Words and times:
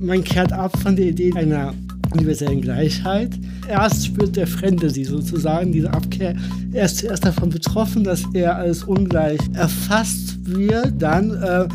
Man 0.00 0.24
kehrt 0.24 0.52
ab 0.52 0.76
von 0.78 0.96
der 0.96 1.06
Idee 1.06 1.32
einer 1.34 1.74
universellen 2.12 2.62
Gleichheit. 2.62 3.30
Erst 3.68 4.06
spürt 4.06 4.34
der 4.34 4.46
Fremde 4.46 4.88
sie 4.90 5.04
sozusagen, 5.04 5.72
diese 5.72 5.92
Abkehr. 5.92 6.34
Er 6.72 6.86
ist 6.86 6.98
zuerst 6.98 7.24
davon 7.24 7.50
betroffen, 7.50 8.02
dass 8.02 8.24
er 8.32 8.56
als 8.56 8.84
ungleich 8.84 9.38
erfasst 9.52 10.38
wird. 10.44 10.94
Dann 10.98 11.30
äh, 11.42 11.68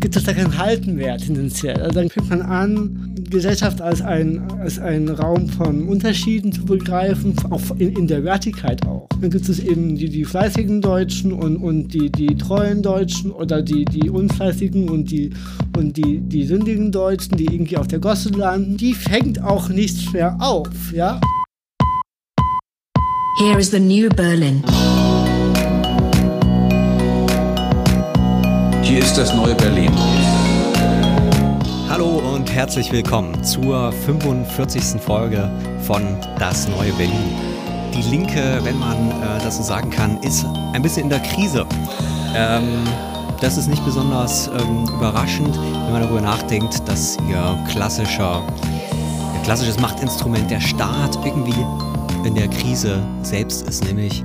gibt 0.00 0.16
es 0.16 0.24
da 0.24 0.32
keinen 0.32 0.56
Halten 0.56 0.94
mehr 0.94 1.18
tendenziell. 1.18 1.80
Also 1.80 2.00
dann 2.00 2.08
fängt 2.08 2.30
man 2.30 2.42
an, 2.42 2.99
Gesellschaft 3.30 3.80
als 3.80 4.02
ein, 4.02 4.42
als 4.60 4.78
ein 4.78 5.08
Raum 5.08 5.48
von 5.48 5.88
Unterschieden 5.88 6.52
zu 6.52 6.64
begreifen, 6.64 7.34
auch 7.50 7.62
in, 7.78 7.96
in 7.96 8.06
der 8.06 8.24
Wertigkeit 8.24 8.84
auch. 8.86 9.08
Dann 9.20 9.30
gibt 9.30 9.48
es 9.48 9.60
eben 9.60 9.96
die, 9.96 10.08
die 10.08 10.24
fleißigen 10.24 10.80
Deutschen 10.80 11.32
und, 11.32 11.56
und 11.56 11.94
die, 11.94 12.10
die 12.10 12.36
treuen 12.36 12.82
Deutschen 12.82 13.30
oder 13.30 13.62
die, 13.62 13.84
die 13.84 14.10
unfleißigen 14.10 14.88
und, 14.88 15.10
die, 15.10 15.30
und 15.76 15.96
die, 15.96 16.20
die 16.20 16.44
sündigen 16.44 16.92
Deutschen, 16.92 17.36
die 17.36 17.44
irgendwie 17.44 17.76
auf 17.76 17.88
der 17.88 18.00
Gosse 18.00 18.30
landen. 18.30 18.76
Die 18.76 18.94
fängt 18.94 19.42
auch 19.42 19.68
nichts 19.68 20.12
mehr 20.12 20.36
auf, 20.40 20.68
ja. 20.92 21.20
Here 23.38 23.58
is 23.58 23.70
the 23.70 23.80
new 23.80 24.08
Berlin. 24.10 24.62
Hier 28.82 28.98
ist 28.98 29.16
das 29.16 29.32
neue 29.34 29.54
Berlin. 29.54 29.92
Herzlich 32.52 32.90
willkommen 32.90 33.44
zur 33.44 33.92
45. 33.92 35.00
Folge 35.00 35.48
von 35.82 36.02
Das 36.36 36.66
neue 36.66 36.92
Berlin. 36.94 37.32
Die 37.94 38.02
Linke, 38.10 38.58
wenn 38.64 38.76
man 38.76 39.10
äh, 39.12 39.38
das 39.44 39.58
so 39.58 39.62
sagen 39.62 39.88
kann, 39.88 40.20
ist 40.22 40.44
ein 40.72 40.82
bisschen 40.82 41.04
in 41.04 41.10
der 41.10 41.20
Krise. 41.20 41.64
Ähm, 42.34 42.82
das 43.40 43.56
ist 43.56 43.68
nicht 43.68 43.84
besonders 43.84 44.48
ähm, 44.48 44.84
überraschend, 44.88 45.56
wenn 45.56 45.92
man 45.92 46.02
darüber 46.02 46.20
nachdenkt, 46.20 46.86
dass 46.88 47.16
ihr 47.28 47.56
klassischer, 47.70 48.42
ihr 49.34 49.42
klassisches 49.44 49.78
Machtinstrument 49.78 50.50
der 50.50 50.60
Staat 50.60 51.24
irgendwie 51.24 51.64
in 52.26 52.34
der 52.34 52.48
Krise 52.48 53.00
selbst 53.22 53.66
ist, 53.68 53.84
nämlich 53.84 54.24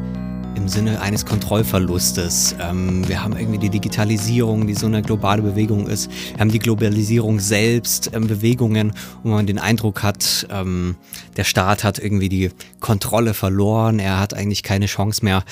im 0.56 0.68
Sinne 0.68 1.02
eines 1.02 1.26
Kontrollverlustes. 1.26 2.56
Ähm, 2.60 3.08
wir 3.08 3.24
haben 3.24 3.38
irgendwie 3.38 3.58
die 3.58 3.70
Digitalisierung, 3.70 4.68
die 4.68 4.74
so 4.74 4.86
eine 4.86 5.02
globale 5.02 5.42
Bewegung 5.42 5.88
ist. 5.88 6.10
Wir 6.32 6.40
haben 6.40 6.52
die 6.52 6.60
Globalisierung 6.60 7.40
selbst, 7.40 8.12
ähm, 8.14 8.28
Bewegungen, 8.28 8.94
wo 9.24 9.30
man 9.30 9.48
den 9.48 9.60
Eindruck 9.60 10.04
hat, 10.04 10.48
ähm, 10.50 10.96
der 11.38 11.44
Staat 11.44 11.84
hat 11.84 12.00
irgendwie 12.00 12.30
die 12.30 12.52
Kontrolle 12.80 13.34
verloren. 13.34 14.00
Er 14.00 14.20
hat 14.20 14.34
eigentlich 14.34 14.64
keine 14.64 14.86
Chance 14.86 15.24
mehr, 15.24 15.44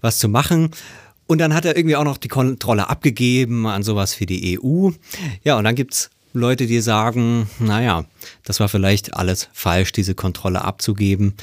was 0.00 0.18
zu 0.18 0.28
machen. 0.28 0.70
Und 1.26 1.38
dann 1.38 1.54
hat 1.54 1.64
er 1.64 1.76
irgendwie 1.76 1.96
auch 1.96 2.04
noch 2.04 2.18
die 2.18 2.28
Kontrolle 2.28 2.88
abgegeben 2.88 3.66
an 3.66 3.82
sowas 3.82 4.20
wie 4.20 4.26
die 4.26 4.58
EU. 4.58 4.90
Ja, 5.42 5.58
und 5.58 5.64
dann 5.64 5.74
gibt's 5.74 6.10
Leute, 6.32 6.66
die 6.66 6.80
sagen, 6.80 7.48
naja, 7.58 8.04
das 8.44 8.60
war 8.60 8.68
vielleicht 8.68 9.14
alles 9.14 9.48
falsch, 9.52 9.92
diese 9.92 10.14
Kontrolle 10.14 10.62
abzugeben 10.62 11.34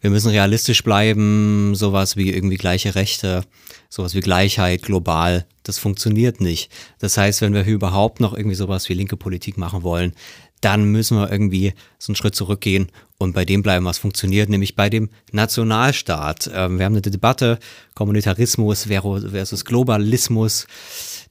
wir 0.00 0.10
müssen 0.10 0.30
realistisch 0.30 0.84
bleiben, 0.84 1.74
sowas 1.74 2.16
wie 2.16 2.30
irgendwie 2.32 2.56
gleiche 2.56 2.94
Rechte, 2.94 3.44
sowas 3.88 4.14
wie 4.14 4.20
Gleichheit 4.20 4.82
global, 4.82 5.46
das 5.62 5.78
funktioniert 5.78 6.40
nicht. 6.40 6.70
Das 6.98 7.16
heißt, 7.16 7.40
wenn 7.40 7.54
wir 7.54 7.64
hier 7.64 7.74
überhaupt 7.74 8.20
noch 8.20 8.34
irgendwie 8.34 8.56
sowas 8.56 8.88
wie 8.88 8.94
linke 8.94 9.16
Politik 9.16 9.58
machen 9.58 9.82
wollen, 9.82 10.14
dann 10.60 10.84
müssen 10.84 11.16
wir 11.18 11.30
irgendwie 11.30 11.74
so 11.98 12.10
einen 12.10 12.16
Schritt 12.16 12.34
zurückgehen 12.34 12.90
und 13.18 13.32
bei 13.32 13.44
dem 13.44 13.62
bleiben, 13.62 13.84
was 13.84 13.98
funktioniert, 13.98 14.48
nämlich 14.48 14.74
bei 14.74 14.88
dem 14.88 15.10
Nationalstaat. 15.32 16.50
Ähm, 16.52 16.78
wir 16.78 16.84
haben 16.84 16.94
eine 16.94 17.02
Debatte, 17.02 17.58
Kommunitarismus 17.94 18.84
versus 18.84 19.64
Globalismus, 19.64 20.66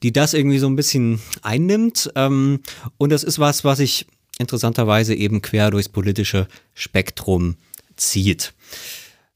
die 0.03 0.13
das 0.13 0.33
irgendwie 0.33 0.59
so 0.59 0.67
ein 0.67 0.75
bisschen 0.75 1.19
einnimmt. 1.41 2.11
Ähm, 2.15 2.59
und 2.97 3.11
das 3.11 3.23
ist 3.23 3.39
was, 3.39 3.63
was 3.63 3.79
ich 3.79 4.05
interessanterweise 4.37 5.15
eben 5.15 5.41
quer 5.41 5.71
durchs 5.71 5.89
politische 5.89 6.47
Spektrum 6.73 7.55
zieht. 7.95 8.53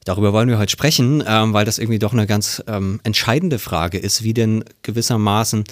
Darüber 0.04 0.34
wollen 0.34 0.50
wir 0.50 0.58
heute 0.58 0.72
sprechen, 0.72 1.24
ähm, 1.28 1.54
weil 1.54 1.64
das 1.64 1.78
irgendwie 1.78 2.00
doch 2.00 2.14
eine 2.14 2.26
ganz 2.26 2.64
ähm, 2.66 3.00
entscheidende 3.04 3.60
Frage 3.60 4.00
ist, 4.00 4.24
wie 4.24 4.34
denn 4.34 4.64
gewissermaßen 4.82 5.64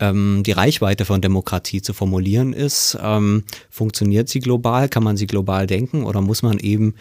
ähm, 0.00 0.42
die 0.44 0.52
Reichweite 0.52 1.04
von 1.04 1.20
Demokratie 1.20 1.82
zu 1.82 1.92
formulieren 1.92 2.54
ist. 2.54 2.96
Ähm, 3.00 3.44
funktioniert 3.68 4.30
sie 4.30 4.40
global? 4.40 4.88
Kann 4.88 5.04
man 5.04 5.18
sie 5.18 5.26
global 5.26 5.66
denken? 5.66 6.04
Oder 6.04 6.22
muss 6.22 6.42
man 6.42 6.58
eben, 6.60 6.94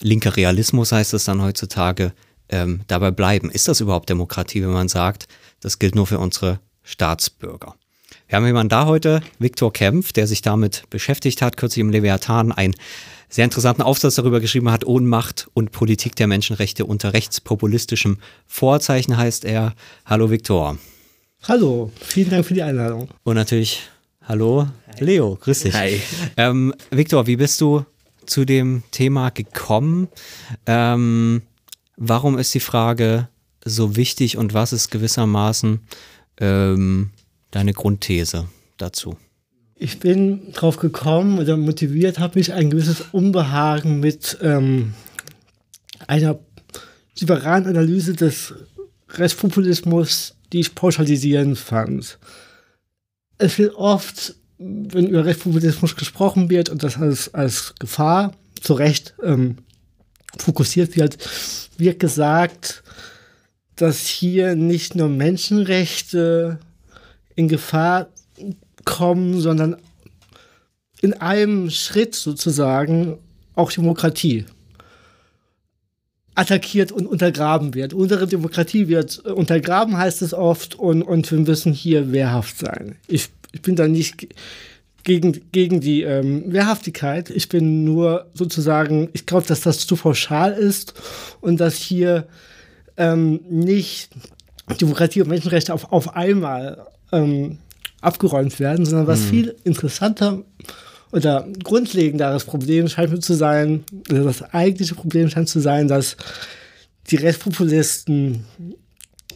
linker 0.00 0.34
Realismus 0.34 0.92
heißt 0.92 1.12
es 1.12 1.24
dann 1.24 1.42
heutzutage, 1.42 2.14
ähm, 2.48 2.80
dabei 2.86 3.10
bleiben? 3.10 3.50
Ist 3.50 3.68
das 3.68 3.82
überhaupt 3.82 4.08
Demokratie, 4.08 4.62
wenn 4.62 4.72
man 4.72 4.88
sagt, 4.88 5.28
das 5.60 5.78
gilt 5.78 5.94
nur 5.94 6.06
für 6.06 6.18
unsere 6.18 6.58
Staatsbürger? 6.82 7.74
Wir 8.28 8.36
haben 8.36 8.46
jemanden 8.46 8.70
da 8.70 8.86
heute, 8.86 9.20
Viktor 9.38 9.74
Kempf, 9.74 10.12
der 10.12 10.26
sich 10.26 10.40
damit 10.40 10.84
beschäftigt 10.88 11.42
hat, 11.42 11.58
kürzlich 11.58 11.82
im 11.82 11.90
Leviathan 11.90 12.50
ein 12.50 12.74
sehr 13.34 13.44
interessanten 13.44 13.82
Aufsatz 13.82 14.14
darüber 14.14 14.38
geschrieben 14.38 14.70
hat, 14.70 14.86
Ohnmacht 14.86 15.48
und 15.54 15.72
Politik 15.72 16.14
der 16.14 16.28
Menschenrechte 16.28 16.86
unter 16.86 17.14
rechtspopulistischem 17.14 18.18
Vorzeichen 18.46 19.16
heißt 19.16 19.44
er. 19.44 19.74
Hallo 20.06 20.30
Viktor. 20.30 20.78
Hallo, 21.42 21.90
vielen 22.00 22.30
Dank 22.30 22.46
für 22.46 22.54
die 22.54 22.62
Einladung. 22.62 23.08
Und 23.24 23.34
natürlich, 23.34 23.82
hallo 24.22 24.68
Hi. 24.86 25.04
Leo, 25.04 25.34
grüß 25.34 25.62
dich. 25.62 25.74
Hi. 25.74 26.00
Ähm, 26.36 26.74
Viktor, 26.92 27.26
wie 27.26 27.34
bist 27.34 27.60
du 27.60 27.84
zu 28.24 28.44
dem 28.44 28.84
Thema 28.92 29.30
gekommen? 29.30 30.06
Ähm, 30.66 31.42
warum 31.96 32.38
ist 32.38 32.54
die 32.54 32.60
Frage 32.60 33.28
so 33.64 33.96
wichtig 33.96 34.36
und 34.36 34.54
was 34.54 34.72
ist 34.72 34.92
gewissermaßen 34.92 35.80
ähm, 36.38 37.10
deine 37.50 37.72
Grundthese 37.72 38.46
dazu? 38.76 39.16
Ich 39.76 39.98
bin 39.98 40.52
drauf 40.52 40.76
gekommen 40.76 41.38
oder 41.38 41.56
motiviert 41.56 42.18
habe 42.18 42.38
mich 42.38 42.52
ein 42.52 42.70
gewisses 42.70 43.02
Unbehagen 43.12 44.00
mit 44.00 44.38
ähm, 44.40 44.94
einer 46.06 46.38
liberalen 47.18 47.66
Analyse 47.66 48.14
des 48.14 48.54
Rechtspopulismus, 49.08 50.36
die 50.52 50.60
ich 50.60 50.74
pauschalisierend 50.74 51.58
fand. 51.58 52.18
Es 53.38 53.58
wird 53.58 53.74
oft, 53.74 54.36
wenn 54.58 55.08
über 55.08 55.24
Rechtspopulismus 55.24 55.96
gesprochen 55.96 56.50
wird 56.50 56.68
und 56.68 56.82
das 56.82 56.96
als, 56.96 57.34
als 57.34 57.74
Gefahr 57.78 58.32
zu 58.60 58.74
Recht 58.74 59.14
ähm, 59.22 59.58
fokussiert 60.38 60.96
wird, 60.96 61.18
wird 61.78 61.98
gesagt, 61.98 62.84
dass 63.76 64.06
hier 64.06 64.54
nicht 64.54 64.94
nur 64.94 65.08
Menschenrechte 65.08 66.60
in 67.34 67.48
Gefahr 67.48 68.08
kommen, 68.84 69.40
sondern 69.40 69.76
in 71.00 71.12
einem 71.14 71.70
Schritt 71.70 72.14
sozusagen 72.14 73.18
auch 73.54 73.72
Demokratie 73.72 74.46
attackiert 76.34 76.90
und 76.90 77.06
untergraben 77.06 77.74
wird. 77.74 77.94
Unsere 77.94 78.26
Demokratie 78.26 78.88
wird 78.88 79.18
untergraben, 79.20 79.96
heißt 79.96 80.22
es 80.22 80.34
oft, 80.34 80.74
und, 80.74 81.02
und 81.02 81.30
wir 81.30 81.38
müssen 81.38 81.72
hier 81.72 82.12
wehrhaft 82.12 82.58
sein. 82.58 82.96
Ich, 83.06 83.28
ich 83.52 83.62
bin 83.62 83.76
da 83.76 83.86
nicht 83.86 84.28
gegen, 85.04 85.40
gegen 85.52 85.80
die 85.80 86.02
ähm, 86.02 86.52
Wehrhaftigkeit. 86.52 87.30
Ich 87.30 87.48
bin 87.48 87.84
nur 87.84 88.26
sozusagen, 88.34 89.10
ich 89.12 89.26
glaube, 89.26 89.46
dass 89.46 89.60
das 89.60 89.86
zu 89.86 89.96
pauschal 89.96 90.54
ist 90.54 90.94
und 91.40 91.60
dass 91.60 91.76
hier 91.76 92.26
ähm, 92.96 93.40
nicht 93.48 94.10
Demokratie 94.80 95.20
und 95.20 95.28
Menschenrechte 95.28 95.72
auf, 95.72 95.92
auf 95.92 96.16
einmal 96.16 96.86
ähm, 97.12 97.58
abgeräumt 98.04 98.60
werden, 98.60 98.84
sondern 98.84 99.06
was 99.06 99.20
mhm. 99.20 99.30
viel 99.30 99.56
interessanter 99.64 100.42
oder 101.12 101.46
grundlegenderes 101.62 102.44
Problem 102.44 102.88
scheint 102.88 103.12
mir 103.12 103.20
zu 103.20 103.34
sein, 103.34 103.84
also 104.10 104.24
das 104.24 104.42
eigentliche 104.52 104.94
Problem 104.94 105.30
scheint 105.30 105.48
zu 105.48 105.60
sein, 105.60 105.88
dass 105.88 106.16
die 107.10 107.16
Rechtspopulisten 107.16 108.44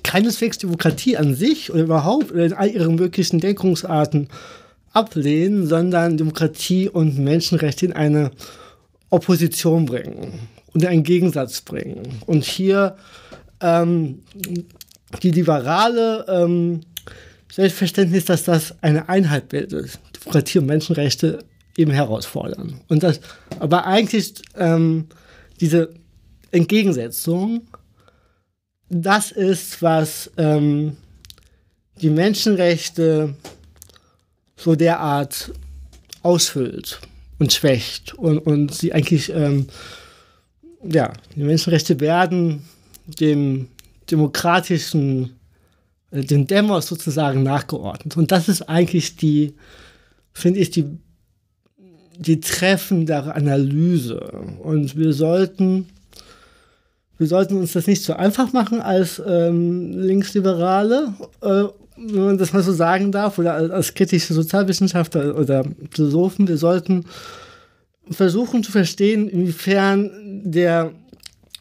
keineswegs 0.03 0.59
Demokratie 0.59 1.17
an 1.17 1.35
sich 1.35 1.71
oder 1.71 1.83
überhaupt 1.83 2.33
oder 2.33 2.47
in 2.47 2.53
all 2.53 2.69
ihren 2.69 2.97
möglichen 2.97 3.41
Denkungsarten 3.41 4.29
ablehnen, 4.93 5.67
sondern 5.67 6.17
Demokratie 6.17 6.89
und 6.89 7.19
Menschenrechte 7.19 7.87
in 7.87 7.93
eine 7.93 8.31
Opposition 9.11 9.87
bringen 9.87 10.33
und 10.73 10.85
einen 10.85 11.03
Gegensatz 11.03 11.61
bringen. 11.61 12.03
Und 12.27 12.45
hier 12.45 12.97
ähm, 13.61 14.23
die 15.23 15.31
liberale 15.31 16.25
ähm, 16.29 16.81
Selbstverständnis, 17.53 18.27
dass 18.27 18.45
das 18.45 18.75
eine 18.83 19.09
Einheit 19.09 19.49
bildet. 19.49 19.99
Demokratie 20.15 20.59
und 20.59 20.67
Menschenrechte 20.67 21.45
eben 21.77 21.93
herausfordern. 21.93 22.81
Und 22.89 23.03
das, 23.03 23.21
aber 23.59 23.87
eigentlich 23.87 24.35
ähm, 24.57 25.07
diese 25.61 25.95
Entgegensetzung, 26.51 27.63
das 28.89 29.31
ist, 29.31 29.81
was 29.83 30.31
ähm, 30.37 30.97
die 32.01 32.11
Menschenrechte 32.11 33.35
so 34.57 34.75
derart 34.75 35.53
ausfüllt 36.23 37.01
und 37.39 37.53
schwächt 37.53 38.15
und, 38.15 38.39
und 38.39 38.75
sie 38.75 38.93
eigentlich, 38.93 39.33
ähm, 39.33 39.69
ja, 40.83 41.13
die 41.35 41.43
Menschenrechte 41.43 42.01
werden 42.01 42.65
dem 43.07 43.69
demokratischen 44.11 45.38
dem 46.11 46.47
Demos 46.47 46.87
sozusagen 46.87 47.43
nachgeordnet. 47.43 48.17
Und 48.17 48.33
das 48.33 48.49
ist 48.49 48.63
eigentlich 48.63 49.17
die, 49.17 49.55
finde 50.33 50.61
ich, 50.61 50.71
die 50.71 50.99
die 52.19 52.41
treffendere 52.41 53.35
Analyse. 53.35 54.21
Und 54.63 54.97
wir 54.97 55.13
sollten, 55.13 55.87
wir 57.17 57.29
sollten 57.29 57.57
uns 57.57 57.73
das 57.73 57.87
nicht 57.87 58.03
so 58.03 58.13
einfach 58.13 58.53
machen 58.53 58.81
als 58.81 59.23
ähm, 59.25 59.93
Linksliberale, 59.93 61.15
äh, 61.41 61.65
wenn 61.97 62.25
man 62.25 62.39
das 62.39 62.53
mal 62.53 62.63
so 62.63 62.73
sagen 62.73 63.13
darf, 63.13 63.39
oder 63.39 63.55
als, 63.55 63.71
als 63.71 63.95
kritische 63.95 64.35
Sozialwissenschaftler 64.35 65.37
oder 65.37 65.65
Philosophen. 65.91 66.49
Wir 66.49 66.59
sollten 66.59 67.05
versuchen 68.11 68.63
zu 68.65 68.73
verstehen, 68.73 69.29
inwiefern 69.29 70.11
der 70.45 70.93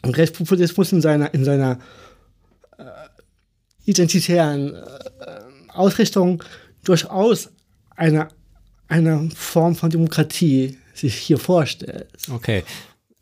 Rechtspopulismus 0.04 0.92
in 0.92 1.00
seiner, 1.00 1.32
in 1.34 1.44
seiner 1.44 1.72
äh, 1.72 1.76
identitären 3.88 4.74
äh, 4.74 4.80
Ausrichtung 5.72 6.42
durchaus 6.84 7.50
eine, 7.96 8.28
eine 8.88 9.30
Form 9.34 9.74
von 9.74 9.90
Demokratie 9.90 10.78
sich 10.94 11.14
hier 11.14 11.38
vorstellt. 11.38 12.08
Okay. 12.32 12.64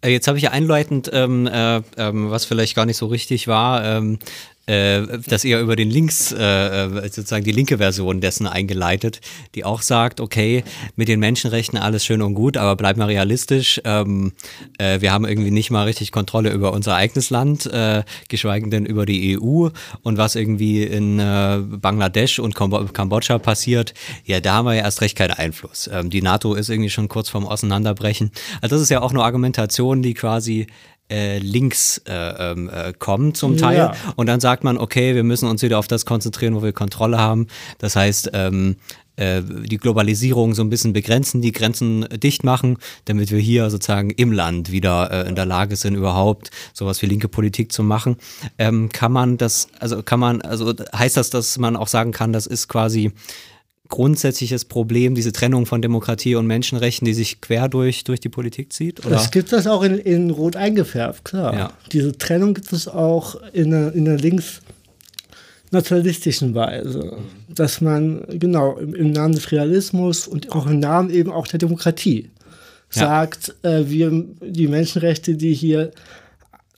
Äh, 0.01 0.11
jetzt 0.11 0.29
habe 0.29 0.39
ich 0.39 0.45
ja 0.45 0.51
einleitend, 0.51 1.11
ähm, 1.13 1.47
äh, 1.47 1.83
ähm, 1.97 2.31
was 2.31 2.45
vielleicht 2.45 2.75
gar 2.75 2.87
nicht 2.87 2.97
so 2.97 3.07
richtig 3.07 3.49
war, 3.49 3.85
ähm, 3.85 4.19
äh, 4.67 5.03
das 5.27 5.45
eher 5.45 5.61
über 5.61 5.77
den 5.77 5.91
Links, 5.91 6.33
äh, 6.33 6.87
äh, 6.87 7.09
sozusagen 7.09 7.45
die 7.45 7.53
linke 7.53 7.79
Version 7.79 8.21
dessen 8.21 8.47
eingeleitet, 8.47 9.21
die 9.55 9.65
auch 9.65 9.83
sagt, 9.83 10.21
okay, 10.21 10.65
mit 10.97 11.09
den 11.09 11.21
Menschenrechten 11.21 11.79
alles 11.79 12.05
schön 12.05 12.23
und 12.23 12.35
gut, 12.35 12.57
aber 12.57 12.77
bleib 12.77 12.97
mal 12.97 13.07
realistisch. 13.07 13.81
Ähm, 13.85 14.33
äh, 14.79 15.01
wir 15.01 15.13
haben 15.13 15.25
irgendwie 15.25 15.51
nicht 15.51 15.71
mal 15.71 15.85
richtig 15.85 16.13
Kontrolle 16.13 16.51
über 16.51 16.73
unser 16.73 16.97
eigenes 16.97 17.31
Land, 17.31 17.67
äh, 17.67 18.03
geschweige 18.29 18.69
denn 18.69 18.87
über 18.87 19.07
die 19.07 19.39
EU 19.39 19.69
und 20.03 20.19
was 20.19 20.35
irgendwie 20.35 20.83
in 20.83 21.19
äh, 21.19 21.61
Bangladesch 21.61 22.39
und 22.39 22.55
Kambodscha 22.55 23.39
passiert, 23.39 23.95
ja, 24.25 24.41
da 24.41 24.55
haben 24.55 24.67
wir 24.67 24.75
ja 24.75 24.83
erst 24.83 25.01
recht 25.01 25.17
keinen 25.17 25.33
Einfluss. 25.33 25.89
Ähm, 25.93 26.11
die 26.11 26.23
NATO 26.23 26.55
ist 26.55 26.71
irgendwie 26.71 26.91
schon 26.91 27.09
kurz 27.09 27.29
vorm 27.29 27.47
Auseinanderbrechen. 27.47 28.33
Also 28.61 28.77
das 28.77 28.83
ist 28.83 28.91
ja 28.91 29.03
auch 29.03 29.11
eine 29.11 29.23
Argumentation, 29.23 30.03
die 30.03 30.15
quasi 30.15 30.67
äh, 31.11 31.38
links 31.38 31.99
äh, 32.06 32.12
ähm, 32.12 32.69
äh, 32.69 32.93
kommen 32.93 33.35
zum 33.35 33.56
Teil. 33.56 33.79
Ja. 33.79 33.94
Und 34.17 34.26
dann 34.26 34.41
sagt 34.41 34.64
man, 34.64 34.79
okay, 34.79 35.14
wir 35.14 35.25
müssen 35.25 35.49
uns 35.49 35.62
wieder 35.62 35.79
auf 35.79 35.87
das 35.87 36.05
konzentrieren, 36.06 36.55
wo 36.55 36.62
wir 36.62 36.73
Kontrolle 36.73 37.19
haben. 37.19 37.47
Das 37.79 37.97
heißt, 37.97 38.31
ähm, 38.32 38.76
äh, 39.17 39.43
die 39.43 39.79
Globalisierung 39.79 40.55
so 40.55 40.62
ein 40.62 40.69
bisschen 40.69 40.93
begrenzen, 40.93 41.41
die 41.41 41.53
Grenzen 41.53 42.06
dicht 42.11 42.44
machen, 42.44 42.76
damit 43.06 43.31
wir 43.31 43.38
hier 43.38 43.70
sozusagen 43.70 44.11
im 44.11 44.31
Land 44.32 44.70
wieder 44.73 45.11
äh, 45.11 45.29
in 45.29 45.35
der 45.35 45.47
Lage 45.47 45.76
sind, 45.76 45.94
überhaupt 45.94 46.50
sowas 46.75 47.00
wie 47.03 47.06
linke 47.06 47.29
Politik 47.29 47.73
zu 47.73 47.82
machen. 47.82 48.17
Ähm, 48.59 48.91
kann 48.91 49.12
man 49.12 49.38
das, 49.38 49.69
also 49.81 50.02
kann 50.02 50.20
man, 50.20 50.43
also 50.43 50.75
heißt 50.94 51.17
das, 51.17 51.31
dass 51.31 51.56
man 51.56 51.76
auch 51.76 51.88
sagen 51.88 52.12
kann, 52.12 52.32
das 52.32 52.47
ist 52.47 52.69
quasi 52.69 53.12
grundsätzliches 53.88 54.65
Problem, 54.65 55.15
diese 55.15 55.33
Trennung 55.33 55.67
von 55.67 55.83
Demokratie 55.83 56.35
und 56.35 56.47
Menschenrechten, 56.47 57.05
die 57.05 57.15
sich 57.15 57.41
quer 57.41 57.69
durch, 57.69 58.05
durch 58.05 58.21
die 58.21 58.29
Politik 58.29 58.73
zieht? 58.73 59.05
Oder? 59.05 59.17
Das 59.17 59.31
gibt 59.31 59.53
es 59.53 59.67
auch 59.67 59.83
in, 59.83 59.99
in 59.99 60.31
Rot 60.31 60.56
eingefärbt, 60.56 61.25
klar. 61.25 61.55
Ja. 61.55 61.73
Diese 61.93 62.17
Trennung 62.17 62.55
gibt 62.55 62.73
es 62.73 62.88
auch 62.88 63.37
in 63.53 63.71
der, 63.71 63.94
in 63.94 64.05
der 64.05 64.19
linksnationalistischen 64.19 66.55
Weise, 66.55 67.19
dass 67.49 67.81
man 67.81 68.25
genau 68.29 68.77
im, 68.79 68.94
im, 68.94 69.12
Namen 69.12 69.35
des 69.35 69.53
Realismus 69.53 70.27
und 70.27 70.53
auch 70.53 70.67
im 70.67 70.79
Namen 70.79 71.11
eben 71.11 71.31
auch 71.31 71.47
der 71.47 71.59
Demokratie 71.59 72.31
ja. 72.93 73.00
sagt, 73.00 73.55
äh, 73.62 73.85
wir 73.87 74.25
die 74.41 74.69
Menschenrechte, 74.69 75.35
die 75.35 75.55
hier 75.55 75.93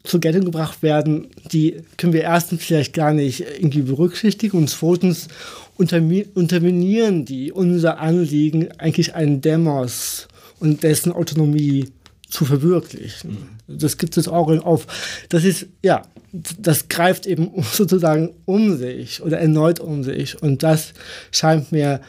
zur 0.08 0.20
Geltung 0.20 0.44
gebracht 0.44 0.82
werden, 0.82 1.28
die 1.52 1.82
können 1.96 2.12
wir 2.12 2.22
erstens 2.22 2.64
vielleicht 2.64 2.94
gar 2.94 3.12
nicht 3.12 3.40
irgendwie 3.40 3.82
berücksichtigen 3.82 4.56
und 4.58 4.70
zweitens 4.70 5.28
unterminieren 5.76 7.24
die 7.24 7.52
unser 7.52 8.00
Anliegen, 8.00 8.72
eigentlich 8.78 9.14
einen 9.14 9.40
Demos 9.40 10.26
und 10.58 10.82
dessen 10.82 11.12
Autonomie 11.12 11.86
zu 12.28 12.44
verwirklichen. 12.44 13.38
Das 13.66 13.96
gibt 13.96 14.16
es 14.16 14.28
auch 14.28 14.48
auf, 14.64 14.86
das 15.28 15.44
ist, 15.44 15.66
ja, 15.82 16.02
das 16.32 16.88
greift 16.88 17.26
eben 17.26 17.50
sozusagen 17.72 18.34
um 18.44 18.76
sich 18.76 19.22
oder 19.22 19.38
erneut 19.38 19.80
um 19.80 20.04
sich. 20.04 20.42
Und 20.42 20.62
das 20.62 20.92
scheint 21.30 21.72
mir 21.72 22.00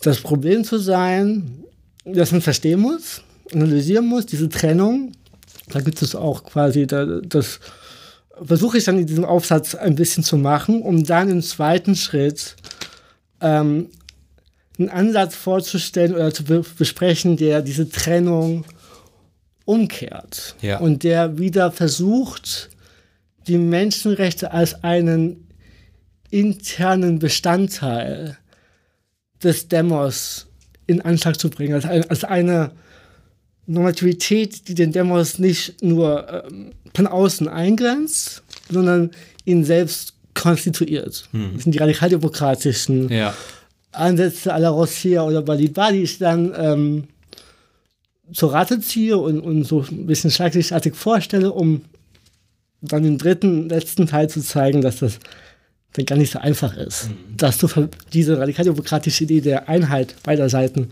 das 0.00 0.20
Problem 0.20 0.64
zu 0.64 0.78
sein, 0.78 1.64
dass 2.04 2.32
man 2.32 2.40
verstehen 2.40 2.80
muss, 2.80 3.22
analysieren 3.52 4.06
muss, 4.06 4.26
diese 4.26 4.48
Trennung. 4.48 5.12
Da 5.72 5.80
gibt 5.80 6.02
es 6.02 6.14
auch 6.14 6.44
quasi 6.44 6.86
das, 6.86 7.60
versuche 8.44 8.78
ich 8.78 8.84
dann 8.84 8.98
in 8.98 9.06
diesem 9.06 9.24
Aufsatz 9.24 9.74
ein 9.74 9.94
bisschen 9.94 10.24
zu 10.24 10.36
machen, 10.36 10.82
um 10.82 11.04
dann 11.04 11.30
im 11.30 11.42
zweiten 11.42 11.96
Schritt 11.96 12.56
ähm, 13.40 13.88
einen 14.78 14.88
Ansatz 14.88 15.34
vorzustellen 15.34 16.14
oder 16.14 16.32
zu 16.32 16.44
be 16.44 16.64
besprechen, 16.78 17.36
der 17.36 17.62
diese 17.62 17.88
Trennung 17.88 18.64
umkehrt 19.64 20.56
ja. 20.60 20.78
und 20.78 21.04
der 21.04 21.38
wieder 21.38 21.70
versucht, 21.70 22.70
die 23.46 23.58
Menschenrechte 23.58 24.52
als 24.52 24.82
einen 24.82 25.48
internen 26.30 27.18
Bestandteil 27.18 28.38
des 29.42 29.68
Demos 29.68 30.46
in 30.86 31.00
Anschlag 31.02 31.38
zu 31.38 31.50
bringen, 31.50 31.74
als, 31.74 31.84
ein, 31.84 32.08
als 32.08 32.24
eine 32.24 32.72
Normativität, 33.72 34.68
die 34.68 34.74
den 34.74 34.92
Demos 34.92 35.38
nicht 35.38 35.82
nur 35.82 36.44
ähm, 36.46 36.72
von 36.94 37.06
außen 37.06 37.48
eingrenzt, 37.48 38.42
sondern 38.70 39.10
ihn 39.44 39.64
selbst 39.64 40.14
konstituiert. 40.34 41.28
Hm. 41.32 41.52
Das 41.54 41.64
sind 41.64 41.74
die 41.74 41.78
radikaldemokratischen 41.78 43.08
ja. 43.08 43.34
Ansätze 43.92 44.48
la 44.48 44.70
Rossier 44.70 45.24
oder 45.24 45.42
Balibadi, 45.42 45.98
die 45.98 46.04
ich 46.04 46.18
dann 46.18 46.54
ähm, 46.56 47.04
zur 48.32 48.52
Rate 48.52 48.80
ziehe 48.80 49.18
und, 49.18 49.40
und 49.40 49.64
so 49.64 49.84
ein 49.90 50.06
bisschen 50.06 50.30
schlaglichtartig 50.30 50.94
vorstelle, 50.94 51.52
um 51.52 51.82
dann 52.80 53.04
im 53.04 53.18
dritten, 53.18 53.68
letzten 53.68 54.06
Teil 54.06 54.28
zu 54.28 54.40
zeigen, 54.40 54.80
dass 54.80 54.98
das 54.98 55.18
dann 55.92 56.06
gar 56.06 56.16
nicht 56.16 56.32
so 56.32 56.38
einfach 56.38 56.76
ist. 56.76 57.08
Mhm. 57.08 57.36
Dass 57.36 57.58
du 57.58 57.68
diese 58.12 58.38
radikaldemokratische 58.38 59.24
Idee 59.24 59.40
der 59.40 59.68
Einheit 59.68 60.14
beider 60.22 60.48
Seiten 60.48 60.90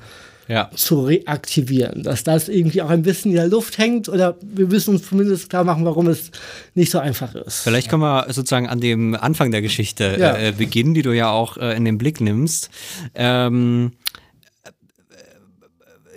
ja. 0.50 0.68
zu 0.74 1.04
reaktivieren. 1.04 2.02
Dass 2.02 2.24
das 2.24 2.48
irgendwie 2.48 2.82
auch 2.82 2.90
ein 2.90 3.02
bisschen 3.02 3.30
in 3.30 3.36
der 3.36 3.46
Luft 3.46 3.78
hängt 3.78 4.08
oder 4.08 4.36
wir 4.42 4.66
müssen 4.66 4.94
uns 4.94 5.08
zumindest 5.08 5.48
klar 5.48 5.64
machen, 5.64 5.84
warum 5.84 6.08
es 6.08 6.30
nicht 6.74 6.90
so 6.90 6.98
einfach 6.98 7.34
ist. 7.34 7.60
Vielleicht 7.60 7.88
können 7.88 8.02
wir 8.02 8.26
sozusagen 8.30 8.68
an 8.68 8.80
dem 8.80 9.14
Anfang 9.14 9.52
der 9.52 9.62
Geschichte 9.62 10.16
ja. 10.18 10.36
äh, 10.36 10.52
beginnen, 10.52 10.94
die 10.94 11.02
du 11.02 11.12
ja 11.12 11.30
auch 11.30 11.56
äh, 11.56 11.76
in 11.76 11.84
den 11.84 11.98
Blick 11.98 12.20
nimmst. 12.20 12.70
Ähm, 13.14 13.92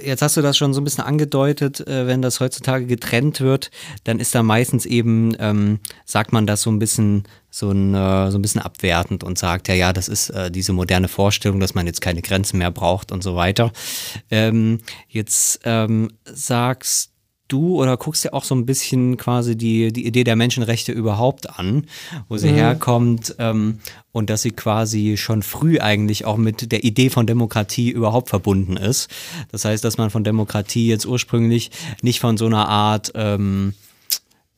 jetzt 0.05 0.21
hast 0.21 0.37
du 0.37 0.41
das 0.41 0.57
schon 0.57 0.73
so 0.73 0.81
ein 0.81 0.83
bisschen 0.83 1.03
angedeutet, 1.03 1.85
äh, 1.87 2.07
wenn 2.07 2.21
das 2.21 2.39
heutzutage 2.39 2.85
getrennt 2.85 3.41
wird, 3.41 3.71
dann 4.03 4.19
ist 4.19 4.35
da 4.35 4.43
meistens 4.43 4.85
eben, 4.85 5.35
ähm, 5.39 5.79
sagt 6.05 6.33
man 6.33 6.45
das 6.45 6.61
so 6.61 6.71
ein 6.71 6.79
bisschen 6.79 7.23
so 7.49 7.71
ein, 7.71 7.93
äh, 7.93 8.31
so 8.31 8.37
ein 8.37 8.41
bisschen 8.41 8.61
abwertend 8.61 9.23
und 9.23 9.37
sagt, 9.37 9.67
ja, 9.67 9.75
ja, 9.75 9.93
das 9.93 10.07
ist 10.07 10.29
äh, 10.31 10.49
diese 10.49 10.73
moderne 10.73 11.07
Vorstellung, 11.07 11.59
dass 11.59 11.75
man 11.75 11.85
jetzt 11.85 12.01
keine 12.01 12.21
Grenzen 12.21 12.57
mehr 12.57 12.71
braucht 12.71 13.11
und 13.11 13.23
so 13.23 13.35
weiter. 13.35 13.71
Ähm, 14.31 14.79
jetzt 15.07 15.61
ähm, 15.63 16.09
sagst 16.25 17.12
du 17.47 17.81
oder 17.81 17.97
guckst 17.97 18.23
dir 18.23 18.33
auch 18.33 18.43
so 18.43 18.55
ein 18.55 18.65
bisschen 18.65 19.17
quasi 19.17 19.55
die, 19.55 19.91
die 19.91 20.05
Idee 20.05 20.23
der 20.23 20.35
Menschenrechte 20.35 20.91
überhaupt 20.91 21.59
an, 21.59 21.85
wo 22.29 22.37
sie 22.37 22.49
mhm. 22.49 22.55
herkommt 22.55 23.35
ähm, 23.39 23.79
und 24.11 24.29
dass 24.29 24.41
sie 24.41 24.51
quasi 24.51 25.17
schon 25.17 25.43
früh 25.43 25.79
eigentlich 25.79 26.25
auch 26.25 26.37
mit 26.37 26.71
der 26.71 26.83
Idee 26.83 27.09
von 27.09 27.27
Demokratie 27.27 27.89
überhaupt 27.89 28.29
verbunden 28.29 28.77
ist. 28.77 29.09
Das 29.51 29.65
heißt, 29.65 29.83
dass 29.83 29.97
man 29.97 30.09
von 30.09 30.23
Demokratie 30.23 30.87
jetzt 30.87 31.05
ursprünglich 31.05 31.71
nicht 32.01 32.19
von 32.19 32.37
so 32.37 32.45
einer 32.45 32.67
Art 32.69 33.11
ähm, 33.15 33.73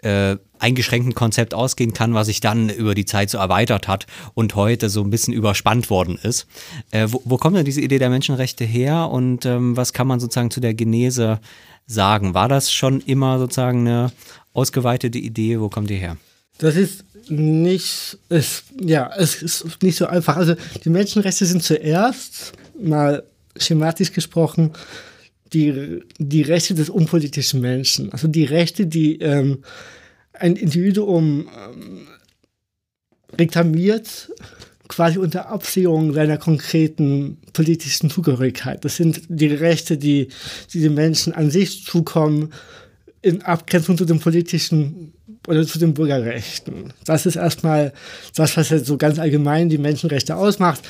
äh, 0.06 0.38
eingeschränkten 0.60 1.16
Konzept 1.16 1.54
ausgehen 1.54 1.94
kann, 1.94 2.14
was 2.14 2.28
sich 2.28 2.40
dann 2.40 2.70
über 2.70 2.96
die 2.96 3.06
Zeit 3.06 3.30
so 3.30 3.38
erweitert 3.38 3.88
hat 3.88 4.06
und 4.36 4.56
heute 4.56 4.90
so 4.90 5.02
ein 5.02 5.10
bisschen 5.10 5.34
überspannt 5.34 5.90
worden 5.90 6.18
ist. 6.22 6.48
Äh, 6.92 7.08
wo, 7.10 7.22
wo, 7.26 7.38
kommt 7.38 7.58
denn 7.58 7.66
diese 7.66 7.82
Idee 7.82 7.98
der 7.98 8.10
Menschenrechte 8.10 8.64
her 8.64 9.10
und 9.10 9.46
ähm, 9.46 9.76
was 9.76 9.94
kann 9.94 10.08
man 10.08 10.20
sozusagen 10.20 10.52
zu 10.52 10.62
der 10.62 10.74
Genese 10.74 11.40
sagen? 11.86 12.34
War 12.34 12.50
das 12.50 12.72
schon 12.72 13.02
immer 13.02 13.40
sozusagen 13.40 13.82
eine 13.88 14.12
ausgeweitete 14.54 15.18
Idee? 15.18 15.60
Wo 15.60 15.70
kommt 15.70 15.90
die 15.90 15.96
her? 15.96 16.18
Das 16.58 16.76
ist 16.76 17.04
nicht, 17.30 18.18
es, 18.30 18.64
ja, 18.80 19.12
es 19.18 19.42
ist 19.42 19.82
nicht 19.82 19.98
so 19.98 20.06
einfach. 20.06 20.38
Also 20.38 20.56
die 20.84 20.90
Menschenrechte 20.90 21.46
sind 21.46 21.64
zuerst, 21.64 22.54
mal 22.80 23.24
schematisch 23.58 24.12
gesprochen, 24.12 24.72
die, 25.54 26.02
die 26.18 26.42
Rechte 26.42 26.74
des 26.74 26.90
unpolitischen 26.90 27.62
Menschen. 27.62 28.12
Also 28.12 28.28
die 28.28 28.46
Rechte, 28.46 28.86
die 28.86 29.20
ähm, 29.20 29.64
ein 30.34 30.56
Individuum 30.56 31.48
ähm, 31.48 32.08
reklamiert, 33.38 34.32
quasi 34.88 35.18
unter 35.18 35.50
Absehung 35.50 36.14
seiner 36.14 36.38
konkreten 36.38 37.38
politischen 37.54 38.10
Zugehörigkeit. 38.10 38.84
Das 38.86 38.96
sind 38.96 39.22
die 39.28 39.48
Rechte, 39.48 39.98
die, 39.98 40.30
die 40.74 40.82
den 40.82 40.94
Menschen 40.94 41.34
an 41.34 41.50
sich 41.50 41.86
zukommen, 41.86 42.54
in 43.22 43.42
Abgrenzung 43.42 43.98
zu 43.98 44.06
den 44.06 44.20
politischen 44.20 45.14
oder 45.48 45.66
zu 45.66 45.80
den 45.80 45.94
Bürgerrechten. 45.94 46.94
Das 47.06 47.26
ist 47.26 47.36
erstmal 47.36 47.94
das, 48.36 48.56
was 48.58 48.70
jetzt 48.70 48.86
so 48.86 48.98
ganz 48.98 49.20
allgemein 49.20 49.70
die 49.70 49.78
Menschenrechte 49.78 50.36
ausmacht. 50.36 50.82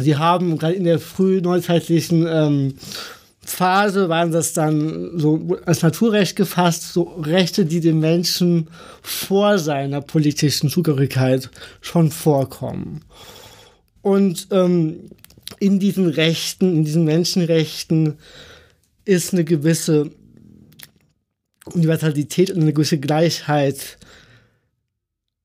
Sie 0.00 0.16
haben 0.16 0.58
gerade 0.58 0.74
in 0.74 0.84
der 0.84 0.98
frühneuzeitlichen 0.98 2.26
ähm, 2.28 2.74
Phase 3.44 4.08
waren 4.08 4.30
das 4.30 4.52
dann 4.52 5.18
so 5.18 5.58
als 5.66 5.82
Naturrecht 5.82 6.36
gefasst, 6.36 6.92
so 6.92 7.02
Rechte, 7.02 7.66
die 7.66 7.80
dem 7.80 7.98
Menschen 7.98 8.68
vor 9.02 9.58
seiner 9.58 10.00
politischen 10.00 10.70
Zugehörigkeit 10.70 11.50
schon 11.80 12.10
vorkommen. 12.10 13.00
Und 14.00 14.46
ähm, 14.52 15.10
in 15.58 15.80
diesen 15.80 16.08
Rechten, 16.08 16.76
in 16.76 16.84
diesen 16.84 17.04
Menschenrechten 17.04 18.18
ist 19.04 19.32
eine 19.32 19.44
gewisse 19.44 20.10
Universalität 21.66 22.50
und 22.50 22.62
eine 22.62 22.72
gewisse 22.72 22.98
Gleichheit 22.98 23.98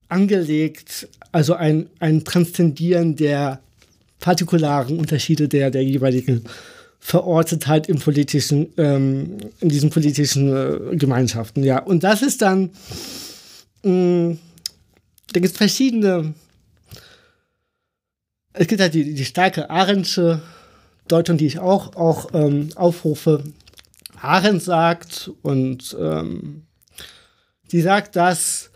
angelegt, 0.07 1.07
also 1.31 1.53
ein, 1.53 1.89
ein 1.99 2.23
Transzendieren 2.23 3.15
der 3.15 3.59
partikularen 4.19 4.97
Unterschiede 4.97 5.47
der, 5.47 5.69
der 5.71 5.83
jeweiligen 5.83 6.43
Verortetheit 6.99 7.87
im 7.87 7.99
politischen, 7.99 8.73
ähm, 8.77 9.37
in 9.59 9.69
diesen 9.69 9.89
politischen 9.89 10.49
äh, 10.49 10.95
Gemeinschaften. 10.95 11.63
Ja, 11.63 11.79
und 11.79 12.03
das 12.03 12.21
ist 12.21 12.41
dann, 12.41 12.71
mh, 13.83 13.91
mm, 13.91 14.39
da 15.33 15.39
gibt 15.39 15.53
es 15.53 15.57
verschiedene, 15.57 16.33
es 18.53 18.67
gibt 18.67 18.81
halt 18.81 18.93
die, 18.93 19.13
die 19.13 19.25
starke 19.25 19.69
Arendsche 19.69 20.41
Deutung, 21.07 21.37
die 21.37 21.47
ich 21.47 21.59
auch, 21.59 21.95
auch 21.95 22.33
ähm, 22.33 22.69
aufrufe. 22.75 23.43
Arendt 24.19 24.63
sagt 24.63 25.31
und 25.41 25.95
ähm, 25.99 26.63
die 27.71 27.81
sagt, 27.81 28.15
dass 28.15 28.71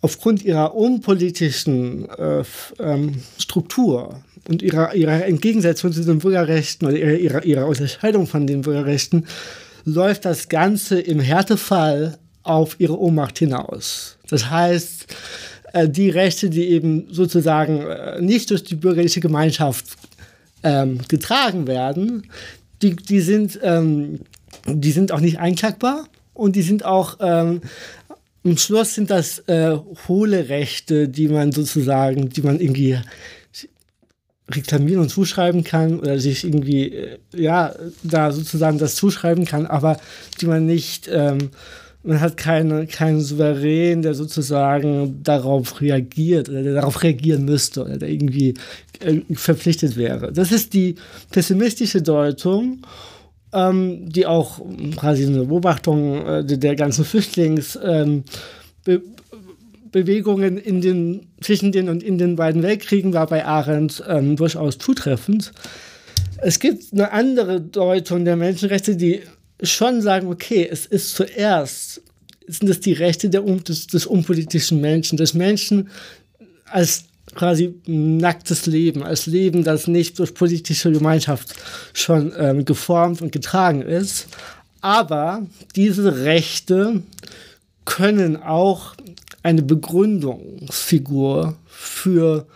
aufgrund 0.00 0.42
ihrer 0.42 0.74
unpolitischen 0.74 2.08
äh, 2.10 2.44
ähm, 2.78 3.22
Struktur 3.38 4.22
und 4.48 4.62
ihrer, 4.62 4.94
ihrer 4.94 5.24
Entgegensetzung 5.24 5.92
zu 5.92 6.04
den 6.04 6.18
Bürgerrechten 6.18 6.86
oder 6.86 6.96
ihrer, 6.96 7.16
ihrer, 7.16 7.44
ihrer 7.44 7.66
Unterscheidung 7.66 8.26
von 8.26 8.46
den 8.46 8.62
Bürgerrechten 8.62 9.26
läuft 9.84 10.24
das 10.24 10.48
Ganze 10.48 11.00
im 11.00 11.20
Härtefall 11.20 12.18
auf 12.42 12.76
ihre 12.78 12.98
Ohnmacht 12.98 13.38
hinaus. 13.38 14.18
Das 14.28 14.50
heißt, 14.50 15.06
äh, 15.72 15.88
die 15.88 16.10
Rechte, 16.10 16.50
die 16.50 16.68
eben 16.68 17.06
sozusagen 17.10 17.82
äh, 17.82 18.20
nicht 18.20 18.50
durch 18.50 18.64
die 18.64 18.74
bürgerliche 18.74 19.20
Gemeinschaft 19.20 19.86
ähm, 20.62 21.00
getragen 21.08 21.66
werden, 21.66 22.28
die, 22.82 22.96
die, 22.96 23.20
sind, 23.20 23.58
ähm, 23.62 24.20
die 24.66 24.92
sind 24.92 25.12
auch 25.12 25.20
nicht 25.20 25.38
einklagbar 25.38 26.08
und 26.34 26.56
die 26.56 26.62
sind 26.62 26.84
auch 26.84 27.18
ähm, 27.20 27.60
im 28.44 28.56
Schluss 28.56 28.94
sind 28.94 29.10
das 29.10 29.38
äh, 29.46 29.76
hohle 30.08 30.48
Rechte, 30.48 31.08
die 31.08 31.28
man 31.28 31.52
sozusagen, 31.52 32.28
die 32.28 32.42
man 32.42 32.58
irgendwie 32.58 32.98
reklamieren 34.54 35.02
und 35.02 35.08
zuschreiben 35.08 35.64
kann 35.64 36.00
oder 36.00 36.18
sich 36.18 36.44
irgendwie, 36.44 36.92
äh, 36.92 37.18
ja, 37.34 37.74
da 38.02 38.32
sozusagen 38.32 38.78
das 38.78 38.94
zuschreiben 38.94 39.44
kann, 39.44 39.66
aber 39.66 39.98
die 40.40 40.46
man 40.46 40.66
nicht, 40.66 41.08
ähm, 41.12 41.50
man 42.04 42.20
hat 42.20 42.36
keine, 42.36 42.86
keinen 42.86 43.20
Souverän, 43.20 44.02
der 44.02 44.14
sozusagen 44.14 45.22
darauf 45.22 45.80
reagiert 45.80 46.48
oder 46.48 46.62
der 46.62 46.74
darauf 46.74 47.02
reagieren 47.02 47.44
müsste 47.44 47.84
oder 47.84 47.96
der 47.96 48.08
irgendwie 48.08 48.54
äh, 49.00 49.20
verpflichtet 49.34 49.96
wäre. 49.96 50.32
Das 50.32 50.50
ist 50.50 50.74
die 50.74 50.96
pessimistische 51.30 52.02
Deutung 52.02 52.84
ähm, 53.52 54.08
die 54.10 54.26
auch 54.26 54.60
quasi 54.96 55.26
eine 55.26 55.44
Beobachtung 55.44 56.26
äh, 56.26 56.44
der 56.44 56.74
ganzen 56.74 57.04
Flüchtlingsbewegungen 57.04 58.24
ähm, 59.94 60.58
in 60.58 60.80
den, 60.80 61.26
zwischen 61.40 61.72
den 61.72 61.88
und 61.88 62.02
in 62.02 62.18
den 62.18 62.36
beiden 62.36 62.62
Weltkriegen 62.62 63.12
war 63.12 63.26
bei 63.26 63.44
Arendt 63.44 64.02
ähm, 64.08 64.36
durchaus 64.36 64.78
zutreffend. 64.78 65.52
Es 66.38 66.58
gibt 66.58 66.92
eine 66.92 67.12
andere 67.12 67.60
Deutung 67.60 68.24
der 68.24 68.36
Menschenrechte, 68.36 68.96
die 68.96 69.20
schon 69.62 70.02
sagen, 70.02 70.28
okay, 70.28 70.68
es 70.68 70.86
ist 70.86 71.14
zuerst, 71.14 72.02
sind 72.48 72.68
es 72.68 72.80
die 72.80 72.94
Rechte 72.94 73.30
der, 73.30 73.42
des, 73.42 73.86
des 73.86 74.06
unpolitischen 74.06 74.80
Menschen, 74.80 75.16
des 75.16 75.34
Menschen 75.34 75.88
als 76.66 77.04
quasi 77.34 77.74
nacktes 77.86 78.66
Leben, 78.66 79.02
als 79.02 79.26
Leben, 79.26 79.64
das 79.64 79.86
nicht 79.86 80.18
durch 80.18 80.34
politische 80.34 80.90
Gemeinschaft 80.90 81.54
schon 81.94 82.32
ähm, 82.36 82.64
geformt 82.64 83.22
und 83.22 83.32
getragen 83.32 83.82
ist. 83.82 84.26
Aber 84.80 85.46
diese 85.76 86.24
Rechte 86.24 87.02
können 87.84 88.36
auch 88.36 88.94
eine 89.42 89.62
Begründungsfigur 89.62 91.56
für 91.66 92.46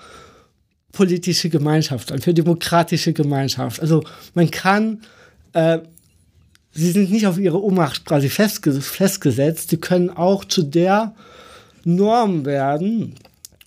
politische 0.93 1.49
Gemeinschaft 1.51 2.09
sein, 2.09 2.21
für 2.21 2.33
demokratische 2.33 3.13
Gemeinschaft. 3.13 3.81
Also 3.81 4.03
man 4.35 4.51
kann, 4.51 5.03
äh, 5.53 5.79
sie 6.73 6.91
sind 6.91 7.11
nicht 7.11 7.27
auf 7.27 7.39
ihre 7.39 7.63
Ohnmacht 7.63 8.05
quasi 8.07 8.29
festge 8.29 8.73
festgesetzt, 8.81 9.71
sie 9.71 9.77
können 9.77 10.11
auch 10.11 10.45
zu 10.45 10.63
der 10.63 11.15
Norm 11.85 12.45
werden, 12.47 13.15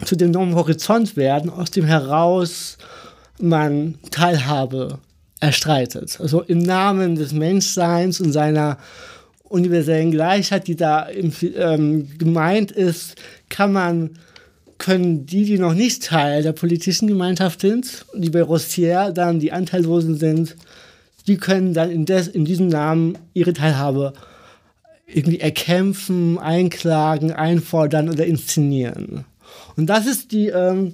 zu 0.04 0.16
dem 0.16 0.32
neuen 0.32 0.56
Horizont 0.56 1.16
werden, 1.16 1.50
aus 1.50 1.72
dem 1.72 1.86
heraus 1.86 2.78
man 3.40 3.96
Teilhabe 4.12 5.00
erstreitet. 5.40 6.20
Also 6.20 6.42
im 6.42 6.60
Namen 6.60 7.16
des 7.16 7.32
Menschseins 7.32 8.20
und 8.20 8.32
seiner 8.32 8.78
universellen 9.50 10.12
Gleichheit, 10.12 10.68
die 10.68 10.76
da 10.76 11.10
ähm, 11.10 12.08
gemeint 12.18 12.72
ist, 12.72 13.16
kann 13.50 13.74
man 13.74 14.12
können 14.78 15.26
die, 15.26 15.44
die 15.44 15.60
noch 15.60 15.74
nicht 15.74 16.06
Teil 16.06 16.42
der 16.42 16.54
politischen 16.54 17.08
Gemeinschaft 17.08 17.62
sind, 17.62 18.06
die 18.16 18.30
bei 18.30 18.42
Rossier 18.42 19.12
dann 19.14 19.40
die 19.40 19.52
Anteillosen 19.52 20.18
sind, 20.18 20.56
die 21.28 21.38
können 21.38 21.74
dann 21.74 21.92
in, 21.92 22.06
des, 22.06 22.28
in 22.30 22.46
diesem 22.46 22.68
Namen 22.68 23.18
ihre 23.34 23.54
Teilhabe 23.54 24.14
irgendwie 25.06 25.40
erkämpfen, 25.40 26.38
einklagen, 26.38 27.32
einfordern 27.32 28.10
oder 28.10 28.26
inszenieren. 28.26 29.26
Und 29.76 29.88
das 29.88 30.08
ist 30.08 30.32
die 30.32 30.48
ähm, 30.48 30.94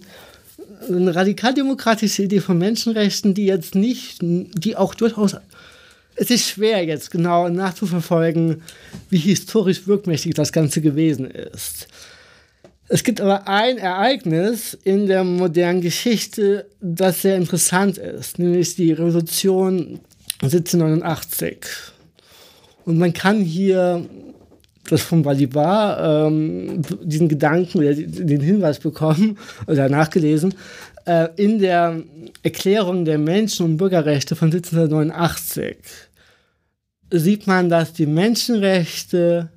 radikaldemokratische 0.89 2.23
Idee 2.23 2.39
von 2.39 2.57
Menschenrechten, 2.57 3.33
die 3.33 3.45
jetzt 3.45 3.75
nicht, 3.75 4.19
die 4.21 4.75
auch 4.75 4.95
durchaus 4.95 5.37
es 6.15 6.29
ist 6.29 6.47
schwer 6.47 6.83
jetzt 6.85 7.11
genau 7.11 7.49
nachzuverfolgen, 7.49 8.61
wie 9.09 9.17
historisch 9.17 9.87
wirkmächtig 9.87 10.33
das 10.33 10.51
Ganze 10.51 10.81
gewesen 10.81 11.29
ist. 11.29 11.87
Es 12.87 13.03
gibt 13.03 13.19
aber 13.19 13.47
ein 13.47 13.77
Ereignis 13.77 14.77
in 14.83 15.07
der 15.07 15.23
modernen 15.23 15.81
Geschichte, 15.81 16.67
das 16.81 17.23
sehr 17.23 17.35
interessant 17.35 17.97
ist, 17.97 18.37
nämlich 18.37 18.75
die 18.75 18.91
Revolution 18.91 19.99
1789. 20.41 21.57
Und 22.85 22.99
man 22.99 23.11
kann 23.11 23.41
hier 23.41 24.05
das 24.87 25.01
von 25.01 25.23
Balibar 25.23 26.27
ähm, 26.27 26.83
diesen 27.01 27.27
Gedanken 27.27 27.79
oder 27.79 27.95
den 27.95 28.41
Hinweis 28.41 28.77
bekommen 28.77 29.39
oder 29.65 29.89
nachgelesen, 29.89 30.53
äh, 31.05 31.29
in 31.37 31.57
der 31.57 32.03
Erklärung 32.43 33.05
der 33.05 33.17
Menschen- 33.17 33.65
und 33.65 33.77
Bürgerrechte 33.77 34.35
von 34.35 34.51
1789 34.51 35.77
sieht 37.11 37.47
man, 37.47 37.69
dass 37.69 37.93
die 37.93 38.05
Menschenrechte 38.05 39.49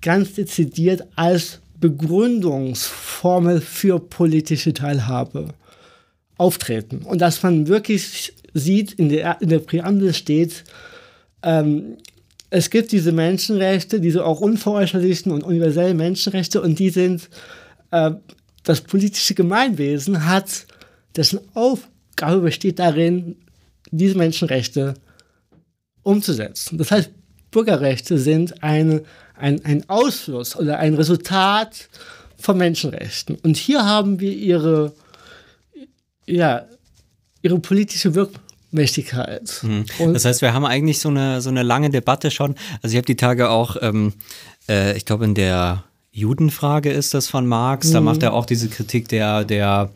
ganz 0.00 0.34
dezidiert 0.34 1.04
als 1.16 1.60
Begründungsformel 1.80 3.60
für 3.60 3.98
politische 3.98 4.72
Teilhabe 4.72 5.48
auftreten. 6.36 6.98
Und 6.98 7.20
dass 7.20 7.42
man 7.42 7.68
wirklich 7.68 8.32
sieht, 8.54 8.92
in 8.92 9.08
der, 9.08 9.40
in 9.40 9.48
der 9.48 9.58
Präambel 9.58 10.14
steht, 10.14 10.64
ähm, 11.42 11.96
es 12.50 12.68
gibt 12.68 12.92
diese 12.92 13.12
Menschenrechte, 13.12 14.00
diese 14.00 14.24
auch 14.24 14.40
unveräußerlichen 14.40 15.32
und 15.32 15.42
universellen 15.42 15.96
Menschenrechte 15.96 16.60
und 16.60 16.78
die 16.78 16.90
sind, 16.90 17.28
äh, 17.90 18.12
das 18.62 18.82
politische 18.82 19.34
Gemeinwesen 19.34 20.26
hat, 20.26 20.66
dessen 21.16 21.40
Aufgabe 21.54 22.42
besteht 22.42 22.78
darin, 22.78 23.36
diese 23.90 24.16
Menschenrechte 24.16 24.94
umzusetzen. 26.02 26.78
Das 26.78 26.90
heißt, 26.90 27.10
Bürgerrechte 27.50 28.18
sind 28.18 28.62
eine, 28.62 29.02
ein, 29.36 29.64
ein 29.64 29.88
Ausfluss 29.88 30.56
oder 30.56 30.78
ein 30.78 30.94
Resultat 30.94 31.88
von 32.38 32.58
Menschenrechten. 32.58 33.36
Und 33.36 33.56
hier 33.56 33.84
haben 33.84 34.20
wir 34.20 34.32
ihre, 34.32 34.92
ja, 36.26 36.66
ihre 37.42 37.58
politische 37.58 38.14
Wirkung. 38.14 38.40
Mächtigkeit. 38.72 39.60
Mhm. 39.62 39.84
Das 40.14 40.24
heißt, 40.24 40.40
wir 40.40 40.54
haben 40.54 40.64
eigentlich 40.64 40.98
so 40.98 41.10
eine, 41.10 41.42
so 41.42 41.50
eine 41.50 41.62
lange 41.62 41.90
Debatte 41.90 42.30
schon. 42.30 42.54
Also 42.80 42.94
ich 42.94 42.96
habe 42.96 43.04
die 43.04 43.16
Tage 43.16 43.50
auch, 43.50 43.76
ähm, 43.80 44.14
äh, 44.68 44.96
ich 44.96 45.04
glaube 45.04 45.26
in 45.26 45.34
der 45.34 45.84
Judenfrage 46.10 46.90
ist 46.90 47.14
das 47.14 47.28
von 47.28 47.46
Marx, 47.46 47.88
mhm. 47.88 47.92
da 47.92 48.00
macht 48.00 48.22
er 48.22 48.32
auch 48.32 48.46
diese 48.46 48.68
Kritik 48.68 49.08
der, 49.08 49.44
der 49.44 49.90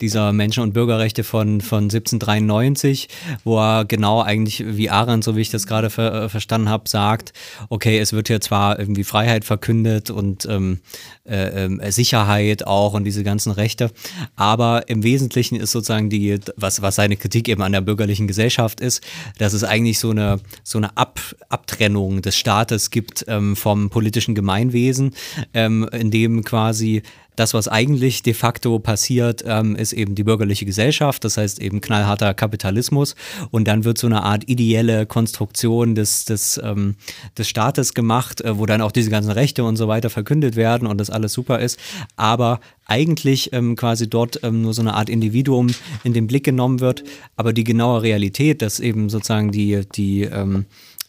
dieser 0.00 0.32
Menschen- 0.32 0.62
und 0.62 0.72
Bürgerrechte 0.72 1.24
von, 1.24 1.60
von 1.60 1.84
1793, 1.84 3.08
wo 3.44 3.58
er 3.58 3.84
genau 3.84 4.22
eigentlich 4.22 4.64
wie 4.66 4.90
Arendt, 4.90 5.24
so 5.24 5.36
wie 5.36 5.40
ich 5.40 5.50
das 5.50 5.66
gerade 5.66 5.90
ver, 5.90 6.24
äh, 6.24 6.28
verstanden 6.28 6.68
habe, 6.68 6.88
sagt, 6.88 7.32
okay, 7.68 7.98
es 7.98 8.12
wird 8.12 8.28
hier 8.28 8.40
zwar 8.40 8.78
irgendwie 8.78 9.04
Freiheit 9.04 9.44
verkündet 9.44 10.10
und 10.10 10.46
ähm, 10.46 10.80
äh, 11.28 11.66
äh, 11.66 11.90
Sicherheit 11.90 12.66
auch 12.66 12.94
und 12.94 13.04
diese 13.04 13.22
ganzen 13.22 13.52
Rechte, 13.52 13.90
aber 14.36 14.88
im 14.88 15.02
Wesentlichen 15.02 15.56
ist 15.56 15.72
sozusagen 15.72 16.10
die, 16.10 16.38
was, 16.56 16.82
was 16.82 16.96
seine 16.96 17.16
Kritik 17.16 17.48
eben 17.48 17.62
an 17.62 17.72
der 17.72 17.80
bürgerlichen 17.80 18.26
Gesellschaft 18.26 18.80
ist, 18.80 19.02
dass 19.38 19.52
es 19.52 19.64
eigentlich 19.64 19.98
so 19.98 20.10
eine, 20.10 20.40
so 20.62 20.78
eine 20.78 20.96
Ab, 20.96 21.20
Abtrennung 21.48 22.22
des 22.22 22.36
Staates 22.36 22.90
gibt 22.90 23.24
ähm, 23.28 23.56
vom 23.56 23.90
politischen 23.90 24.34
Gemeinwesen, 24.34 25.14
ähm, 25.54 25.88
in 25.92 26.10
dem 26.10 26.44
quasi 26.44 27.02
das, 27.40 27.54
was 27.54 27.68
eigentlich 27.68 28.22
de 28.22 28.34
facto 28.34 28.78
passiert, 28.78 29.42
ähm, 29.46 29.74
ist 29.74 29.94
eben 29.94 30.14
die 30.14 30.24
bürgerliche 30.24 30.66
Gesellschaft, 30.66 31.24
das 31.24 31.38
heißt 31.38 31.58
eben 31.58 31.80
knallharter 31.80 32.34
Kapitalismus. 32.34 33.14
Und 33.50 33.66
dann 33.66 33.84
wird 33.84 33.96
so 33.96 34.06
eine 34.06 34.24
Art 34.24 34.46
ideelle 34.46 35.06
Konstruktion 35.06 35.94
des, 35.94 36.26
des, 36.26 36.60
ähm, 36.62 36.96
des 37.38 37.48
Staates 37.48 37.94
gemacht, 37.94 38.42
äh, 38.42 38.58
wo 38.58 38.66
dann 38.66 38.82
auch 38.82 38.92
diese 38.92 39.08
ganzen 39.08 39.30
Rechte 39.30 39.64
und 39.64 39.76
so 39.76 39.88
weiter 39.88 40.10
verkündet 40.10 40.54
werden 40.54 40.86
und 40.86 40.98
das 40.98 41.08
alles 41.08 41.32
super 41.32 41.60
ist. 41.60 41.80
Aber 42.16 42.60
eigentlich 42.84 43.54
ähm, 43.54 43.74
quasi 43.74 44.10
dort 44.10 44.40
ähm, 44.42 44.60
nur 44.60 44.74
so 44.74 44.82
eine 44.82 44.92
Art 44.92 45.08
Individuum 45.08 45.68
in 46.04 46.12
den 46.12 46.26
Blick 46.26 46.44
genommen 46.44 46.80
wird. 46.80 47.04
Aber 47.36 47.54
die 47.54 47.64
genaue 47.64 48.02
Realität, 48.02 48.60
dass 48.60 48.80
eben 48.80 49.08
sozusagen 49.08 49.50
die, 49.50 49.80
die 49.94 50.28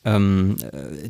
ähm, 0.04 0.56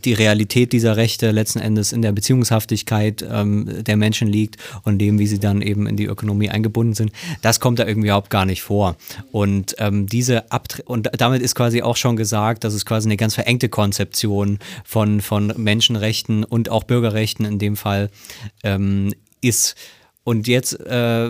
die 0.03 0.13
Realität 0.13 0.73
dieser 0.73 0.97
Rechte 0.97 1.31
letzten 1.31 1.59
Endes 1.59 1.93
in 1.93 2.01
der 2.01 2.11
Beziehungshaftigkeit 2.11 3.25
ähm, 3.29 3.83
der 3.83 3.97
Menschen 3.97 4.27
liegt 4.27 4.57
und 4.83 4.99
dem, 4.99 5.19
wie 5.19 5.27
sie 5.27 5.39
dann 5.39 5.61
eben 5.61 5.87
in 5.87 5.95
die 5.95 6.05
Ökonomie 6.05 6.49
eingebunden 6.49 6.93
sind, 6.93 7.11
das 7.41 7.59
kommt 7.59 7.79
da 7.79 7.87
irgendwie 7.87 8.07
überhaupt 8.07 8.29
gar 8.29 8.45
nicht 8.45 8.61
vor. 8.61 8.97
Und 9.31 9.75
ähm, 9.79 10.07
diese 10.07 10.51
Abtre 10.51 10.83
und 10.83 11.09
damit 11.17 11.41
ist 11.41 11.55
quasi 11.55 11.81
auch 11.81 11.97
schon 11.97 12.15
gesagt, 12.15 12.63
dass 12.63 12.73
es 12.73 12.85
quasi 12.85 13.07
eine 13.07 13.17
ganz 13.17 13.35
verengte 13.35 13.69
Konzeption 13.69 14.59
von, 14.83 15.21
von 15.21 15.53
Menschenrechten 15.55 16.43
und 16.43 16.69
auch 16.69 16.83
Bürgerrechten 16.83 17.45
in 17.45 17.59
dem 17.59 17.77
Fall 17.77 18.09
ähm, 18.63 19.13
ist. 19.41 19.75
Und 20.23 20.47
jetzt 20.47 20.79
äh, 20.79 21.29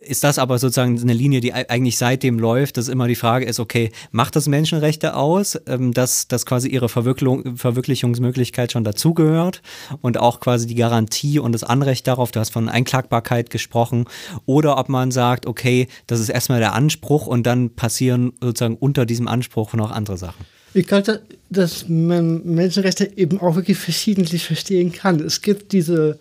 ist 0.00 0.24
das 0.24 0.38
aber 0.38 0.58
sozusagen 0.58 0.98
eine 0.98 1.12
Linie, 1.12 1.40
die 1.40 1.52
eigentlich 1.52 1.98
seitdem 1.98 2.38
läuft, 2.38 2.78
dass 2.78 2.88
immer 2.88 3.06
die 3.06 3.14
Frage 3.14 3.44
ist, 3.44 3.60
okay, 3.60 3.90
macht 4.12 4.34
das 4.34 4.48
Menschenrechte 4.48 5.14
aus, 5.14 5.60
ähm, 5.66 5.92
dass, 5.92 6.26
dass 6.26 6.46
quasi 6.46 6.68
ihre 6.68 6.88
Verwirklichungsmöglichkeit 6.88 8.72
schon 8.72 8.82
dazugehört 8.82 9.60
und 10.00 10.18
auch 10.18 10.40
quasi 10.40 10.66
die 10.66 10.74
Garantie 10.74 11.38
und 11.38 11.52
das 11.52 11.64
Anrecht 11.64 12.06
darauf, 12.06 12.30
du 12.30 12.40
hast 12.40 12.50
von 12.50 12.70
Einklagbarkeit 12.70 13.50
gesprochen, 13.50 14.06
oder 14.46 14.78
ob 14.78 14.88
man 14.88 15.10
sagt, 15.10 15.46
okay, 15.46 15.86
das 16.06 16.20
ist 16.20 16.30
erstmal 16.30 16.60
der 16.60 16.72
Anspruch 16.72 17.26
und 17.26 17.44
dann 17.44 17.70
passieren 17.70 18.32
sozusagen 18.40 18.76
unter 18.76 19.04
diesem 19.04 19.28
Anspruch 19.28 19.74
noch 19.74 19.90
andere 19.90 20.16
Sachen. 20.16 20.46
Ich 20.72 20.86
glaube, 20.86 21.20
dass 21.50 21.88
man 21.88 22.44
Menschenrechte 22.44 23.18
eben 23.18 23.40
auch 23.40 23.56
wirklich 23.56 23.76
verschiedentlich 23.76 24.46
verstehen 24.46 24.92
kann. 24.92 25.20
Es 25.20 25.42
gibt 25.42 25.72
diese 25.72 26.18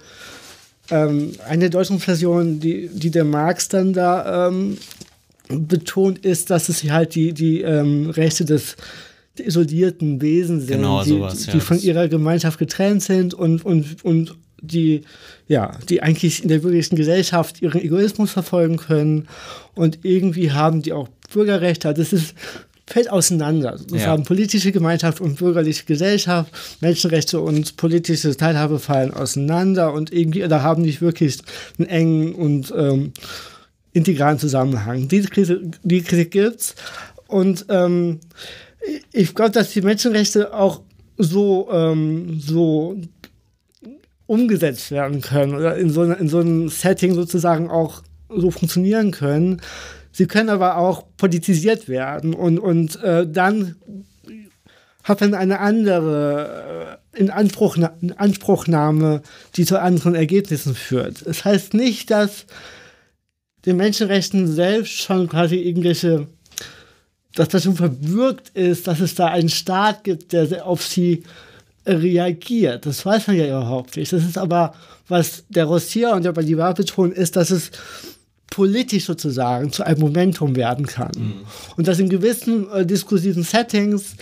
ähm, 0.92 1.34
eine 1.48 1.70
Deutungsversion, 1.70 2.60
die, 2.60 2.90
die 2.92 3.12
der 3.12 3.26
Marx 3.26 3.70
dann 3.70 3.94
da 3.94 4.48
ähm, 4.48 4.78
betont, 5.50 6.20
ist, 6.20 6.50
dass 6.50 6.70
es 6.70 6.84
halt 6.84 7.16
die, 7.16 7.34
die 7.34 7.62
ähm, 7.62 8.10
Rechte 8.10 8.46
des 8.46 8.76
isolierten 9.38 10.22
Wesen 10.22 10.60
sind, 10.60 10.78
genau, 10.78 11.04
die, 11.04 11.12
sowas, 11.12 11.46
die 11.46 11.60
von 11.60 11.80
ihrer 11.80 12.08
Gemeinschaft 12.08 12.60
getrennt 12.60 13.02
sind 13.04 13.34
und, 13.34 13.64
und, 13.66 14.04
und 14.04 14.36
die, 14.62 15.02
ja, 15.48 15.72
die 15.88 16.04
eigentlich 16.04 16.44
in 16.44 16.50
der 16.50 16.60
bürgerlichen 16.60 16.98
Gesellschaft 16.98 17.62
ihren 17.62 17.82
Egoismus 17.82 18.32
verfolgen 18.32 18.78
können 18.78 19.28
und 19.76 20.00
irgendwie 20.04 20.52
haben 20.52 20.82
die 20.82 20.94
auch 20.94 21.08
Bürgerrechte. 21.32 21.94
Das 21.94 22.12
ist 22.12 22.36
fällt 22.90 23.12
auseinander. 23.12 23.80
Wir 23.90 24.02
ja. 24.02 24.08
haben 24.08 24.24
politische 24.24 24.72
Gemeinschaft 24.72 25.22
und 25.22 25.38
bürgerliche 25.38 25.86
Gesellschaft, 25.86 26.52
Menschenrechte 26.82 27.40
und 27.40 27.78
politische 27.78 28.36
Teilhabe 28.36 28.80
fallen 28.80 29.14
auseinander 29.14 29.94
und 29.94 30.12
irgendwie, 30.12 30.40
da 30.48 30.64
haben 30.64 30.82
nicht 30.82 31.00
wirklich 31.00 31.38
einen 31.78 31.88
engen 31.88 32.34
und 32.34 32.74
ähm, 32.76 33.14
integralen 33.94 34.40
Zusammenhang. 34.40 35.08
Diese 35.08 35.28
Krise, 35.28 35.62
die 35.84 36.02
Kritik 36.02 36.32
gibt's 36.32 36.76
und 37.28 37.68
ähm, 37.70 38.22
ich 39.14 39.36
glaube, 39.36 39.52
dass 39.52 39.72
die 39.72 39.82
Menschenrechte 39.82 40.54
auch 40.54 40.82
so, 41.18 41.70
ähm, 41.72 42.40
so 42.40 42.98
umgesetzt 44.26 44.90
werden 44.90 45.22
können 45.22 45.54
oder 45.54 45.76
in 45.76 45.92
so, 45.92 46.04
in 46.04 46.28
so 46.28 46.40
einem 46.40 46.70
Setting 46.70 47.14
sozusagen 47.14 47.70
auch 47.70 48.02
so 48.30 48.50
funktionieren 48.50 49.12
können, 49.12 49.62
Sie 50.12 50.26
können 50.26 50.50
aber 50.50 50.78
auch 50.78 51.06
politisiert 51.18 51.88
werden 51.88 52.34
und, 52.34 52.60
und 52.60 53.02
äh, 53.04 53.28
dann 53.28 53.76
hat 55.04 55.22
man 55.22 55.34
eine 55.34 55.60
andere 55.60 57.00
äh, 57.14 57.20
in 57.20 57.32
Anspruchnahme, 57.32 59.22
die 59.56 59.66
zu 59.66 59.82
anderen 59.82 60.16
Ergebnissen 60.16 60.76
führt. 60.76 61.26
Das 61.26 61.44
heißt 61.46 61.74
nicht, 61.74 62.12
dass 62.12 62.46
den 63.66 63.78
Menschenrechten 63.78 64.48
selbst 64.48 64.94
schon 64.94 65.28
quasi 65.28 65.56
irgendwelche, 65.56 66.28
dass 67.36 67.50
das 67.50 67.64
schon 67.64 67.76
verbürgt 67.76 68.50
ist, 68.50 68.88
dass 68.88 69.00
es 69.00 69.16
da 69.16 69.28
einen 69.28 69.50
Staat 69.50 70.04
gibt, 70.04 70.32
der 70.34 70.66
auf 70.66 70.86
sie 70.86 71.24
reagiert. 71.86 72.86
Das 72.86 73.06
weiß 73.06 73.28
man 73.28 73.38
ja 73.38 73.48
überhaupt 73.48 73.98
nicht. 73.98 74.14
Das 74.14 74.24
ist 74.24 74.38
aber, 74.38 74.74
was 75.08 75.44
der 75.50 75.66
Rossier 75.66 76.12
und 76.12 76.24
der 76.24 76.32
Balibar 76.32 76.74
betonen, 76.74 77.12
ist, 77.12 77.36
dass 77.36 77.52
es 77.52 77.72
politisch 78.50 79.06
sozusagen 79.06 79.72
zu 79.72 79.84
einem 79.86 80.00
Momentum 80.00 80.56
werden 80.56 80.86
kann. 80.86 81.12
Mhm. 81.16 81.34
Und 81.78 81.88
dass 81.88 82.00
in 82.00 82.10
gewissen 82.10 82.70
äh, 82.72 82.86
diskursiven 82.86 83.44
Settings 83.44 84.16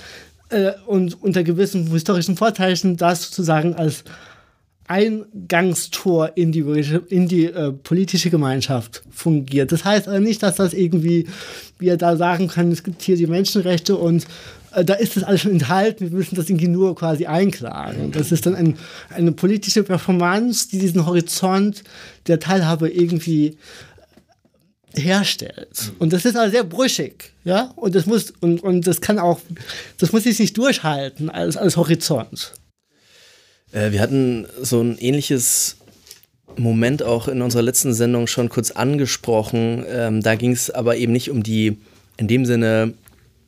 äh, 0.49 0.71
und 0.85 1.21
unter 1.21 1.43
gewissen 1.43 1.87
historischen 1.87 2.37
Vorzeichen 2.37 2.97
das 2.97 3.23
sozusagen 3.23 3.75
als 3.75 4.03
Eingangstor 4.87 6.31
in 6.35 6.53
die, 6.53 6.61
in 7.09 7.27
die 7.27 7.45
äh, 7.45 7.73
politische 7.73 8.29
Gemeinschaft 8.29 9.03
fungiert. 9.11 9.73
Das 9.73 9.83
heißt 9.83 10.07
aber 10.07 10.21
nicht, 10.21 10.41
dass 10.43 10.55
das 10.55 10.73
irgendwie, 10.73 11.27
wir 11.77 11.97
da 11.97 12.15
sagen 12.15 12.47
können, 12.47 12.71
es 12.71 12.83
gibt 12.83 13.01
hier 13.01 13.17
die 13.17 13.27
Menschenrechte 13.27 13.97
und 13.97 14.25
äh, 14.73 14.85
da 14.85 14.93
ist 14.93 15.17
das 15.17 15.23
alles 15.23 15.41
schon 15.41 15.51
enthalten, 15.51 16.09
wir 16.11 16.17
müssen 16.17 16.35
das 16.35 16.49
irgendwie 16.49 16.69
nur 16.69 16.95
quasi 16.95 17.25
einklagen. 17.25 18.13
Das 18.13 18.31
ist 18.31 18.45
dann 18.45 18.55
ein, 18.55 18.77
eine 19.09 19.33
politische 19.33 19.83
Performance, 19.83 20.69
die 20.69 20.79
diesen 20.79 21.05
Horizont 21.05 21.83
der 22.27 22.39
Teilhabe 22.39 22.89
irgendwie 22.89 23.57
herstellt. 24.97 25.91
Und 25.99 26.13
das 26.13 26.25
ist 26.25 26.35
also 26.35 26.51
sehr 26.51 26.63
brüchig, 26.63 27.33
ja. 27.43 27.71
Und 27.75 27.95
das 27.95 28.05
muss, 28.05 28.33
und, 28.41 28.61
und 28.63 28.87
das 28.87 29.01
kann 29.01 29.19
auch, 29.19 29.39
das 29.97 30.11
muss 30.11 30.23
sich 30.23 30.39
nicht 30.39 30.57
durchhalten 30.57 31.29
als, 31.29 31.57
als 31.57 31.77
Horizont. 31.77 32.53
Äh, 33.71 33.91
wir 33.91 34.01
hatten 34.01 34.47
so 34.61 34.81
ein 34.81 34.97
ähnliches 34.97 35.77
Moment 36.57 37.03
auch 37.03 37.27
in 37.27 37.41
unserer 37.41 37.61
letzten 37.61 37.93
Sendung 37.93 38.27
schon 38.27 38.49
kurz 38.49 38.71
angesprochen. 38.71 39.85
Ähm, 39.87 40.21
da 40.21 40.35
ging 40.35 40.51
es 40.51 40.69
aber 40.69 40.97
eben 40.97 41.11
nicht 41.11 41.29
um 41.29 41.43
die 41.43 41.77
in 42.17 42.27
dem 42.27 42.45
Sinne 42.45 42.93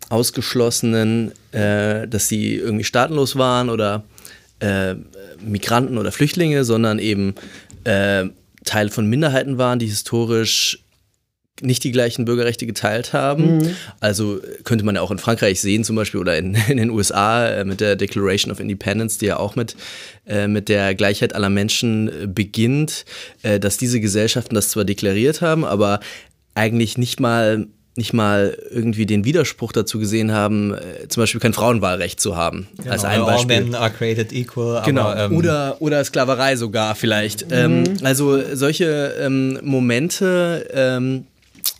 ausgeschlossenen, 0.09 1.31
äh, 1.51 2.07
dass 2.07 2.27
sie 2.27 2.55
irgendwie 2.55 2.83
staatenlos 2.83 3.35
waren 3.35 3.69
oder 3.69 4.03
äh, 4.59 4.95
Migranten 5.41 5.97
oder 5.97 6.11
Flüchtlinge, 6.11 6.63
sondern 6.63 6.99
eben 6.99 7.35
äh, 7.83 8.25
Teil 8.65 8.89
von 8.89 9.07
Minderheiten 9.07 9.57
waren, 9.57 9.79
die 9.79 9.87
historisch 9.87 10.83
nicht 11.61 11.83
die 11.83 11.91
gleichen 11.91 12.25
Bürgerrechte 12.25 12.65
geteilt 12.65 13.13
haben. 13.13 13.57
Mhm. 13.57 13.75
Also 13.99 14.39
könnte 14.63 14.85
man 14.85 14.95
ja 14.95 15.01
auch 15.01 15.11
in 15.11 15.19
Frankreich 15.19 15.61
sehen, 15.61 15.83
zum 15.83 15.95
Beispiel, 15.95 16.19
oder 16.19 16.37
in, 16.37 16.55
in 16.67 16.77
den 16.77 16.89
USA 16.89 17.47
äh, 17.47 17.65
mit 17.65 17.81
der 17.81 17.95
Declaration 17.95 18.51
of 18.51 18.59
Independence, 18.59 19.17
die 19.17 19.27
ja 19.27 19.37
auch 19.37 19.55
mit, 19.55 19.75
äh, 20.27 20.47
mit 20.47 20.69
der 20.69 20.95
Gleichheit 20.95 21.35
aller 21.35 21.49
Menschen 21.49 22.07
äh, 22.07 22.27
beginnt, 22.27 23.05
äh, 23.43 23.59
dass 23.59 23.77
diese 23.77 23.99
Gesellschaften 23.99 24.55
das 24.55 24.69
zwar 24.69 24.85
deklariert 24.85 25.41
haben, 25.41 25.65
aber 25.65 25.99
eigentlich 26.55 26.97
nicht 26.97 27.19
mal 27.19 27.67
nicht 27.99 28.13
mal 28.13 28.57
irgendwie 28.71 29.05
den 29.05 29.25
Widerspruch 29.25 29.71
dazu 29.71 29.99
gesehen 29.99 30.31
haben, 30.31 30.73
äh, 30.73 31.07
zum 31.09 31.21
Beispiel 31.21 31.41
kein 31.41 31.53
Frauenwahlrecht 31.53 32.19
zu 32.19 32.35
haben. 32.35 32.67
Genau, 32.77 32.91
als 32.91 33.03
ein 33.03 33.23
Beispiel. 33.25 33.55
All 33.57 33.63
men 33.63 33.75
are 33.75 33.91
created 33.91 34.31
equal. 34.31 34.81
Genau. 34.85 35.01
Aber, 35.01 35.25
ähm, 35.25 35.35
oder, 35.35 35.77
oder 35.79 36.03
Sklaverei 36.03 36.55
sogar 36.55 36.95
vielleicht. 36.95 37.47
Mhm. 37.47 37.53
Ähm, 37.53 37.83
also 38.03 38.41
solche 38.55 39.15
ähm, 39.19 39.59
Momente 39.63 40.67
ähm, 40.73 41.25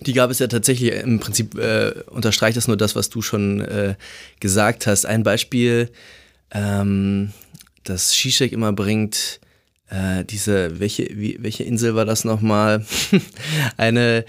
die 0.02 0.14
gab 0.14 0.32
es 0.32 0.40
ja 0.40 0.48
tatsächlich, 0.48 0.94
im 0.94 1.20
Prinzip 1.20 1.58
äh, 1.58 1.94
unterstreicht 2.08 2.58
das 2.58 2.68
nur 2.68 2.78
das, 2.78 2.96
was 2.96 3.10
du 3.10 3.22
schon 3.22 3.62
äh, 3.62 3.96
gesagt 4.40 4.88
hast. 4.88 5.06
Ein 5.06 5.24
Beispiel, 5.24 5.90
ähm, 6.52 7.32
das 7.84 8.16
Shishak 8.16 8.52
immer 8.52 8.72
bringt, 8.72 9.40
äh, 9.90 10.24
diese, 10.24 10.80
welche, 10.80 11.10
wie, 11.12 11.38
welche 11.42 11.64
Insel 11.64 11.96
war 11.96 12.06
das 12.06 12.24
nochmal? 12.24 12.86
Eine 13.78 14.26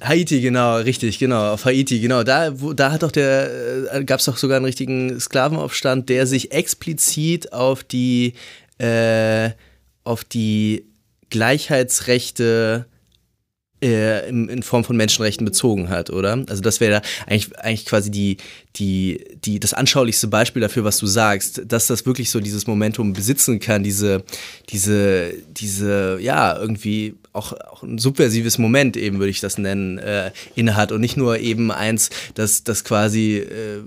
Haiti, 0.00 0.40
genau, 0.40 0.76
richtig, 0.76 1.18
genau, 1.18 1.52
auf 1.52 1.64
Haiti, 1.64 2.00
genau. 2.00 2.22
Da, 2.22 2.60
wo, 2.60 2.72
da 2.72 2.92
hat 2.92 3.02
doch 3.02 3.10
der, 3.10 3.92
äh, 3.92 4.04
gab 4.04 4.20
es 4.20 4.26
doch 4.26 4.36
sogar 4.36 4.56
einen 4.56 4.66
richtigen 4.66 5.18
Sklavenaufstand, 5.18 6.08
der 6.08 6.26
sich 6.26 6.52
explizit 6.52 7.52
auf 7.52 7.82
die, 7.82 8.34
äh, 8.78 9.50
auf 10.04 10.24
die 10.24 10.84
Gleichheitsrechte 11.30 12.86
äh, 13.84 14.28
in, 14.28 14.48
in, 14.48 14.62
Form 14.62 14.82
von 14.82 14.96
Menschenrechten 14.96 15.44
bezogen 15.44 15.90
hat, 15.90 16.08
oder? 16.08 16.42
Also 16.48 16.62
das 16.62 16.80
wäre 16.80 17.02
eigentlich, 17.26 17.56
eigentlich 17.58 17.84
quasi 17.84 18.10
die, 18.10 18.38
die, 18.76 19.22
die, 19.44 19.60
das 19.60 19.74
anschaulichste 19.74 20.28
Beispiel 20.28 20.62
dafür, 20.62 20.84
was 20.84 20.98
du 20.98 21.06
sagst, 21.06 21.62
dass 21.66 21.86
das 21.86 22.06
wirklich 22.06 22.30
so 22.30 22.40
dieses 22.40 22.66
Momentum 22.66 23.12
besitzen 23.12 23.60
kann, 23.60 23.82
diese, 23.82 24.24
diese, 24.70 25.34
diese, 25.48 26.18
ja, 26.20 26.58
irgendwie 26.58 27.14
auch, 27.34 27.52
auch 27.52 27.82
ein 27.82 27.98
subversives 27.98 28.56
Moment 28.56 28.96
eben, 28.96 29.18
würde 29.18 29.30
ich 29.30 29.40
das 29.40 29.58
nennen, 29.58 29.98
äh, 29.98 30.30
innehat 30.54 30.90
und 30.90 31.02
nicht 31.02 31.18
nur 31.18 31.38
eben 31.38 31.70
eins, 31.70 32.08
das, 32.34 32.64
das 32.64 32.84
quasi 32.84 33.36
äh, 33.36 33.82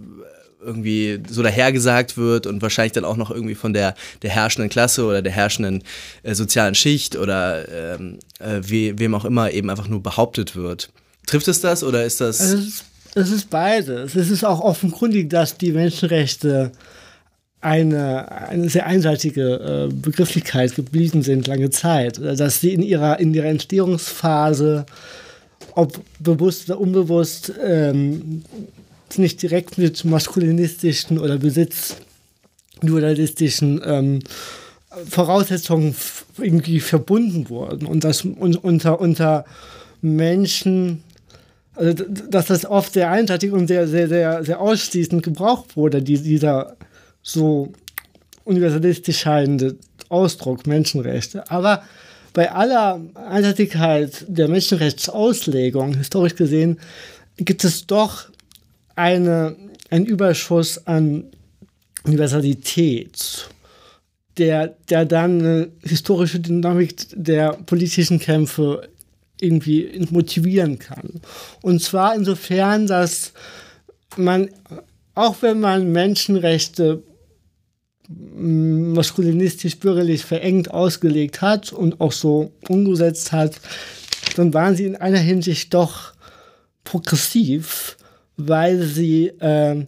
irgendwie 0.63 1.19
so 1.29 1.43
dahergesagt 1.43 2.17
wird 2.17 2.47
und 2.47 2.61
wahrscheinlich 2.61 2.93
dann 2.93 3.05
auch 3.05 3.17
noch 3.17 3.31
irgendwie 3.31 3.55
von 3.55 3.73
der, 3.73 3.95
der 4.21 4.31
herrschenden 4.31 4.69
Klasse 4.69 5.05
oder 5.05 5.21
der 5.21 5.31
herrschenden 5.31 5.83
äh, 6.23 6.33
sozialen 6.33 6.75
Schicht 6.75 7.15
oder 7.15 7.67
ähm, 7.69 8.19
äh, 8.39 8.61
we, 8.61 8.97
wem 8.97 9.15
auch 9.15 9.25
immer 9.25 9.51
eben 9.51 9.69
einfach 9.69 9.87
nur 9.87 10.01
behauptet 10.01 10.55
wird. 10.55 10.89
Trifft 11.25 11.47
es 11.47 11.61
das 11.61 11.83
oder 11.83 12.05
ist 12.05 12.21
das. 12.21 12.39
Es, 12.39 12.53
ist, 12.53 12.85
es 13.15 13.31
ist 13.31 13.49
beides. 13.49 14.15
Es 14.15 14.29
ist 14.29 14.43
auch 14.43 14.61
offenkundig, 14.61 15.29
dass 15.29 15.57
die 15.57 15.71
Menschenrechte 15.71 16.71
eine, 17.61 18.31
eine 18.47 18.69
sehr 18.69 18.85
einseitige 18.85 19.89
äh, 19.89 19.93
Begrifflichkeit 19.93 20.75
geblieben 20.75 21.21
sind 21.21 21.47
lange 21.47 21.69
Zeit. 21.69 22.19
Dass 22.19 22.61
sie 22.61 22.73
in 22.73 22.81
ihrer, 22.81 23.19
in 23.19 23.33
ihrer 23.33 23.47
Entstehungsphase, 23.47 24.85
ob 25.73 25.99
bewusst 26.19 26.69
oder 26.69 26.79
unbewusst, 26.79 27.51
ähm, 27.63 28.43
nicht 29.17 29.41
direkt 29.41 29.77
mit 29.77 30.05
maskulinistischen 30.05 31.19
oder 31.19 31.37
besitzdualistischen 31.37 33.81
ähm, 33.85 34.19
Voraussetzungen 35.09 35.95
irgendwie 36.37 36.79
verbunden 36.79 37.49
wurden 37.49 37.85
und 37.85 38.03
dass 38.03 38.23
unter, 38.23 38.99
unter 38.99 39.45
Menschen, 40.01 41.03
also 41.75 42.03
dass 42.29 42.47
das 42.47 42.65
oft 42.65 42.93
sehr 42.93 43.11
einseitig 43.11 43.51
und 43.51 43.67
sehr, 43.67 43.87
sehr, 43.87 44.07
sehr, 44.07 44.43
sehr 44.43 44.59
ausschließend 44.59 45.23
gebraucht 45.23 45.77
wurde, 45.77 46.01
die, 46.01 46.19
dieser 46.19 46.75
so 47.21 47.71
universalistisch 48.43 49.19
scheinende 49.19 49.75
Ausdruck 50.09 50.67
Menschenrechte. 50.67 51.49
Aber 51.51 51.83
bei 52.33 52.51
aller 52.51 53.01
Einseitigkeit 53.15 54.25
der 54.27 54.47
Menschenrechtsauslegung, 54.47 55.97
historisch 55.97 56.35
gesehen, 56.35 56.79
gibt 57.37 57.63
es 57.63 57.87
doch 57.87 58.29
eine, 58.97 59.55
ein 59.89 60.05
Überschuss 60.05 60.85
an 60.87 61.25
Universalität, 62.03 63.49
der, 64.37 64.75
der 64.89 65.05
dann 65.05 65.39
eine 65.39 65.71
historische 65.83 66.39
Dynamik 66.39 67.07
der 67.13 67.53
politischen 67.53 68.19
Kämpfe 68.19 68.89
irgendwie 69.39 70.05
motivieren 70.09 70.79
kann. 70.79 71.21
Und 71.61 71.81
zwar 71.81 72.15
insofern, 72.15 72.87
dass 72.87 73.33
man, 74.15 74.49
auch 75.13 75.41
wenn 75.41 75.59
man 75.59 75.91
Menschenrechte 75.91 77.03
maskulinistisch 78.09 79.77
bürgerlich 79.77 80.23
verengt 80.23 80.71
ausgelegt 80.71 81.41
hat 81.41 81.73
und 81.73 81.99
auch 81.99 82.13
so 82.13 82.51
umgesetzt 82.69 83.31
hat, 83.31 83.59
dann 84.37 84.53
waren 84.53 84.75
sie 84.75 84.85
in 84.85 84.95
einer 84.95 85.19
Hinsicht 85.19 85.73
doch 85.73 86.13
progressiv 86.83 87.97
weil 88.37 88.81
sie 88.83 89.27
äh, 89.27 89.85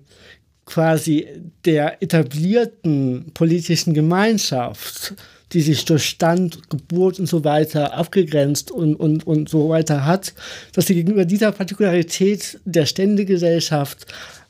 quasi 0.66 1.28
der 1.66 2.02
etablierten 2.02 3.32
politischen 3.34 3.94
Gemeinschaft, 3.94 5.16
die 5.52 5.62
sich 5.62 5.86
durch 5.86 6.06
Stand, 6.06 6.70
Geburt 6.70 7.20
und 7.20 7.26
so 7.26 7.44
weiter 7.44 7.94
abgegrenzt 7.94 8.70
und, 8.70 8.96
und, 8.96 9.26
und 9.26 9.50
so 9.50 9.70
weiter 9.70 10.06
hat, 10.06 10.34
dass 10.74 10.86
sie 10.86 10.94
gegenüber 10.94 11.26
dieser 11.26 11.52
Partikularität 11.52 12.60
der 12.66 12.86
Ständegesellschaft 12.86 14.06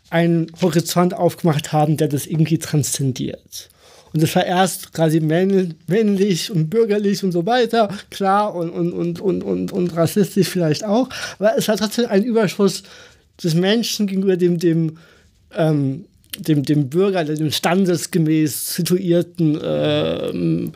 einen 0.09 0.51
Horizont 0.61 1.13
aufgemacht 1.13 1.71
haben, 1.71 1.95
der 1.95 2.07
das 2.07 2.25
irgendwie 2.25 2.57
transzendiert. 2.57 3.69
Und 4.11 4.23
das 4.23 4.35
war 4.35 4.45
erst 4.45 4.91
quasi 4.91 5.19
männlich 5.19 6.51
und 6.51 6.69
bürgerlich 6.69 7.23
und 7.23 7.31
so 7.31 7.45
weiter, 7.45 7.89
klar, 8.09 8.55
und, 8.55 8.71
und, 8.71 8.91
und, 8.91 9.21
und, 9.21 9.43
und, 9.43 9.71
und 9.71 9.95
rassistisch 9.95 10.49
vielleicht 10.49 10.83
auch. 10.83 11.09
Aber 11.37 11.55
es 11.57 11.67
war 11.67 11.77
trotzdem 11.77 12.07
ein 12.07 12.23
Überschuss 12.23 12.83
des 13.43 13.53
Menschen 13.53 14.07
gegenüber 14.07 14.37
dem, 14.37 14.57
dem, 14.57 14.97
ähm, 15.55 16.05
dem, 16.37 16.63
dem 16.63 16.89
Bürger, 16.89 17.23
dem 17.23 17.51
standesgemäß 17.51 18.75
situierten 18.75 19.59
ähm, 19.63 20.71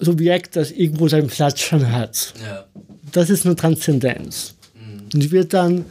Subjekt, 0.00 0.56
das 0.56 0.70
irgendwo 0.70 1.08
seinen 1.08 1.28
Platz 1.28 1.60
schon 1.60 1.92
hat. 1.92 2.34
Ja. 2.42 2.66
Das 3.12 3.30
ist 3.30 3.46
eine 3.46 3.56
Transzendenz. 3.56 4.54
Mhm. 4.74 5.02
Und 5.12 5.22
die 5.22 5.30
wird 5.30 5.52
dann 5.52 5.84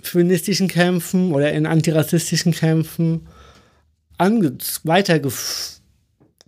feministischen 0.00 0.68
Kämpfen 0.68 1.32
oder 1.32 1.52
in 1.52 1.66
antirassistischen 1.66 2.52
Kämpfen 2.52 3.26
weitergeführt 4.84 5.81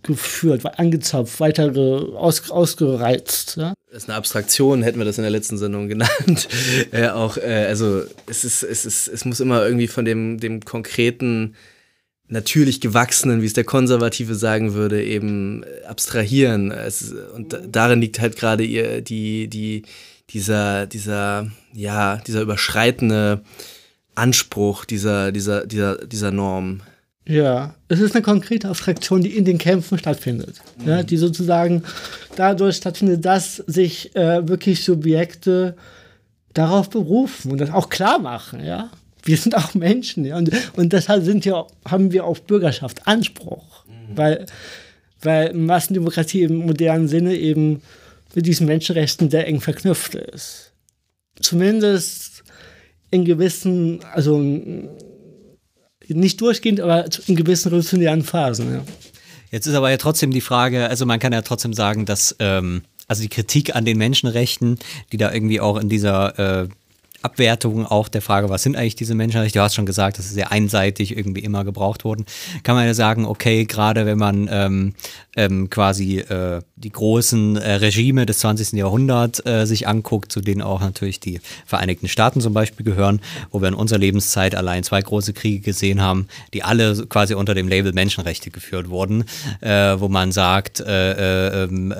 geführt, 0.05 0.65
angezapft, 0.79 1.39
weiter 1.39 1.75
aus, 2.15 2.49
ausgereizt. 2.49 3.57
Ja? 3.57 3.73
Das 3.91 4.03
ist 4.03 4.09
eine 4.09 4.17
Abstraktion, 4.17 4.83
hätten 4.83 4.99
wir 4.99 5.05
das 5.05 5.17
in 5.17 5.23
der 5.23 5.31
letzten 5.31 5.57
Sendung 5.57 5.87
genannt. 5.87 6.47
äh, 6.91 7.09
auch, 7.09 7.37
äh, 7.37 7.65
also 7.67 8.03
es 8.27 8.43
ist, 8.43 8.63
es 8.63 8.85
ist, 8.85 9.07
es 9.07 9.25
muss 9.25 9.39
immer 9.39 9.65
irgendwie 9.65 9.87
von 9.87 10.05
dem, 10.05 10.39
dem 10.39 10.61
konkreten, 10.61 11.55
natürlich 12.27 12.81
gewachsenen, 12.81 13.41
wie 13.41 13.45
es 13.45 13.53
der 13.53 13.63
Konservative 13.63 14.35
sagen 14.35 14.73
würde, 14.73 15.03
eben 15.03 15.63
äh, 15.63 15.85
abstrahieren. 15.85 16.71
Es, 16.71 17.13
und 17.35 17.57
darin 17.67 18.01
liegt 18.01 18.19
halt 18.19 18.35
gerade 18.35 18.63
ihr, 18.63 19.01
die, 19.01 19.47
die, 19.47 19.83
dieser, 20.29 20.87
dieser, 20.87 21.51
ja, 21.73 22.17
dieser 22.25 22.41
überschreitende 22.41 23.43
Anspruch 24.15 24.85
dieser, 24.85 25.31
dieser, 25.31 25.65
dieser, 25.67 26.05
dieser 26.05 26.31
Norm. 26.31 26.81
Ja, 27.27 27.73
es 27.87 27.99
ist 27.99 28.13
eine 28.13 28.21
konkrete 28.21 28.69
Abstraktion, 28.69 29.21
die 29.21 29.35
in 29.35 29.45
den 29.45 29.57
Kämpfen 29.57 29.97
stattfindet. 29.97 30.61
Mhm. 30.77 30.87
Ja, 30.87 31.03
die 31.03 31.17
sozusagen 31.17 31.83
dadurch 32.35 32.77
stattfindet, 32.77 33.25
dass 33.25 33.55
sich 33.55 34.15
äh, 34.15 34.47
wirklich 34.47 34.83
Subjekte 34.83 35.75
darauf 36.53 36.89
berufen 36.89 37.51
und 37.51 37.59
das 37.59 37.71
auch 37.71 37.89
klar 37.89 38.19
machen. 38.19 38.63
Ja? 38.63 38.91
Wir 39.23 39.37
sind 39.37 39.55
auch 39.55 39.73
Menschen. 39.73 40.23
Ja? 40.25 40.37
Und, 40.37 40.51
und 40.75 40.93
deshalb 40.93 41.23
sind 41.23 41.45
wir, 41.45 41.65
haben 41.87 42.11
wir 42.11 42.25
auf 42.25 42.43
Bürgerschaft 42.43 43.07
Anspruch. 43.07 43.85
Mhm. 43.85 44.17
Weil, 44.17 44.45
weil 45.21 45.53
Massendemokratie 45.53 46.43
im 46.43 46.57
modernen 46.57 47.07
Sinne 47.07 47.35
eben 47.35 47.81
mit 48.35 48.45
diesen 48.45 48.67
Menschenrechten 48.67 49.31
sehr 49.31 49.47
eng 49.47 49.61
verknüpft 49.61 50.13
ist. 50.13 50.73
Zumindest 51.41 52.43
in 53.09 53.25
gewissen, 53.25 54.01
also 54.13 54.37
nicht 56.07 56.41
durchgehend, 56.41 56.79
aber 56.79 57.05
in 57.27 57.35
gewissen 57.35 57.69
revolutionären 57.69 58.23
Phasen. 58.23 58.73
Ja. 58.73 58.83
Jetzt 59.51 59.67
ist 59.67 59.75
aber 59.75 59.89
ja 59.89 59.97
trotzdem 59.97 60.31
die 60.31 60.41
Frage, 60.41 60.89
also 60.89 61.05
man 61.05 61.19
kann 61.19 61.33
ja 61.33 61.41
trotzdem 61.41 61.73
sagen, 61.73 62.05
dass 62.05 62.35
ähm, 62.39 62.81
also 63.07 63.21
die 63.21 63.29
Kritik 63.29 63.75
an 63.75 63.85
den 63.85 63.97
Menschenrechten, 63.97 64.79
die 65.11 65.17
da 65.17 65.31
irgendwie 65.31 65.59
auch 65.59 65.77
in 65.77 65.89
dieser 65.89 66.63
äh, 66.63 66.67
Abwertung 67.21 67.85
auch 67.87 68.07
der 68.07 68.21
Frage, 68.21 68.49
was 68.49 68.63
sind 68.63 68.75
eigentlich 68.75 68.95
diese 68.95 69.15
Menschenrechte? 69.15 69.57
Du 69.57 69.63
hast 69.63 69.73
schon 69.73 69.87
gesagt, 69.87 70.19
dass 70.19 70.27
sie 70.27 70.35
sehr 70.35 70.51
einseitig 70.51 71.17
irgendwie 71.17 71.41
immer 71.41 71.63
gebraucht 71.63 72.05
wurden. 72.05 72.25
Kann 72.63 72.75
man 72.75 72.85
ja 72.85 72.93
sagen, 72.93 73.25
okay, 73.25 73.65
gerade 73.65 74.05
wenn 74.05 74.19
man 74.19 74.47
ähm, 74.51 74.93
ähm, 75.35 75.69
quasi 75.69 76.19
äh, 76.19 76.61
die 76.75 76.91
großen 76.91 77.57
äh, 77.57 77.73
Regime 77.75 78.25
des 78.25 78.39
20. 78.39 78.73
Jahrhunderts 78.73 79.45
äh, 79.45 79.65
sich 79.65 79.87
anguckt, 79.87 80.31
zu 80.31 80.41
denen 80.41 80.61
auch 80.61 80.81
natürlich 80.81 81.19
die 81.19 81.41
Vereinigten 81.65 82.07
Staaten 82.07 82.41
zum 82.41 82.53
Beispiel 82.53 82.85
gehören, 82.85 83.21
wo 83.51 83.61
wir 83.61 83.67
in 83.67 83.73
unserer 83.73 83.99
Lebenszeit 83.99 84.55
allein 84.55 84.83
zwei 84.83 85.01
große 85.01 85.33
Kriege 85.33 85.59
gesehen 85.59 86.01
haben, 86.01 86.27
die 86.53 86.63
alle 86.63 87.05
quasi 87.07 87.33
unter 87.33 87.53
dem 87.53 87.67
Label 87.67 87.93
Menschenrechte 87.93 88.51
geführt 88.51 88.89
wurden, 88.89 89.25
äh, 89.61 89.99
wo 89.99 90.09
man 90.09 90.31
sagt, 90.31 90.79
äh, 90.79 91.11
äh, 91.11 91.63
ähm, 91.63 91.93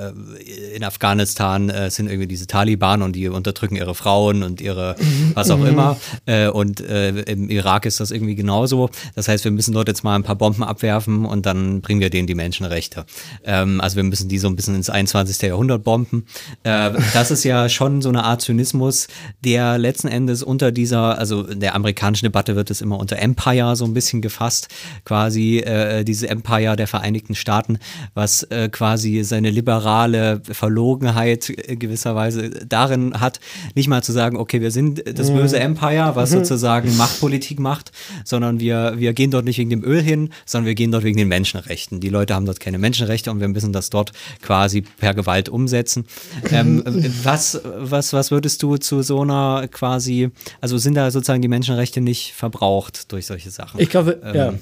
in 0.74 0.84
Afghanistan 0.84 1.72
sind 1.88 2.08
irgendwie 2.08 2.26
diese 2.26 2.46
Taliban 2.46 3.02
und 3.02 3.14
die 3.14 3.28
unterdrücken 3.28 3.76
ihre 3.76 3.94
Frauen 3.94 4.42
und 4.42 4.60
ihre 4.60 4.96
was 5.34 5.50
auch 5.50 5.58
mhm. 5.58 5.66
immer. 5.66 5.96
Äh, 6.26 6.48
und 6.48 6.80
äh, 6.80 7.10
im 7.22 7.48
Irak 7.48 7.86
ist 7.86 8.00
das 8.00 8.10
irgendwie 8.10 8.34
genauso. 8.34 8.90
Das 9.14 9.28
heißt, 9.28 9.44
wir 9.44 9.50
müssen 9.50 9.72
dort 9.72 9.88
jetzt 9.88 10.04
mal 10.04 10.14
ein 10.14 10.22
paar 10.22 10.36
Bomben 10.36 10.62
abwerfen 10.62 11.24
und 11.24 11.46
dann 11.46 11.80
bringen 11.80 12.00
wir 12.00 12.10
denen 12.10 12.26
die 12.26 12.34
Menschenrechte. 12.34 13.06
Ähm, 13.44 13.80
also 13.80 13.96
wir 13.96 14.04
müssen 14.04 14.28
die 14.28 14.38
so 14.38 14.48
ein 14.48 14.56
bisschen 14.56 14.74
ins 14.74 14.90
21. 14.90 15.40
Jahrhundert 15.42 15.84
bomben. 15.84 16.26
Äh, 16.62 16.92
das 17.12 17.30
ist 17.30 17.44
ja 17.44 17.68
schon 17.68 18.02
so 18.02 18.08
eine 18.08 18.24
Art 18.24 18.42
Zynismus, 18.42 19.08
der 19.44 19.78
letzten 19.78 20.08
Endes 20.08 20.42
unter 20.42 20.72
dieser, 20.72 21.18
also 21.18 21.46
in 21.46 21.60
der 21.60 21.74
amerikanischen 21.74 22.26
Debatte 22.26 22.56
wird 22.56 22.70
es 22.70 22.80
immer 22.80 22.98
unter 22.98 23.18
Empire 23.18 23.76
so 23.76 23.84
ein 23.84 23.94
bisschen 23.94 24.22
gefasst, 24.22 24.68
quasi 25.04 25.58
äh, 25.58 26.04
diese 26.04 26.28
Empire 26.28 26.76
der 26.76 26.86
Vereinigten 26.86 27.34
Staaten, 27.34 27.78
was 28.14 28.42
äh, 28.44 28.68
quasi 28.68 29.24
seine 29.24 29.50
liberale 29.50 30.40
Verlogenheit 30.50 31.52
gewisserweise 31.68 32.50
darin 32.50 33.20
hat, 33.20 33.40
nicht 33.74 33.88
mal 33.88 34.02
zu 34.02 34.12
sagen, 34.12 34.36
okay, 34.36 34.60
wir 34.60 34.70
sind 34.70 35.02
das 35.06 35.30
böse 35.30 35.58
Empire, 35.58 36.12
was 36.14 36.30
sozusagen 36.30 36.96
Machtpolitik 36.96 37.58
macht, 37.58 37.92
sondern 38.24 38.60
wir, 38.60 38.94
wir 38.96 39.12
gehen 39.12 39.30
dort 39.30 39.44
nicht 39.44 39.58
wegen 39.58 39.70
dem 39.70 39.84
Öl 39.84 40.02
hin, 40.02 40.30
sondern 40.44 40.66
wir 40.66 40.74
gehen 40.74 40.92
dort 40.92 41.04
wegen 41.04 41.16
den 41.16 41.28
Menschenrechten. 41.28 42.00
Die 42.00 42.08
Leute 42.08 42.34
haben 42.34 42.46
dort 42.46 42.60
keine 42.60 42.78
Menschenrechte 42.78 43.15
und 43.28 43.40
wir 43.40 43.48
müssen 43.48 43.72
das 43.72 43.90
dort 43.90 44.12
quasi 44.42 44.82
per 44.82 45.14
Gewalt 45.14 45.48
umsetzen. 45.48 46.04
Ähm, 46.50 46.82
was, 47.22 47.60
was, 47.64 48.12
was 48.12 48.30
würdest 48.30 48.62
du 48.62 48.76
zu 48.76 49.02
so 49.02 49.22
einer 49.22 49.68
quasi, 49.68 50.30
also 50.60 50.78
sind 50.78 50.94
da 50.94 51.10
sozusagen 51.10 51.42
die 51.42 51.48
Menschenrechte 51.48 52.00
nicht 52.00 52.32
verbraucht 52.34 53.12
durch 53.12 53.26
solche 53.26 53.50
Sachen? 53.50 53.80
Ich 53.80 53.90
glaube, 53.90 54.20
ähm, 54.22 54.34
ja. 54.34 54.54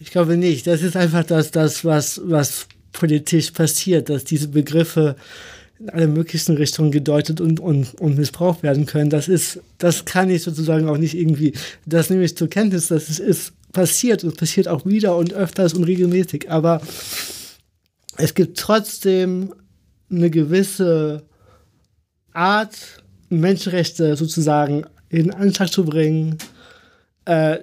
Ich 0.00 0.10
glaube 0.10 0.36
nicht. 0.36 0.66
Das 0.66 0.82
ist 0.82 0.96
einfach 0.96 1.24
das, 1.24 1.50
das 1.50 1.84
was, 1.84 2.20
was 2.24 2.66
politisch 2.92 3.50
passiert, 3.50 4.08
dass 4.08 4.24
diese 4.24 4.48
Begriffe 4.48 5.14
in 5.78 5.90
alle 5.90 6.08
möglichen 6.08 6.56
Richtungen 6.56 6.90
gedeutet 6.90 7.40
und, 7.40 7.60
und, 7.60 7.94
und 8.00 8.16
missbraucht 8.16 8.62
werden 8.62 8.86
können. 8.86 9.10
Das 9.10 9.28
ist, 9.28 9.60
das 9.78 10.04
kann 10.04 10.30
ich 10.30 10.42
sozusagen 10.42 10.88
auch 10.88 10.98
nicht 10.98 11.14
irgendwie, 11.14 11.52
das 11.86 12.10
nehme 12.10 12.24
ich 12.24 12.36
zur 12.36 12.48
Kenntnis, 12.48 12.88
dass 12.88 13.08
es 13.08 13.18
ist 13.18 13.52
passiert 13.72 14.24
und 14.24 14.36
passiert 14.36 14.68
auch 14.68 14.84
wieder 14.84 15.16
und 15.16 15.32
öfters 15.32 15.74
und 15.74 15.84
regelmäßig. 15.84 16.50
Aber 16.50 16.80
es 18.20 18.34
gibt 18.34 18.58
trotzdem 18.58 19.54
eine 20.10 20.30
gewisse 20.30 21.22
Art, 22.32 23.02
Menschenrechte 23.28 24.16
sozusagen 24.16 24.84
in 25.08 25.32
Anschlag 25.32 25.70
zu 25.70 25.84
bringen, 25.84 26.38
äh, 27.24 27.58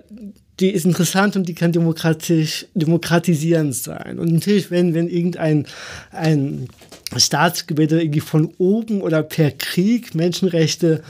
die 0.60 0.72
ist 0.72 0.86
interessant 0.86 1.36
und 1.36 1.48
die 1.48 1.54
kann 1.54 1.72
demokratisch, 1.72 2.65
demokratisierend 2.74 3.76
sein. 3.76 4.17
Und 4.17 4.32
natürlich, 4.32 4.72
wenn, 4.72 4.93
wenn 4.96 5.08
irgendein 5.08 5.67
ein 6.12 6.67
Staatsgebilde 7.15 8.02
irgendwie 8.02 8.22
von 8.22 8.54
oben 8.58 9.02
oder 9.02 9.22
per 9.24 9.52
Krieg 9.52 10.15
Menschenrechte 10.15 11.04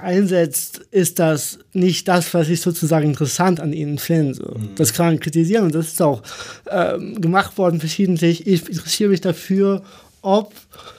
einsetzt, 0.00 0.78
ist 0.90 1.18
das 1.18 1.58
nicht 1.72 2.08
das, 2.08 2.32
was 2.34 2.48
ich 2.48 2.60
sozusagen 2.60 3.08
interessant 3.08 3.60
an 3.60 3.72
ihnen 3.72 3.98
finde. 3.98 4.34
So. 4.34 4.54
Mhm. 4.56 4.74
Das 4.76 4.92
kann 4.92 5.06
man 5.06 5.20
kritisieren 5.20 5.64
und 5.64 5.74
das 5.74 5.88
ist 5.88 6.02
auch 6.02 6.22
ähm, 6.70 7.20
gemacht 7.20 7.58
worden 7.58 7.80
verschiedentlich. 7.80 8.46
Ich 8.46 8.68
interessiere 8.68 9.10
mich 9.10 9.20
dafür, 9.20 9.82
ob 10.22 10.52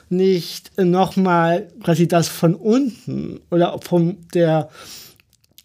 nicht 0.09 0.71
nochmal 0.77 1.67
quasi 1.83 2.07
das 2.07 2.27
von 2.29 2.55
unten 2.55 3.41
oder 3.51 3.77
von 3.83 4.17
der 4.33 4.69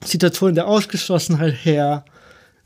Situation 0.05 0.55
der 0.55 0.67
Ausgeschlossenheit 0.67 1.55
her 1.65 2.05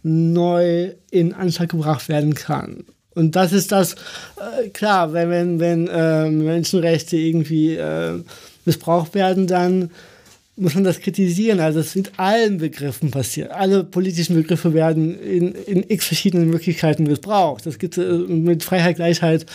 neu 0.02 0.92
in 1.10 1.34
Anschlag 1.34 1.68
gebracht 1.68 2.08
werden 2.08 2.34
kann. 2.34 2.84
Und 3.14 3.34
das 3.34 3.52
ist 3.52 3.72
das, 3.72 3.94
äh, 4.36 4.68
klar, 4.68 5.12
wenn, 5.12 5.30
wenn, 5.30 5.60
wenn 5.60 5.88
äh, 5.88 6.30
Menschenrechte 6.30 7.16
irgendwie 7.16 7.74
äh, 7.74 8.22
missbraucht 8.64 9.14
werden, 9.14 9.46
dann 9.46 9.90
muss 10.56 10.74
man 10.74 10.84
das 10.84 11.00
kritisieren. 11.00 11.60
Also 11.60 11.80
es 11.80 11.94
mit 11.94 12.18
allen 12.18 12.58
Begriffen 12.58 13.10
passiert. 13.10 13.50
Alle 13.50 13.84
politischen 13.84 14.34
Begriffe 14.34 14.72
werden 14.74 15.20
in, 15.20 15.52
in 15.52 15.84
x 15.88 16.06
verschiedenen 16.06 16.48
Möglichkeiten 16.48 17.04
missbraucht. 17.04 17.66
Das 17.66 17.78
gibt 17.78 17.98
äh, 17.98 18.02
mit 18.02 18.64
Freiheit, 18.64 18.96
Gleichheit, 18.96 19.46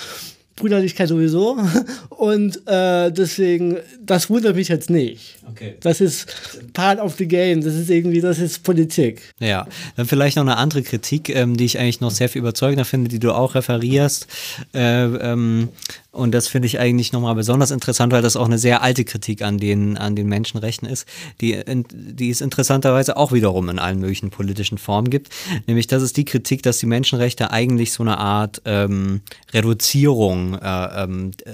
Brüderlichkeit 0.56 1.10
sowieso. 1.10 1.58
Und 2.10 2.62
äh, 2.68 3.12
deswegen, 3.12 3.78
das 4.00 4.30
wundert 4.30 4.56
mich 4.56 4.68
jetzt 4.68 4.90
nicht. 4.90 5.38
Okay. 5.50 5.76
Das 5.80 6.02
ist 6.02 6.28
part 6.74 7.00
of 7.00 7.16
the 7.18 7.28
game. 7.28 7.62
Das 7.62 7.74
ist 7.74 7.90
irgendwie, 7.90 8.22
das 8.22 8.38
ist 8.38 8.64
Politik. 8.64 9.34
Ja, 9.40 9.68
dann 9.96 10.06
vielleicht 10.06 10.36
noch 10.36 10.44
eine 10.44 10.58
andere 10.58 10.84
Kritik, 10.84 11.30
ähm, 11.30 11.58
die 11.58 11.66
ich 11.66 11.80
eigentlich 11.80 12.02
noch 12.02 12.12
sehr 12.12 12.30
viel 12.30 12.42
überzeugender 12.42 12.86
finde, 12.86 13.10
die 13.10 13.20
du 13.20 13.32
auch 13.32 13.56
referierst. 13.56 14.28
Äh, 14.74 15.06
ähm, 15.06 15.70
und 16.12 16.34
das 16.34 16.50
finde 16.50 16.66
ich 16.66 16.78
eigentlich 16.78 17.14
nochmal 17.14 17.36
besonders 17.36 17.72
interessant, 17.72 18.12
weil 18.12 18.22
das 18.22 18.36
auch 18.36 18.46
eine 18.46 18.58
sehr 18.58 18.82
alte 18.82 19.06
Kritik 19.06 19.42
an 19.42 19.58
den, 19.58 19.98
an 19.98 20.16
den 20.16 20.28
Menschenrechten 20.28 20.88
ist, 20.88 21.08
die, 21.40 21.58
die 21.66 22.30
es 22.30 22.42
interessanterweise 22.42 23.16
auch 23.16 23.32
wiederum 23.32 23.70
in 23.70 23.80
allen 23.80 24.00
möglichen 24.00 24.30
politischen 24.30 24.78
Formen 24.78 25.10
gibt. 25.10 25.30
Nämlich 25.68 25.88
das 25.88 26.04
ist 26.04 26.18
die 26.18 26.26
Kritik, 26.26 26.64
dass 26.64 26.80
die 26.80 26.86
Menschenrechte 26.86 27.52
eigentlich 27.52 27.94
so 27.94 28.04
eine 28.04 28.18
Art 28.18 28.62
ähm, 28.66 29.22
Reduzierung 29.54 30.56
äh, 30.56 31.04
ähm, 31.04 31.32
äh, 31.46 31.52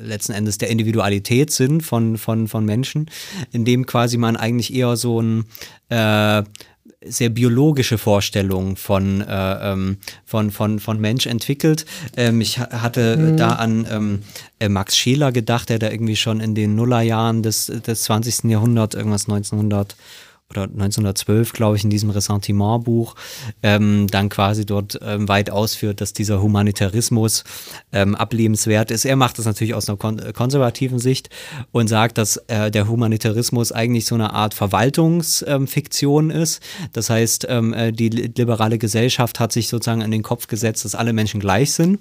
letzten 0.00 0.32
Endes 0.32 0.56
der 0.56 0.70
Individualität 0.70 1.50
sind 1.50 1.82
von, 1.82 2.16
von, 2.16 2.48
von 2.48 2.64
Menschen, 2.64 3.10
indem 3.52 3.84
quasi 3.84 4.16
man 4.16 4.36
eigentlich 4.36 4.72
eher 4.72 4.96
so 4.96 5.20
ein 5.20 5.44
äh, 5.90 6.42
sehr 7.04 7.28
biologische 7.28 7.98
Vorstellung 7.98 8.76
von, 8.76 9.20
äh, 9.20 9.72
ähm, 9.72 9.98
von, 10.24 10.50
von, 10.50 10.80
von 10.80 11.00
Mensch 11.00 11.26
entwickelt. 11.26 11.86
Ähm, 12.16 12.40
ich 12.40 12.58
hatte 12.58 13.16
mhm. 13.16 13.36
da 13.36 13.50
an 13.50 13.86
ähm, 13.90 14.18
äh, 14.58 14.68
Max 14.68 14.96
Scheler 14.96 15.32
gedacht, 15.32 15.68
der 15.68 15.78
da 15.78 15.90
irgendwie 15.90 16.16
schon 16.16 16.40
in 16.40 16.54
den 16.54 16.74
Nullerjahren 16.74 17.42
des, 17.42 17.66
des 17.66 18.02
20. 18.04 18.50
Jahrhunderts, 18.50 18.94
irgendwas 18.94 19.28
1900 19.28 19.96
oder 20.50 20.62
1912, 20.62 21.52
glaube 21.52 21.76
ich, 21.76 21.84
in 21.84 21.90
diesem 21.90 22.10
Ressentiment-Buch, 22.10 23.14
ähm, 23.62 24.06
dann 24.08 24.28
quasi 24.28 24.64
dort 24.64 24.98
ähm, 25.02 25.28
weit 25.28 25.50
ausführt, 25.50 26.00
dass 26.00 26.12
dieser 26.12 26.40
Humanitarismus 26.40 27.44
ähm, 27.92 28.14
ablebenswert 28.14 28.90
ist. 28.90 29.04
Er 29.04 29.16
macht 29.16 29.38
das 29.38 29.46
natürlich 29.46 29.74
aus 29.74 29.88
einer 29.88 29.98
kon 29.98 30.16
konservativen 30.32 30.98
Sicht 30.98 31.30
und 31.72 31.88
sagt, 31.88 32.18
dass 32.18 32.36
äh, 32.48 32.70
der 32.70 32.88
Humanitarismus 32.88 33.72
eigentlich 33.72 34.06
so 34.06 34.14
eine 34.14 34.32
Art 34.32 34.54
Verwaltungsfiktion 34.54 36.30
ist. 36.30 36.62
Das 36.92 37.10
heißt, 37.10 37.46
ähm, 37.48 37.74
äh, 37.74 37.92
die 37.92 38.08
liberale 38.08 38.78
Gesellschaft 38.78 39.40
hat 39.40 39.52
sich 39.52 39.68
sozusagen 39.68 40.00
in 40.00 40.10
den 40.10 40.22
Kopf 40.22 40.46
gesetzt, 40.46 40.84
dass 40.84 40.94
alle 40.94 41.12
Menschen 41.12 41.40
gleich 41.40 41.72
sind. 41.72 42.00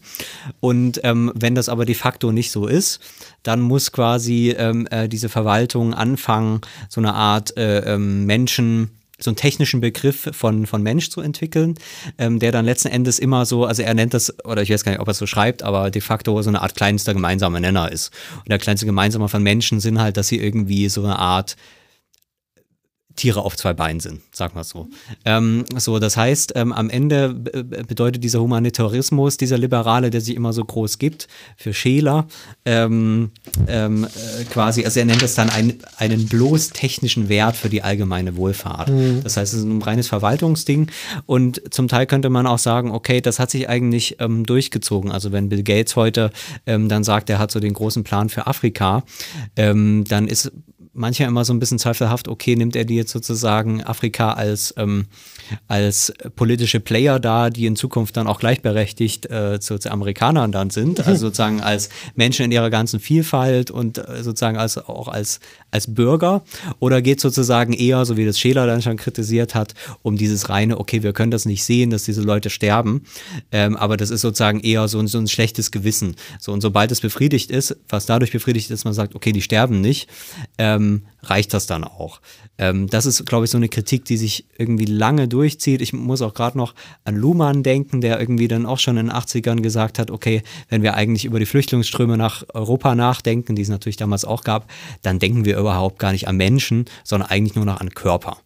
Und 0.59 0.99
ähm, 1.03 1.31
wenn 1.35 1.55
das 1.55 1.69
aber 1.69 1.85
de 1.85 1.95
facto 1.95 2.31
nicht 2.31 2.51
so 2.51 2.67
ist, 2.67 2.99
dann 3.45 3.61
muss 3.61 3.91
quasi 3.91 4.55
ähm, 4.57 4.87
äh, 4.91 5.07
diese 5.07 5.29
Verwaltung 5.29 5.93
anfangen, 5.93 6.61
so 6.89 6.99
eine 6.99 7.13
Art 7.13 7.55
äh, 7.57 7.93
ähm, 7.93 8.25
Menschen 8.25 8.89
so 9.17 9.29
einen 9.29 9.37
technischen 9.37 9.79
Begriff 9.79 10.29
von, 10.33 10.65
von 10.65 10.83
Mensch 10.83 11.09
zu 11.09 11.21
entwickeln, 11.21 11.75
ähm, 12.17 12.39
der 12.39 12.51
dann 12.51 12.65
letzten 12.65 12.89
Endes 12.89 13.17
immer 13.17 13.45
so, 13.45 13.63
also 13.63 13.81
er 13.81 13.93
nennt 13.93 14.13
das, 14.13 14.33
oder 14.43 14.61
ich 14.61 14.69
weiß 14.69 14.83
gar 14.83 14.91
nicht, 14.91 14.99
ob 14.99 15.07
er 15.07 15.11
es 15.11 15.17
so 15.17 15.25
schreibt, 15.25 15.63
aber 15.63 15.89
de 15.89 16.01
facto 16.01 16.41
so 16.41 16.49
eine 16.49 16.61
Art 16.61 16.75
kleinster 16.75 17.13
gemeinsamer 17.13 17.61
Nenner 17.61 17.89
ist. 17.91 18.11
Und 18.39 18.49
der 18.49 18.59
kleinste 18.59 18.85
gemeinsame 18.85 19.29
von 19.29 19.41
Menschen 19.41 19.79
sind 19.79 20.01
halt, 20.01 20.17
dass 20.17 20.27
sie 20.27 20.37
irgendwie 20.37 20.89
so 20.89 21.01
eine 21.01 21.17
Art 21.17 21.55
Tiere 23.15 23.43
auf 23.43 23.55
zwei 23.55 23.73
Beinen 23.73 23.99
sind, 23.99 24.21
sag 24.31 24.55
mal 24.55 24.63
so. 24.63 24.87
Ähm, 25.23 25.63
so, 25.77 25.99
das 25.99 26.17
heißt, 26.17 26.53
ähm, 26.55 26.73
am 26.73 26.89
Ende 26.89 27.33
bedeutet 27.33 28.23
dieser 28.23 28.41
Humanitarismus, 28.41 29.37
dieser 29.37 29.57
Liberale, 29.57 30.09
der 30.09 30.21
sich 30.21 30.35
immer 30.35 30.53
so 30.53 30.63
groß 30.63 30.99
gibt, 30.99 31.27
für 31.55 31.73
Scheler, 31.73 32.27
ähm, 32.65 33.31
ähm, 33.67 34.05
äh, 34.05 34.43
quasi, 34.45 34.83
also 34.83 34.99
er 34.99 35.05
nennt 35.05 35.23
es 35.23 35.35
dann 35.35 35.49
ein, 35.49 35.79
einen 35.97 36.27
bloß 36.27 36.71
technischen 36.71 37.29
Wert 37.29 37.55
für 37.55 37.69
die 37.69 37.83
allgemeine 37.83 38.35
Wohlfahrt. 38.35 38.89
Mhm. 38.89 39.21
Das 39.23 39.37
heißt, 39.37 39.53
es 39.53 39.59
ist 39.59 39.65
ein 39.65 39.81
reines 39.81 40.07
Verwaltungsding 40.07 40.91
und 41.25 41.61
zum 41.73 41.87
Teil 41.87 42.05
könnte 42.07 42.29
man 42.29 42.47
auch 42.47 42.59
sagen, 42.59 42.91
okay, 42.91 43.21
das 43.21 43.39
hat 43.39 43.49
sich 43.49 43.69
eigentlich 43.69 44.17
ähm, 44.19 44.45
durchgezogen. 44.45 45.11
Also 45.11 45.31
wenn 45.31 45.49
Bill 45.49 45.63
Gates 45.63 45.95
heute 45.95 46.31
ähm, 46.65 46.89
dann 46.89 47.03
sagt, 47.03 47.29
er 47.29 47.39
hat 47.39 47.51
so 47.51 47.59
den 47.59 47.73
großen 47.73 48.03
Plan 48.03 48.29
für 48.29 48.47
Afrika, 48.47 49.03
dann 49.55 50.27
ist 50.27 50.51
mancher 50.95 51.27
immer 51.27 51.45
so 51.45 51.53
ein 51.53 51.59
bisschen 51.59 51.77
zweifelhaft, 51.77 52.27
okay, 52.27 52.55
nimmt 52.55 52.75
er 52.75 52.85
die 52.85 52.95
jetzt 52.95 53.11
sozusagen 53.11 53.83
Afrika 53.83 54.33
als, 54.33 54.73
ähm, 54.77 55.05
als 55.67 56.13
politische 56.35 56.79
Player 56.79 57.19
da, 57.19 57.49
die 57.49 57.65
in 57.65 57.75
Zukunft 57.75 58.17
dann 58.17 58.27
auch 58.27 58.39
gleichberechtigt 58.39 59.29
äh, 59.29 59.59
zu, 59.59 59.77
zu, 59.77 59.91
Amerikanern 59.91 60.51
dann 60.51 60.69
sind, 60.69 61.05
also 61.05 61.19
sozusagen 61.27 61.61
als 61.61 61.89
Menschen 62.15 62.45
in 62.45 62.51
ihrer 62.51 62.69
ganzen 62.69 62.99
Vielfalt 62.99 63.71
und 63.71 63.97
äh, 63.97 64.23
sozusagen 64.23 64.57
als, 64.57 64.77
auch 64.77 65.07
als, 65.07 65.39
als 65.71 65.93
Bürger, 65.93 66.43
oder 66.79 67.01
geht 67.01 67.19
sozusagen 67.19 67.73
eher, 67.73 68.05
so 68.05 68.15
wie 68.17 68.25
das 68.25 68.39
Scheler 68.39 68.65
dann 68.65 68.81
schon 68.81 68.97
kritisiert 68.97 69.53
hat, 69.53 69.73
um 70.01 70.17
dieses 70.17 70.49
reine, 70.49 70.79
okay, 70.79 71.03
wir 71.03 71.13
können 71.13 71.31
das 71.31 71.45
nicht 71.45 71.63
sehen, 71.63 71.89
dass 71.89 72.03
diese 72.03 72.21
Leute 72.21 72.49
sterben, 72.49 73.03
ähm, 73.51 73.75
aber 73.75 73.97
das 73.97 74.09
ist 74.09 74.21
sozusagen 74.21 74.61
eher 74.61 74.87
so, 74.87 75.05
so 75.07 75.17
ein 75.17 75.27
schlechtes 75.27 75.71
Gewissen. 75.71 76.15
So, 76.39 76.53
und 76.53 76.61
sobald 76.61 76.91
es 76.91 77.01
befriedigt 77.01 77.51
ist, 77.51 77.75
was 77.89 78.05
dadurch 78.05 78.31
befriedigt 78.31 78.71
ist, 78.71 78.85
man 78.85 78.93
sagt, 78.93 79.15
okay, 79.15 79.33
die 79.33 79.41
sterben 79.41 79.81
nicht, 79.81 80.07
ähm, 80.57 80.84
ähm, 80.85 81.01
reicht 81.23 81.53
das 81.53 81.65
dann 81.65 81.83
auch. 81.83 82.21
Ähm, 82.57 82.87
das 82.87 83.05
ist, 83.05 83.25
glaube 83.25 83.45
ich, 83.45 83.51
so 83.51 83.57
eine 83.57 83.67
Kritik, 83.67 84.05
die 84.05 84.17
sich 84.17 84.45
irgendwie 84.57 84.85
lange 84.85 85.27
durchzieht. 85.27 85.81
Ich 85.81 85.91
muss 85.91 86.21
auch 86.21 86.33
gerade 86.33 86.57
noch 86.57 86.73
an 87.03 87.15
Luhmann 87.15 87.63
denken, 87.63 88.01
der 88.01 88.19
irgendwie 88.19 88.47
dann 88.47 88.65
auch 88.65 88.79
schon 88.79 88.97
in 88.97 89.07
den 89.07 89.15
80ern 89.15 89.61
gesagt 89.61 89.99
hat, 89.99 90.11
okay, 90.11 90.43
wenn 90.69 90.83
wir 90.83 90.93
eigentlich 90.93 91.25
über 91.25 91.39
die 91.39 91.45
Flüchtlingsströme 91.45 92.17
nach 92.17 92.43
Europa 92.53 92.95
nachdenken, 92.95 93.55
die 93.55 93.63
es 93.63 93.69
natürlich 93.69 93.97
damals 93.97 94.23
auch 94.23 94.43
gab, 94.43 94.69
dann 95.01 95.19
denken 95.19 95.45
wir 95.45 95.57
überhaupt 95.57 95.99
gar 95.99 96.11
nicht 96.11 96.27
an 96.27 96.37
Menschen, 96.37 96.85
sondern 97.03 97.29
eigentlich 97.29 97.55
nur 97.55 97.65
noch 97.65 97.81
an 97.81 97.89
Körper. 97.89 98.37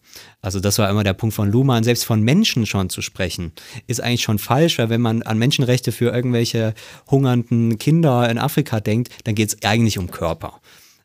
Also 0.42 0.58
das 0.58 0.78
war 0.78 0.88
immer 0.88 1.04
der 1.04 1.12
Punkt 1.12 1.34
von 1.34 1.50
Luhmann, 1.50 1.84
selbst 1.84 2.04
von 2.04 2.22
Menschen 2.22 2.66
schon 2.66 2.88
zu 2.88 3.02
sprechen, 3.02 3.52
ist 3.86 4.00
eigentlich 4.00 4.22
schon 4.22 4.38
falsch, 4.38 4.78
weil 4.78 4.88
wenn 4.88 5.00
man 5.00 5.22
an 5.22 5.38
Menschenrechte 5.38 5.92
für 5.92 6.12
irgendwelche 6.12 6.74
hungernden 7.10 7.78
Kinder 7.78 8.28
in 8.28 8.38
Afrika 8.38 8.80
denkt, 8.80 9.10
dann 9.24 9.34
geht 9.34 9.50
es 9.50 9.62
eigentlich 9.62 9.98
um 9.98 10.10
Körper. 10.10 10.59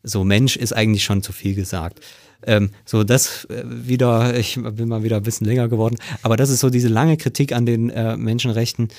So 0.06 0.24
Mensch 0.24 0.56
ist 0.56 0.74
eigentlich 0.74 1.04
schon 1.04 1.22
zu 1.22 1.34
viel 1.34 1.56
gesagt. 1.56 2.00
Ähm, 2.46 2.70
so, 2.86 3.04
das 3.04 3.46
äh, 3.46 3.64
wieder, 3.66 4.38
ich 4.38 4.56
bin 4.56 4.88
mal 4.88 5.04
wieder 5.04 5.18
ein 5.18 5.24
bisschen 5.24 5.48
länger 5.48 5.68
geworden, 5.68 5.98
aber 6.22 6.38
das 6.38 6.50
ist 6.50 6.60
so 6.60 6.70
diese 6.70 6.90
lange 6.90 7.18
Kritik 7.18 7.54
an 7.54 7.66
den 7.66 7.90
äh, 7.90 8.16
Menschenrechten. 8.16 8.90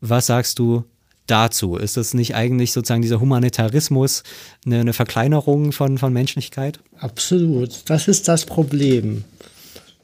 Was 0.00 0.26
sagst 0.26 0.58
du, 0.58 0.84
dazu? 1.26 1.76
Ist 1.76 1.96
das 1.96 2.14
nicht 2.14 2.34
eigentlich 2.34 2.72
sozusagen 2.72 3.02
dieser 3.02 3.20
Humanitarismus 3.20 4.22
eine, 4.66 4.80
eine 4.80 4.92
Verkleinerung 4.92 5.72
von, 5.72 5.98
von 5.98 6.12
Menschlichkeit? 6.12 6.80
Absolut. 6.98 7.88
Das 7.88 8.08
ist 8.08 8.28
das 8.28 8.44
Problem 8.44 9.24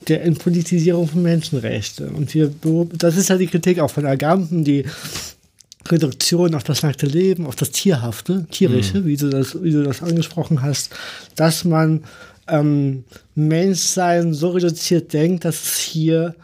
der 0.07 0.25
Entpolitisierung 0.25 1.09
von 1.09 1.23
Menschenrechten. 1.23 2.11
Und 2.11 2.33
wir, 2.35 2.53
das 2.93 3.17
ist 3.17 3.29
ja 3.29 3.37
die 3.37 3.49
Kritik 3.49 3.81
auch 3.81 3.91
von 3.91 4.07
Agamben, 4.07 4.65
die 4.65 4.85
Reduktion 5.87 6.55
auf 6.55 6.65
das 6.65 6.83
nackte 6.83 7.07
Leben, 7.07 7.47
auf 7.47 7.57
das 7.57 7.71
Tierhafte, 7.71 8.47
Tierische, 8.51 9.01
mhm. 9.01 9.07
wie, 9.07 9.17
du 9.17 9.31
das, 9.31 9.63
wie 9.63 9.71
du 9.71 9.83
das 9.83 10.03
angesprochen 10.03 10.63
hast, 10.63 10.95
dass 11.37 11.65
man 11.65 12.05
ähm, 12.49 13.05
Menschsein 13.35 14.35
so 14.35 14.51
reduziert 14.51 15.13
denkt, 15.13 15.45
dass 15.45 15.63
es 15.63 15.79
hier 15.79 16.35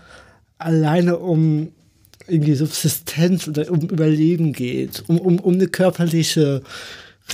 alleine 0.58 1.18
um 1.18 1.72
irgendwie 2.26 2.54
Subsistenz 2.54 3.48
oder 3.48 3.70
um 3.70 3.80
Überleben 3.80 4.52
geht, 4.52 5.04
um, 5.08 5.18
um, 5.18 5.38
um 5.40 5.54
eine 5.54 5.68
körperliche 5.68 6.62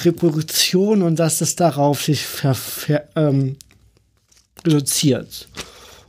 Reproduktion 0.05 1.03
und 1.03 1.19
dass 1.19 1.41
es 1.41 1.57
darauf 1.57 2.03
sich 2.03 2.25
ver, 2.25 2.55
ver, 2.55 3.09
ähm, 3.17 3.57
reduziert. 4.65 5.49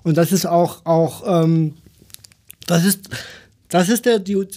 Und 0.04 0.17
das 0.17 0.32
ist 0.32 0.45
auch, 0.45 0.86
auch 0.86 1.43
ähm, 1.43 1.75
das 2.67 2.86
ist, 2.86 3.10
das 3.69 3.89
ist 3.89 4.06
der, 4.06 4.19
die, 4.19 4.47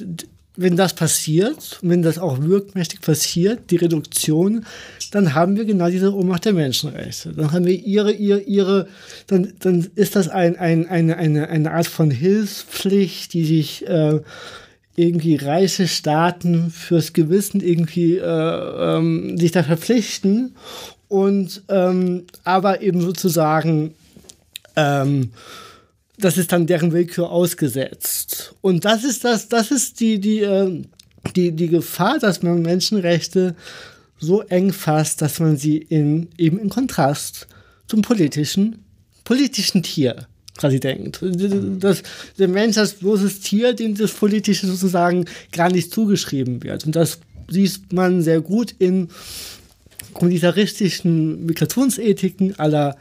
wenn 0.56 0.76
das 0.76 0.94
passiert, 0.94 1.78
wenn 1.82 2.02
das 2.02 2.18
auch 2.18 2.40
wirkmächtig 2.40 3.00
passiert, 3.00 3.70
die 3.70 3.76
Reduktion, 3.76 4.64
dann 5.10 5.34
haben 5.34 5.56
wir 5.56 5.64
genau 5.64 5.88
diese 5.88 6.14
Ohnmacht 6.14 6.44
der 6.44 6.52
Menschenrechte. 6.52 7.32
Dann 7.32 7.52
haben 7.52 7.64
wir 7.64 7.74
ihre, 7.74 8.12
ihre, 8.12 8.40
ihre, 8.40 8.88
dann, 9.26 9.52
dann 9.58 9.88
ist 9.96 10.14
das 10.14 10.28
ein, 10.28 10.56
ein, 10.56 10.88
eine, 10.88 11.16
eine, 11.16 11.48
eine 11.48 11.72
Art 11.72 11.88
von 11.88 12.10
Hilfspflicht, 12.10 13.32
die 13.32 13.44
sich 13.44 13.86
äh, 13.88 14.20
irgendwie 14.96 15.36
reiche 15.36 15.88
Staaten 15.88 16.70
fürs 16.70 17.12
Gewissen 17.12 17.60
irgendwie 17.60 18.18
äh, 18.18 18.96
ähm, 18.96 19.36
sich 19.36 19.50
da 19.50 19.64
verpflichten 19.64 20.54
und 21.08 21.62
ähm, 21.68 22.24
aber 22.44 22.80
eben 22.80 23.00
sozusagen 23.00 23.94
ähm, 24.76 25.30
das 26.18 26.38
ist 26.38 26.52
dann 26.52 26.66
deren 26.66 26.92
Willkür 26.92 27.30
ausgesetzt. 27.30 28.54
Und 28.60 28.84
das 28.84 29.04
ist 29.04 29.24
das, 29.24 29.48
das 29.48 29.70
ist 29.70 30.00
die, 30.00 30.18
die, 30.20 30.40
äh, 30.40 30.82
die, 31.34 31.52
die 31.52 31.68
Gefahr, 31.68 32.18
dass 32.18 32.42
man 32.42 32.62
Menschenrechte 32.62 33.56
so 34.18 34.42
eng 34.42 34.72
fasst, 34.72 35.22
dass 35.22 35.40
man 35.40 35.56
sie 35.56 35.78
in, 35.78 36.28
eben 36.38 36.58
in 36.58 36.68
Kontrast 36.68 37.46
zum 37.88 38.02
politischen, 38.02 38.84
politischen 39.24 39.82
Tier 39.82 40.26
quasi 40.56 40.78
denkt. 40.78 41.20
Das, 41.80 42.02
der 42.38 42.48
Mensch 42.48 42.78
als 42.78 42.94
bloßes 42.94 43.40
Tier, 43.40 43.74
dem 43.74 43.96
das 43.96 44.12
Politische 44.12 44.66
sozusagen 44.66 45.24
gar 45.50 45.70
nicht 45.70 45.92
zugeschrieben 45.92 46.62
wird. 46.62 46.86
Und 46.86 46.94
das 46.94 47.18
sieht 47.48 47.92
man 47.92 48.22
sehr 48.22 48.40
gut 48.40 48.74
in 48.78 49.08
kommunitaristischen 50.12 51.44
Migrationsethiken 51.44 52.58
aller 52.58 52.96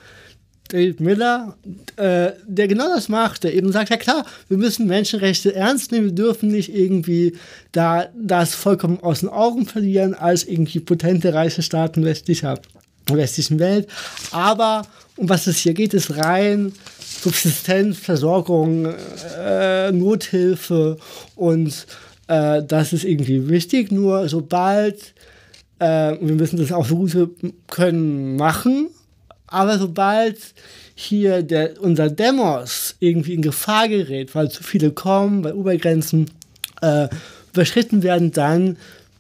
David 0.69 0.99
Miller, 1.01 1.55
äh, 1.97 2.31
der 2.47 2.67
genau 2.67 2.87
das 2.87 3.09
macht, 3.09 3.43
der 3.43 3.53
eben 3.53 3.71
sagt, 3.71 3.89
ja 3.89 3.97
klar, 3.97 4.25
wir 4.47 4.57
müssen 4.57 4.87
Menschenrechte 4.87 5.53
ernst 5.53 5.91
nehmen, 5.91 6.05
wir 6.05 6.15
dürfen 6.15 6.49
nicht 6.49 6.73
irgendwie 6.73 7.37
da 7.71 8.07
das 8.15 8.55
vollkommen 8.55 8.99
aus 9.01 9.19
den 9.19 9.29
Augen 9.29 9.65
verlieren 9.65 10.13
als 10.13 10.45
irgendwie 10.45 10.79
potente, 10.79 11.33
reiche 11.33 11.61
Staaten 11.61 12.03
westlicher, 12.05 12.59
westlichen 13.07 13.59
Welt. 13.59 13.87
Aber 14.31 14.83
um 15.15 15.29
was 15.29 15.47
es 15.47 15.57
hier 15.57 15.73
geht, 15.73 15.93
ist 15.93 16.15
rein 16.17 16.73
Subsistenz, 16.97 17.99
Versorgung, 17.99 18.93
äh, 19.37 19.91
Nothilfe 19.91 20.97
und 21.35 21.85
äh, 22.27 22.63
das 22.63 22.93
ist 22.93 23.03
irgendwie 23.03 23.47
wichtig. 23.47 23.91
Nur 23.91 24.27
sobald, 24.27 25.13
äh, 25.79 26.15
wir 26.19 26.35
müssen 26.35 26.57
das 26.57 26.71
auch 26.71 26.85
so 26.85 26.95
gut 26.95 27.13
wir 27.13 27.29
können 27.67 28.35
machen, 28.35 28.89
aber 29.53 29.77
sobald 29.77 30.37
hier 30.95 31.43
der, 31.43 31.81
unser 31.81 32.09
Demos 32.09 32.95
irgendwie 32.99 33.33
in 33.33 33.41
Gefahr 33.41 33.87
gerät, 33.87 34.33
weil 34.35 34.49
zu 34.49 34.63
viele 34.63 34.91
kommen, 34.91 35.43
weil 35.43 35.53
Obergrenzen 35.53 36.29
äh, 36.81 37.07
überschritten 37.53 38.03
werden, 38.03 38.31
dann 38.31 38.77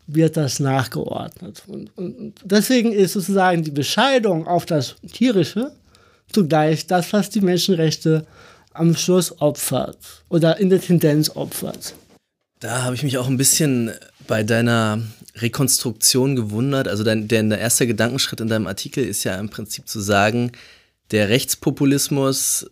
wird 0.07 0.35
das 0.37 0.59
nachgeordnet. 0.59 1.63
Und, 1.67 1.95
und, 1.95 2.33
deswegen 2.43 2.91
ist 2.91 3.13
sozusagen 3.13 3.63
die 3.63 3.71
Bescheidung 3.71 4.47
auf 4.47 4.65
das 4.65 4.95
Tierische 5.11 5.71
zugleich 6.31 6.87
das, 6.87 7.13
was 7.13 7.29
die 7.29 7.41
Menschenrechte 7.41 8.25
am 8.73 8.95
Schluss 8.95 9.39
opfert 9.39 9.97
oder 10.29 10.57
in 10.59 10.69
der 10.69 10.81
Tendenz 10.81 11.29
opfert. 11.35 11.93
Da 12.59 12.83
habe 12.83 12.95
ich 12.95 13.03
mich 13.03 13.17
auch 13.17 13.27
ein 13.27 13.37
bisschen 13.37 13.91
bei 14.27 14.43
deiner 14.43 14.99
Rekonstruktion 15.35 16.35
gewundert. 16.35 16.87
Also 16.87 17.03
dein, 17.03 17.27
der, 17.27 17.43
der 17.43 17.59
erste 17.59 17.87
Gedankenschritt 17.87 18.41
in 18.41 18.47
deinem 18.47 18.67
Artikel 18.67 19.03
ist 19.03 19.23
ja 19.23 19.35
im 19.35 19.49
Prinzip 19.49 19.87
zu 19.87 19.99
sagen, 19.99 20.51
der 21.11 21.29
Rechtspopulismus, 21.29 22.67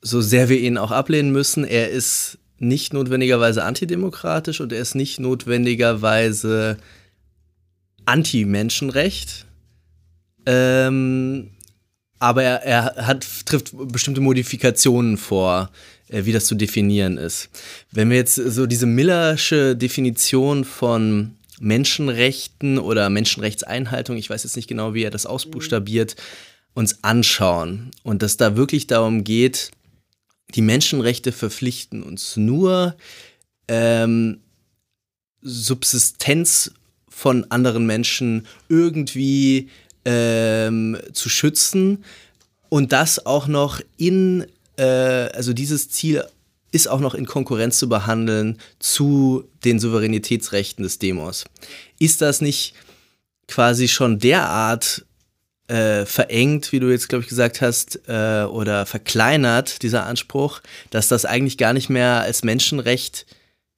so 0.00 0.20
sehr 0.20 0.48
wir 0.48 0.58
ihn 0.58 0.78
auch 0.78 0.90
ablehnen 0.90 1.32
müssen, 1.32 1.64
er 1.64 1.90
ist 1.90 2.38
nicht 2.58 2.92
notwendigerweise 2.92 3.64
antidemokratisch 3.64 4.60
und 4.60 4.72
er 4.72 4.80
ist 4.80 4.94
nicht 4.94 5.18
notwendigerweise 5.18 6.76
anti-Menschenrecht. 8.06 9.46
Ähm, 10.46 11.50
aber 12.18 12.42
er, 12.42 12.62
er 12.62 13.06
hat, 13.06 13.26
trifft 13.44 13.72
bestimmte 13.92 14.20
Modifikationen 14.20 15.16
vor, 15.16 15.70
äh, 16.08 16.24
wie 16.24 16.32
das 16.32 16.46
zu 16.46 16.54
definieren 16.54 17.18
ist. 17.18 17.50
Wenn 17.90 18.10
wir 18.10 18.16
jetzt 18.16 18.36
so 18.36 18.66
diese 18.66 18.86
Millersche 18.86 19.76
Definition 19.76 20.64
von 20.64 21.34
Menschenrechten 21.60 22.78
oder 22.78 23.10
Menschenrechtseinhaltung, 23.10 24.16
ich 24.16 24.30
weiß 24.30 24.42
jetzt 24.44 24.56
nicht 24.56 24.68
genau, 24.68 24.94
wie 24.94 25.02
er 25.02 25.10
das 25.10 25.26
ausbuchstabiert, 25.26 26.16
uns 26.74 27.02
anschauen. 27.02 27.90
Und 28.02 28.22
dass 28.22 28.36
da 28.36 28.56
wirklich 28.56 28.86
darum 28.86 29.24
geht, 29.24 29.70
die 30.54 30.62
Menschenrechte 30.62 31.32
verpflichten 31.32 32.02
uns 32.02 32.36
nur 32.36 32.96
ähm, 33.68 34.40
Subsistenz 35.40 36.72
von 37.08 37.50
anderen 37.50 37.86
Menschen 37.86 38.46
irgendwie 38.68 39.68
ähm, 40.04 40.98
zu 41.12 41.28
schützen 41.28 42.04
und 42.68 42.92
das 42.92 43.24
auch 43.24 43.46
noch 43.46 43.80
in, 43.96 44.46
äh, 44.76 44.84
also 44.84 45.52
dieses 45.52 45.90
Ziel 45.90 46.24
ist 46.74 46.88
auch 46.88 47.00
noch 47.00 47.14
in 47.14 47.24
Konkurrenz 47.24 47.78
zu 47.78 47.88
behandeln 47.88 48.58
zu 48.80 49.48
den 49.64 49.78
Souveränitätsrechten 49.78 50.82
des 50.82 50.98
Demos. 50.98 51.44
Ist 51.98 52.20
das 52.20 52.40
nicht 52.40 52.74
quasi 53.46 53.88
schon 53.88 54.18
derart 54.18 55.04
äh, 55.68 56.04
verengt, 56.04 56.72
wie 56.72 56.80
du 56.80 56.90
jetzt, 56.90 57.08
glaube 57.08 57.22
ich, 57.22 57.28
gesagt 57.28 57.60
hast, 57.60 58.00
äh, 58.08 58.44
oder 58.44 58.86
verkleinert, 58.86 59.82
dieser 59.82 60.04
Anspruch, 60.04 60.60
dass 60.90 61.08
das 61.08 61.24
eigentlich 61.24 61.56
gar 61.56 61.72
nicht 61.72 61.88
mehr 61.88 62.20
als 62.20 62.44
Menschenrecht 62.44 63.24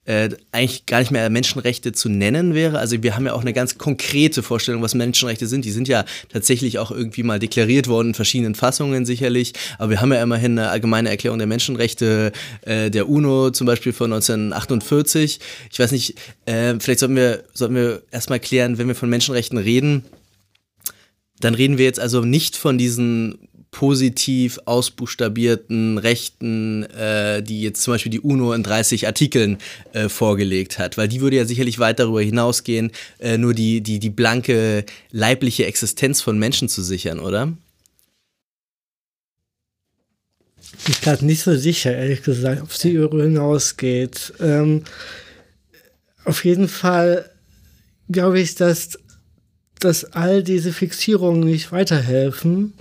äh, 0.07 0.29
eigentlich 0.53 0.85
gar 0.85 0.99
nicht 0.99 1.11
mehr 1.11 1.29
Menschenrechte 1.29 1.91
zu 1.91 2.07
nennen 2.07 2.53
wäre. 2.53 2.79
Also 2.79 3.03
wir 3.03 3.15
haben 3.15 3.25
ja 3.25 3.33
auch 3.33 3.41
eine 3.41 3.51
ganz 3.51 3.77
konkrete 3.77 4.41
Vorstellung, 4.41 4.81
was 4.81 4.95
Menschenrechte 4.95 5.47
sind. 5.47 5.65
Die 5.65 5.71
sind 5.71 5.87
ja 5.89 6.05
tatsächlich 6.29 6.79
auch 6.79 6.91
irgendwie 6.91 7.23
mal 7.23 7.39
deklariert 7.39 7.87
worden 7.87 8.09
in 8.09 8.13
verschiedenen 8.13 8.55
Fassungen 8.55 9.05
sicherlich. 9.05 9.53
Aber 9.77 9.89
wir 9.91 10.01
haben 10.01 10.13
ja 10.13 10.23
immerhin 10.23 10.57
eine 10.57 10.69
allgemeine 10.69 11.09
Erklärung 11.09 11.39
der 11.39 11.47
Menschenrechte 11.47 12.31
äh, 12.61 12.89
der 12.89 13.09
UNO 13.09 13.51
zum 13.51 13.67
Beispiel 13.67 13.91
von 13.91 14.13
1948. 14.13 15.39
Ich 15.71 15.79
weiß 15.79 15.91
nicht, 15.91 16.15
äh, 16.45 16.75
vielleicht 16.79 16.99
sollten 16.99 17.17
wir, 17.17 17.43
sollten 17.53 17.75
wir 17.75 18.01
erstmal 18.09 18.39
klären, 18.39 18.77
wenn 18.77 18.87
wir 18.87 18.95
von 18.95 19.09
Menschenrechten 19.09 19.57
reden, 19.57 20.05
dann 21.41 21.53
reden 21.53 21.77
wir 21.77 21.85
jetzt 21.85 21.99
also 21.99 22.21
nicht 22.21 22.55
von 22.55 22.77
diesen 22.77 23.47
positiv 23.77 24.57
ausbuchstabierten 24.65 25.99
Rechten, 25.99 26.81
äh, 26.85 27.43
die 27.43 27.61
jetzt 27.61 27.83
zum 27.83 27.93
Beispiel 27.93 28.11
die 28.11 28.21
UNO 28.21 28.53
in 28.53 28.63
30 28.63 29.05
Artikeln 29.05 29.59
äh, 29.93 30.09
vorgelegt 30.09 30.79
hat, 30.79 30.97
weil 30.97 31.07
die 31.07 31.21
würde 31.21 31.35
ja 31.35 31.45
sicherlich 31.45 31.77
weit 31.77 31.99
darüber 31.99 32.23
hinausgehen, 32.23 32.91
äh, 33.19 33.37
nur 33.37 33.53
die, 33.53 33.81
die, 33.81 33.99
die 33.99 34.09
blanke 34.09 34.83
leibliche 35.11 35.67
Existenz 35.67 36.21
von 36.21 36.39
Menschen 36.39 36.69
zu 36.69 36.81
sichern, 36.81 37.19
oder? 37.19 37.53
Ich 40.87 40.99
bin 41.01 41.27
nicht 41.27 41.43
so 41.43 41.55
sicher, 41.55 41.95
ehrlich 41.95 42.23
gesagt, 42.23 42.63
ob 42.63 42.73
sie 42.73 42.95
darüber 42.95 43.21
hinausgeht. 43.21 44.33
Ähm, 44.39 44.85
auf 46.25 46.43
jeden 46.43 46.67
Fall 46.67 47.29
glaube 48.09 48.39
ich, 48.39 48.55
dass, 48.55 48.97
dass 49.79 50.03
all 50.03 50.41
diese 50.41 50.73
Fixierungen 50.73 51.41
nicht 51.41 51.71
weiterhelfen 51.71 52.73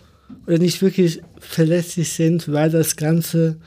oder 0.47 0.59
nicht 0.59 0.83
wirklich 0.83 1.21
verlässlich 1.39 2.13
sind, 2.13 2.53
weil 2.53 2.71
das 2.71 2.97
Ganze 2.97 3.59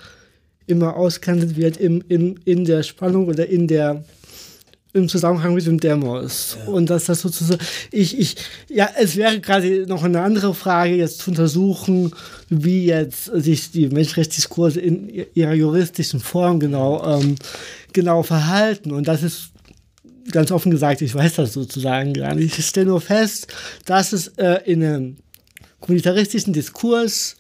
immer 0.67 0.95
auskantet 0.95 1.58
wird 1.58 1.78
im, 1.78 2.04
im, 2.08 2.36
in 2.45 2.65
der 2.65 2.84
Spannung 2.84 3.28
oder 3.28 3.48
in 3.48 3.67
der 3.67 4.04
im 4.91 5.08
Zusammenhang 5.08 5.54
mit 5.54 5.67
dem 5.67 5.80
Demos. 5.80 6.58
Ja. 6.60 6.72
Und 6.72 6.89
dass 6.89 7.06
das 7.06 7.22
sozusagen, 7.22 7.62
ich, 7.91 8.17
ich, 8.17 8.36
ja, 8.69 8.89
es 8.98 9.15
wäre 9.15 9.39
gerade 9.39 9.86
noch 9.86 10.04
eine 10.04 10.22
andere 10.22 10.56
Frage, 10.56 10.95
jetzt 10.95 11.19
zu 11.19 11.30
untersuchen, 11.30 12.12
wie 12.49 12.86
jetzt 12.86 13.26
sich 13.26 13.72
die 13.72 13.88
Menschenrechtsdiskurse 13.88 14.80
in 14.80 15.10
ihrer 15.36 15.53
juristischen 15.53 16.20
Form 16.20 16.60
genau, 16.60 17.03
ähm, 17.05 17.36
genau 17.93 18.24
verhalten. 18.24 18.91
Und 18.91 19.07
das 19.07 19.22
ist 19.22 19.51
ganz 20.32 20.51
offen 20.51 20.72
gesagt, 20.72 21.01
ich 21.01 21.14
weiß 21.14 21.36
das 21.36 21.53
sozusagen 21.53 22.14
gar 22.14 22.34
nicht. 22.34 22.57
Ich 22.57 22.66
stelle 22.66 22.88
nur 22.88 23.01
fest, 23.01 23.47
dass 23.86 24.12
es 24.12 24.30
äh, 24.38 24.60
in 24.66 24.84
einem 24.84 25.18
kommunitaristischen 25.80 26.53
Diskurs, 26.53 27.38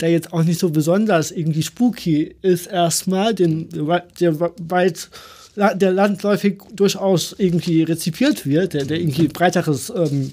der 0.00 0.10
jetzt 0.10 0.32
auch 0.32 0.42
nicht 0.42 0.60
so 0.60 0.70
besonders 0.70 1.30
irgendwie 1.30 1.62
spooky 1.62 2.34
ist, 2.42 2.66
erstmal, 2.66 3.34
den, 3.34 3.68
der 3.68 4.40
weit 4.40 5.10
der 5.56 5.90
landläufig 5.90 6.62
durchaus 6.72 7.34
irgendwie 7.36 7.82
rezipiert 7.82 8.46
wird, 8.46 8.72
der, 8.72 8.84
der 8.84 9.00
irgendwie 9.00 9.28
breiteres 9.28 9.90
ähm, 9.90 10.32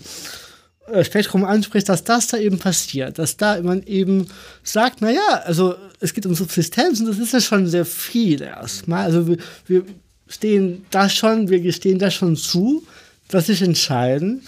äh, 0.87 1.03
Spektrum 1.03 1.43
anspricht, 1.43 1.89
dass 1.89 2.03
das 2.03 2.27
da 2.27 2.37
eben 2.37 2.59
passiert, 2.59 3.19
dass 3.19 3.35
da 3.35 3.61
man 3.61 3.83
eben 3.83 4.27
sagt, 4.63 5.01
naja, 5.01 5.41
also 5.43 5.75
es 5.99 6.13
geht 6.13 6.25
um 6.25 6.35
Subsistenz 6.35 6.99
und 6.99 7.07
das 7.07 7.17
ist 7.17 7.33
ja 7.33 7.41
schon 7.41 7.67
sehr 7.67 7.85
viel 7.85 8.41
erstmal. 8.41 9.03
Also 9.05 9.27
wir, 9.27 9.37
wir 9.65 9.83
stehen 10.27 10.85
das 10.91 11.13
schon, 11.13 11.49
wir 11.49 11.59
gestehen 11.59 11.99
das 11.99 12.13
schon 12.13 12.35
zu, 12.35 12.83
das 13.27 13.49
ist 13.49 13.61
entscheidend. 13.61 14.43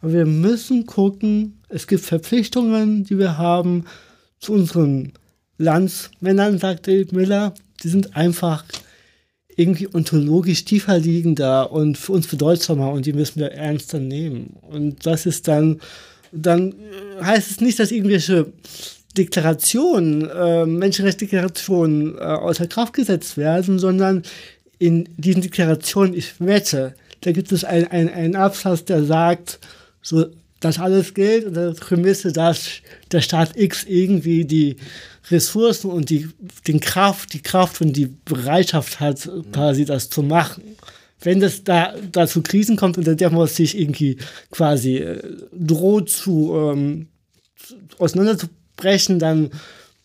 Aber 0.00 0.12
wir 0.12 0.26
müssen 0.26 0.86
gucken, 0.86 1.55
es 1.68 1.86
gibt 1.86 2.04
Verpflichtungen, 2.04 3.04
die 3.04 3.18
wir 3.18 3.38
haben 3.38 3.84
zu 4.38 4.52
unseren 4.52 5.12
Landsmännern, 5.58 6.58
sagt 6.58 6.86
David 6.86 7.12
Miller, 7.12 7.54
die 7.82 7.88
sind 7.88 8.16
einfach 8.16 8.64
irgendwie 9.56 9.88
ontologisch 9.92 10.64
tiefer 10.64 10.98
liegender 10.98 11.72
und 11.72 11.96
für 11.96 12.12
uns 12.12 12.26
bedeutsamer 12.26 12.90
und 12.92 13.06
die 13.06 13.14
müssen 13.14 13.40
wir 13.40 13.52
ernster 13.52 13.98
nehmen. 13.98 14.56
Und 14.60 15.06
das 15.06 15.24
ist 15.24 15.48
dann, 15.48 15.80
dann 16.30 16.74
heißt 17.20 17.50
es 17.50 17.60
nicht, 17.60 17.78
dass 17.78 17.90
irgendwelche 17.90 18.52
Deklarationen, 19.16 20.28
äh, 20.28 20.66
Menschenrechtsdeklarationen 20.66 22.18
äh, 22.18 22.20
außer 22.20 22.66
Kraft 22.66 22.92
gesetzt 22.92 23.38
werden, 23.38 23.78
sondern 23.78 24.22
in 24.78 25.08
diesen 25.16 25.40
Deklarationen, 25.40 26.12
ich 26.12 26.38
wette, 26.38 26.94
da 27.22 27.32
gibt 27.32 27.50
es 27.50 27.64
einen 27.64 27.86
ein 27.86 28.36
Absatz, 28.36 28.84
der 28.84 29.04
sagt, 29.04 29.58
so, 30.02 30.26
das 30.60 30.78
alles 30.78 31.14
gilt 31.14 31.46
unter 31.46 31.72
der 31.72 31.80
Prämisse, 31.80 32.32
dass 32.32 32.66
der 33.12 33.20
Staat 33.20 33.56
X 33.56 33.84
irgendwie 33.84 34.44
die 34.44 34.76
Ressourcen 35.30 35.90
und 35.90 36.10
die, 36.10 36.28
den 36.66 36.80
Kraft, 36.80 37.32
die 37.32 37.42
Kraft 37.42 37.80
und 37.80 37.94
die 37.94 38.06
Bereitschaft 38.24 39.00
hat, 39.00 39.28
quasi 39.52 39.84
das 39.84 40.08
zu 40.08 40.22
machen. 40.22 40.62
Wenn 41.20 41.40
das 41.40 41.64
da, 41.64 41.94
da 42.12 42.26
zu 42.26 42.42
Krisen 42.42 42.76
kommt 42.76 42.98
und 42.98 43.20
der 43.20 43.30
muss 43.30 43.56
sich 43.56 43.78
irgendwie 43.78 44.18
quasi 44.50 44.98
äh, 44.98 45.22
droht 45.52 46.10
zu, 46.10 46.54
ähm, 46.54 47.08
auseinanderzubrechen, 47.98 49.18
dann 49.18 49.50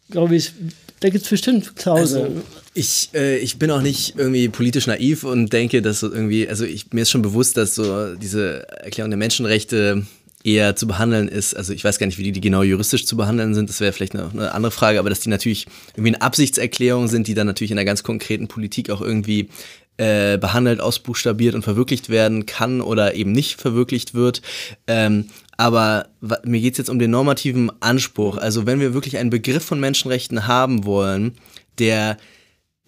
glaube 0.09 0.35
ich, 0.35 0.51
da 0.99 1.09
gibt 1.09 1.23
es 1.23 1.29
bestimmt 1.29 1.75
Klauseln. 1.75 2.25
Also, 2.25 2.41
ich, 2.73 3.09
äh, 3.13 3.37
ich 3.37 3.57
bin 3.57 3.71
auch 3.71 3.81
nicht 3.81 4.13
irgendwie 4.17 4.47
politisch 4.49 4.87
naiv 4.87 5.23
und 5.23 5.51
denke, 5.51 5.81
dass 5.81 5.99
so 5.99 6.11
irgendwie, 6.11 6.47
also 6.47 6.63
ich, 6.63 6.93
mir 6.93 7.01
ist 7.01 7.09
schon 7.11 7.21
bewusst, 7.21 7.57
dass 7.57 7.75
so 7.75 8.15
diese 8.15 8.67
Erklärung 8.69 9.11
der 9.11 9.17
Menschenrechte 9.17 10.05
eher 10.43 10.75
zu 10.75 10.87
behandeln 10.87 11.27
ist, 11.27 11.55
also 11.55 11.73
ich 11.73 11.83
weiß 11.83 11.99
gar 11.99 12.07
nicht, 12.07 12.17
wie 12.17 12.23
die, 12.23 12.31
die 12.31 12.41
genau 12.41 12.63
juristisch 12.63 13.05
zu 13.05 13.17
behandeln 13.17 13.53
sind, 13.53 13.69
das 13.69 13.79
wäre 13.79 13.93
vielleicht 13.93 14.15
eine, 14.15 14.29
eine, 14.31 14.53
andere 14.53 14.71
Frage, 14.71 14.99
aber 14.99 15.09
dass 15.09 15.19
die 15.19 15.29
natürlich 15.29 15.67
irgendwie 15.91 16.15
eine 16.15 16.21
Absichtserklärung 16.21 17.07
sind, 17.07 17.27
die 17.27 17.33
dann 17.33 17.47
natürlich 17.47 17.71
in 17.71 17.77
einer 17.77 17.85
ganz 17.85 18.03
konkreten 18.03 18.47
Politik 18.47 18.89
auch 18.89 19.01
irgendwie 19.01 19.49
äh, 19.97 20.37
behandelt, 20.37 20.81
ausbuchstabiert 20.81 21.53
und 21.53 21.63
verwirklicht 21.63 22.09
werden 22.09 22.45
kann 22.45 22.81
oder 22.81 23.13
eben 23.13 23.31
nicht 23.31 23.61
verwirklicht 23.61 24.13
wird. 24.13 24.41
Ähm, 24.87 25.25
aber 25.57 26.07
mir 26.43 26.59
geht 26.59 26.73
es 26.73 26.79
jetzt 26.79 26.89
um 26.89 26.97
den 26.97 27.11
normativen 27.11 27.71
Anspruch. 27.81 28.37
Also 28.37 28.65
wenn 28.65 28.79
wir 28.79 28.93
wirklich 28.93 29.17
einen 29.17 29.29
Begriff 29.29 29.63
von 29.63 29.79
Menschenrechten 29.79 30.47
haben 30.47 30.85
wollen, 30.85 31.37
der 31.77 32.17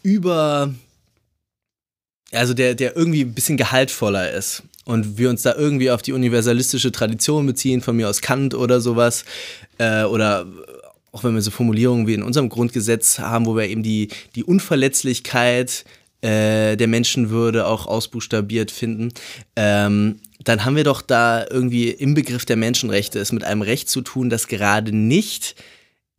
über 0.01 0.73
also 2.31 2.53
der, 2.55 2.73
der 2.73 2.95
irgendwie 2.95 3.21
ein 3.21 3.33
bisschen 3.35 3.57
gehaltvoller 3.57 4.31
ist 4.31 4.63
und 4.85 5.17
wir 5.17 5.29
uns 5.29 5.41
da 5.41 5.55
irgendwie 5.55 5.91
auf 5.91 6.01
die 6.01 6.13
universalistische 6.13 6.91
Tradition 6.91 7.45
beziehen, 7.45 7.81
von 7.81 7.95
mir 7.95 8.09
aus 8.09 8.21
Kant 8.21 8.53
oder 8.53 8.81
sowas, 8.81 9.25
äh, 9.77 10.03
oder 10.03 10.45
auch 11.11 11.23
wenn 11.23 11.35
wir 11.35 11.41
so 11.41 11.51
Formulierungen 11.51 12.07
wie 12.07 12.15
in 12.15 12.23
unserem 12.23 12.49
Grundgesetz 12.49 13.19
haben, 13.19 13.45
wo 13.45 13.55
wir 13.55 13.67
eben 13.69 13.83
die, 13.83 14.09
die 14.35 14.43
Unverletzlichkeit 14.43 15.85
äh, 16.21 16.75
der 16.75 16.87
Menschenwürde 16.87 17.67
auch 17.67 17.85
ausbuchstabiert 17.85 18.71
finden, 18.71 19.13
ähm, 19.55 20.19
dann 20.43 20.65
haben 20.65 20.75
wir 20.75 20.83
doch 20.83 21.01
da 21.01 21.45
irgendwie 21.49 21.89
im 21.89 22.15
Begriff 22.15 22.45
der 22.45 22.57
Menschenrechte 22.57 23.19
es 23.19 23.31
mit 23.31 23.43
einem 23.43 23.61
Recht 23.61 23.89
zu 23.89 24.01
tun, 24.01 24.29
das 24.29 24.47
gerade 24.47 24.91
nicht 24.91 25.55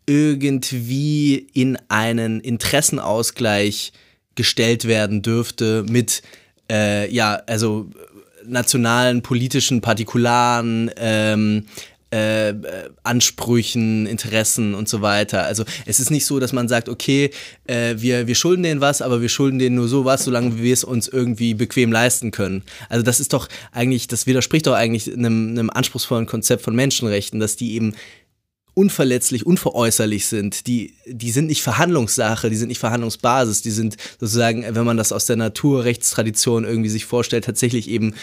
irgendwie 0.06 1.46
in 1.52 1.78
einen 1.88 2.40
Interessenausgleich 2.40 3.92
gestellt 4.34 4.86
werden 4.86 5.22
dürfte 5.22 5.84
mit, 5.88 6.22
äh, 6.70 7.10
ja, 7.12 7.34
also 7.46 7.90
nationalen, 8.46 9.22
politischen, 9.22 9.80
partikularen 9.80 10.90
ähm, 10.96 11.66
äh, 12.14 12.54
Ansprüchen, 13.02 14.06
Interessen 14.06 14.74
und 14.74 14.88
so 14.88 15.02
weiter. 15.02 15.42
Also 15.44 15.64
es 15.84 15.98
ist 15.98 16.10
nicht 16.10 16.24
so, 16.24 16.38
dass 16.38 16.52
man 16.52 16.68
sagt, 16.68 16.88
okay, 16.88 17.30
äh, 17.66 17.96
wir, 17.98 18.28
wir 18.28 18.36
schulden 18.36 18.62
denen 18.62 18.80
was, 18.80 19.02
aber 19.02 19.20
wir 19.20 19.28
schulden 19.28 19.58
denen 19.58 19.74
nur 19.74 19.88
so 19.88 20.04
was, 20.04 20.24
solange 20.24 20.56
wir 20.56 20.72
es 20.72 20.84
uns 20.84 21.08
irgendwie 21.08 21.54
bequem 21.54 21.90
leisten 21.90 22.30
können. 22.30 22.62
Also 22.88 23.02
das 23.02 23.18
ist 23.18 23.32
doch 23.32 23.48
eigentlich, 23.72 24.06
das 24.06 24.28
widerspricht 24.28 24.68
doch 24.68 24.74
eigentlich 24.74 25.12
einem, 25.12 25.50
einem 25.50 25.70
anspruchsvollen 25.70 26.26
Konzept 26.26 26.62
von 26.62 26.76
Menschenrechten, 26.76 27.40
dass 27.40 27.56
die 27.56 27.74
eben 27.74 27.94
unverletzlich, 28.74 29.46
unveräußerlich 29.46 30.26
sind, 30.26 30.66
die, 30.66 30.94
die 31.06 31.30
sind 31.30 31.46
nicht 31.46 31.62
Verhandlungssache, 31.62 32.50
die 32.50 32.56
sind 32.56 32.68
nicht 32.68 32.80
Verhandlungsbasis, 32.80 33.62
die 33.62 33.70
sind 33.70 33.96
sozusagen, 34.20 34.64
wenn 34.68 34.84
man 34.84 34.96
das 34.96 35.12
aus 35.12 35.26
der 35.26 35.36
Naturrechtstradition 35.36 36.64
irgendwie 36.64 36.90
sich 36.90 37.04
vorstellt, 37.04 37.44
tatsächlich 37.44 37.88
eben 37.88 38.14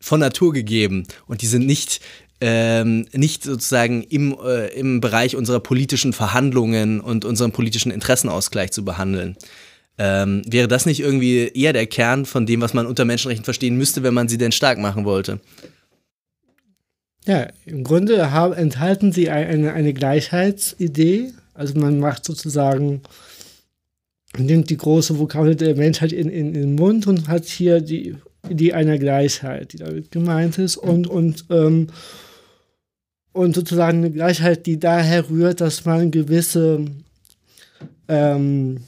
von 0.00 0.20
Natur 0.20 0.52
gegeben. 0.52 1.04
Und 1.26 1.42
die 1.42 1.46
sind 1.46 1.66
nicht 1.66 2.00
ähm, 2.40 3.06
nicht 3.12 3.42
sozusagen 3.42 4.04
im, 4.04 4.36
äh, 4.44 4.68
im 4.68 5.00
Bereich 5.00 5.34
unserer 5.34 5.60
politischen 5.60 6.12
Verhandlungen 6.12 7.00
und 7.00 7.24
unserem 7.24 7.50
politischen 7.50 7.90
Interessenausgleich 7.90 8.70
zu 8.70 8.84
behandeln. 8.84 9.36
Ähm, 9.98 10.42
wäre 10.46 10.68
das 10.68 10.86
nicht 10.86 11.00
irgendwie 11.00 11.48
eher 11.48 11.72
der 11.72 11.88
Kern 11.88 12.24
von 12.24 12.46
dem, 12.46 12.60
was 12.60 12.74
man 12.74 12.86
unter 12.86 13.04
Menschenrechten 13.04 13.44
verstehen 13.44 13.76
müsste, 13.76 14.04
wenn 14.04 14.14
man 14.14 14.28
sie 14.28 14.38
denn 14.38 14.52
stark 14.52 14.78
machen 14.78 15.04
wollte? 15.04 15.40
Ja, 17.28 17.46
im 17.66 17.84
Grunde 17.84 18.30
haben, 18.30 18.54
enthalten 18.54 19.12
sie 19.12 19.28
eine, 19.28 19.74
eine 19.74 19.92
Gleichheitsidee. 19.92 21.34
Also 21.52 21.78
man 21.78 21.98
macht 21.98 22.24
sozusagen, 22.24 23.02
nimmt 24.38 24.70
die 24.70 24.78
große 24.78 25.18
Vokabel 25.18 25.54
der 25.54 25.76
Menschheit 25.76 26.12
in, 26.12 26.30
in, 26.30 26.54
in 26.54 26.54
den 26.54 26.74
Mund 26.76 27.06
und 27.06 27.28
hat 27.28 27.44
hier 27.44 27.82
die 27.82 28.16
Idee 28.48 28.72
einer 28.72 28.96
Gleichheit, 28.96 29.74
die 29.74 29.76
damit 29.76 30.10
gemeint 30.10 30.56
ist. 30.56 30.78
Und, 30.78 31.06
und, 31.06 31.44
ähm, 31.50 31.88
und 33.32 33.54
sozusagen 33.54 33.98
eine 33.98 34.10
Gleichheit, 34.10 34.64
die 34.64 34.80
daher 34.80 35.28
rührt, 35.28 35.60
dass 35.60 35.84
man 35.84 36.10
gewisse 36.10 36.86
ähm, 38.08 38.80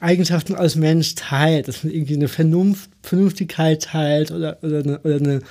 Eigenschaften 0.00 0.56
als 0.56 0.74
Mensch 0.74 1.14
teilt, 1.14 1.68
dass 1.68 1.84
man 1.84 1.92
irgendwie 1.92 2.16
eine 2.16 2.26
Vernunft, 2.26 2.90
Vernünftigkeit 3.00 3.84
teilt 3.84 4.32
oder, 4.32 4.58
oder, 4.64 4.80
eine, 4.80 4.98
oder 5.02 5.16
eine 5.16 5.42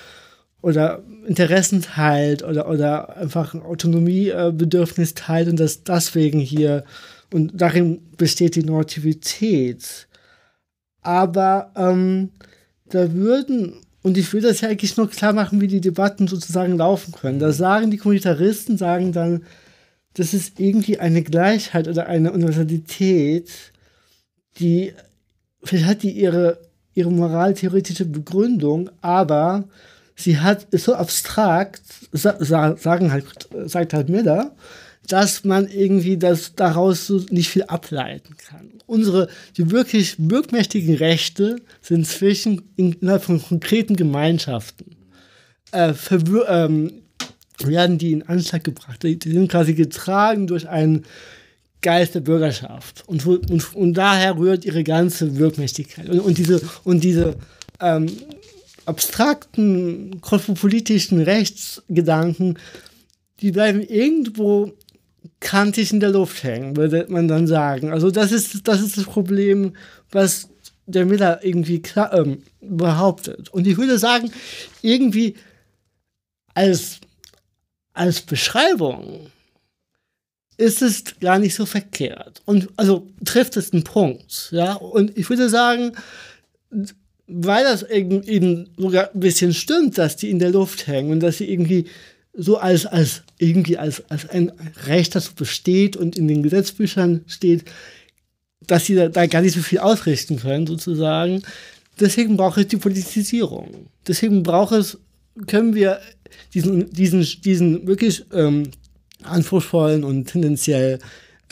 oder 0.61 1.03
Interessen 1.25 1.81
teilt 1.81 2.43
oder, 2.43 2.69
oder 2.69 3.17
einfach 3.17 3.53
ein 3.53 3.61
Autonomiebedürfnis 3.61 5.13
teilt 5.13 5.47
und 5.47 5.59
dass 5.59 5.83
deswegen 5.83 6.39
hier 6.39 6.83
und 7.33 7.51
darin 7.53 8.01
besteht 8.17 8.55
die 8.55 8.63
Normativität. 8.63 10.07
Aber 11.01 11.71
ähm, 11.75 12.31
da 12.89 13.13
würden, 13.13 13.81
und 14.01 14.17
ich 14.17 14.33
will 14.33 14.41
das 14.41 14.61
ja 14.61 14.69
eigentlich 14.69 14.97
nur 14.97 15.09
klar 15.09 15.33
machen, 15.33 15.61
wie 15.61 15.67
die 15.67 15.81
Debatten 15.81 16.27
sozusagen 16.27 16.77
laufen 16.77 17.13
können. 17.13 17.39
Da 17.39 17.51
sagen 17.51 17.91
die 17.91 17.97
Kommunitaristen, 17.97 18.77
sagen 18.77 19.11
dann, 19.11 19.43
das 20.15 20.33
ist 20.33 20.59
irgendwie 20.59 20.99
eine 20.99 21.21
Gleichheit 21.21 21.87
oder 21.87 22.07
eine 22.07 22.33
Universalität, 22.33 23.51
die, 24.59 24.93
vielleicht 25.63 25.85
hat 25.85 26.03
die 26.03 26.11
ihre, 26.11 26.59
ihre 26.95 27.11
moraltheoretische 27.11 28.05
Begründung, 28.05 28.89
aber 29.01 29.69
sie 30.19 30.39
hat, 30.39 30.67
so 30.71 30.93
abstrakt, 30.95 31.81
sagen 32.11 33.11
halt, 33.11 33.25
sagt 33.65 33.93
halt 33.93 34.09
Miller, 34.09 34.55
dass 35.07 35.43
man 35.43 35.67
irgendwie 35.67 36.17
das 36.17 36.55
daraus 36.55 37.07
so 37.07 37.23
nicht 37.31 37.49
viel 37.49 37.63
ableiten 37.63 38.35
kann. 38.37 38.69
Unsere, 38.85 39.27
die 39.57 39.71
wirklich 39.71 40.15
wirkmächtigen 40.17 40.95
Rechte 40.95 41.57
sind 41.81 42.05
zwischen 42.07 42.61
innerhalb 42.75 43.23
von 43.23 43.41
konkreten 43.41 43.95
Gemeinschaften. 43.95 44.95
Äh, 45.71 45.93
ähm, 46.47 47.01
werden 47.59 47.97
die 47.97 48.13
in 48.13 48.23
Anschlag 48.23 48.63
gebracht. 48.63 49.03
Die, 49.03 49.17
die, 49.17 49.31
sind 49.31 49.51
quasi 49.51 49.73
getragen 49.73 50.47
durch 50.47 50.67
einen 50.67 51.05
Geist 51.81 52.15
der 52.15 52.21
Bürgerschaft. 52.21 53.03
Und, 53.07 53.25
und, 53.25 53.75
und 53.75 53.93
daher 53.93 54.37
rührt 54.37 54.65
ihre 54.65 54.83
ganze 54.83 55.37
Wirkmächtigkeit. 55.37 56.09
Und, 56.09 56.19
und 56.19 56.37
diese, 56.37 56.61
und 56.83 57.03
diese 57.03 57.35
ähm, 57.79 58.07
abstrakten 58.89 60.19
kosmopolitischen 60.21 61.21
Rechtsgedanken, 61.21 62.59
die 63.41 63.51
bleiben 63.51 63.81
irgendwo 63.81 64.73
kantig 65.39 65.93
in 65.93 65.99
der 65.99 66.09
Luft 66.09 66.43
hängen, 66.43 66.75
würde 66.75 67.05
man 67.09 67.27
dann 67.27 67.47
sagen. 67.47 67.91
Also 67.91 68.11
das 68.11 68.31
ist 68.31 68.67
das, 68.67 68.81
ist 68.81 68.97
das 68.97 69.05
Problem, 69.05 69.75
was 70.11 70.49
der 70.85 71.05
Miller 71.05 71.43
irgendwie 71.43 71.81
klar, 71.81 72.13
ähm, 72.13 72.43
behauptet. 72.61 73.49
Und 73.49 73.67
ich 73.67 73.77
würde 73.77 73.99
sagen, 73.99 74.31
irgendwie 74.81 75.35
als, 76.53 76.99
als 77.93 78.21
Beschreibung 78.21 79.27
ist 80.57 80.81
es 80.81 81.19
gar 81.19 81.39
nicht 81.39 81.55
so 81.55 81.65
verkehrt. 81.65 82.41
Und 82.45 82.67
also 82.75 83.07
trifft 83.23 83.55
es 83.55 83.71
einen 83.71 83.83
Punkt. 83.83 84.49
Ja, 84.51 84.73
und 84.73 85.17
ich 85.17 85.29
würde 85.29 85.47
sagen, 85.47 85.93
weil 87.29 87.63
das 87.63 87.83
eben 87.83 88.69
sogar 88.77 89.11
ein 89.13 89.19
bisschen 89.19 89.53
stimmt, 89.53 89.97
dass 89.97 90.15
die 90.15 90.29
in 90.29 90.39
der 90.39 90.49
Luft 90.49 90.87
hängen 90.87 91.11
und 91.11 91.19
dass 91.21 91.37
sie 91.37 91.51
irgendwie 91.51 91.85
so 92.33 92.57
als, 92.57 92.85
als 92.85 93.23
irgendwie 93.37 93.77
als, 93.77 94.03
als 94.09 94.29
ein 94.29 94.51
Recht, 94.87 95.15
das 95.15 95.29
besteht 95.29 95.95
und 95.95 96.17
in 96.17 96.27
den 96.27 96.43
Gesetzbüchern 96.43 97.23
steht, 97.27 97.65
dass 98.65 98.85
sie 98.85 98.95
da, 98.95 99.09
da 99.09 99.25
gar 99.27 99.41
nicht 99.41 99.55
so 99.55 99.61
viel 99.61 99.79
ausrichten 99.79 100.37
können, 100.37 100.67
sozusagen. 100.67 101.41
Deswegen 101.99 102.37
braucht 102.37 102.57
es 102.57 102.67
die 102.67 102.77
Politisierung. 102.77 103.87
Deswegen 104.07 104.43
braucht 104.43 104.73
es, 104.73 104.97
können 105.47 105.75
wir 105.75 105.99
diesen, 106.53 106.91
diesen, 106.91 107.25
diesen 107.43 107.87
wirklich 107.87 108.25
ähm, 108.33 108.71
anspruchsvollen 109.23 110.03
und 110.03 110.25
tendenziell 110.25 110.99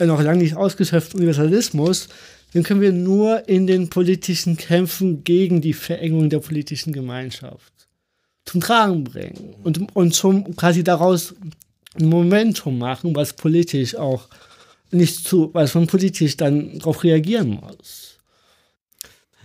noch 0.00 0.22
lange 0.22 0.42
nicht 0.42 0.56
ausgeschöpften 0.56 1.18
Universalismus, 1.18 2.08
den 2.58 2.64
können 2.64 2.80
wir 2.80 2.92
nur 2.92 3.48
in 3.48 3.68
den 3.68 3.88
politischen 3.88 4.56
Kämpfen 4.56 5.22
gegen 5.22 5.60
die 5.60 5.74
Verengung 5.74 6.28
der 6.28 6.40
politischen 6.40 6.92
Gemeinschaft 6.92 7.72
zum 8.46 8.60
Tragen 8.60 9.04
bringen 9.04 9.54
und, 9.62 9.94
und 9.94 10.12
zum 10.12 10.56
quasi 10.56 10.82
daraus 10.82 11.36
ein 11.94 12.06
Momentum 12.06 12.76
machen, 12.76 13.14
was 13.14 13.32
politisch 13.32 13.94
auch 13.94 14.28
nicht 14.90 15.24
zu, 15.24 15.54
was 15.54 15.74
man 15.74 15.86
politisch 15.86 16.36
dann 16.36 16.80
darauf 16.80 17.04
reagieren 17.04 17.60
muss. 17.62 18.18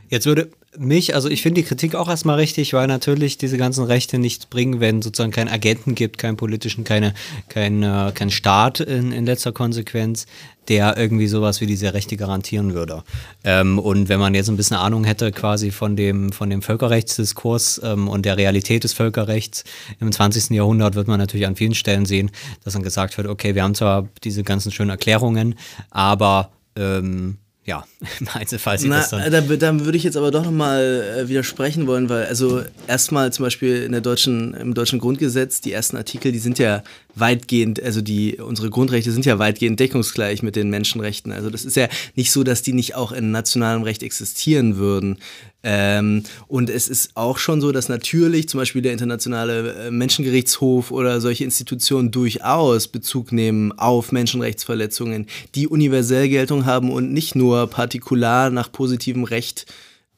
Jetzt 0.09 0.25
würde 0.25 0.49
mich, 0.77 1.15
also 1.15 1.29
ich 1.29 1.41
finde 1.41 1.61
die 1.61 1.67
Kritik 1.67 1.95
auch 1.95 2.09
erstmal 2.09 2.37
richtig, 2.37 2.73
weil 2.73 2.87
natürlich 2.87 3.37
diese 3.37 3.57
ganzen 3.57 3.83
Rechte 3.83 4.17
nichts 4.17 4.45
bringen, 4.45 4.79
wenn 4.79 5.01
sozusagen 5.01 5.31
kein 5.31 5.49
Agenten 5.49 5.95
gibt, 5.95 6.17
keinen 6.17 6.37
politischen, 6.37 6.83
keine, 6.83 7.13
kein, 7.49 7.83
äh, 7.83 8.11
kein 8.13 8.29
Staat 8.29 8.79
in, 8.79 9.11
in 9.11 9.25
letzter 9.25 9.51
Konsequenz, 9.51 10.25
der 10.67 10.97
irgendwie 10.97 11.27
sowas 11.27 11.61
wie 11.61 11.65
diese 11.65 11.93
Rechte 11.93 12.17
garantieren 12.17 12.73
würde. 12.73 13.03
Ähm, 13.43 13.79
und 13.79 14.09
wenn 14.09 14.19
man 14.19 14.33
jetzt 14.33 14.49
ein 14.49 14.57
bisschen 14.57 14.77
Ahnung 14.77 15.03
hätte 15.03 15.31
quasi 15.31 15.71
von 15.71 15.95
dem, 15.95 16.31
von 16.31 16.49
dem 16.49 16.61
Völkerrechtsdiskurs 16.61 17.81
ähm, 17.83 18.07
und 18.07 18.25
der 18.25 18.37
Realität 18.37 18.83
des 18.83 18.93
Völkerrechts 18.93 19.63
im 19.99 20.11
20. 20.11 20.51
Jahrhundert, 20.51 20.95
wird 20.95 21.07
man 21.07 21.19
natürlich 21.19 21.47
an 21.47 21.55
vielen 21.55 21.75
Stellen 21.75 22.05
sehen, 22.05 22.31
dass 22.63 22.73
dann 22.73 22.83
gesagt 22.83 23.17
wird, 23.17 23.27
okay, 23.27 23.55
wir 23.55 23.63
haben 23.63 23.75
zwar 23.75 24.07
diese 24.23 24.43
ganzen 24.43 24.71
schönen 24.71 24.91
Erklärungen, 24.91 25.55
aber 25.91 26.51
ähm, 26.75 27.37
ja, 27.65 27.85
im 28.19 28.27
Einzelfall 28.33 28.77
sieht 28.77 28.89
Na, 28.89 28.97
das 28.97 29.09
dann. 29.09 29.31
Da, 29.31 29.41
da 29.41 29.79
würde 29.79 29.97
ich 29.97 30.03
jetzt 30.03 30.17
aber 30.17 30.31
doch 30.31 30.43
nochmal 30.43 31.03
äh, 31.17 31.29
widersprechen 31.29 31.87
wollen, 31.87 32.09
weil 32.09 32.25
also 32.25 32.61
erstmal 32.87 33.31
zum 33.31 33.45
Beispiel 33.45 33.83
in 33.83 33.91
der 33.91 34.01
deutschen, 34.01 34.53
im 34.53 34.73
deutschen 34.73 34.99
Grundgesetz, 34.99 35.61
die 35.61 35.71
ersten 35.71 35.95
Artikel, 35.95 36.31
die 36.31 36.39
sind 36.39 36.59
ja 36.59 36.83
weitgehend, 37.15 37.81
also 37.81 38.01
die, 38.01 38.37
unsere 38.37 38.69
Grundrechte 38.69 39.11
sind 39.11 39.25
ja 39.25 39.39
weitgehend 39.39 39.79
deckungsgleich 39.79 40.41
mit 40.41 40.55
den 40.55 40.69
Menschenrechten. 40.69 41.31
Also 41.31 41.49
das 41.49 41.65
ist 41.65 41.75
ja 41.75 41.87
nicht 42.15 42.31
so, 42.31 42.43
dass 42.43 42.61
die 42.61 42.73
nicht 42.73 42.95
auch 42.95 43.11
in 43.11 43.31
nationalem 43.31 43.83
Recht 43.83 44.03
existieren 44.03 44.77
würden. 44.77 45.17
Ähm, 45.63 46.23
und 46.47 46.69
es 46.69 46.89
ist 46.89 47.15
auch 47.15 47.37
schon 47.37 47.61
so, 47.61 47.71
dass 47.71 47.87
natürlich 47.87 48.49
zum 48.49 48.59
Beispiel 48.59 48.81
der 48.81 48.91
Internationale 48.91 49.73
äh, 49.73 49.91
Menschengerichtshof 49.91 50.91
oder 50.91 51.21
solche 51.21 51.45
Institutionen 51.45 52.11
durchaus 52.11 52.87
Bezug 52.87 53.31
nehmen 53.31 53.71
auf 53.71 54.11
Menschenrechtsverletzungen, 54.11 55.27
die 55.55 55.67
universell 55.67 56.27
Geltung 56.27 56.65
haben 56.65 56.91
und 56.91 57.13
nicht 57.13 57.35
nur 57.35 57.67
partikular 57.67 58.49
nach 58.49 58.71
positivem 58.71 59.23
Recht 59.23 59.65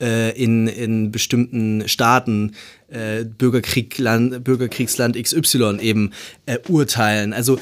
äh, 0.01 0.31
in, 0.31 0.67
in 0.67 1.11
bestimmten 1.11 1.87
Staaten 1.87 2.55
äh, 2.95 3.25
Bürgerkrieg, 3.25 3.97
Land, 3.97 4.43
Bürgerkriegsland 4.43 5.21
XY 5.21 5.77
eben 5.81 6.11
äh, 6.45 6.57
urteilen. 6.67 7.33
Also 7.33 7.59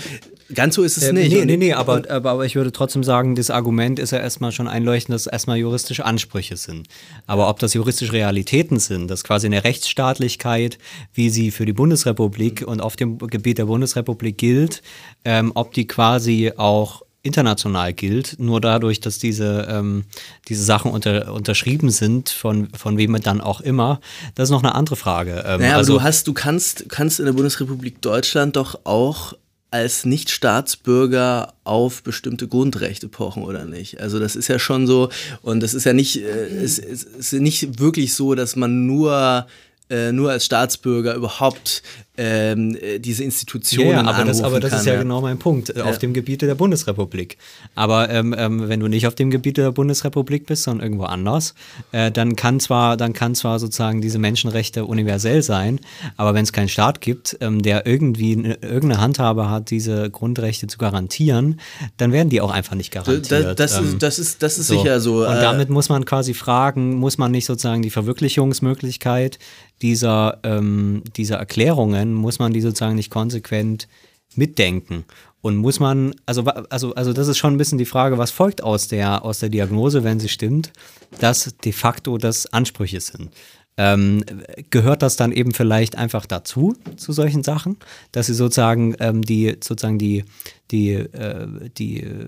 Ganz 0.53 0.75
so 0.75 0.83
ist 0.83 0.97
es 0.97 1.03
äh, 1.03 1.13
nicht. 1.13 1.31
Nee, 1.31 1.45
nee, 1.45 1.57
nee, 1.57 1.73
aber, 1.73 2.03
aber, 2.09 2.45
ich 2.45 2.55
würde 2.55 2.71
trotzdem 2.71 3.03
sagen, 3.03 3.35
das 3.35 3.49
Argument 3.49 3.99
ist 3.99 4.11
ja 4.11 4.19
erstmal 4.19 4.51
schon 4.51 4.67
einleuchtend, 4.67 5.13
dass 5.13 5.21
es 5.21 5.27
erstmal 5.27 5.57
juristische 5.57 6.05
Ansprüche 6.05 6.57
sind. 6.57 6.87
Aber 7.27 7.49
ob 7.49 7.59
das 7.59 7.73
juristische 7.73 8.13
Realitäten 8.13 8.79
sind, 8.79 9.09
dass 9.09 9.23
quasi 9.23 9.47
eine 9.47 9.63
Rechtsstaatlichkeit, 9.63 10.77
wie 11.13 11.29
sie 11.29 11.51
für 11.51 11.65
die 11.65 11.73
Bundesrepublik 11.73 12.63
und 12.67 12.81
auf 12.81 12.95
dem 12.95 13.17
Gebiet 13.17 13.57
der 13.57 13.65
Bundesrepublik 13.65 14.37
gilt, 14.37 14.81
ähm, 15.25 15.51
ob 15.55 15.73
die 15.73 15.87
quasi 15.87 16.51
auch 16.55 17.02
international 17.23 17.93
gilt, 17.93 18.35
nur 18.37 18.59
dadurch, 18.59 18.99
dass 18.99 19.17
diese, 19.17 19.65
ähm, 19.69 20.03
diese 20.49 20.63
Sachen 20.63 20.91
unter, 20.91 21.33
unterschrieben 21.33 21.89
sind, 21.89 22.29
von, 22.29 22.67
von 22.75 22.97
wem 22.97 23.19
dann 23.21 23.39
auch 23.39 23.61
immer, 23.61 24.01
das 24.35 24.49
ist 24.49 24.51
noch 24.51 24.61
eine 24.61 24.75
andere 24.75 24.97
Frage. 24.97 25.43
Ähm, 25.47 25.61
naja, 25.61 25.77
also, 25.77 25.93
du 25.93 26.03
hast, 26.03 26.27
du 26.27 26.33
kannst, 26.33 26.89
kannst 26.89 27.19
in 27.19 27.25
der 27.25 27.33
Bundesrepublik 27.33 28.01
Deutschland 28.01 28.57
doch 28.57 28.81
auch 28.83 29.33
als 29.71 30.05
Nicht-Staatsbürger 30.05 31.53
auf 31.63 32.03
bestimmte 32.03 32.47
Grundrechte 32.47 33.07
pochen 33.07 33.43
oder 33.43 33.65
nicht. 33.65 33.99
Also 33.99 34.19
das 34.19 34.35
ist 34.35 34.47
ja 34.47 34.59
schon 34.59 34.85
so 34.85 35.09
und 35.41 35.61
das 35.61 35.73
ist 35.73 35.85
ja 35.85 35.93
nicht, 35.93 36.17
äh, 36.17 36.47
es, 36.63 36.77
es 36.77 37.03
ist 37.03 37.33
nicht 37.33 37.79
wirklich 37.79 38.13
so, 38.13 38.35
dass 38.35 38.55
man 38.55 38.85
nur 38.85 39.47
äh, 39.89 40.11
nur 40.11 40.31
als 40.31 40.45
Staatsbürger 40.45 41.15
überhaupt 41.15 41.83
ähm, 42.15 42.77
äh, 42.79 42.99
diese 42.99 43.23
Institutionen 43.23 43.89
ja, 43.89 44.03
ja, 44.03 44.07
aber 44.07 44.25
das, 44.25 44.41
aber 44.43 44.59
das 44.59 44.71
kann, 44.71 44.79
ist 44.79 44.85
ja, 44.85 44.93
ja, 44.93 44.99
genau 44.99 45.21
mein 45.21 45.39
Punkt, 45.39 45.75
äh, 45.75 45.81
auf 45.81 45.97
dem 45.97 46.13
Gebiete 46.13 46.45
der 46.45 46.55
Bundesrepublik. 46.55 47.37
Aber 47.73 48.09
ähm, 48.09 48.35
ähm, 48.37 48.69
wenn 48.69 48.79
du 48.79 48.87
nicht 48.87 49.07
auf 49.07 49.15
dem 49.15 49.31
Gebiet 49.31 49.57
der 49.57 49.71
Bundesrepublik 49.71 50.45
bist, 50.45 50.63
sondern 50.63 50.83
irgendwo 50.85 51.05
anders, 51.05 51.55
äh, 51.91 52.11
dann 52.11 52.35
kann 52.35 52.59
zwar, 52.59 52.97
dann 52.97 53.13
kann 53.13 53.33
zwar 53.33 53.57
sozusagen 53.57 54.01
diese 54.01 54.19
Menschenrechte 54.19 54.85
universell 54.85 55.41
sein, 55.41 55.79
aber 56.15 56.35
wenn 56.35 56.43
es 56.43 56.53
keinen 56.53 56.69
Staat 56.69 57.01
gibt, 57.01 57.37
ähm, 57.41 57.63
der 57.63 57.87
irgendwie 57.87 58.33
irgendeine 58.33 59.01
Handhabe 59.01 59.49
hat, 59.49 59.71
diese 59.71 60.11
Grundrechte 60.11 60.67
zu 60.67 60.77
garantieren, 60.77 61.59
dann 61.97 62.11
werden 62.11 62.29
die 62.29 62.41
auch 62.41 62.51
einfach 62.51 62.75
nicht 62.75 62.91
garantiert. 62.91 63.31
Das, 63.31 63.55
das, 63.55 63.71
ist, 63.71 63.77
ähm, 63.79 63.99
das 63.99 64.19
ist, 64.19 64.43
das 64.43 64.59
ist 64.59 64.67
so. 64.67 64.77
sicher 64.77 64.99
so. 64.99 65.27
Und 65.27 65.35
damit 65.35 65.71
muss 65.71 65.89
man 65.89 66.05
quasi 66.05 66.35
fragen, 66.35 66.95
muss 66.95 67.17
man 67.17 67.31
nicht 67.31 67.45
sozusagen 67.45 67.81
die 67.81 67.89
Verwirklichungsmöglichkeit 67.89 69.39
dieser, 69.81 70.39
ähm, 70.43 71.03
dieser 71.15 71.37
Erklärungen, 71.37 72.13
muss 72.13 72.39
man 72.39 72.53
die 72.53 72.61
sozusagen 72.61 72.95
nicht 72.95 73.09
konsequent 73.09 73.87
mitdenken. 74.35 75.05
Und 75.41 75.57
muss 75.57 75.81
man, 75.81 76.15
also, 76.25 76.45
also, 76.45 76.95
also 76.95 77.11
das 77.11 77.27
ist 77.27 77.37
schon 77.37 77.53
ein 77.53 77.57
bisschen 77.57 77.77
die 77.77 77.85
Frage, 77.85 78.17
was 78.17 78.31
folgt 78.31 78.63
aus 78.63 78.87
der, 78.87 79.25
aus 79.25 79.39
der 79.39 79.49
Diagnose, 79.49 80.03
wenn 80.05 80.19
sie 80.19 80.29
stimmt, 80.29 80.71
dass 81.19 81.55
de 81.57 81.73
facto 81.73 82.17
das 82.17 82.45
Ansprüche 82.53 83.01
sind. 83.01 83.29
Ähm, 83.75 84.23
gehört 84.69 85.01
das 85.01 85.15
dann 85.15 85.31
eben 85.31 85.51
vielleicht 85.51 85.97
einfach 85.97 86.27
dazu, 86.27 86.75
zu 86.95 87.11
solchen 87.11 87.43
Sachen, 87.43 87.77
dass 88.11 88.27
sie 88.27 88.35
sozusagen 88.35 88.95
ähm, 88.99 89.23
die, 89.23 89.57
sozusagen 89.63 89.97
die, 89.97 90.25
die, 90.69 90.91
äh, 90.91 91.47
die 91.77 92.03
äh, 92.03 92.27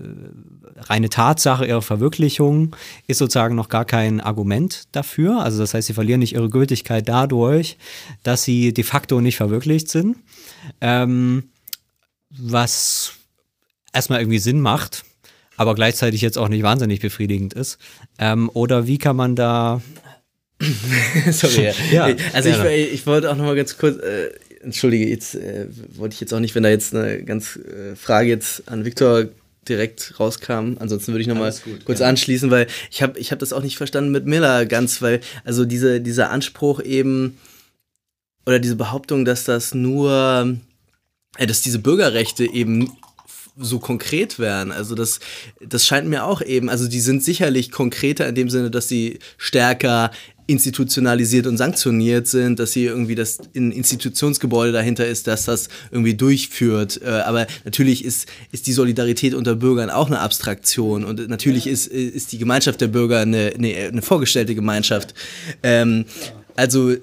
reine 0.76 1.08
Tatsache 1.08 1.64
ihrer 1.66 1.82
Verwirklichung 1.82 2.74
ist 3.06 3.18
sozusagen 3.18 3.54
noch 3.54 3.68
gar 3.68 3.84
kein 3.84 4.20
Argument 4.20 4.84
dafür. 4.90 5.40
Also 5.40 5.58
das 5.58 5.72
heißt, 5.72 5.86
sie 5.86 5.94
verlieren 5.94 6.20
nicht 6.20 6.34
ihre 6.34 6.50
Gültigkeit 6.50 7.08
dadurch, 7.08 7.78
dass 8.24 8.42
sie 8.42 8.74
de 8.74 8.82
facto 8.82 9.20
nicht 9.20 9.36
verwirklicht 9.36 9.88
sind. 9.88 10.16
Ähm, 10.80 11.50
was 12.30 13.12
erstmal 13.92 14.20
irgendwie 14.20 14.38
Sinn 14.38 14.60
macht, 14.60 15.04
aber 15.56 15.74
gleichzeitig 15.74 16.20
jetzt 16.20 16.38
auch 16.38 16.48
nicht 16.48 16.62
wahnsinnig 16.62 17.00
befriedigend 17.00 17.54
ist. 17.54 17.78
Ähm, 18.18 18.50
oder 18.52 18.86
wie 18.86 18.98
kann 18.98 19.16
man 19.16 19.36
da 19.36 19.80
Sorry. 21.30 21.70
ja, 21.92 22.14
also 22.32 22.48
ich, 22.48 22.92
ich, 22.94 23.06
wollte 23.06 23.30
auch 23.30 23.36
noch 23.36 23.44
mal 23.44 23.56
ganz 23.56 23.76
kurz, 23.76 23.98
äh, 23.98 24.30
entschuldige, 24.62 25.08
jetzt 25.08 25.34
äh, 25.34 25.66
wollte 25.96 26.14
ich 26.14 26.20
jetzt 26.20 26.32
auch 26.32 26.40
nicht, 26.40 26.54
wenn 26.54 26.62
da 26.62 26.70
jetzt 26.70 26.94
eine 26.94 27.22
ganz 27.22 27.56
äh, 27.56 27.94
Frage 27.94 28.28
jetzt 28.28 28.68
an 28.68 28.84
Viktor 28.84 29.26
direkt 29.68 30.18
rauskam. 30.18 30.76
Ansonsten 30.78 31.12
würde 31.12 31.20
ich 31.22 31.26
noch 31.26 31.36
mal 31.36 31.52
gut, 31.64 31.84
kurz 31.84 32.00
ja. 32.00 32.08
anschließen, 32.08 32.50
weil 32.50 32.66
ich 32.90 33.02
habe 33.02 33.18
ich 33.18 33.32
hab 33.32 33.38
das 33.38 33.52
auch 33.52 33.62
nicht 33.62 33.76
verstanden 33.76 34.10
mit 34.10 34.26
Miller 34.26 34.66
ganz, 34.66 35.02
weil 35.02 35.20
also 35.44 35.64
diese, 35.64 36.00
dieser 36.00 36.30
Anspruch 36.30 36.80
eben 36.80 37.38
oder 38.46 38.58
diese 38.58 38.76
Behauptung, 38.76 39.24
dass 39.24 39.44
das 39.44 39.74
nur, 39.74 40.56
äh, 41.36 41.46
dass 41.46 41.62
diese 41.62 41.80
Bürgerrechte 41.80 42.44
eben 42.44 42.92
so 43.58 43.78
konkret 43.78 44.38
wären. 44.38 44.70
Also 44.70 44.94
das, 44.94 45.18
das 45.60 45.86
scheint 45.86 46.08
mir 46.08 46.24
auch 46.24 46.42
eben, 46.42 46.68
also 46.68 46.88
die 46.88 47.00
sind 47.00 47.22
sicherlich 47.22 47.70
konkreter 47.70 48.28
in 48.28 48.34
dem 48.34 48.50
Sinne, 48.50 48.70
dass 48.70 48.88
sie 48.88 49.18
stärker 49.38 50.10
institutionalisiert 50.46 51.46
und 51.46 51.56
sanktioniert 51.56 52.26
sind, 52.28 52.58
dass 52.58 52.72
hier 52.72 52.90
irgendwie 52.90 53.14
das 53.14 53.38
in 53.52 53.72
Institutionsgebäude 53.72 54.72
dahinter 54.72 55.06
ist, 55.06 55.26
dass 55.26 55.44
das 55.44 55.68
irgendwie 55.90 56.14
durchführt. 56.14 57.00
Äh, 57.02 57.08
aber 57.08 57.46
natürlich 57.64 58.04
ist, 58.04 58.28
ist 58.52 58.66
die 58.66 58.72
Solidarität 58.72 59.34
unter 59.34 59.56
Bürgern 59.56 59.90
auch 59.90 60.06
eine 60.06 60.20
Abstraktion 60.20 61.04
und 61.04 61.28
natürlich 61.28 61.66
ist, 61.66 61.88
ist 61.88 62.32
die 62.32 62.38
Gemeinschaft 62.38 62.80
der 62.80 62.88
Bürger 62.88 63.20
eine, 63.20 63.52
eine, 63.56 63.74
eine 63.74 64.02
vorgestellte 64.02 64.54
Gemeinschaft. 64.54 65.14
Ähm, 65.62 66.04
also 66.54 66.94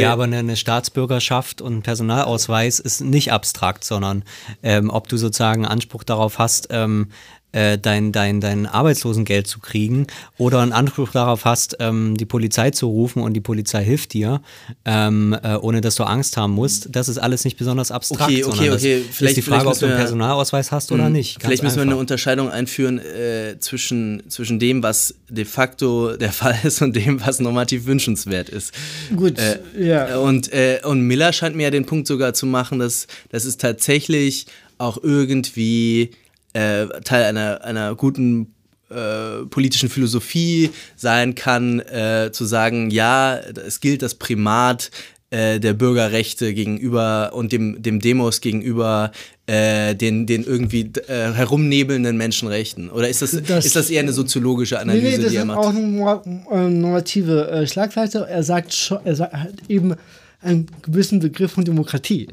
ja, 0.00 0.12
aber 0.12 0.24
eine, 0.24 0.56
Staatsbürgerschaft 0.56 1.60
und 1.60 1.82
Personalausweis 1.82 2.80
ist 2.80 3.00
nicht 3.00 3.32
abstrakt, 3.32 3.84
sondern 3.84 4.24
ähm, 4.62 4.90
ob 4.90 5.08
du 5.08 5.16
sozusagen 5.16 5.66
Anspruch 5.66 6.02
darauf 6.02 6.38
hast, 6.38 6.68
ähm, 6.70 7.10
äh, 7.54 7.78
dein, 7.78 8.10
dein, 8.10 8.40
dein 8.40 8.66
Arbeitslosengeld 8.66 9.46
zu 9.46 9.60
kriegen 9.60 10.06
oder 10.38 10.60
einen 10.60 10.72
Anspruch 10.72 11.12
darauf 11.12 11.44
hast, 11.44 11.76
ähm, 11.78 12.16
die 12.16 12.24
Polizei 12.24 12.70
zu 12.70 12.88
rufen 12.88 13.22
und 13.22 13.34
die 13.34 13.40
Polizei 13.40 13.84
hilft 13.84 14.12
dir, 14.12 14.42
ähm, 14.84 15.36
äh, 15.42 15.54
ohne 15.54 15.80
dass 15.80 15.94
du 15.94 16.02
Angst 16.02 16.36
haben 16.36 16.52
musst, 16.52 16.88
das 16.90 17.08
ist 17.08 17.18
alles 17.18 17.44
nicht 17.44 17.56
besonders 17.56 17.92
abstrakt. 17.92 18.24
Okay, 18.24 18.44
okay, 18.44 18.70
okay. 18.70 19.04
Vielleicht, 19.08 19.36
ist 19.38 19.46
die 19.46 19.50
Frage, 19.50 19.68
ob 19.68 19.78
du 19.78 19.86
einen 19.86 19.96
Personalausweis 19.96 20.72
hast 20.72 20.90
oder 20.90 21.06
hm, 21.06 21.12
nicht. 21.12 21.40
Vielleicht 21.40 21.62
müssen 21.62 21.78
einfach. 21.78 21.86
wir 21.86 21.92
eine 21.92 22.00
Unterscheidung 22.00 22.50
einführen 22.50 22.98
äh, 22.98 23.56
zwischen, 23.60 24.24
zwischen 24.28 24.58
dem, 24.58 24.82
was 24.82 25.14
de 25.28 25.44
facto 25.44 26.16
der 26.16 26.32
Fall 26.32 26.58
ist 26.64 26.82
und 26.82 26.96
dem, 26.96 27.24
was 27.24 27.38
normativ 27.38 27.86
wünschenswert 27.86 28.48
ist. 28.48 28.74
Gut, 29.14 29.38
äh, 29.38 29.60
ja. 29.78 30.18
Und, 30.18 30.52
äh, 30.52 30.80
und 30.82 31.02
Miller 31.02 31.32
scheint 31.32 31.54
mir 31.54 31.64
ja 31.64 31.70
den 31.70 31.86
Punkt 31.86 32.08
sogar 32.08 32.34
zu 32.34 32.46
machen, 32.46 32.80
dass, 32.80 33.06
dass 33.30 33.44
es 33.44 33.58
tatsächlich 33.58 34.46
auch 34.78 34.98
irgendwie 35.02 36.10
äh, 36.54 36.86
Teil 37.04 37.24
einer, 37.24 37.62
einer 37.62 37.94
guten 37.94 38.54
äh, 38.90 39.44
politischen 39.50 39.88
Philosophie 39.88 40.70
sein 40.96 41.34
kann, 41.34 41.80
äh, 41.80 42.30
zu 42.32 42.44
sagen, 42.44 42.90
ja, 42.90 43.36
es 43.36 43.80
gilt 43.80 44.02
das 44.02 44.14
Primat 44.14 44.90
äh, 45.30 45.58
der 45.58 45.72
Bürgerrechte 45.72 46.54
gegenüber 46.54 47.32
und 47.34 47.50
dem, 47.50 47.82
dem 47.82 47.98
Demos 47.98 48.40
gegenüber 48.40 49.10
äh, 49.46 49.94
den, 49.94 50.26
den 50.26 50.44
irgendwie 50.44 50.92
äh, 51.08 51.32
herumnebelnden 51.32 52.16
Menschenrechten? 52.16 52.88
Oder 52.90 53.08
ist 53.08 53.20
das, 53.20 53.32
das, 53.46 53.66
ist 53.66 53.74
das 53.74 53.90
eher 53.90 54.02
eine 54.02 54.12
soziologische 54.12 54.78
Analyse, 54.78 55.04
nee, 55.04 55.16
nee, 55.16 55.22
das 55.22 55.32
die 55.32 55.38
er 55.38 55.44
macht? 55.44 55.58
Das 55.58 55.74
ist 55.74 56.00
auch 56.02 56.24
eine 56.52 56.70
normative 56.70 57.50
äh, 57.50 57.66
Schlagseite. 57.66 58.26
Er 58.28 58.42
sagt, 58.42 58.72
schon, 58.72 58.98
er 59.04 59.16
sagt 59.16 59.32
halt 59.32 59.56
eben 59.68 59.94
einen 60.40 60.68
gewissen 60.82 61.18
Begriff 61.18 61.52
von 61.52 61.64
Demokratie. 61.64 62.28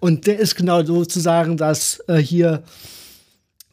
Und 0.00 0.26
der 0.26 0.38
ist 0.38 0.54
genau 0.54 0.84
sozusagen, 0.84 1.56
dass 1.56 2.02
äh, 2.08 2.16
hier 2.16 2.62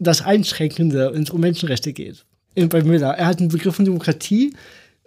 das 0.03 0.21
Einschränkende, 0.21 1.11
wenn 1.13 1.23
es 1.23 1.29
um 1.29 1.41
Menschenrechte 1.41 1.93
geht. 1.93 2.25
Bei 2.55 2.83
Müller. 2.83 3.11
Er 3.11 3.27
hat 3.27 3.39
einen 3.39 3.49
Begriff 3.49 3.75
von 3.75 3.85
Demokratie, 3.85 4.53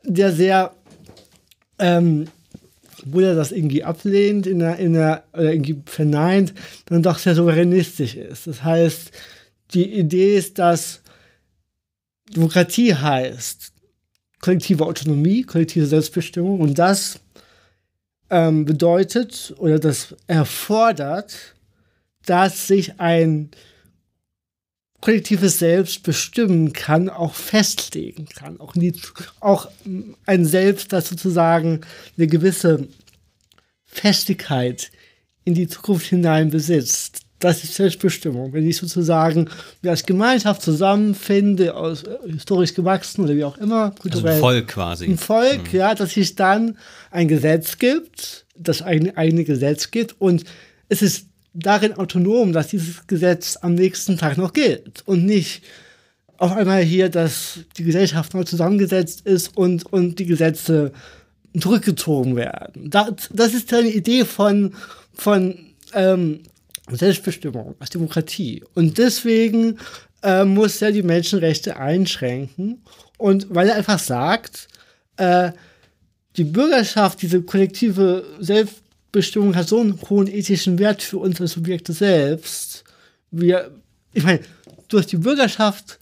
der 0.03 0.33
sehr 0.33 0.73
ähm, 1.79 2.27
obwohl 3.07 3.25
er 3.25 3.35
das 3.35 3.53
irgendwie 3.53 3.85
ablehnt 3.85 4.47
in 4.47 4.61
der, 4.61 4.77
in 4.77 4.95
der, 4.95 5.25
oder 5.33 5.53
irgendwie 5.53 5.83
verneint, 5.87 6.55
dann 6.87 7.03
doch 7.03 7.19
sehr 7.19 7.35
souveränistisch 7.35 8.15
ist. 8.17 8.47
Das 8.47 8.63
heißt, 8.63 9.11
die 9.73 9.93
Idee 9.99 10.37
ist, 10.37 10.59
dass 10.59 11.01
Demokratie 12.35 12.95
heißt 12.95 13.73
kollektive 14.41 14.87
Autonomie, 14.87 15.43
kollektive 15.43 15.87
Selbstbestimmung 15.87 16.61
und 16.61 16.79
das 16.79 17.21
ähm, 18.31 18.65
bedeutet 18.65 19.55
oder 19.59 19.79
das 19.79 20.15
erfordert, 20.27 21.35
dass 22.27 22.67
sich 22.67 23.01
ein 23.01 23.51
kollektives 25.05 25.59
Selbst 25.59 26.03
bestimmen 26.03 26.73
kann, 26.73 27.11
auch 27.11 27.35
festlegen 27.35 28.27
kann. 28.35 28.59
Auch, 28.59 28.73
die, 28.73 28.95
auch 29.41 29.69
ein 30.25 30.47
Selbst, 30.47 30.95
das 30.95 31.11
sozusagen 31.11 31.83
eine 32.17 32.27
gewisse 32.27 32.89
Festigkeit 33.85 34.91
in 35.45 35.53
die 35.53 35.69
Zukunft 35.69 36.07
hinein 36.07 36.49
besitzt. 36.49 37.21
Das 37.39 37.63
ist 37.63 37.75
Selbstbestimmung. 37.75 38.55
Wenn 38.55 38.67
ich 38.67 38.79
sozusagen 38.79 39.51
wie 39.83 39.91
als 39.91 40.07
Gemeinschaft 40.07 40.63
zusammenfinde, 40.63 41.75
aus 41.75 42.05
äh, 42.05 42.17
historisch 42.27 42.73
gewachsen 42.73 43.25
oder 43.25 43.37
wie 43.37 43.45
auch 43.45 43.59
immer, 43.59 43.91
kulturell. 44.01 44.37
Also 44.37 44.37
ein 44.37 44.41
Volk 44.41 44.69
quasi. 44.69 45.05
Ein 45.05 45.19
Volk, 45.19 45.71
mhm. 45.71 45.79
ja, 45.79 45.95
dass 45.95 46.17
es 46.17 46.35
dann 46.35 46.79
ein 47.11 47.29
Gesetz 47.29 47.77
gibt, 47.77 48.47
das 48.57 48.81
ein 48.81 49.15
eigene 49.19 49.45
Gesetz 49.45 49.91
gibt 49.91 50.19
und 50.19 50.45
es 50.89 51.03
ist 51.03 51.27
darin 51.55 51.95
autonom, 51.95 52.53
dass 52.53 52.69
dieses 52.69 53.07
Gesetz 53.07 53.57
am 53.61 53.75
nächsten 53.75 54.19
Tag 54.19 54.37
noch 54.37 54.53
gilt 54.53 55.03
und 55.07 55.25
nicht 55.25 55.63
auf 56.37 56.53
einmal 56.53 56.83
hier, 56.83 57.09
dass 57.09 57.61
die 57.79 57.85
Gesellschaft 57.85 58.35
neu 58.35 58.45
zusammengesetzt 58.45 59.25
ist 59.25 59.57
und, 59.57 59.91
und 59.93 60.19
die 60.19 60.27
Gesetze 60.27 60.93
zurückgezogen 61.59 62.35
werden. 62.37 62.91
Das, 62.91 63.31
das 63.33 63.55
ist 63.55 63.73
eine 63.73 63.89
Idee 63.89 64.25
von, 64.25 64.75
von 65.15 65.57
ähm, 65.93 66.41
Selbstbestimmung, 66.91 67.77
als 67.79 67.91
Demokratie. 67.91 68.65
Und 68.75 68.99
deswegen 68.99 69.79
äh, 70.23 70.45
muss 70.45 70.83
er 70.83 70.91
die 70.91 71.03
Menschenrechte 71.03 71.77
einschränken. 71.77 72.83
Und 73.17 73.47
weil 73.51 73.69
er 73.69 73.77
einfach 73.77 74.01
sagt, 74.01 74.69
äh, 75.17 75.53
die 76.37 76.45
Bürgerschaft, 76.45 77.23
diese 77.23 77.43
kollektive 77.43 78.25
Selbst 78.41 78.84
Bestimmung 79.15 79.57
hat 79.57 79.69
so 79.69 79.81
einen 79.81 79.99
hohen 80.11 80.27
ethischen 80.27 80.79
Wert 80.79 81.03
für 81.03 81.17
unsere 81.19 81.47
Subjekte 81.47 81.93
selbst. 81.93 82.83
Wir, 83.31 83.71
ich 84.13 84.25
meine, 84.25 84.41
durch 84.89 85.07
die 85.07 85.17
Bürgerschaft 85.17 86.01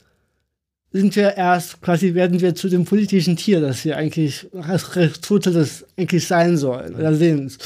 sind 0.92 1.14
wir 1.14 1.36
erst, 1.36 1.80
quasi 1.82 2.14
werden 2.14 2.40
wir 2.40 2.54
zu 2.54 2.68
dem 2.68 2.86
politischen 2.86 3.36
Tier, 3.36 3.60
das 3.60 3.84
wir 3.84 3.98
eigentlich 3.98 4.46
als 4.54 4.96
Aristoteles 4.96 5.84
eigentlich 5.96 6.26
sein 6.26 6.56
sollen 6.56 6.94
oder 6.94 7.14
sind. 7.14 7.58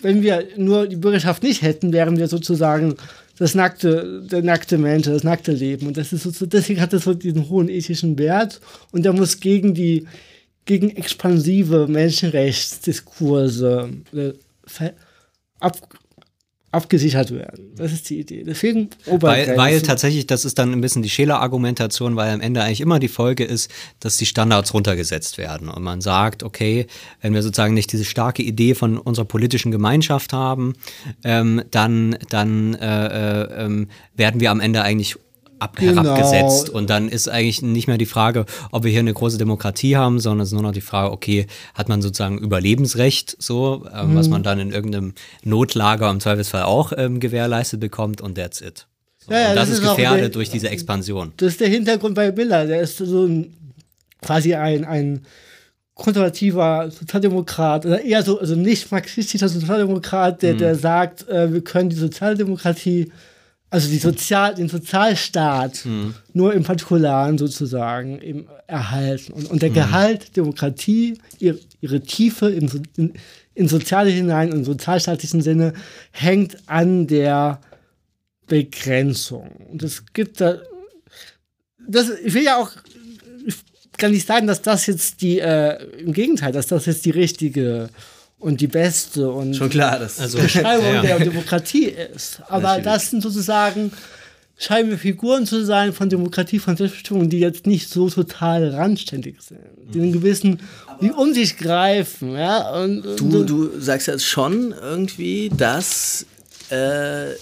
Wenn 0.00 0.22
wir 0.22 0.46
nur 0.56 0.86
die 0.86 0.96
Bürgerschaft 0.96 1.42
nicht 1.42 1.62
hätten, 1.62 1.92
wären 1.92 2.18
wir 2.18 2.28
sozusagen 2.28 2.94
das 3.38 3.54
nackte, 3.54 4.22
der 4.30 4.42
nackte 4.42 4.76
Mensch, 4.76 5.06
das 5.06 5.24
nackte 5.24 5.52
Leben. 5.52 5.86
Und 5.86 5.96
das 5.96 6.12
ist 6.12 6.24
so, 6.24 6.46
deswegen 6.46 6.82
hat 6.82 6.92
es 6.92 7.04
so 7.04 7.14
diesen 7.14 7.48
hohen 7.48 7.70
ethischen 7.70 8.18
Wert 8.18 8.60
und 8.92 9.04
der 9.04 9.14
muss 9.14 9.40
gegen 9.40 9.72
die, 9.72 10.06
gegen 10.66 10.90
expansive 10.90 11.86
Menschenrechtsdiskurse 11.88 13.88
äh, 14.12 14.32
ab, 15.60 15.76
abgesichert 16.72 17.32
werden. 17.32 17.74
Das 17.76 17.92
ist 17.92 18.08
die 18.10 18.20
Idee. 18.20 18.44
Deswegen 18.44 18.90
Weil, 19.06 19.56
weil 19.56 19.82
tatsächlich, 19.82 20.26
das 20.26 20.44
ist 20.44 20.58
dann 20.58 20.72
ein 20.72 20.80
bisschen 20.80 21.02
die 21.02 21.10
Scheler-Argumentation, 21.10 22.14
weil 22.14 22.32
am 22.32 22.40
Ende 22.40 22.62
eigentlich 22.62 22.80
immer 22.80 23.00
die 23.00 23.08
Folge 23.08 23.44
ist, 23.44 23.70
dass 23.98 24.16
die 24.16 24.26
Standards 24.26 24.72
runtergesetzt 24.72 25.36
werden. 25.36 25.68
Und 25.68 25.82
man 25.82 26.00
sagt, 26.00 26.44
okay, 26.44 26.86
wenn 27.20 27.34
wir 27.34 27.42
sozusagen 27.42 27.74
nicht 27.74 27.92
diese 27.92 28.04
starke 28.04 28.42
Idee 28.42 28.74
von 28.74 28.98
unserer 28.98 29.24
politischen 29.24 29.72
Gemeinschaft 29.72 30.32
haben, 30.32 30.74
ähm, 31.24 31.62
dann, 31.70 32.16
dann 32.28 32.74
äh, 32.74 33.06
äh, 33.42 33.64
ähm, 33.64 33.88
werden 34.14 34.40
wir 34.40 34.52
am 34.52 34.60
Ende 34.60 34.82
eigentlich 34.82 35.16
ab 35.60 35.76
genau. 35.76 36.02
herabgesetzt. 36.02 36.70
Und 36.70 36.90
dann 36.90 37.08
ist 37.08 37.28
eigentlich 37.28 37.62
nicht 37.62 37.86
mehr 37.86 37.98
die 37.98 38.06
Frage, 38.06 38.46
ob 38.70 38.84
wir 38.84 38.90
hier 38.90 39.00
eine 39.00 39.14
große 39.14 39.38
Demokratie 39.38 39.96
haben, 39.96 40.18
sondern 40.18 40.42
es 40.42 40.48
ist 40.48 40.54
nur 40.54 40.62
noch 40.62 40.72
die 40.72 40.80
Frage, 40.80 41.12
okay, 41.12 41.46
hat 41.74 41.88
man 41.88 42.02
sozusagen 42.02 42.38
Überlebensrecht, 42.38 43.36
so, 43.38 43.86
äh, 43.92 44.04
mhm. 44.04 44.16
was 44.16 44.28
man 44.28 44.42
dann 44.42 44.58
in 44.58 44.72
irgendeinem 44.72 45.14
Notlager 45.44 46.10
im 46.10 46.20
Zweifelsfall 46.20 46.62
auch 46.62 46.92
ähm, 46.96 47.20
gewährleistet 47.20 47.80
bekommt 47.80 48.20
und 48.20 48.36
that's 48.36 48.60
it. 48.60 48.86
So, 49.18 49.32
ja, 49.32 49.40
ja, 49.40 49.54
das, 49.54 49.68
das, 49.68 49.78
ist, 49.78 49.88
gefährdet 49.88 50.20
der, 50.20 50.28
durch 50.30 50.50
diese 50.50 50.70
Expansion. 50.70 51.32
Das 51.36 51.52
ist 51.52 51.60
der 51.60 51.68
Hintergrund 51.68 52.14
bei 52.14 52.32
Miller. 52.32 52.66
Der 52.66 52.80
ist 52.80 52.96
so 52.96 53.26
ein, 53.26 53.54
quasi 54.22 54.54
ein, 54.54 54.84
ein 54.84 55.22
konservativer 56.00 56.90
Sozialdemokrat 56.90 57.84
oder 57.84 58.02
eher 58.02 58.22
so, 58.22 58.40
also 58.40 58.54
nicht 58.56 58.90
marxistischer 58.90 59.48
Sozialdemokrat, 59.48 60.40
der, 60.42 60.54
mhm. 60.54 60.58
der 60.58 60.74
sagt, 60.74 61.28
äh, 61.28 61.52
wir 61.52 61.62
können 61.62 61.90
die 61.90 61.96
Sozialdemokratie 61.96 63.12
also 63.70 63.88
die 63.88 63.98
Sozial, 63.98 64.54
den 64.54 64.68
Sozialstaat 64.68 65.84
mhm. 65.84 66.14
nur 66.32 66.52
im 66.54 66.64
Partikularen 66.64 67.38
sozusagen 67.38 68.18
im 68.18 68.46
erhalten. 68.70 69.32
Und, 69.32 69.50
und 69.50 69.62
der 69.62 69.70
mhm. 69.70 69.74
Gehalt 69.74 70.36
Demokratie, 70.36 71.18
ihre, 71.38 71.58
ihre 71.80 72.00
Tiefe 72.00 72.48
in, 72.48 72.70
in, 72.96 73.12
in 73.54 73.68
Soziale 73.68 74.10
hinein, 74.10 74.50
im 74.50 74.64
sozialstaatlichen 74.64 75.42
Sinne, 75.42 75.74
hängt 76.12 76.56
an 76.66 77.06
der 77.06 77.60
Begrenzung. 78.46 79.50
Und 79.70 79.82
es 79.82 80.04
gibt 80.12 80.40
da, 80.40 80.58
das, 81.86 82.10
ich 82.24 82.34
will 82.34 82.44
ja 82.44 82.56
auch, 82.56 82.70
ich 83.46 83.56
kann 83.98 84.12
nicht 84.12 84.26
sagen, 84.26 84.46
dass 84.46 84.62
das 84.62 84.86
jetzt 84.86 85.20
die, 85.20 85.40
äh, 85.40 85.82
im 85.98 86.12
Gegenteil, 86.12 86.52
dass 86.52 86.68
das 86.68 86.86
jetzt 86.86 87.04
die 87.04 87.10
richtige 87.10 87.90
und 88.40 88.60
die 88.60 88.66
beste 88.66 89.30
und 89.30 89.54
Schon 89.54 89.70
klar, 89.70 89.98
das 89.98 90.18
also, 90.18 90.38
Beschreibung 90.38 90.94
ja. 90.94 91.02
der 91.02 91.18
Demokratie 91.20 91.84
ist. 91.86 92.40
Aber 92.48 92.80
das 92.80 93.10
sind 93.10 93.22
sozusagen 93.22 93.92
scheinen 94.58 94.98
Figuren 94.98 95.46
zu 95.46 95.64
sein 95.64 95.92
von 95.92 96.08
Demokratie, 96.08 96.58
von 96.58 96.76
Selbstbestimmung, 96.76 97.28
die 97.28 97.38
jetzt 97.38 97.66
nicht 97.66 97.88
so 97.88 98.10
total 98.10 98.70
randständig 98.70 99.36
sind, 99.40 99.60
die 99.94 100.00
einen 100.00 100.12
gewissen, 100.12 100.60
die 101.00 101.10
um 101.10 101.32
sich 101.32 101.56
greifen. 101.56 102.32
Ja? 102.32 102.82
Und, 102.82 103.04
du, 103.18 103.44
du 103.44 103.80
sagst 103.80 104.06
jetzt 104.06 104.26
schon 104.26 104.72
irgendwie, 104.72 105.50
dass 105.56 106.26
äh, 106.70 107.34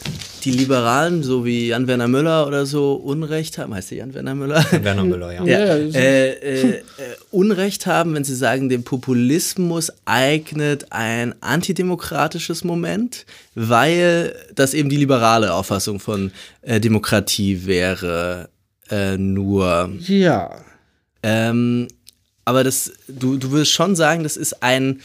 die 0.44 0.50
Liberalen, 0.50 1.22
so 1.22 1.44
wie 1.44 1.68
Jan-Werner 1.68 2.08
Müller 2.08 2.46
oder 2.46 2.64
so, 2.66 2.94
Unrecht 2.94 3.58
haben. 3.58 3.74
Heißt 3.74 3.90
der 3.90 3.98
Jan-Werner 3.98 4.34
Müller? 4.34 4.64
Jan-Werner 4.72 5.04
Müller, 5.04 5.32
ja. 5.32 5.44
ja 5.46 5.76
äh, 5.76 6.30
äh, 6.30 6.82
Unrecht 7.30 7.86
haben, 7.86 8.14
wenn 8.14 8.24
sie 8.24 8.34
sagen, 8.34 8.68
dem 8.68 8.84
Populismus 8.84 9.92
eignet 10.04 10.86
ein 10.90 11.34
antidemokratisches 11.42 12.64
Moment, 12.64 13.26
weil 13.54 14.34
das 14.54 14.74
eben 14.74 14.88
die 14.88 14.96
liberale 14.96 15.52
Auffassung 15.52 16.00
von 16.00 16.32
äh, 16.62 16.80
Demokratie 16.80 17.66
wäre. 17.66 18.48
Äh, 18.90 19.18
nur. 19.18 19.90
Ja. 20.06 20.64
Ähm, 21.22 21.88
aber 22.44 22.64
das, 22.64 22.92
du, 23.08 23.36
du 23.36 23.50
würdest 23.50 23.72
schon 23.72 23.94
sagen, 23.94 24.22
das 24.22 24.38
ist 24.38 24.62
ein 24.62 25.00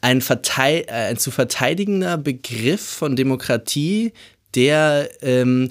ein, 0.00 0.22
äh, 0.22 0.84
ein 0.90 1.18
zu 1.18 1.30
verteidigender 1.30 2.16
Begriff 2.18 2.82
von 2.82 3.16
Demokratie, 3.16 4.12
der 4.54 5.10
ähm, 5.22 5.70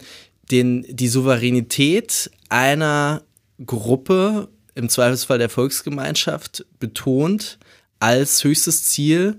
den, 0.51 0.85
die 0.89 1.07
Souveränität 1.07 2.29
einer 2.49 3.23
Gruppe, 3.65 4.49
im 4.75 4.89
Zweifelsfall 4.89 5.39
der 5.39 5.49
Volksgemeinschaft, 5.49 6.65
betont 6.79 7.57
als 7.99 8.43
höchstes 8.43 8.83
Ziel 8.83 9.37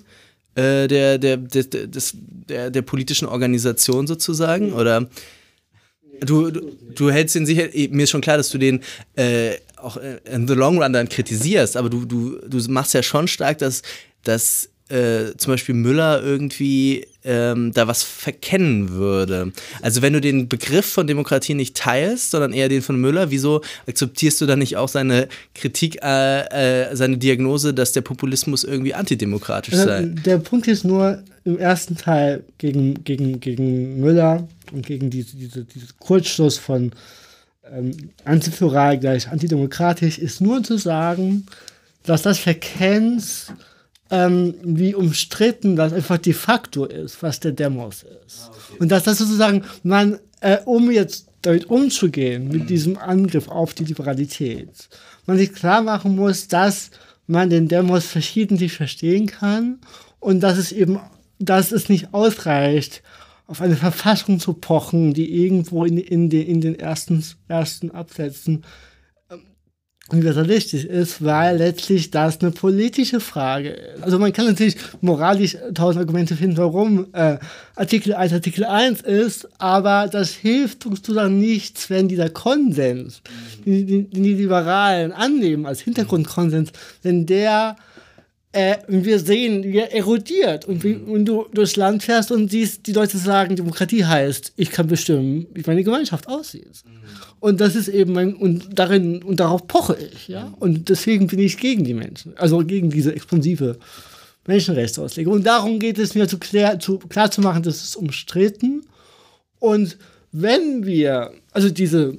äh, 0.57 0.89
der, 0.89 1.19
der, 1.19 1.37
der, 1.37 1.63
des, 1.63 2.13
der, 2.15 2.71
der 2.71 2.83
politischen 2.83 3.29
Organisation 3.29 4.09
sozusagen? 4.09 4.73
Oder 4.73 5.09
du, 6.21 6.51
du, 6.51 6.77
du 6.95 7.11
hältst 7.11 7.37
den 7.37 7.47
sicher, 7.47 7.69
mir 7.91 8.03
ist 8.03 8.11
schon 8.11 8.21
klar, 8.21 8.37
dass 8.37 8.49
du 8.49 8.59
den 8.59 8.81
äh, 9.15 9.53
auch 9.77 9.97
in 9.97 10.49
the 10.49 10.55
long 10.55 10.83
run 10.83 10.93
dann 10.93 11.09
kritisierst, 11.09 11.77
aber 11.77 11.89
du, 11.89 12.05
du, 12.05 12.41
du 12.41 12.59
machst 12.73 12.95
ja 12.95 13.03
schon 13.05 13.29
stark, 13.29 13.59
dass, 13.59 13.83
dass 14.25 14.71
äh, 14.89 15.37
zum 15.37 15.53
Beispiel 15.53 15.75
Müller 15.75 16.23
irgendwie 16.23 17.07
ähm, 17.25 17.73
da 17.75 17.87
was 17.87 18.03
verkennen 18.03 18.91
würde. 18.91 19.53
Also 19.83 20.01
wenn 20.01 20.15
du 20.15 20.21
den 20.21 20.49
Begriff 20.49 20.87
von 20.87 21.07
Demokratie 21.07 21.55
nicht 21.55 21.77
teilst, 21.77 22.31
sondern 22.31 22.53
eher 22.53 22.69
den 22.69 22.81
von 22.81 22.99
Müller, 22.99 23.31
wieso 23.31 23.61
akzeptierst 23.87 24.41
du 24.41 24.47
dann 24.47 24.61
nicht 24.61 24.77
auch 24.77 24.89
seine 24.89 25.29
Kritik, 25.55 26.03
äh, 26.03 26.89
äh, 26.91 26.97
seine 26.97 27.19
Diagnose, 27.19 27.75
dass 27.75 27.93
der 27.93 28.01
Populismus 28.01 28.65
irgendwie 28.65 28.95
antidemokratisch 28.95 29.75
also, 29.75 29.87
sei? 29.87 30.03
Der 30.05 30.39
Punkt 30.39 30.69
ist 30.69 30.85
nur 30.85 31.23
im 31.45 31.59
ersten 31.59 31.97
Teil 31.97 32.45
gegen, 32.57 33.05
gegen, 33.05 33.41
gegen 33.41 34.01
Müller 34.01 34.47
und 34.73 34.87
gegen 34.87 35.11
diese, 35.11 35.37
diese, 35.37 35.65
diese 35.65 35.87
Kurzschluss 35.99 36.57
von 36.57 36.93
ähm, 37.71 38.11
antiföderal 38.25 38.99
gleich 38.99 39.29
antidemokratisch, 39.29 40.19
ist 40.19 40.41
nur 40.41 40.63
zu 40.63 40.79
sagen, 40.79 41.47
dass 42.05 42.23
das 42.23 42.39
Verkennt 42.39 43.53
ähm, 44.11 44.55
wie 44.63 44.95
umstritten 44.95 45.77
das 45.77 45.93
einfach 45.93 46.19
de 46.19 46.33
facto 46.33 46.85
ist, 46.85 47.23
was 47.23 47.41
der 47.41 47.53
Demos 47.53 48.05
ist. 48.27 48.45
Ah, 48.45 48.51
okay. 48.51 48.79
Und 48.81 48.89
dass 48.91 49.05
das 49.05 49.19
sozusagen 49.19 49.65
man, 49.83 50.19
äh, 50.41 50.59
um 50.65 50.91
jetzt 50.91 51.27
damit 51.43 51.67
umzugehen, 51.67 52.49
mit 52.49 52.71
diesem 52.71 52.99
Angriff 52.99 53.49
auf 53.49 53.75
die 53.75 53.85
Liberalität, 53.85 54.89
man 55.27 55.39
sich 55.39 55.53
klar 55.53 55.83
machen 55.83 56.17
muss, 56.17 56.49
dass 56.49 56.91
man 57.27 57.51
den 57.51 57.69
Demos 57.69 58.07
verschiedentlich 58.07 58.73
verstehen 58.73 59.27
kann 59.27 59.79
und 60.21 60.41
dass 60.41 60.59
es 60.59 60.73
eben, 60.73 60.99
dass 61.39 61.71
es 61.73 61.89
nicht 61.89 62.13
ausreicht, 62.15 63.03
auf 63.47 63.63
eine 63.63 63.77
Verfassung 63.77 64.41
zu 64.41 64.53
pochen, 64.53 65.15
die 65.15 65.43
irgendwo 65.43 65.85
in, 65.85 65.97
in, 65.97 66.29
den, 66.29 66.47
in 66.47 66.61
den 66.61 66.79
ersten, 66.79 67.25
ersten 67.49 67.91
Absätzen 67.91 68.65
universalistisch 70.11 70.85
ist, 70.85 71.23
weil 71.23 71.59
letztlich 71.59 72.11
das 72.11 72.41
eine 72.41 72.51
politische 72.51 73.21
Frage 73.21 73.71
ist. 73.71 74.03
Also 74.03 74.19
man 74.19 74.33
kann 74.33 74.47
natürlich 74.47 74.77
moralisch 75.01 75.57
tausend 75.75 76.01
Argumente 76.01 76.35
finden, 76.35 76.57
warum 76.57 77.07
äh, 77.13 77.37
Artikel 77.77 78.15
1 78.15 78.33
Artikel 78.33 78.65
1 78.65 79.03
ist, 79.03 79.49
aber 79.59 80.09
das 80.11 80.31
hilft 80.31 80.87
uns 80.87 80.99
sozusagen 80.99 81.39
nichts, 81.39 81.91
wenn 81.91 82.09
dieser 82.09 82.31
Konsens, 82.31 83.21
den 83.67 83.87
die, 83.87 84.03
die 84.05 84.35
Liberalen 84.35 85.13
annehmen 85.13 85.67
als 85.67 85.81
Hintergrundkonsens, 85.81 86.73
wenn 87.03 87.27
der 87.27 87.77
äh, 88.53 88.79
wir 88.89 89.19
sehen, 89.19 89.63
wie 89.65 89.79
er 89.79 89.93
erodiert. 89.95 90.65
Und 90.65 90.83
wie, 90.83 90.99
wenn 91.07 91.25
du 91.25 91.47
durchs 91.53 91.77
Land 91.77 92.03
fährst 92.03 92.33
und 92.33 92.51
siehst, 92.51 92.87
die 92.87 92.93
Leute 92.93 93.19
sagen, 93.19 93.57
Demokratie 93.57 94.05
heißt, 94.05 94.53
ich 94.57 94.71
kann 94.71 94.87
bestimmen, 94.87 95.47
wie 95.53 95.63
meine 95.67 95.85
Gemeinschaft 95.85 96.29
aussieht. 96.29 96.83
Mhm. 96.85 96.99
Und 97.41 97.61
das 97.61 97.77
ist 97.77 97.89
eben 97.89 98.13
mein, 98.13 98.35
und 98.35 98.79
darin, 98.79 99.23
und 99.23 99.39
darauf 99.41 99.67
poche 99.67 99.97
ich, 100.13 100.29
ja. 100.29 100.53
Und 100.59 100.89
deswegen 100.89 101.29
bin 101.29 101.39
ich 101.39 101.59
gegen 101.59 101.85
die 101.85 101.95
Menschen, 101.95 102.37
also 102.37 102.59
gegen 102.59 102.91
diese 102.91 103.15
expansive 103.15 103.79
Menschenrechtsauslegung. 104.47 105.35
Und 105.35 105.47
darum 105.47 105.79
geht 105.79 105.99
es 105.99 106.15
mir 106.15 106.27
zu, 106.27 106.39
klär, 106.39 106.81
zu 106.81 106.99
klar 106.99 107.31
zu 107.31 107.41
machen, 107.41 107.63
das 107.63 107.85
ist 107.85 107.97
umstritten. 107.97 108.83
Und 109.61 109.99
wenn 110.33 110.85
wir, 110.85 111.33
also 111.53 111.71
diese 111.71 112.17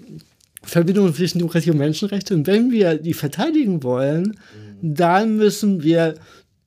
Verbindung 0.64 1.14
zwischen 1.14 1.40
Demokratie 1.40 1.72
und 1.72 1.78
Menschenrechte, 1.78 2.36
und 2.36 2.48
wenn 2.48 2.72
wir 2.72 2.96
die 2.96 3.14
verteidigen 3.14 3.84
wollen, 3.84 4.24
mhm. 4.24 4.69
Dann 4.82 5.36
müssen 5.36 5.84
wir 5.84 6.16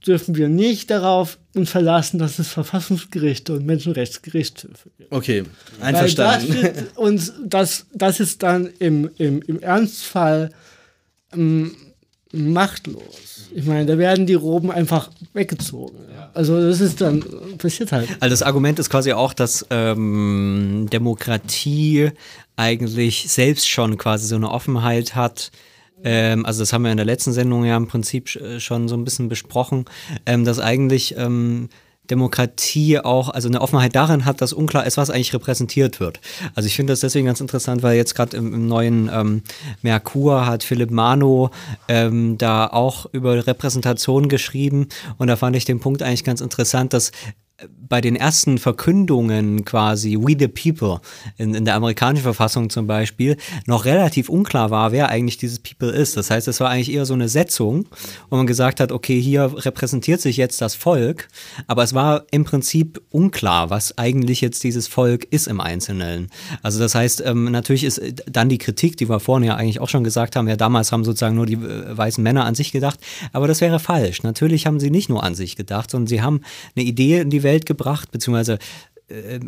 dürfen 0.06 0.34
wir 0.34 0.48
nicht 0.48 0.90
darauf 0.90 1.38
uns 1.54 1.70
verlassen, 1.70 2.18
dass 2.18 2.38
es 2.38 2.48
Verfassungsgerichte 2.48 3.52
und 3.52 3.66
Menschenrechtsgerichtshöfe 3.66 4.90
gibt. 4.98 5.12
Okay, 5.12 5.44
einverstanden. 5.80 6.54
Weil 6.54 6.72
das, 6.72 6.96
und 6.96 7.32
das, 7.44 7.86
das 7.94 8.20
ist 8.20 8.42
dann 8.42 8.70
im, 8.78 9.10
im, 9.18 9.42
im 9.42 9.60
Ernstfall 9.60 10.50
ähm, 11.32 11.76
machtlos. 12.32 13.50
Ich 13.54 13.66
meine, 13.66 13.84
da 13.84 13.98
werden 13.98 14.26
die 14.26 14.34
Roben 14.34 14.70
einfach 14.70 15.10
weggezogen. 15.34 15.98
Also 16.32 16.58
das 16.60 16.80
ist 16.80 17.02
dann 17.02 17.22
passiert 17.58 17.92
halt. 17.92 18.08
Also 18.20 18.32
das 18.32 18.42
Argument 18.42 18.78
ist 18.78 18.88
quasi 18.88 19.12
auch, 19.12 19.34
dass 19.34 19.66
ähm, 19.68 20.88
Demokratie 20.90 22.10
eigentlich 22.56 23.30
selbst 23.30 23.68
schon 23.68 23.98
quasi 23.98 24.26
so 24.26 24.36
eine 24.36 24.50
Offenheit 24.50 25.14
hat, 25.14 25.50
ähm, 26.04 26.46
also 26.46 26.60
das 26.60 26.72
haben 26.72 26.82
wir 26.82 26.90
in 26.90 26.96
der 26.96 27.06
letzten 27.06 27.32
Sendung 27.32 27.64
ja 27.64 27.76
im 27.76 27.86
Prinzip 27.86 28.34
äh, 28.36 28.60
schon 28.60 28.88
so 28.88 28.96
ein 28.96 29.04
bisschen 29.04 29.28
besprochen, 29.28 29.84
ähm, 30.26 30.44
dass 30.44 30.58
eigentlich 30.58 31.16
ähm, 31.16 31.68
Demokratie 32.10 32.98
auch, 32.98 33.28
also 33.28 33.48
eine 33.48 33.60
Offenheit 33.60 33.94
darin 33.94 34.24
hat, 34.24 34.40
dass 34.40 34.52
unklar 34.52 34.86
ist, 34.86 34.96
was 34.96 35.08
eigentlich 35.08 35.32
repräsentiert 35.32 36.00
wird. 36.00 36.20
Also 36.54 36.66
ich 36.66 36.74
finde 36.74 36.92
das 36.92 37.00
deswegen 37.00 37.26
ganz 37.26 37.40
interessant, 37.40 37.82
weil 37.82 37.96
jetzt 37.96 38.14
gerade 38.14 38.36
im, 38.36 38.52
im, 38.52 38.66
neuen 38.66 39.08
ähm, 39.12 39.42
Merkur 39.82 40.44
hat 40.46 40.64
Philipp 40.64 40.90
Mano 40.90 41.50
ähm, 41.86 42.38
da 42.38 42.66
auch 42.66 43.06
über 43.12 43.46
Repräsentation 43.46 44.28
geschrieben 44.28 44.88
und 45.16 45.28
da 45.28 45.36
fand 45.36 45.54
ich 45.54 45.64
den 45.64 45.78
Punkt 45.78 46.02
eigentlich 46.02 46.24
ganz 46.24 46.40
interessant, 46.40 46.92
dass 46.92 47.12
bei 47.88 48.00
den 48.00 48.16
ersten 48.16 48.56
Verkündungen 48.56 49.64
quasi, 49.64 50.16
We 50.18 50.34
the 50.38 50.48
People, 50.48 51.00
in, 51.36 51.54
in 51.54 51.64
der 51.64 51.74
amerikanischen 51.74 52.22
Verfassung 52.22 52.70
zum 52.70 52.86
Beispiel, 52.86 53.36
noch 53.66 53.84
relativ 53.84 54.28
unklar 54.30 54.70
war, 54.70 54.92
wer 54.92 55.10
eigentlich 55.10 55.36
dieses 55.36 55.58
People 55.58 55.90
ist. 55.90 56.16
Das 56.16 56.30
heißt, 56.30 56.48
es 56.48 56.58
war 56.60 56.70
eigentlich 56.70 56.90
eher 56.90 57.04
so 57.04 57.12
eine 57.12 57.28
Setzung, 57.28 57.86
wo 58.30 58.36
man 58.36 58.46
gesagt 58.46 58.80
hat, 58.80 58.92
okay, 58.92 59.20
hier 59.20 59.52
repräsentiert 59.54 60.22
sich 60.22 60.38
jetzt 60.38 60.62
das 60.62 60.74
Volk, 60.74 61.28
aber 61.66 61.82
es 61.82 61.92
war 61.92 62.24
im 62.30 62.44
Prinzip 62.44 63.02
unklar, 63.10 63.68
was 63.68 63.98
eigentlich 63.98 64.40
jetzt 64.40 64.64
dieses 64.64 64.88
Volk 64.88 65.26
ist 65.30 65.46
im 65.46 65.60
Einzelnen. 65.60 66.30
Also 66.62 66.78
das 66.78 66.94
heißt, 66.94 67.22
ähm, 67.26 67.50
natürlich 67.50 67.84
ist 67.84 68.00
dann 68.24 68.48
die 68.48 68.58
Kritik, 68.58 68.96
die 68.96 69.08
wir 69.10 69.20
vorhin 69.20 69.46
ja 69.46 69.56
eigentlich 69.56 69.80
auch 69.80 69.90
schon 69.90 70.02
gesagt 70.02 70.36
haben, 70.36 70.48
ja, 70.48 70.56
damals 70.56 70.92
haben 70.92 71.04
sozusagen 71.04 71.36
nur 71.36 71.46
die 71.46 71.54
äh, 71.54 71.96
weißen 71.96 72.24
Männer 72.24 72.46
an 72.46 72.54
sich 72.54 72.72
gedacht, 72.72 72.98
aber 73.32 73.48
das 73.48 73.60
wäre 73.60 73.78
falsch. 73.78 74.22
Natürlich 74.22 74.66
haben 74.66 74.80
sie 74.80 74.90
nicht 74.90 75.10
nur 75.10 75.22
an 75.22 75.34
sich 75.34 75.56
gedacht, 75.56 75.90
sondern 75.90 76.06
sie 76.06 76.22
haben 76.22 76.40
eine 76.74 76.86
Idee 76.86 77.20
in 77.20 77.28
die 77.28 77.42
Welt 77.42 77.51
Welt 77.52 77.66
gebracht, 77.66 78.10
beziehungsweise 78.10 78.58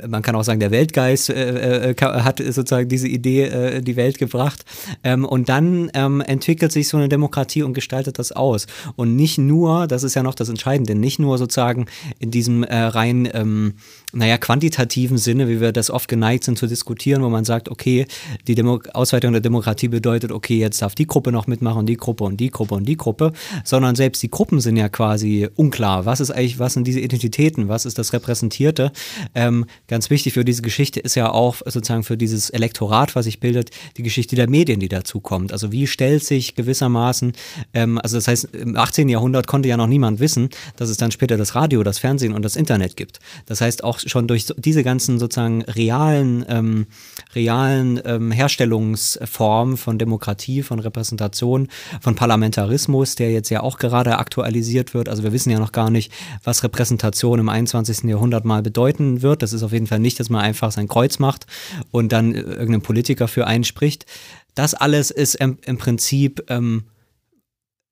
man 0.07 0.23
kann 0.23 0.35
auch 0.37 0.45
sagen, 0.45 0.61
der 0.61 0.71
Weltgeist 0.71 1.31
äh, 1.31 1.91
äh, 1.91 1.95
hat 2.01 2.39
sozusagen 2.39 2.89
diese 2.89 3.09
Idee 3.09 3.45
äh, 3.45 3.83
die 3.83 3.97
Welt 3.97 4.19
gebracht. 4.19 4.65
Ähm, 5.03 5.25
und 5.25 5.49
dann 5.49 5.91
ähm, 5.95 6.21
entwickelt 6.21 6.73
sich 6.73 6.89
so 6.89 6.97
eine 6.97 7.09
Demokratie 7.09 7.63
und 7.63 7.75
gestaltet 7.75 8.19
das 8.19 8.33
aus. 8.33 8.67
Und 8.97 9.17
nicht 9.17 9.39
nur, 9.39 9.87
das 9.87 10.03
ist 10.03 10.15
ja 10.15 10.23
noch 10.23 10.35
das 10.35 10.49
Entscheidende, 10.49 10.95
nicht 10.95 11.19
nur 11.19 11.39
sozusagen 11.39 11.87
in 12.19 12.31
diesem 12.31 12.63
äh, 12.63 12.77
rein 12.77 13.29
ähm, 13.33 13.75
naja, 14.15 14.39
quantitativen 14.39 15.19
Sinne, 15.19 15.49
wie 15.49 15.61
wir 15.61 15.73
das 15.73 15.91
oft 15.91 16.09
geneigt 16.09 16.45
sind 16.45 16.59
zu 16.59 16.67
diskutieren, 16.67 17.23
wo 17.23 17.29
man 17.29 17.45
sagt, 17.45 17.69
okay, 17.69 18.07
die 18.47 18.55
Demo 18.55 18.81
Ausweitung 18.93 19.33
der 19.33 19.41
Demokratie 19.41 19.89
bedeutet, 19.89 20.31
okay, 20.31 20.59
jetzt 20.59 20.81
darf 20.83 20.95
die 20.95 21.07
Gruppe 21.07 21.33
noch 21.33 21.47
mitmachen, 21.47 21.87
die 21.87 21.97
Gruppe 21.97 22.25
und 22.25 22.39
die 22.39 22.51
Gruppe 22.51 22.77
und 22.77 22.85
die 22.85 22.97
Gruppe, 22.97 23.33
sondern 23.65 23.97
selbst 23.97 24.23
die 24.23 24.31
Gruppen 24.31 24.61
sind 24.61 24.77
ja 24.77 24.89
quasi 24.89 25.49
unklar. 25.57 26.07
Was 26.07 26.21
ist 26.21 26.31
eigentlich, 26.31 26.59
was 26.59 26.75
sind 26.75 26.87
diese 26.87 27.01
Identitäten, 27.01 27.69
was 27.69 27.87
ist 27.87 27.99
das 27.99 28.13
Repräsentierte? 28.13 28.93
Ähm, 29.35 29.54
ganz 29.89 30.11
wichtig 30.11 30.35
für 30.35 30.45
diese 30.45 30.63
Geschichte 30.63 31.01
ist 31.01 31.15
ja 31.15 31.31
auch 31.31 31.57
sozusagen 31.65 32.05
für 32.05 32.17
dieses 32.17 32.51
Elektorat, 32.51 33.15
was 33.15 33.25
sich 33.25 33.41
bildet, 33.41 33.71
die 33.97 34.03
Geschichte 34.03 34.37
der 34.37 34.49
Medien, 34.49 34.81
die 34.81 34.89
dazu 34.89 35.21
kommt. 35.21 35.53
Also 35.53 35.73
wie 35.73 35.87
stellt 35.87 36.25
sich 36.25 36.55
gewissermaßen, 36.55 37.33
ähm, 37.73 37.99
also 37.99 38.17
das 38.17 38.29
heißt, 38.29 38.55
im 38.55 38.77
18. 38.77 39.09
Jahrhundert 39.09 39.47
konnte 39.47 39.69
ja 39.69 39.77
noch 39.77 39.87
niemand 39.87 40.21
wissen, 40.21 40.51
dass 40.77 40.89
es 40.89 40.97
dann 40.97 41.11
später 41.11 41.37
das 41.37 41.55
Radio, 41.55 41.83
das 41.83 41.99
Fernsehen 41.99 42.33
und 42.33 42.45
das 42.45 42.57
Internet 42.57 42.97
gibt. 42.97 43.21
Das 43.47 43.61
heißt, 43.61 43.85
auch 43.85 43.99
schon 43.99 44.29
durch 44.29 44.47
diese 44.57 44.83
ganzen 44.83 45.19
sozusagen 45.19 45.63
realen, 45.63 46.45
ähm, 46.49 46.87
realen 47.35 48.01
ähm, 48.05 48.31
Herstellungsformen 48.31 49.77
von 49.77 49.99
Demokratie, 49.99 50.63
von 50.63 50.79
Repräsentation, 50.79 51.69
von 52.01 52.15
Parlamentarismus, 52.15 53.15
der 53.15 53.33
jetzt 53.33 53.51
ja 53.51 53.63
auch 53.63 53.79
gerade 53.79 54.19
aktualisiert 54.19 54.95
wird. 54.95 55.09
Also 55.09 55.23
wir 55.23 55.33
wissen 55.33 55.51
ja 55.51 55.59
noch 55.59 55.73
gar 55.73 55.91
nicht, 55.91 56.13
was 56.43 56.63
Repräsentation 56.63 57.39
im 57.39 57.49
21. 57.49 58.05
Jahrhundert 58.05 58.45
mal 58.45 58.63
bedeuten 58.63 59.23
wird. 59.23 59.34
Das 59.43 59.53
ist 59.53 59.63
auf 59.63 59.73
jeden 59.73 59.87
Fall 59.87 60.01
nicht, 60.01 60.19
dass 60.21 60.31
man 60.31 60.41
einfach 60.41 60.73
sein 60.73 60.89
Kreuz 60.89 61.19
macht 61.19 61.47
und 61.91 62.13
dann 62.13 62.35
irgendein 62.35 62.83
Politiker 62.83 63.29
für 63.29 63.47
einen 63.47 63.65
spricht. 63.65 64.07
Das 64.55 64.75
alles 64.75 65.11
ist 65.11 65.35
im, 65.35 65.59
im 65.65 65.79
Prinzip 65.79 66.45
ähm, 66.49 66.85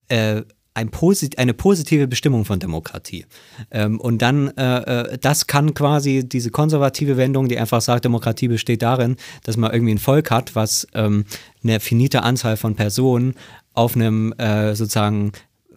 äh, 0.09 0.43
ein 0.75 0.91
posit 0.91 1.39
eine 1.39 1.55
positive 1.55 2.09
Bestimmung 2.09 2.45
von 2.45 2.59
Demokratie. 2.59 3.27
Ähm, 3.71 4.01
und 4.01 4.23
dann, 4.23 4.49
äh, 4.57 5.13
äh, 5.13 5.19
das 5.19 5.47
kann 5.47 5.75
quasi 5.75 6.27
diese 6.27 6.51
konservative 6.51 7.17
Wendung, 7.17 7.49
die 7.49 7.59
einfach 7.59 7.81
sagt, 7.81 8.05
Demokratie 8.05 8.49
besteht 8.49 8.83
darin, 8.83 9.17
dass 9.45 9.57
man 9.57 9.73
irgendwie 9.73 9.95
ein 9.95 9.99
Volk 9.99 10.31
hat, 10.31 10.55
was 10.55 10.87
ähm, 10.95 11.25
eine 11.63 11.81
finite 11.81 12.23
Anzahl 12.23 12.57
von 12.57 12.75
Personen 12.75 13.35
auf 13.75 13.97
einem 13.97 14.33
äh, 14.35 14.75
sozusagen 14.75 15.33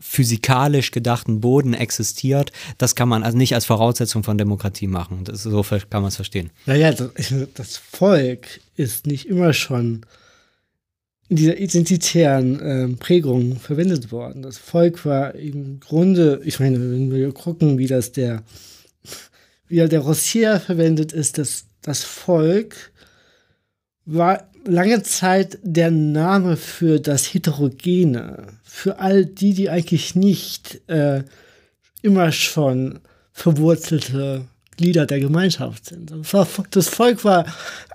physikalisch 0.08 0.92
gedachten 0.92 1.42
Boden 1.42 1.74
existiert, 1.74 2.52
das 2.78 2.96
kann 2.96 3.10
man 3.10 3.24
also 3.24 3.38
nicht 3.38 3.56
als 3.56 3.66
Voraussetzung 3.66 4.24
von 4.24 4.38
Demokratie 4.38 4.88
machen. 4.88 5.24
Das, 5.24 5.44
so 5.44 5.64
kann 5.64 6.02
man 6.02 6.10
es 6.10 6.16
verstehen. 6.16 6.52
Naja, 6.66 6.94
das, 6.94 7.12
das 7.56 7.78
Volk 7.78 8.62
ist 8.76 9.08
nicht 9.08 9.28
immer 9.28 9.52
schon 9.54 10.06
in 11.28 11.38
dieser 11.38 11.58
identitären 11.58 12.60
äh, 12.60 12.88
Prägung 12.98 13.58
verwendet 13.58 14.12
worden. 14.12 14.44
Das 14.44 14.60
Volk 14.60 15.06
war 15.06 15.34
im 15.34 15.80
Grunde, 15.80 16.40
ich 16.46 16.60
meine, 16.60 16.80
wenn 16.80 17.12
wir 17.12 17.32
gucken, 17.34 17.80
wie 17.80 17.88
das 17.88 18.12
der, 18.12 18.44
wie 19.68 19.78
der 19.88 20.00
Rossier 20.00 20.60
verwendet 20.60 21.14
ist, 21.14 21.40
das, 21.40 21.66
das 21.82 22.04
Volk 22.04 22.92
war 24.06 24.48
lange 24.66 25.04
Zeit 25.04 25.60
der 25.64 25.92
Name 25.92 26.58
für 26.58 27.00
das 27.00 27.34
Heterogene, 27.34 28.48
für 28.64 29.00
all 29.00 29.26
die, 29.26 29.54
die 29.54 29.70
eigentlich 29.70 30.16
nicht 30.16 30.82
äh, 30.88 31.24
immer 32.02 32.32
schon 32.32 33.00
verwurzelte 33.32 34.46
Glieder 34.78 35.06
der 35.06 35.20
Gemeinschaft 35.20 35.88
sind. 35.88 36.14
Das 36.72 36.88
Volk 36.90 37.24
war 37.24 37.46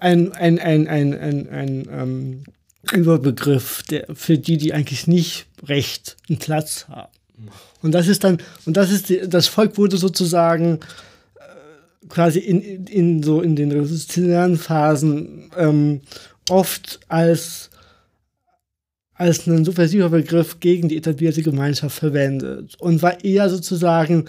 ein, 0.01 0.33
ein, 0.33 0.59
ein, 0.59 0.89
ein, 0.89 1.19
ein, 1.19 1.49
ein 1.49 1.89
ähm, 1.91 2.45
Überbegriff 2.93 3.83
der, 3.85 4.07
für 4.15 4.39
die, 4.39 4.57
die 4.57 4.73
eigentlich 4.73 5.07
nicht 5.07 5.47
Recht 5.67 6.17
einen 6.29 6.39
Platz 6.39 6.87
haben. 6.89 7.13
Und 7.83 7.93
das 7.93 8.09
ist 8.09 8.25
dann, 8.25 8.39
und 8.67 8.77
das 8.77 8.91
ist, 8.91 9.09
die, 9.09 9.21
das 9.29 9.47
Volk 9.47 9.79
wurde 9.79 9.97
sozusagen 9.97 10.81
äh, 11.37 12.07
quasi 12.09 12.39
in, 12.39 12.61
in, 12.61 12.87
in, 12.87 13.23
so 13.23 13.41
in 13.41 13.57
den 13.57 13.73
revolutionären 13.73 14.57
Phasen 14.57 15.51
ähm, 15.57 16.01
oft 16.51 17.01
als, 17.09 17.71
als 19.15 19.47
ein 19.47 19.65
subversiver 19.65 20.11
Begriff 20.11 20.61
gegen 20.61 20.89
die 20.89 20.97
etablierte 20.97 21.43
Gemeinschaft 21.43 21.99
verwendet 21.99 22.75
und 22.79 23.03
war 23.03 23.25
eher 23.25 23.49
sozusagen 23.49 24.27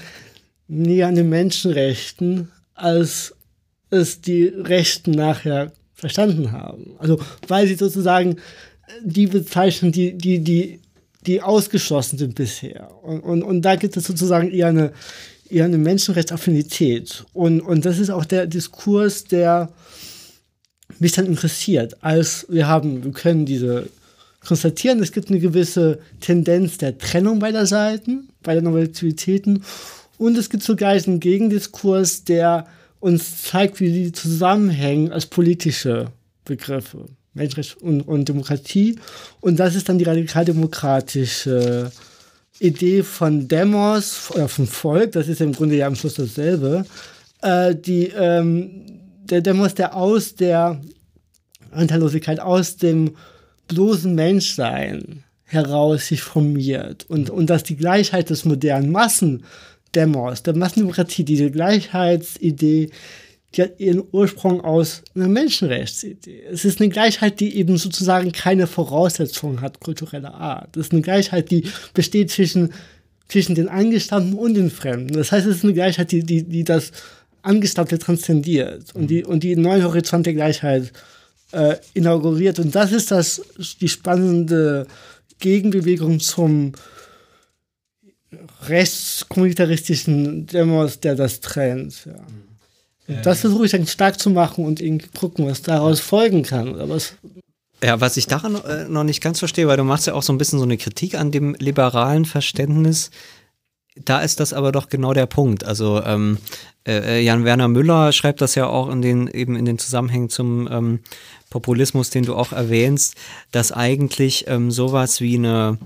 näher 0.67 1.07
an 1.07 1.15
den 1.15 1.29
Menschenrechten, 1.29 2.51
als 2.73 3.35
es 3.89 4.21
die 4.21 4.45
Rechten 4.45 5.11
nachher 5.11 5.73
verstanden 5.93 6.51
haben. 6.51 6.95
Also 6.97 7.19
weil 7.47 7.67
sie 7.67 7.75
sozusagen 7.75 8.37
die 9.03 9.27
bezeichnen, 9.27 9.91
die, 9.91 10.17
die, 10.17 10.39
die, 10.39 10.79
die 11.25 11.41
ausgeschlossen 11.41 12.17
sind 12.17 12.35
bisher. 12.35 12.89
Und, 13.03 13.21
und, 13.21 13.43
und 13.43 13.61
da 13.61 13.75
gibt 13.75 13.95
es 13.97 14.05
sozusagen 14.05 14.51
eher 14.51 14.67
eine, 14.67 14.91
eher 15.49 15.65
eine 15.65 15.77
Menschenrechtsaffinität. 15.77 17.25
Und, 17.33 17.61
und 17.61 17.85
das 17.85 17.99
ist 17.99 18.09
auch 18.09 18.25
der 18.25 18.47
Diskurs, 18.47 19.25
der 19.25 19.69
mich 21.01 21.13
dann 21.13 21.25
interessiert, 21.25 21.97
als 22.01 22.45
wir 22.47 22.67
haben, 22.67 23.03
wir 23.03 23.11
können 23.11 23.45
diese 23.45 23.87
konstatieren, 24.45 25.01
es 25.01 25.11
gibt 25.11 25.29
eine 25.29 25.39
gewisse 25.39 25.99
Tendenz 26.19 26.77
der 26.77 26.97
Trennung 26.97 27.39
beider 27.39 27.65
Seiten, 27.65 28.29
beider 28.43 28.61
Normativitäten 28.61 29.63
und 30.17 30.37
es 30.37 30.49
gibt 30.49 30.63
zugleich 30.63 31.07
einen 31.07 31.19
Gegendiskurs, 31.19 32.23
der 32.23 32.67
uns 32.99 33.43
zeigt, 33.43 33.79
wie 33.79 33.91
sie 33.91 34.11
zusammenhängen 34.11 35.11
als 35.11 35.25
politische 35.25 36.11
Begriffe, 36.45 37.05
Menschenrecht 37.33 37.81
und, 37.81 38.01
und 38.01 38.29
Demokratie. 38.29 38.99
Und 39.39 39.59
das 39.59 39.73
ist 39.73 39.89
dann 39.89 39.97
die 39.97 40.03
radikaldemokratische 40.03 41.91
Idee 42.59 43.01
von 43.01 43.47
Demos 43.47 44.29
oder 44.31 44.47
vom 44.47 44.67
Volk, 44.67 45.13
das 45.13 45.27
ist 45.27 45.41
im 45.41 45.53
Grunde 45.53 45.77
ja 45.77 45.87
am 45.87 45.95
Schluss 45.95 46.13
dasselbe, 46.13 46.85
äh, 47.41 47.73
die 47.75 48.11
ähm, 48.15 49.00
der, 49.23 49.41
der 49.41 49.53
muss 49.53 49.75
der 49.75 49.95
aus 49.95 50.35
der 50.35 50.81
Anteillosigkeit, 51.71 52.39
aus 52.39 52.77
dem 52.77 53.15
bloßen 53.67 54.13
Menschsein 54.13 55.23
heraus 55.45 56.07
sich 56.07 56.21
formiert 56.21 57.05
und, 57.09 57.29
und 57.29 57.49
dass 57.49 57.63
die 57.63 57.75
Gleichheit 57.75 58.29
des 58.29 58.45
modernen 58.45 58.91
Massendemos, 58.91 60.43
der 60.43 60.55
Massendemokratie, 60.55 61.23
diese 61.23 61.51
Gleichheitsidee, 61.51 62.89
die 63.53 63.61
hat 63.61 63.79
ihren 63.79 64.03
Ursprung 64.11 64.61
aus 64.61 65.03
einer 65.13 65.27
Menschenrechtsidee. 65.27 66.43
Es 66.49 66.63
ist 66.63 66.79
eine 66.79 66.89
Gleichheit, 66.89 67.41
die 67.41 67.57
eben 67.57 67.77
sozusagen 67.77 68.31
keine 68.31 68.65
Voraussetzungen 68.65 69.59
hat 69.59 69.81
kultureller 69.81 70.33
Art. 70.33 70.77
Es 70.77 70.87
ist 70.87 70.93
eine 70.93 71.01
Gleichheit, 71.01 71.51
die 71.51 71.65
besteht 71.93 72.31
zwischen, 72.31 72.71
zwischen 73.27 73.55
den 73.55 73.67
Angestammten 73.67 74.35
und 74.35 74.53
den 74.53 74.71
Fremden. 74.71 75.13
Das 75.13 75.33
heißt, 75.33 75.45
es 75.45 75.57
ist 75.57 75.63
eine 75.65 75.73
Gleichheit, 75.73 76.13
die, 76.13 76.23
die, 76.23 76.43
die 76.43 76.63
das 76.63 76.91
Angestammte 77.43 77.99
transzendiert 77.99 78.93
und 78.93 79.07
die, 79.07 79.23
und 79.23 79.43
die 79.43 79.55
neuen 79.55 79.83
Horizont 79.83 80.25
der 80.25 80.33
Gleichheit 80.33 80.91
äh, 81.51 81.75
inauguriert. 81.93 82.59
Und 82.59 82.75
das 82.75 82.91
ist 82.91 83.11
das, 83.11 83.41
die 83.79 83.89
spannende 83.89 84.87
Gegenbewegung 85.39 86.19
zum 86.19 86.73
rechtskommunitaristischen 88.67 90.45
Demos, 90.45 90.99
der 90.99 91.15
das 91.15 91.39
trennt. 91.41 92.05
Ja. 92.05 92.13
Und 93.07 93.25
das 93.25 93.41
versuche 93.41 93.65
ich 93.65 93.71
dann 93.71 93.87
stark 93.87 94.19
zu 94.19 94.29
machen 94.29 94.63
und 94.63 94.79
irgendwie 94.79 95.09
gucken, 95.09 95.45
was 95.45 95.61
daraus 95.61 95.99
folgen 95.99 96.43
kann. 96.43 96.69
Oder 96.69 96.87
was 96.87 97.13
ja, 97.83 97.99
was 97.99 98.15
ich 98.15 98.27
daran 98.27 98.55
äh, 98.63 98.87
noch 98.87 99.03
nicht 99.03 99.21
ganz 99.21 99.39
verstehe, 99.39 99.67
weil 99.67 99.77
du 99.77 99.83
machst 99.83 100.05
ja 100.05 100.13
auch 100.13 100.21
so 100.21 100.31
ein 100.31 100.37
bisschen 100.37 100.59
so 100.59 100.65
eine 100.65 100.77
Kritik 100.77 101.15
an 101.15 101.31
dem 101.31 101.55
liberalen 101.57 102.25
Verständnis 102.25 103.09
da 103.95 104.21
ist 104.21 104.39
das 104.39 104.53
aber 104.53 104.71
doch 104.71 104.89
genau 104.89 105.13
der 105.13 105.25
Punkt. 105.25 105.63
Also 105.63 106.01
ähm, 106.03 106.37
äh, 106.87 107.19
äh, 107.19 107.21
Jan 107.21 107.43
Werner 107.43 107.67
Müller 107.67 108.11
schreibt 108.11 108.41
das 108.41 108.55
ja 108.55 108.67
auch 108.67 108.89
in 108.89 109.01
den 109.01 109.27
eben 109.27 109.55
in 109.55 109.65
den 109.65 109.77
Zusammenhängen 109.77 110.29
zum 110.29 110.67
ähm, 110.71 110.99
Populismus, 111.49 112.09
den 112.09 112.23
du 112.23 112.35
auch 112.35 112.53
erwähnst, 112.53 113.15
dass 113.51 113.71
eigentlich 113.71 114.45
ähm, 114.47 114.71
sowas 114.71 115.21
wie 115.21 115.35
eine 115.35 115.77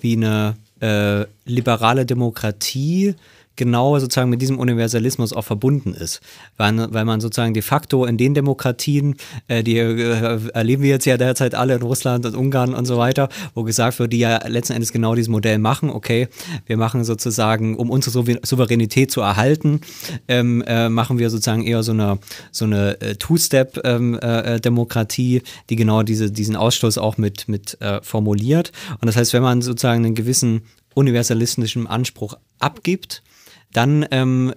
wie 0.00 0.16
eine 0.16 0.56
äh, 0.80 1.26
liberale 1.44 2.04
Demokratie 2.04 3.14
genau 3.56 3.98
sozusagen 3.98 4.30
mit 4.30 4.40
diesem 4.40 4.58
Universalismus 4.58 5.32
auch 5.32 5.44
verbunden 5.44 5.94
ist. 5.94 6.20
Weil, 6.56 6.92
weil 6.92 7.04
man 7.04 7.20
sozusagen 7.20 7.54
de 7.54 7.62
facto 7.62 8.04
in 8.04 8.16
den 8.16 8.34
Demokratien, 8.34 9.16
äh, 9.48 9.62
die 9.62 9.78
äh, 9.78 10.40
erleben 10.54 10.82
wir 10.82 10.90
jetzt 10.90 11.04
ja 11.04 11.16
derzeit 11.16 11.54
alle 11.54 11.74
in 11.74 11.82
Russland 11.82 12.26
und 12.26 12.34
Ungarn 12.34 12.74
und 12.74 12.86
so 12.86 12.98
weiter, 12.98 13.28
wo 13.54 13.62
gesagt 13.62 13.98
wird, 13.98 14.12
die 14.12 14.18
ja 14.18 14.46
letzten 14.46 14.74
Endes 14.74 14.92
genau 14.92 15.14
dieses 15.14 15.28
Modell 15.28 15.58
machen, 15.58 15.90
okay, 15.90 16.28
wir 16.66 16.76
machen 16.76 17.04
sozusagen, 17.04 17.76
um 17.76 17.90
unsere 17.90 18.38
Souveränität 18.42 19.10
zu 19.10 19.20
erhalten, 19.20 19.80
ähm, 20.28 20.62
äh, 20.66 20.88
machen 20.88 21.18
wir 21.18 21.30
sozusagen 21.30 21.64
eher 21.64 21.82
so 21.82 21.92
eine, 21.92 22.18
so 22.50 22.64
eine 22.64 23.00
äh, 23.00 23.16
Two-Step-Demokratie, 23.16 25.36
ähm, 25.36 25.42
äh, 25.42 25.46
die 25.70 25.76
genau 25.76 26.02
diese, 26.02 26.30
diesen 26.30 26.56
Ausschluss 26.56 26.98
auch 26.98 27.18
mit, 27.18 27.48
mit 27.48 27.80
äh, 27.80 28.00
formuliert. 28.02 28.72
Und 29.00 29.06
das 29.06 29.16
heißt, 29.16 29.32
wenn 29.32 29.42
man 29.42 29.62
sozusagen 29.62 30.04
einen 30.04 30.14
gewissen 30.14 30.62
universalistischen 30.94 31.86
Anspruch 31.86 32.34
abgibt, 32.58 33.22
dann 33.72 34.06
ähm, 34.10 34.52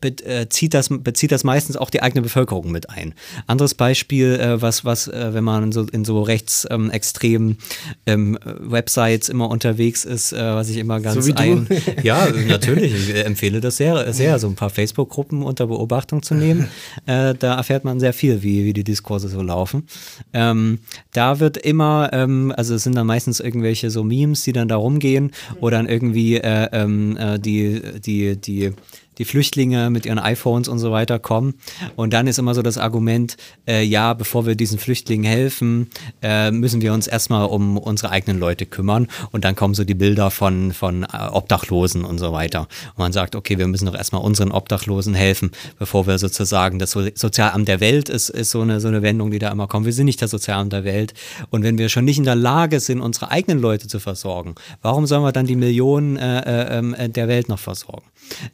bezieht, 0.00 0.74
das, 0.74 0.88
bezieht 0.90 1.32
das 1.32 1.44
meistens 1.44 1.76
auch 1.76 1.90
die 1.90 2.02
eigene 2.02 2.22
Bevölkerung 2.22 2.70
mit 2.70 2.90
ein. 2.90 3.14
Anderes 3.46 3.74
Beispiel, 3.74 4.34
äh, 4.34 4.60
was, 4.60 4.84
was 4.84 5.08
äh, 5.08 5.34
wenn 5.34 5.44
man 5.44 5.72
so 5.72 5.82
in 5.82 6.04
so 6.04 6.22
rechtsextremen 6.22 7.58
ähm, 8.06 8.38
Websites 8.44 9.28
immer 9.28 9.48
unterwegs 9.50 10.04
ist, 10.04 10.32
äh, 10.32 10.38
was 10.38 10.68
ich 10.68 10.78
immer 10.78 11.00
ganz 11.00 11.24
so 11.24 11.34
ein. 11.34 11.68
Ja, 12.02 12.28
natürlich, 12.48 12.92
ich 12.94 13.24
empfehle 13.24 13.60
das 13.60 13.76
sehr, 13.76 14.12
sehr, 14.12 14.38
so 14.38 14.48
ein 14.48 14.54
paar 14.54 14.70
Facebook-Gruppen 14.70 15.42
unter 15.42 15.66
Beobachtung 15.66 16.22
zu 16.22 16.34
nehmen. 16.34 16.68
Äh, 17.06 17.34
da 17.34 17.56
erfährt 17.56 17.84
man 17.84 18.00
sehr 18.00 18.12
viel, 18.12 18.42
wie, 18.42 18.64
wie 18.64 18.72
die 18.72 18.82
Diskurse 18.82 19.28
so 19.28 19.40
laufen. 19.42 19.86
Ähm, 20.32 20.78
da 21.12 21.40
wird 21.40 21.56
immer, 21.56 22.10
ähm, 22.12 22.52
also 22.56 22.74
es 22.74 22.82
sind 22.82 22.96
dann 22.96 23.06
meistens 23.06 23.38
irgendwelche 23.38 23.90
so 23.90 24.02
Memes, 24.02 24.42
die 24.42 24.52
dann 24.52 24.66
da 24.66 24.76
rumgehen 24.76 25.30
oder 25.60 25.76
dann 25.76 25.88
irgendwie 25.88 26.36
äh, 26.36 26.68
ähm, 26.72 27.16
äh, 27.16 27.38
die, 27.38 27.80
die, 28.16 28.36
die 28.36 28.72
die 29.18 29.24
Flüchtlinge 29.24 29.90
mit 29.90 30.06
ihren 30.06 30.18
iPhones 30.18 30.68
und 30.68 30.78
so 30.78 30.92
weiter 30.92 31.18
kommen. 31.18 31.54
Und 31.96 32.12
dann 32.12 32.26
ist 32.26 32.38
immer 32.38 32.54
so 32.54 32.62
das 32.62 32.78
Argument, 32.78 33.36
äh, 33.66 33.82
ja, 33.82 34.14
bevor 34.14 34.46
wir 34.46 34.54
diesen 34.54 34.78
Flüchtlingen 34.78 35.24
helfen, 35.24 35.90
äh, 36.22 36.50
müssen 36.50 36.80
wir 36.82 36.92
uns 36.92 37.06
erstmal 37.06 37.46
um 37.46 37.78
unsere 37.78 38.10
eigenen 38.10 38.38
Leute 38.38 38.66
kümmern. 38.66 39.08
Und 39.32 39.44
dann 39.44 39.56
kommen 39.56 39.74
so 39.74 39.84
die 39.84 39.94
Bilder 39.94 40.30
von, 40.30 40.72
von 40.72 41.04
äh, 41.04 41.28
Obdachlosen 41.30 42.04
und 42.04 42.18
so 42.18 42.32
weiter. 42.32 42.60
Und 42.60 42.98
man 42.98 43.12
sagt, 43.12 43.34
okay, 43.34 43.58
wir 43.58 43.66
müssen 43.66 43.86
doch 43.86 43.94
erstmal 43.94 44.22
unseren 44.22 44.52
Obdachlosen 44.52 45.14
helfen, 45.14 45.50
bevor 45.78 46.06
wir 46.06 46.18
sozusagen 46.18 46.78
das 46.78 46.92
Sozialamt 46.92 47.68
der 47.68 47.80
Welt 47.80 48.08
ist, 48.08 48.28
ist 48.28 48.50
so 48.50 48.60
eine, 48.60 48.80
so 48.80 48.88
eine 48.88 49.02
Wendung, 49.02 49.30
die 49.30 49.38
da 49.38 49.50
immer 49.50 49.66
kommt. 49.66 49.86
Wir 49.86 49.92
sind 49.92 50.06
nicht 50.06 50.20
das 50.22 50.30
Sozialamt 50.30 50.72
der 50.72 50.84
Welt. 50.84 51.14
Und 51.50 51.62
wenn 51.62 51.78
wir 51.78 51.88
schon 51.88 52.04
nicht 52.04 52.18
in 52.18 52.24
der 52.24 52.34
Lage 52.34 52.80
sind, 52.80 53.00
unsere 53.00 53.30
eigenen 53.30 53.60
Leute 53.60 53.88
zu 53.88 53.98
versorgen, 54.00 54.54
warum 54.82 55.06
sollen 55.06 55.22
wir 55.22 55.32
dann 55.32 55.46
die 55.46 55.56
Millionen 55.56 56.16
äh, 56.16 56.40
äh, 56.40 56.78
ähm, 56.78 56.96
der 57.12 57.28
Welt 57.28 57.48
noch 57.48 57.58
versorgen? 57.58 58.04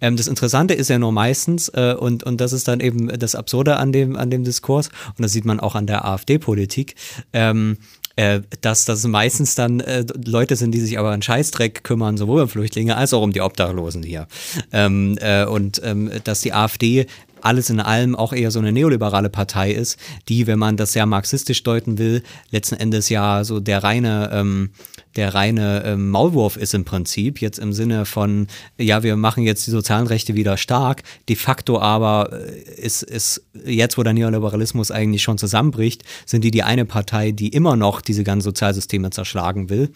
Ähm, 0.01 0.17
das 0.17 0.27
Interessante 0.27 0.75
ist 0.75 0.89
ja 0.89 0.99
nur 0.99 1.13
meistens, 1.13 1.69
äh, 1.69 1.95
und, 1.99 2.25
und 2.25 2.41
das 2.41 2.53
ist 2.53 2.69
dann 2.69 2.81
eben 2.81 3.09
das 3.19 3.35
Absurde 3.35 3.77
an 3.77 3.93
dem, 3.93 4.17
an 4.17 4.31
dem 4.31 4.45
Diskurs, 4.45 4.89
und 5.17 5.23
das 5.23 5.33
sieht 5.33 5.45
man 5.45 5.61
auch 5.61 5.75
an 5.75 5.87
der 5.87 6.05
AfD-Politik, 6.05 6.95
ähm, 7.33 7.79
äh, 8.17 8.41
dass 8.61 8.85
das 8.85 9.07
meistens 9.07 9.55
dann 9.55 9.81
äh, 9.81 10.05
Leute 10.27 10.57
sind, 10.57 10.73
die 10.73 10.81
sich 10.81 10.99
aber 10.99 11.13
an 11.13 11.23
Scheißdreck 11.23 11.83
kümmern, 11.83 12.17
sowohl 12.17 12.43
um 12.43 12.49
Flüchtlinge 12.49 12.97
als 12.97 13.15
auch 13.15 13.23
um 13.23 13.33
die 13.33 13.41
Obdachlosen 13.41 14.03
hier. 14.03 14.27
Ähm, 14.73 15.17
äh, 15.21 15.47
und 15.47 15.81
ähm, 15.83 16.11
dass 16.25 16.43
die 16.43 16.53
AfD 16.53 17.07
alles 17.45 17.71
in 17.71 17.81
allem 17.81 18.15
auch 18.15 18.33
eher 18.33 18.51
so 18.51 18.59
eine 18.59 18.73
neoliberale 18.73 19.31
Partei 19.31 19.73
ist, 19.73 19.99
die, 20.29 20.47
wenn 20.47 20.59
man 20.59 20.77
das 20.77 20.93
sehr 20.93 21.07
marxistisch 21.07 21.63
deuten 21.63 21.99
will, 21.99 22.23
letzten 22.51 22.77
Endes 22.77 23.09
ja 23.09 23.45
so 23.45 23.61
der 23.61 23.83
reine 23.83 24.31
ähm, 24.33 24.71
der 25.17 25.35
reine 25.35 25.83
ähm, 25.85 26.11
Maulwurf 26.11 26.57
ist 26.57 26.75
im 26.75 26.85
Prinzip, 26.85 27.41
jetzt 27.41 27.59
im 27.59 27.73
Sinne 27.73 28.07
von, 28.07 28.47
ja, 28.79 29.03
wir 29.03 29.17
machen 29.17 29.43
jetzt 29.43 29.67
die 29.67 29.71
sozialen 29.71 30.07
Rechte 30.07 30.35
wieder 30.35 30.57
stark, 30.57 31.03
de 31.29 31.37
facto 31.37 31.79
aber 31.81 32.31
äh, 32.33 32.81
ist, 32.81 33.03
ist 33.03 33.45
jetzt, 33.65 33.99
wo 33.99 34.03
der 34.03 34.15
Neoliberalismus 34.15 34.91
eigentlich 34.91 35.23
schon 35.23 35.39
zusammenbricht, 35.39 36.03
sind 36.25 36.45
die 36.45 36.51
die 36.51 36.63
eine 36.63 36.85
Partei, 36.85 37.33
die 37.33 37.49
immer 37.49 37.77
noch 37.77 38.01
diese 38.01 38.25
ganzen 38.25 38.45
Sozialsysteme 38.45 39.11
zerschlagen 39.11 39.69
will. 39.69 39.91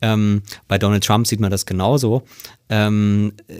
Ähm, 0.00 0.42
bei 0.68 0.78
Donald 0.78 1.04
Trump 1.04 1.26
sieht 1.26 1.40
man 1.40 1.50
das 1.50 1.66
genauso. 1.66 2.22
Ähm, 2.68 3.32
äh, 3.48 3.54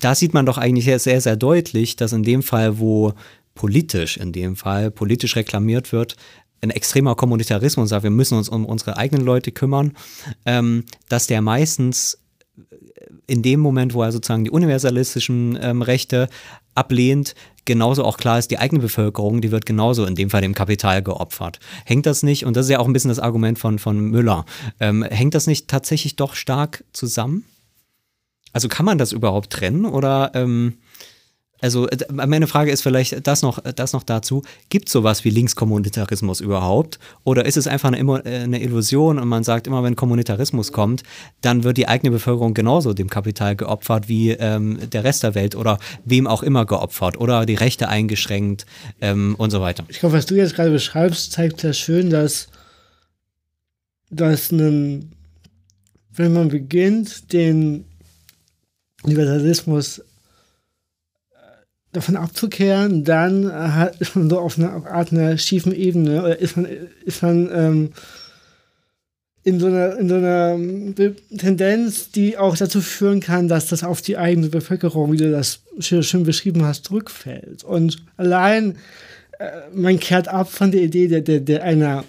da 0.00 0.14
sieht 0.14 0.34
man 0.34 0.46
doch 0.46 0.58
eigentlich 0.58 0.84
sehr, 0.84 1.20
sehr 1.20 1.36
deutlich, 1.36 1.96
dass 1.96 2.12
in 2.12 2.22
dem 2.22 2.42
Fall, 2.42 2.78
wo 2.78 3.12
politisch, 3.54 4.16
in 4.16 4.32
dem 4.32 4.56
Fall 4.56 4.90
politisch 4.90 5.36
reklamiert 5.36 5.92
wird, 5.92 6.16
ein 6.60 6.70
extremer 6.70 7.14
Kommunitarismus 7.14 7.90
sagt, 7.90 8.02
wir 8.02 8.10
müssen 8.10 8.38
uns 8.38 8.48
um 8.48 8.64
unsere 8.64 8.96
eigenen 8.96 9.24
Leute 9.24 9.52
kümmern, 9.52 9.92
ähm, 10.46 10.84
dass 11.08 11.26
der 11.26 11.42
meistens 11.42 12.18
in 13.26 13.42
dem 13.42 13.60
Moment, 13.60 13.94
wo 13.94 14.02
er 14.02 14.12
sozusagen 14.12 14.44
die 14.44 14.50
universalistischen 14.50 15.58
ähm, 15.60 15.82
Rechte 15.82 16.28
ablehnt, 16.74 17.34
genauso 17.64 18.04
auch 18.04 18.16
klar 18.16 18.38
ist, 18.38 18.50
die 18.50 18.58
eigene 18.58 18.80
Bevölkerung, 18.80 19.40
die 19.40 19.50
wird 19.50 19.64
genauso 19.64 20.04
in 20.04 20.14
dem 20.14 20.30
Fall 20.30 20.42
dem 20.42 20.54
Kapital 20.54 21.02
geopfert. 21.02 21.60
Hängt 21.84 22.06
das 22.06 22.22
nicht, 22.22 22.44
und 22.44 22.56
das 22.56 22.66
ist 22.66 22.70
ja 22.70 22.78
auch 22.80 22.86
ein 22.86 22.92
bisschen 22.92 23.08
das 23.10 23.18
Argument 23.18 23.58
von, 23.58 23.78
von 23.78 23.98
Müller, 23.98 24.44
ähm, 24.80 25.02
hängt 25.02 25.34
das 25.34 25.46
nicht 25.46 25.68
tatsächlich 25.68 26.16
doch 26.16 26.34
stark 26.34 26.84
zusammen? 26.92 27.44
Also 28.54 28.68
kann 28.68 28.86
man 28.86 28.96
das 28.96 29.12
überhaupt 29.12 29.50
trennen 29.50 29.84
oder 29.84 30.30
ähm, 30.34 30.78
also 31.64 31.88
äh, 31.88 31.96
meine 32.12 32.46
Frage 32.46 32.70
ist 32.70 32.82
vielleicht 32.82 33.26
das 33.26 33.40
noch, 33.40 33.58
das 33.58 33.94
noch 33.94 34.02
dazu, 34.02 34.42
gibt 34.68 34.88
es 34.88 34.92
sowas 34.92 35.24
wie 35.24 35.30
Linkskommunitarismus 35.30 36.42
überhaupt? 36.42 36.98
Oder 37.24 37.46
ist 37.46 37.56
es 37.56 37.66
einfach 37.66 37.90
eine, 37.90 37.98
äh, 38.24 38.42
eine, 38.42 38.62
Illusion 38.62 39.18
und 39.18 39.28
man 39.28 39.44
sagt 39.44 39.66
immer, 39.66 39.82
wenn 39.82 39.96
Kommunitarismus 39.96 40.72
kommt, 40.72 41.04
dann 41.40 41.64
wird 41.64 41.78
die 41.78 41.88
eigene 41.88 42.10
Bevölkerung 42.10 42.52
genauso 42.52 42.92
dem 42.92 43.08
Kapital 43.08 43.56
geopfert 43.56 44.08
wie 44.08 44.32
ähm, 44.32 44.78
der 44.92 45.04
Rest 45.04 45.22
der 45.22 45.34
Welt 45.34 45.56
oder 45.56 45.78
wem 46.04 46.26
auch 46.26 46.42
immer 46.42 46.66
geopfert 46.66 47.18
oder 47.18 47.46
die 47.46 47.54
Rechte 47.54 47.88
eingeschränkt 47.88 48.66
ähm, 49.00 49.34
und 49.38 49.50
so 49.50 49.62
weiter. 49.62 49.84
Ich 49.88 50.00
glaube, 50.00 50.16
was 50.16 50.26
du 50.26 50.34
jetzt 50.34 50.54
gerade 50.54 50.70
beschreibst, 50.70 51.32
zeigt 51.32 51.62
sehr 51.62 51.72
schön, 51.72 52.10
dass, 52.10 52.48
dass 54.10 54.52
einen, 54.52 55.12
wenn 56.12 56.34
man 56.34 56.48
beginnt, 56.48 57.32
den 57.32 57.86
Universalismus 59.04 60.02
davon 61.94 62.16
abzukehren, 62.16 63.04
dann 63.04 63.48
äh, 63.48 63.90
ist 63.98 64.16
man 64.16 64.28
so 64.28 64.38
auf 64.40 64.58
einer 64.58 64.86
Art 64.86 65.12
einer 65.12 65.38
schiefen 65.38 65.74
Ebene 65.74 66.22
oder 66.22 66.38
ist 66.38 66.56
man, 66.56 66.66
ist 67.04 67.22
man 67.22 67.50
ähm, 67.52 67.92
in 69.44 69.60
so 69.60 69.66
einer, 69.66 69.98
in 69.98 70.08
so 70.08 70.14
einer 70.16 70.58
Tendenz, 71.38 72.10
die 72.10 72.38
auch 72.38 72.56
dazu 72.56 72.80
führen 72.80 73.20
kann, 73.20 73.46
dass 73.46 73.68
das 73.68 73.84
auf 73.84 74.00
die 74.00 74.16
eigene 74.16 74.48
Bevölkerung, 74.48 75.12
wie 75.12 75.18
du 75.18 75.30
das 75.30 75.60
schön 75.78 76.24
beschrieben 76.24 76.64
hast, 76.64 76.86
zurückfällt. 76.86 77.62
Und 77.62 78.02
allein 78.16 78.78
äh, 79.38 79.50
man 79.72 80.00
kehrt 80.00 80.28
ab 80.28 80.50
von 80.50 80.72
der 80.72 80.82
Idee 80.82 81.08
der, 81.08 81.20
der, 81.20 81.40
der 81.40 81.62
einer 81.62 82.04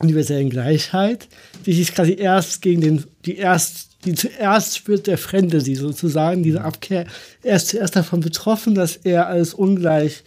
universellen 0.00 0.50
Gleichheit, 0.50 1.28
die 1.66 1.72
sich 1.72 1.94
quasi 1.94 2.14
erst 2.14 2.62
gegen 2.62 2.80
den, 2.80 3.04
die 3.24 3.36
erst 3.36 3.92
die 4.04 4.14
zuerst 4.14 4.76
spürt 4.76 5.06
der 5.06 5.18
Fremde 5.18 5.60
sie 5.60 5.76
sozusagen, 5.76 6.42
diese 6.42 6.62
Abkehr. 6.62 7.06
Er 7.42 7.56
ist 7.56 7.68
zuerst 7.68 7.94
davon 7.94 8.20
betroffen, 8.20 8.74
dass 8.74 8.96
er 8.96 9.28
als 9.28 9.54
ungleich 9.54 10.24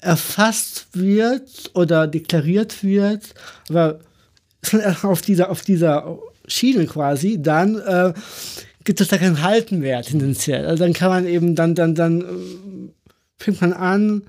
erfasst 0.00 0.88
wird 0.92 1.70
oder 1.74 2.06
deklariert 2.06 2.82
wird, 2.82 3.22
aber 3.68 4.00
auf 5.02 5.22
dieser, 5.22 5.50
auf 5.50 5.62
dieser 5.62 6.18
Schiene 6.48 6.86
quasi, 6.86 7.40
dann 7.40 7.78
äh, 7.78 8.12
gibt 8.84 9.00
es 9.00 9.08
da 9.08 9.18
keinen 9.18 9.42
Halten 9.42 9.80
mehr 9.80 10.02
tendenziell. 10.02 10.66
Also 10.66 10.84
dann 10.84 10.92
kann 10.92 11.10
man 11.10 11.26
eben, 11.26 11.54
dann, 11.54 11.74
dann, 11.74 11.94
dann 11.94 12.20
äh, 12.20 12.24
fängt 13.38 13.60
man 13.60 13.72
an, 13.72 14.22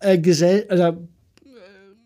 äh, 0.00 0.18
Gesell 0.18 0.66
oder 0.70 0.96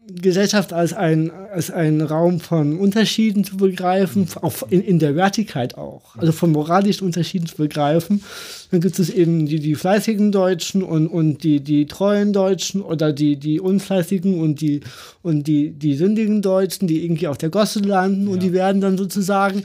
Gesellschaft 0.07 0.73
als 0.73 0.93
ein, 0.93 1.31
als 1.31 1.71
ein 1.71 2.03
Raum 2.03 2.39
von 2.41 2.79
Unterschieden 2.79 3.43
zu 3.43 3.57
begreifen, 3.57 4.29
auch 4.43 4.53
in, 4.69 4.83
in 4.83 4.99
der 4.99 5.17
Wertigkeit 5.17 5.79
auch, 5.79 6.17
also 6.17 6.33
von 6.33 6.53
moralischen 6.53 7.07
Unterschieden 7.07 7.47
zu 7.47 7.57
begreifen. 7.57 8.23
Dann 8.71 8.81
gibt 8.81 8.99
es 8.99 9.09
eben 9.09 9.47
die, 9.47 9.61
die 9.61 9.75
fleißigen 9.75 10.31
Deutschen 10.31 10.83
und, 10.83 11.07
und 11.07 11.43
die, 11.43 11.61
die 11.61 11.87
treuen 11.87 12.35
Deutschen 12.35 12.83
oder 12.83 13.13
die, 13.13 13.37
die 13.37 13.61
unfleißigen 13.61 14.41
und 14.41 14.61
die, 14.61 14.81
und 15.23 15.47
die, 15.47 15.71
die 15.71 15.95
sündigen 15.95 16.43
Deutschen, 16.43 16.87
die 16.87 17.05
irgendwie 17.05 17.29
auf 17.29 17.39
der 17.39 17.51
Gosse 17.51 17.81
landen 17.81 18.27
ja. 18.27 18.33
und 18.35 18.43
die 18.43 18.53
werden 18.53 18.83
dann 18.83 18.99
sozusagen 18.99 19.65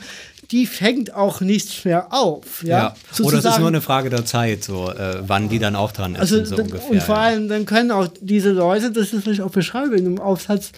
die 0.51 0.65
fängt 0.65 1.13
auch 1.13 1.41
nichts 1.41 1.85
mehr 1.85 2.11
auf. 2.11 2.63
Ja, 2.63 2.95
ja. 3.17 3.23
Oder 3.23 3.37
es 3.37 3.45
ist 3.45 3.59
nur 3.59 3.67
eine 3.67 3.81
Frage 3.81 4.09
der 4.09 4.25
Zeit, 4.25 4.63
so 4.63 4.89
äh, 4.89 5.21
wann 5.21 5.49
die 5.49 5.59
dann 5.59 5.75
auch 5.75 5.91
dran 5.91 6.15
ist. 6.15 6.21
Also, 6.21 6.43
so 6.43 6.55
ungefähr, 6.57 6.89
und 6.89 7.03
vor 7.03 7.17
allem, 7.17 7.47
dann 7.47 7.65
können 7.65 7.91
auch 7.91 8.07
diese 8.19 8.51
Leute, 8.51 8.91
das 8.91 9.13
ist 9.13 9.23
vielleicht 9.23 9.41
auch 9.41 9.51
beschreiben 9.51 9.93
in 9.93 10.05
dem 10.05 10.19
Aufsatz, 10.19 10.71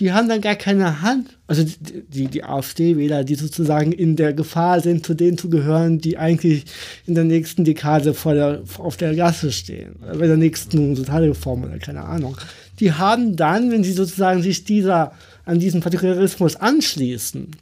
die 0.00 0.12
haben 0.12 0.28
dann 0.28 0.40
gar 0.40 0.56
keine 0.56 1.02
Hand, 1.02 1.38
also 1.46 1.62
die, 1.62 2.02
die, 2.08 2.26
die 2.26 2.42
AfD-Wähler, 2.42 3.22
die 3.22 3.36
sozusagen 3.36 3.92
in 3.92 4.16
der 4.16 4.32
Gefahr 4.32 4.80
sind, 4.80 5.06
zu 5.06 5.14
denen 5.14 5.38
zu 5.38 5.48
gehören, 5.48 6.00
die 6.00 6.18
eigentlich 6.18 6.64
in 7.06 7.14
der 7.14 7.22
nächsten 7.22 7.64
Dekade 7.64 8.12
vor 8.12 8.34
der, 8.34 8.62
auf 8.78 8.96
der 8.96 9.14
Gasse 9.14 9.52
stehen, 9.52 9.94
bei 10.00 10.26
der 10.26 10.36
nächsten 10.36 10.96
Sozialreform 10.96 11.62
oder 11.62 11.78
keine 11.78 12.04
Ahnung. 12.04 12.36
Die 12.80 12.92
haben 12.92 13.36
dann, 13.36 13.70
wenn 13.70 13.84
sie 13.84 13.92
sozusagen 13.92 14.42
sich 14.42 14.64
dieser, 14.64 15.12
an 15.44 15.60
diesen 15.60 15.80
Partikularismus 15.80 16.56
anschließen, 16.56 17.52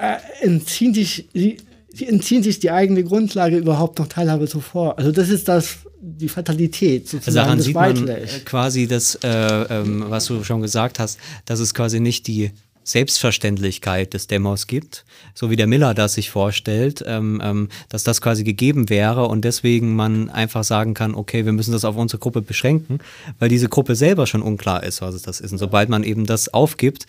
äh, 0.00 0.16
entziehen 0.40 0.94
sich, 0.94 1.28
sie, 1.32 1.58
sie 1.92 2.06
entziehen 2.06 2.42
sich 2.42 2.58
die 2.58 2.70
eigene 2.70 3.04
Grundlage 3.04 3.56
überhaupt 3.56 3.98
noch 3.98 4.08
Teilhabe 4.08 4.46
zuvor. 4.46 4.98
Also 4.98 5.12
das 5.12 5.28
ist 5.28 5.48
das 5.48 5.78
die 6.00 6.28
Fatalität 6.28 7.08
sozusagen. 7.08 7.48
Also 7.48 7.72
daran 7.72 7.94
sieht 7.94 8.06
man 8.06 8.08
äh, 8.08 8.26
quasi 8.44 8.86
das, 8.86 9.16
äh, 9.16 9.28
ähm, 9.28 10.04
was 10.08 10.26
du 10.26 10.42
schon 10.44 10.62
gesagt 10.62 10.98
hast, 10.98 11.18
dass 11.44 11.60
es 11.60 11.74
quasi 11.74 12.00
nicht 12.00 12.26
die 12.26 12.52
Selbstverständlichkeit 12.82 14.14
des 14.14 14.26
Demos 14.26 14.66
gibt, 14.66 15.04
so 15.34 15.50
wie 15.50 15.56
der 15.56 15.66
Miller 15.66 15.92
das 15.94 16.14
sich 16.14 16.30
vorstellt, 16.30 17.04
ähm, 17.06 17.40
ähm, 17.44 17.68
dass 17.90 18.04
das 18.04 18.22
quasi 18.22 18.42
gegeben 18.42 18.88
wäre 18.88 19.26
und 19.26 19.44
deswegen 19.44 19.94
man 19.94 20.30
einfach 20.30 20.64
sagen 20.64 20.94
kann, 20.94 21.14
okay, 21.14 21.44
wir 21.44 21.52
müssen 21.52 21.72
das 21.72 21.84
auf 21.84 21.96
unsere 21.96 22.18
Gruppe 22.18 22.40
beschränken, 22.40 22.98
weil 23.38 23.50
diese 23.50 23.68
Gruppe 23.68 23.94
selber 23.94 24.26
schon 24.26 24.42
unklar 24.42 24.82
ist, 24.82 25.02
was 25.02 25.14
es 25.14 25.22
das 25.22 25.40
ist. 25.40 25.52
Und 25.52 25.58
sobald 25.58 25.90
man 25.90 26.02
eben 26.02 26.24
das 26.24 26.48
aufgibt, 26.48 27.06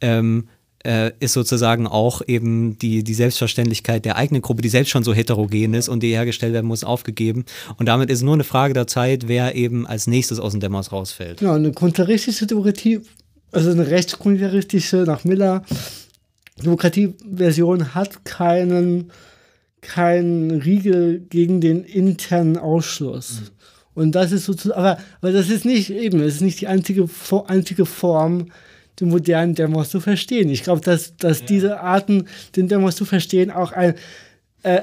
ähm, 0.00 0.48
äh, 0.84 1.12
ist 1.20 1.32
sozusagen 1.32 1.86
auch 1.86 2.22
eben 2.26 2.78
die, 2.78 3.04
die 3.04 3.14
Selbstverständlichkeit 3.14 4.04
der 4.04 4.16
eigenen 4.16 4.42
Gruppe, 4.42 4.62
die 4.62 4.68
selbst 4.68 4.90
schon 4.90 5.04
so 5.04 5.14
heterogen 5.14 5.74
ist 5.74 5.88
und 5.88 6.02
die 6.02 6.10
hergestellt 6.10 6.52
werden 6.52 6.66
muss, 6.66 6.84
aufgegeben. 6.84 7.44
Und 7.76 7.86
damit 7.86 8.10
ist 8.10 8.22
nur 8.22 8.34
eine 8.34 8.44
Frage 8.44 8.74
der 8.74 8.86
Zeit, 8.86 9.28
wer 9.28 9.54
eben 9.54 9.86
als 9.86 10.06
nächstes 10.06 10.38
aus 10.38 10.52
dem 10.52 10.60
Demos 10.60 10.92
rausfällt. 10.92 11.40
Ja, 11.40 11.54
eine 11.54 11.72
kontraristische 11.72 12.46
Demokratie, 12.46 13.00
also 13.50 13.70
eine 13.70 13.88
rechtskontraristische 13.88 15.04
nach 15.06 15.24
Miller 15.24 15.62
Demokratieversion 16.62 17.94
hat 17.94 18.24
keinen, 18.24 19.10
keinen 19.80 20.50
Riegel 20.50 21.20
gegen 21.20 21.60
den 21.60 21.84
internen 21.84 22.56
Ausschluss. 22.56 23.40
Mhm. 23.40 23.46
Und 23.94 24.14
das 24.14 24.32
ist 24.32 24.46
sozusagen, 24.46 24.78
aber, 24.78 24.98
aber 25.20 25.32
das 25.32 25.50
ist 25.50 25.64
nicht 25.64 25.90
eben, 25.90 26.20
es 26.20 26.36
ist 26.36 26.40
nicht 26.40 26.60
die 26.60 26.66
einzige, 26.66 27.08
einzige 27.46 27.84
Form, 27.84 28.46
den 29.02 29.10
modernen 29.10 29.54
Demos 29.54 29.90
zu 29.90 30.00
verstehen. 30.00 30.48
Ich 30.48 30.62
glaube, 30.62 30.80
dass, 30.80 31.16
dass 31.16 31.40
ja. 31.40 31.46
diese 31.46 31.80
Arten, 31.80 32.26
den 32.56 32.68
Demos 32.68 32.96
zu 32.96 33.04
verstehen, 33.04 33.50
auch 33.50 33.72
ein, 33.72 33.94
äh, 34.62 34.80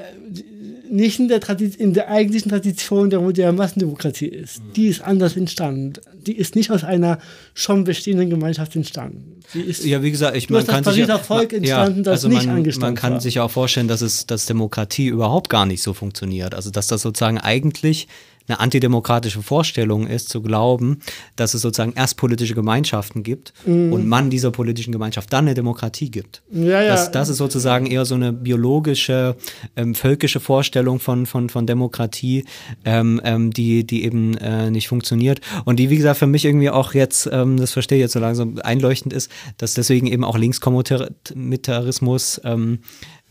nicht 0.90 1.20
in 1.20 1.28
der, 1.28 1.40
in 1.78 1.94
der 1.94 2.10
eigentlichen 2.10 2.50
Tradition 2.50 3.08
der 3.08 3.20
modernen 3.20 3.56
Massendemokratie 3.56 4.26
ist. 4.26 4.58
Mhm. 4.58 4.72
Die 4.74 4.86
ist 4.88 5.00
anders 5.00 5.36
entstanden. 5.36 5.94
Die 6.26 6.36
ist 6.36 6.54
nicht 6.54 6.70
aus 6.70 6.84
einer 6.84 7.18
schon 7.54 7.84
bestehenden 7.84 8.28
Gemeinschaft 8.28 8.76
entstanden. 8.76 9.40
Die 9.54 9.60
ist 9.60 9.84
ja, 9.84 10.02
wie 10.02 10.10
gesagt, 10.10 10.36
ich, 10.36 10.50
man 10.50 10.66
kann 10.66 10.84
sich 10.84 11.06
ja, 11.06 11.18
Volk 11.18 11.52
entstanden, 11.52 11.98
ja, 11.98 12.04
das 12.04 12.24
also 12.24 12.28
nicht 12.28 12.46
man, 12.46 12.62
man 12.80 12.94
kann 12.94 13.14
war. 13.14 13.20
sich 13.20 13.40
auch 13.40 13.50
vorstellen, 13.50 13.88
dass 13.88 14.02
es, 14.02 14.26
dass 14.26 14.46
Demokratie 14.46 15.06
überhaupt 15.06 15.48
gar 15.48 15.64
nicht 15.64 15.82
so 15.82 15.94
funktioniert. 15.94 16.54
Also 16.54 16.70
dass 16.70 16.88
das 16.88 17.02
sozusagen 17.02 17.38
eigentlich 17.38 18.06
eine 18.50 18.60
antidemokratische 18.60 19.42
Vorstellung 19.42 20.06
ist, 20.06 20.28
zu 20.28 20.42
glauben, 20.42 21.00
dass 21.36 21.54
es 21.54 21.62
sozusagen 21.62 21.94
erst 21.94 22.16
politische 22.16 22.54
Gemeinschaften 22.54 23.22
gibt 23.22 23.52
mhm. 23.64 23.92
und 23.92 24.06
man 24.06 24.30
dieser 24.30 24.50
politischen 24.50 24.90
Gemeinschaft 24.92 25.32
dann 25.32 25.46
eine 25.46 25.54
Demokratie 25.54 26.10
gibt. 26.10 26.42
Ja, 26.50 26.82
ja. 26.82 26.88
Das, 26.88 27.12
das 27.12 27.28
ist 27.28 27.36
sozusagen 27.38 27.86
eher 27.86 28.04
so 28.04 28.16
eine 28.16 28.32
biologische, 28.32 29.36
ähm, 29.76 29.94
völkische 29.94 30.40
Vorstellung 30.40 30.98
von, 30.98 31.26
von, 31.26 31.48
von 31.48 31.66
Demokratie, 31.66 32.44
ähm, 32.84 33.20
ähm, 33.24 33.52
die, 33.52 33.86
die 33.86 34.02
eben 34.04 34.36
äh, 34.38 34.70
nicht 34.70 34.88
funktioniert 34.88 35.40
und 35.64 35.76
die, 35.76 35.90
wie 35.90 35.96
gesagt, 35.96 36.18
für 36.18 36.26
mich 36.26 36.44
irgendwie 36.44 36.70
auch 36.70 36.94
jetzt, 36.94 37.28
ähm, 37.32 37.56
das 37.56 37.70
verstehe 37.72 37.98
ich 37.98 38.02
jetzt 38.02 38.12
so 38.12 38.20
langsam, 38.20 38.58
einleuchtend 38.62 39.12
ist, 39.12 39.30
dass 39.58 39.74
deswegen 39.74 40.08
eben 40.08 40.24
auch 40.24 40.36
Linkskommunitarismus 40.36 42.40
ähm, 42.44 42.80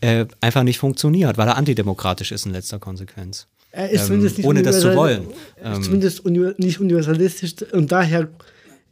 äh, 0.00 0.24
einfach 0.40 0.62
nicht 0.62 0.78
funktioniert, 0.78 1.36
weil 1.36 1.48
er 1.48 1.56
antidemokratisch 1.56 2.30
ist 2.32 2.46
in 2.46 2.52
letzter 2.52 2.78
Konsequenz. 2.78 3.48
Er 3.72 3.90
ist 3.90 4.00
ähm, 4.02 4.06
zumindest 4.06 4.38
nicht 4.38 4.46
ohne 4.46 4.62
das 4.62 4.80
zu 4.80 4.94
wollen. 4.96 5.26
Ähm, 5.62 5.82
Zumindest 5.82 6.24
uni 6.24 6.52
nicht 6.58 6.80
universalistisch 6.80 7.54
und 7.72 7.92
daher 7.92 8.28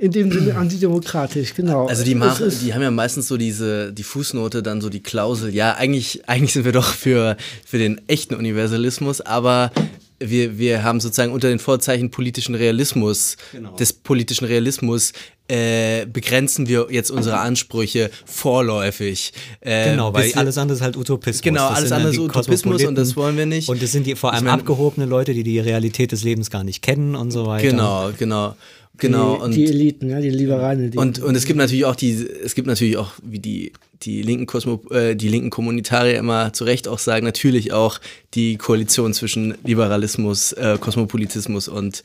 in 0.01 0.13
dem 0.13 0.31
Sinne 0.31 0.55
antidemokratisch, 0.57 1.55
genau. 1.55 1.87
Also 1.89 2.05
die, 2.05 2.13
ist- 2.13 2.63
die 2.63 2.73
haben 2.73 2.83
ja 2.83 2.91
meistens 2.93 3.27
so 3.27 3.37
diese, 3.37 3.93
die 3.93 4.05
Fußnote, 4.05 4.63
dann 4.63 4.81
so 4.81 4.89
die 4.91 5.03
Klausel, 5.03 5.53
ja, 5.53 5.75
eigentlich, 5.75 6.23
eigentlich 6.29 6.53
sind 6.53 6.65
wir 6.65 6.71
doch 6.73 6.93
für, 6.95 7.37
für 7.67 7.79
den 7.79 8.01
echten 8.07 8.35
Universalismus, 8.37 9.21
aber 9.21 9.73
wir, 10.21 10.59
wir 10.59 10.83
haben 10.83 11.01
sozusagen 11.01 11.33
unter 11.33 11.49
den 11.49 11.59
Vorzeichen 11.59 12.11
politischen 12.11 12.55
Realismus, 12.55 13.37
Genau. 13.53 13.77
des 13.77 13.93
politischen 13.93 14.45
Realismus, 14.47 15.13
äh, 15.51 16.05
begrenzen 16.07 16.69
wir 16.69 16.89
jetzt 16.91 17.11
unsere 17.11 17.39
Ansprüche 17.39 18.11
vorläufig. 18.27 19.33
Äh, 19.61 19.91
Genau, 19.91 20.13
weil 20.13 20.33
alles 20.35 20.59
andere 20.59 20.77
ist 20.77 20.83
halt 20.83 20.97
Utopismus. 20.97 21.43
Genau, 21.43 21.69
Das 21.69 21.79
alles 21.79 21.93
andere 21.93 22.13
ist 22.13 22.19
Utopismus 22.19 22.85
und 22.85 22.95
das 22.97 23.17
wollen 23.17 23.37
wir 23.37 23.47
nicht. 23.47 23.69
Und 23.69 23.83
das 23.83 23.93
sind 23.93 24.07
die 24.07 24.15
vor 24.15 24.33
allem 24.33 24.45
Ich 24.45 24.51
mein- 24.51 24.61
abgehobene 24.61 25.07
Leute, 25.07 25.35
die 25.35 25.43
die 25.45 25.59
Realität 25.61 26.13
des 26.13 26.23
Lebens 26.25 26.51
gar 26.51 26.65
nicht 26.65 26.83
kennen 26.83 27.15
und 27.15 27.31
so 27.31 27.47
weiter. 27.47 27.69
Genau, 27.71 28.11
genau, 28.19 28.57
genau. 28.99 29.37
die, 29.37 29.43
und 29.43 29.55
die 29.55 29.67
Eliten, 29.67 30.11
ja, 30.11 30.21
die 30.21 30.31
liberalen 30.31 30.81
Eliten. 30.81 30.99
Und, 30.99 31.19
und 31.21 31.35
es 31.35 31.45
gibt 31.47 31.59
natürlich 31.59 31.85
auch 31.85 31.97
die, 31.97 32.27
es 32.45 32.55
gibt 32.55 32.67
natürlich 32.67 32.97
auch, 32.97 33.13
wie 33.23 33.39
die, 33.39 33.73
die 34.03 34.23
linken 34.23 34.47
Kosmo, 34.47 34.81
äh, 34.91 35.17
die 35.17 35.29
linken 35.29 35.51
Kommunitarier 35.51 36.19
immer 36.19 36.53
zu 36.53 36.65
Recht 36.65 36.89
auch 36.89 36.99
sagen, 36.99 37.25
natürlich 37.25 37.73
auch 37.73 38.01
die 38.35 38.57
Koalition 38.57 39.15
zwischen 39.15 39.57
Liberalismus, 39.65 40.53
äh, 40.53 40.79
Kosmopolitismus 40.81 41.69
und 41.69 42.03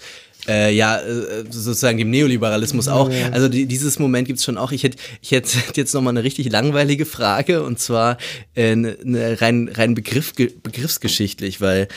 äh, 0.48 0.76
ja, 0.76 0.98
äh, 1.00 1.46
sozusagen 1.50 1.98
dem 1.98 2.10
Neoliberalismus 2.10 2.88
auch. 2.88 3.10
Also 3.32 3.48
die, 3.48 3.66
dieses 3.66 4.00
Moment 4.00 4.28
gibt's 4.28 4.44
schon 4.44 4.58
auch. 4.58 4.72
Ich 4.72 4.84
hätte 4.84 4.98
ich 5.22 5.32
hätte 5.32 5.58
jetzt 5.76 5.94
nochmal 5.94 6.12
eine 6.12 6.24
richtig 6.24 6.52
langweilige 6.52 7.06
Frage 7.06 7.64
und 7.64 7.80
zwar 7.80 8.18
äh, 8.56 8.72
eine, 8.72 8.98
eine 9.06 9.41
rein, 9.41 9.70
rein 9.74 9.96
Begriff, 9.96 10.34
begriffsgeschichtlich, 10.36 11.62
weil 11.62 11.88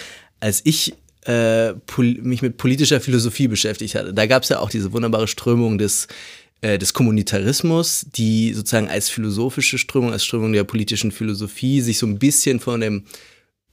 als 0.40 0.60
ich 0.64 0.94
äh, 1.26 1.72
mich 1.98 2.42
mit 2.42 2.56
politischer 2.56 3.00
Philosophie 3.00 3.48
beschäftigt 3.48 3.96
hatte, 3.96 4.14
da 4.14 4.26
gab's 4.26 4.48
ja 4.48 4.60
auch 4.60 4.70
diese 4.70 4.92
wunderbare 4.92 5.26
Strömung 5.26 5.78
des 5.78 6.06
äh, 6.60 6.78
des 6.78 6.94
Kommunitarismus, 6.94 8.06
die 8.14 8.52
sozusagen 8.52 8.88
als 8.88 9.08
philosophische 9.08 9.78
Strömung, 9.78 10.12
als 10.12 10.24
Strömung 10.24 10.52
der 10.52 10.64
politischen 10.64 11.12
Philosophie 11.12 11.80
sich 11.80 11.98
so 11.98 12.06
ein 12.06 12.18
bisschen 12.18 12.60
von 12.60 12.80
dem 12.80 13.04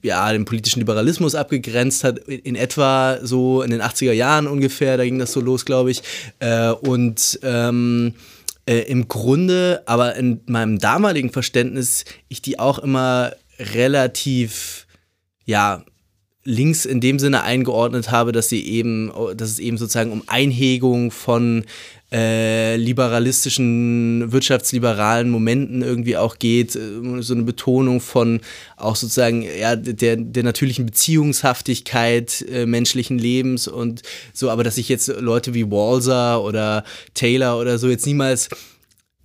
ja, 0.02 0.30
dem 0.34 0.44
politischen 0.44 0.80
Liberalismus 0.80 1.34
abgegrenzt 1.34 2.04
hat, 2.04 2.18
in, 2.18 2.40
in 2.40 2.56
etwa 2.56 3.18
so 3.22 3.62
in 3.62 3.70
den 3.70 3.80
80er 3.80 4.12
Jahren 4.12 4.46
ungefähr, 4.46 4.98
da 4.98 5.04
ging 5.04 5.18
das 5.18 5.32
so 5.32 5.40
los, 5.40 5.64
glaube 5.64 5.92
ich. 5.92 6.02
Äh, 6.40 6.72
und 6.72 7.40
ähm, 7.42 8.12
äh, 8.66 8.80
im 8.80 9.08
Grunde, 9.08 9.82
aber 9.86 10.14
in 10.16 10.42
meinem 10.46 10.78
damaligen 10.78 11.30
Verständnis, 11.30 12.04
ich 12.28 12.42
die 12.42 12.58
auch 12.58 12.78
immer 12.78 13.32
relativ, 13.58 14.86
ja, 15.46 15.84
links 16.44 16.84
in 16.84 17.00
dem 17.00 17.18
Sinne 17.18 17.42
eingeordnet 17.42 18.10
habe, 18.10 18.32
dass 18.32 18.50
sie 18.50 18.66
eben, 18.66 19.10
dass 19.34 19.48
es 19.48 19.58
eben 19.58 19.78
sozusagen 19.78 20.12
um 20.12 20.22
Einhegung 20.26 21.10
von 21.10 21.64
äh, 22.14 22.76
liberalistischen, 22.76 24.30
wirtschaftsliberalen 24.30 25.28
Momenten 25.30 25.82
irgendwie 25.82 26.16
auch 26.16 26.38
geht, 26.38 26.76
äh, 26.76 26.80
so 27.20 27.34
eine 27.34 27.42
Betonung 27.42 28.00
von 28.00 28.40
auch 28.76 28.94
sozusagen 28.94 29.42
ja, 29.42 29.74
der, 29.74 30.16
der 30.16 30.42
natürlichen 30.44 30.86
Beziehungshaftigkeit 30.86 32.44
äh, 32.48 32.66
menschlichen 32.66 33.18
Lebens 33.18 33.66
und 33.66 34.02
so, 34.32 34.50
aber 34.50 34.62
dass 34.62 34.78
ich 34.78 34.88
jetzt 34.88 35.08
Leute 35.08 35.54
wie 35.54 35.68
Walser 35.68 36.40
oder 36.44 36.84
Taylor 37.14 37.58
oder 37.58 37.78
so 37.78 37.88
jetzt 37.88 38.06
niemals 38.06 38.48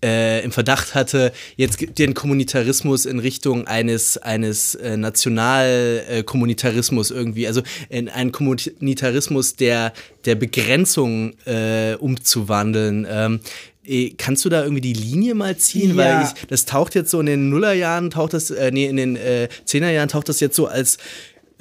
äh, 0.04 0.44
im 0.44 0.52
Verdacht 0.52 0.96
hatte, 0.96 1.32
jetzt 1.56 1.98
den 1.98 2.14
Kommunitarismus 2.14 3.06
in 3.06 3.20
Richtung 3.20 3.68
eines, 3.68 4.18
eines 4.18 4.76
äh, 4.76 4.98
Nationalkommunitarismus 4.98 7.12
irgendwie, 7.12 7.48
also 7.48 7.62
in 7.90 8.10
einen 8.10 8.32
Kommunitarismus 8.32 9.56
der, 9.56 9.94
der 10.26 10.36
Begrenzung 10.36 11.34
äh, 11.46 11.94
umzuwandeln. 11.96 13.08
Ähm, 13.10 13.40
eh, 13.86 14.12
Kannst 14.18 14.44
du 14.46 14.50
da 14.50 14.64
irgendwie 14.64 14.82
die 14.82 14.94
Linie 14.94 15.36
mal 15.36 15.58
ziehen? 15.58 15.92
Ja. 15.92 15.98
Weil 15.98 16.24
ich, 16.24 16.48
das 16.48 16.66
taucht 16.66 16.96
jetzt 16.96 17.12
so 17.12 17.20
in 17.20 17.26
den 17.26 17.50
Nullerjahren, 17.50 18.12
taucht 18.12 18.34
das, 18.34 18.52
äh, 18.52 18.72
nee, 18.72 18.86
in 18.86 18.98
den 18.98 19.16
äh, 19.16 19.48
Zehnerjahren 19.66 20.10
taucht 20.10 20.30
das 20.30 20.40
jetzt 20.40 20.56
so 20.56 20.68
als 20.68 20.98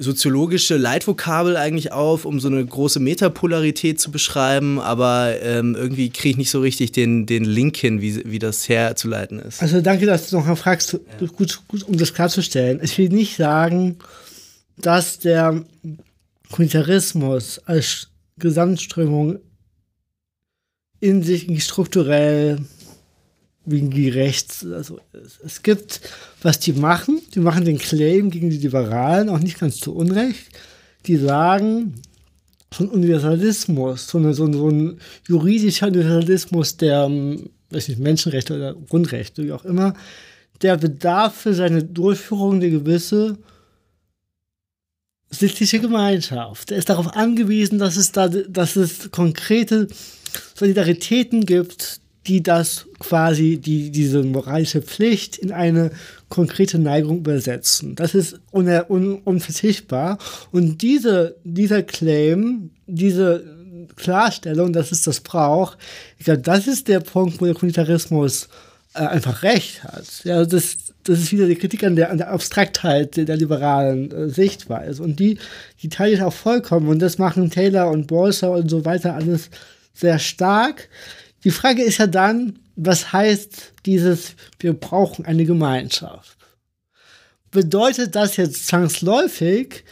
soziologische 0.01 0.77
Leitvokabel 0.77 1.57
eigentlich 1.57 1.91
auf, 1.91 2.23
um 2.23 2.39
so 2.39 2.47
eine 2.47 2.65
große 2.65 3.01
Metapolarität 3.01 3.99
zu 3.99 4.11
beschreiben, 4.11 4.79
aber 4.79 5.41
ähm, 5.41 5.75
irgendwie 5.75 6.09
kriege 6.09 6.29
ich 6.29 6.37
nicht 6.37 6.51
so 6.51 6.61
richtig 6.61 6.93
den, 6.93 7.25
den 7.25 7.43
Link 7.43 7.75
hin, 7.75 8.01
wie, 8.01 8.23
wie 8.25 8.39
das 8.39 8.69
herzuleiten 8.69 9.39
ist. 9.39 9.61
Also 9.61 9.81
danke, 9.81 10.05
dass 10.05 10.29
du 10.29 10.37
noch 10.37 10.45
mal 10.45 10.55
fragst, 10.55 10.97
gut, 11.35 11.61
gut, 11.67 11.83
um 11.83 11.97
das 11.97 12.13
klarzustellen. 12.13 12.79
Ich 12.81 12.97
will 12.97 13.09
nicht 13.09 13.35
sagen, 13.35 13.97
dass 14.77 15.19
der 15.19 15.65
Kommunitarismus 16.49 17.59
als 17.65 18.07
Gesamtströmung 18.37 19.39
in 21.01 21.23
sich 21.23 21.61
strukturell 21.61 22.59
irgendwie 23.71 24.09
rechts 24.09 24.65
also. 24.65 24.99
Es 25.45 25.63
gibt, 25.63 26.01
was 26.41 26.59
die 26.59 26.73
machen, 26.73 27.21
die 27.33 27.39
machen 27.39 27.65
den 27.65 27.77
Claim 27.77 28.31
gegen 28.31 28.49
die 28.49 28.57
Liberalen, 28.57 29.29
auch 29.29 29.39
nicht 29.39 29.59
ganz 29.59 29.77
zu 29.77 29.95
Unrecht, 29.95 30.47
die 31.05 31.17
sagen, 31.17 31.95
so 32.73 32.83
ein 32.83 32.89
Universalismus, 32.89 34.07
so, 34.07 34.17
eine, 34.17 34.33
so, 34.33 34.45
ein, 34.45 34.53
so 34.53 34.69
ein 34.69 34.99
juridischer 35.27 35.87
Universalismus 35.87 36.77
der 36.77 37.05
ähm, 37.05 37.49
weiß 37.69 37.87
nicht, 37.87 37.99
Menschenrechte 37.99 38.55
oder 38.55 38.73
Grundrechte, 38.73 39.43
wie 39.43 39.51
auch 39.51 39.65
immer, 39.65 39.93
der 40.61 40.77
bedarf 40.77 41.35
für 41.35 41.53
seine 41.53 41.83
Durchführung 41.83 42.55
eine 42.55 42.69
gewisse 42.69 43.37
sittliche 45.29 45.79
Gemeinschaft. 45.79 46.71
Er 46.71 46.77
ist 46.77 46.89
darauf 46.89 47.15
angewiesen, 47.15 47.79
dass 47.79 47.97
es 47.97 48.11
da, 48.11 48.27
dass 48.27 48.75
es 48.75 49.11
konkrete 49.11 49.87
Solidaritäten 50.55 51.45
gibt, 51.45 51.98
die 52.29 52.43
das 52.43 52.85
quasi, 52.99 53.57
die 53.57 53.89
diese 53.89 54.23
moralische 54.23 54.83
Pflicht 54.83 55.37
in 55.37 55.51
eine 55.51 55.91
konkrete 56.29 56.77
Neigung 56.77 57.17
übersetzen. 57.17 57.95
Das 57.95 58.13
ist 58.13 58.39
un 58.53 58.67
un 58.67 59.15
unverzichtbar. 59.15 60.19
Und 60.51 60.83
diese, 60.83 61.35
dieser 61.43 61.81
Claim, 61.81 62.69
diese 62.85 63.43
Klarstellung, 63.95 64.71
dass 64.71 64.91
es 64.91 65.01
das 65.01 65.21
braucht, 65.21 65.79
ich 66.19 66.25
glaube, 66.25 66.41
das 66.41 66.67
ist 66.67 66.87
der 66.87 66.99
Punkt, 66.99 67.41
wo 67.41 67.45
der 67.45 67.55
Kommunitarismus 67.55 68.47
äh, 68.93 68.99
einfach 68.99 69.41
recht 69.41 69.83
hat. 69.83 70.05
Ja, 70.23 70.45
das, 70.45 70.77
das 71.03 71.19
ist 71.19 71.31
wieder 71.31 71.47
die 71.47 71.55
Kritik 71.55 71.83
an 71.83 71.95
der, 71.95 72.11
an 72.11 72.19
der 72.19 72.29
Abstraktheit 72.29 73.17
der, 73.17 73.25
der 73.25 73.37
liberalen 73.37 74.11
äh, 74.11 74.29
Sichtweise. 74.29 75.01
Und 75.01 75.19
die, 75.19 75.39
die 75.81 75.89
teile 75.89 76.13
ich 76.13 76.21
auch 76.21 76.33
vollkommen. 76.33 76.89
Und 76.89 76.99
das 76.99 77.17
machen 77.17 77.49
Taylor 77.49 77.89
und 77.89 78.05
Bolser 78.05 78.51
und 78.51 78.69
so 78.69 78.85
weiter 78.85 79.15
alles 79.15 79.49
sehr 79.95 80.19
stark. 80.19 80.89
Die 81.43 81.51
Frage 81.51 81.83
ist 81.83 81.97
ja 81.99 82.07
dann, 82.07 82.59
was 82.75 83.13
heißt 83.13 83.73
dieses, 83.85 84.35
wir 84.59 84.73
brauchen 84.73 85.25
eine 85.25 85.45
Gemeinschaft? 85.45 86.37
Bedeutet 87.51 88.15
das 88.15 88.37
jetzt 88.37 88.67
zwangsläufig, 88.67 89.83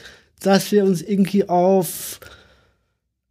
dass 0.42 0.72
wir 0.72 0.84
uns 0.84 1.02
irgendwie 1.02 1.50
auf 1.50 2.20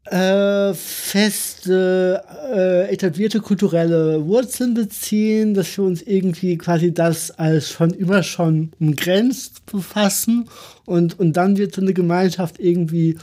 äh, 0.07 0.73
feste, 0.75 2.23
äh, 2.53 2.93
etablierte 2.93 3.41
kulturelle 3.41 4.25
Wurzeln 4.27 4.75
beziehen, 4.75 5.55
dass 5.55 5.77
wir 5.77 5.85
uns 5.85 6.03
irgendwie 6.03 6.57
quasi 6.59 6.95
das 6.95 7.33
als 7.33 7.71
schon 7.71 7.91
immer 7.91 8.23
schon 8.23 8.71
umgrenzt 8.79 9.67
befassen 9.67 10.49
und, 10.85 11.19
und 11.19 11.33
dann 11.33 11.57
wird 11.57 11.75
so 11.75 11.81
eine 11.81 11.93
Gemeinschaft 11.93 12.61
irgendwie, 12.61 13.19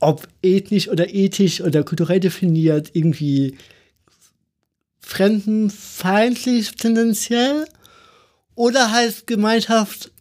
ob 0.00 0.26
ethnisch 0.42 0.88
oder 0.88 1.12
ethisch 1.14 1.60
oder 1.60 1.84
kulturell 1.84 2.20
definiert, 2.20 2.90
irgendwie 2.92 3.56
fremdenfeindlich 5.08 6.72
tendenziell? 6.72 7.64
Oder 8.54 8.92
heißt 8.92 9.26
Gemeinschaft, 9.26 10.12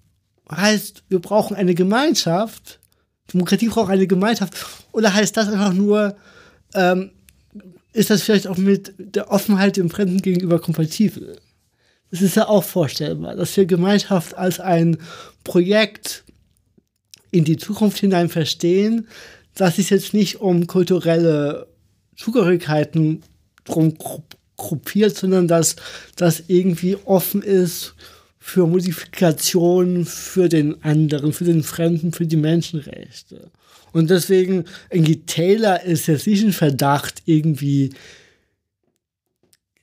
heißt, 0.50 1.04
wir 1.10 1.20
brauchen 1.20 1.58
eine 1.58 1.76
Gemeinschaft, 1.76 2.80
Demokratie 3.34 3.68
braucht 3.68 3.92
eine 3.92 4.08
Gemeinschaft, 4.08 4.66
oder 4.94 5.14
heißt 5.14 5.36
das 5.36 5.50
einfach 5.50 5.74
nur, 5.74 6.16
ähm, 6.74 7.12
ist 7.92 8.10
das 8.10 8.22
vielleicht 8.24 8.48
auch 8.48 8.58
mit 8.58 8.94
der 8.98 9.30
Offenheit 9.30 9.76
dem 9.76 9.90
Fremden 9.90 10.22
gegenüber 10.22 10.60
kompatibel? 10.60 11.38
Es 12.10 12.22
ist 12.22 12.38
ja 12.38 12.48
auch 12.48 12.64
vorstellbar, 12.64 13.36
dass 13.36 13.58
wir 13.58 13.66
Gemeinschaft 13.66 14.38
als 14.38 14.62
ein 14.62 14.98
Projekt 15.44 16.24
in 17.32 17.44
die 17.44 17.58
Zukunft 17.58 17.98
hinein 17.98 18.30
verstehen, 18.30 19.08
dass 19.54 19.76
sich 19.76 19.90
jetzt 19.90 20.14
nicht 20.14 20.40
um 20.40 20.66
kulturelle 20.66 21.68
Zugehörigkeiten 22.16 23.24
drum 23.66 23.98
gruppiert, 24.58 25.16
sondern 25.16 25.48
dass 25.48 25.76
das 26.16 26.44
irgendwie 26.48 26.98
offen 27.06 27.42
ist 27.42 27.96
für 28.40 28.66
Modifikation 28.66 30.06
für 30.06 30.50
den 30.50 30.84
anderen, 30.84 31.34
für 31.34 31.44
den 31.44 31.64
Fremden, 31.64 32.12
für 32.14 32.26
die 32.26 32.38
Menschenrechte. 32.38 33.52
Und 33.92 34.10
deswegen, 34.10 34.66
irgendwie 34.90 35.22
Taylor 35.22 35.84
ist 35.84 36.08
jetzt 36.08 36.28
nicht 36.28 36.44
ein 36.44 36.54
Verdacht, 36.54 37.24
irgendwie, 37.26 37.92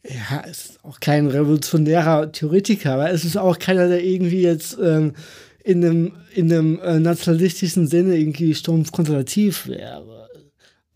ja, 0.03 0.41
ist 0.41 0.79
auch 0.83 1.01
kein 1.01 1.27
revolutionärer 1.27 2.33
Theoretiker, 2.33 2.95
aber 2.95 3.11
es 3.11 3.25
ist 3.25 3.37
auch 3.37 3.59
keiner, 3.59 3.89
der 3.89 4.05
irgendwie 4.05 4.43
jetzt 4.43 4.79
ähm, 4.83 5.15
in 5.63 5.85
einem, 5.85 6.13
in 6.35 6.53
einem 6.53 6.81
äh, 6.81 7.01
nationalistischen 7.01 7.87
Sinne 7.87 8.17
irgendwie 8.17 8.55
stumpf 8.55 8.93
konservativ 8.93 9.67
wäre. 9.67 10.29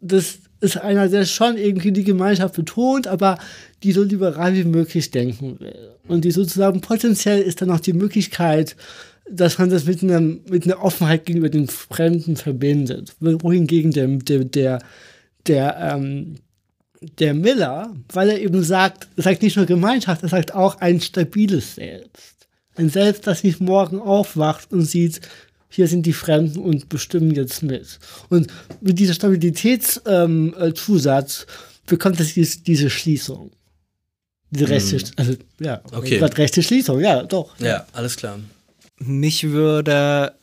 Das 0.00 0.38
ist 0.60 0.76
einer, 0.76 1.08
der 1.08 1.24
schon 1.24 1.56
irgendwie 1.56 1.92
die 1.92 2.04
Gemeinschaft 2.04 2.54
betont, 2.54 3.06
aber 3.06 3.38
die 3.82 3.92
so 3.92 4.02
liberal 4.02 4.54
wie 4.54 4.64
möglich 4.64 5.10
denken 5.10 5.60
will. 5.60 5.90
Und 6.06 6.24
die 6.24 6.30
sozusagen 6.30 6.80
potenziell 6.80 7.40
ist 7.40 7.62
dann 7.62 7.70
auch 7.70 7.80
die 7.80 7.92
Möglichkeit, 7.92 8.76
dass 9.30 9.58
man 9.58 9.70
das 9.70 9.84
mit 9.84 10.02
einer, 10.02 10.20
mit 10.20 10.64
einer 10.64 10.82
Offenheit 10.82 11.26
gegenüber 11.26 11.50
den 11.50 11.68
Fremden 11.68 12.36
verbindet. 12.36 13.14
Wohingegen 13.20 13.92
der, 13.92 14.08
der, 14.08 14.44
der, 14.44 14.78
der, 15.46 15.94
ähm, 15.94 16.36
der 17.18 17.34
Miller, 17.34 17.94
weil 18.12 18.30
er 18.30 18.40
eben 18.40 18.62
sagt, 18.62 19.08
er 19.16 19.22
sagt 19.22 19.42
nicht 19.42 19.56
nur 19.56 19.66
Gemeinschaft, 19.66 20.22
er 20.22 20.28
sagt 20.28 20.54
auch 20.54 20.80
ein 20.80 21.00
stabiles 21.00 21.74
Selbst. 21.76 22.48
Ein 22.74 22.88
Selbst, 22.88 23.26
das 23.26 23.44
nicht 23.44 23.60
morgen 23.60 24.00
aufwacht 24.00 24.72
und 24.72 24.82
sieht, 24.82 25.20
hier 25.68 25.86
sind 25.86 26.06
die 26.06 26.12
Fremden 26.14 26.60
und 26.60 26.88
bestimmen 26.88 27.34
jetzt 27.34 27.62
mit. 27.62 27.98
Und 28.30 28.46
mit 28.80 28.98
dieser 28.98 29.14
Stabilitätszusatz 29.14 30.06
ähm, 30.06 30.54
äh, 30.58 31.88
bekommt 31.88 32.20
es 32.20 32.34
diese, 32.34 32.60
diese 32.62 32.88
Schließung. 32.90 33.50
Diese 34.50 34.68
rechte, 34.68 34.98
hm. 34.98 35.04
also 35.16 35.34
ja, 35.60 35.80
okay. 35.92 36.18
rechte 36.18 36.62
Schließung, 36.62 37.00
ja, 37.00 37.22
doch. 37.22 37.58
Ja, 37.58 37.86
alles 37.92 38.16
klar. 38.16 38.38
Mich 38.98 39.44
würde 39.44 40.34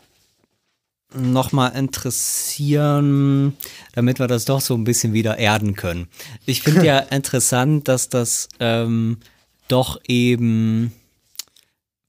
nochmal 1.13 1.75
interessieren, 1.75 3.55
damit 3.93 4.19
wir 4.19 4.27
das 4.27 4.45
doch 4.45 4.61
so 4.61 4.75
ein 4.75 4.83
bisschen 4.83 5.13
wieder 5.13 5.37
erden 5.37 5.75
können. 5.75 6.07
Ich 6.45 6.61
finde 6.61 6.85
ja 6.85 6.99
interessant, 7.11 7.87
dass 7.87 8.09
das 8.09 8.49
ähm, 8.59 9.17
doch 9.67 9.99
eben 10.07 10.91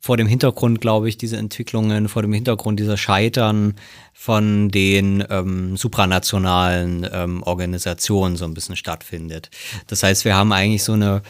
vor 0.01 0.17
dem 0.17 0.29
Hintergrund, 0.29 0.81
glaube 0.81 1.09
ich, 1.09 1.19
diese 1.19 1.37
Entwicklungen, 1.37 2.09
vor 2.09 2.23
dem 2.23 2.33
Hintergrund 2.33 2.79
dieser 2.79 2.97
Scheitern 2.97 3.75
von 4.13 4.69
den 4.69 5.25
ähm, 5.29 5.77
supranationalen 5.77 7.09
ähm, 7.13 7.43
Organisationen 7.43 8.37
so 8.37 8.45
ein 8.45 8.55
bisschen 8.55 8.77
stattfindet. 8.77 9.51
Das 9.89 10.05
heißt, 10.05 10.25
wir 10.25 10.37
haben 10.37 10.53
eigentlich 10.53 10.85
so 10.85 10.93
eine 10.93 11.23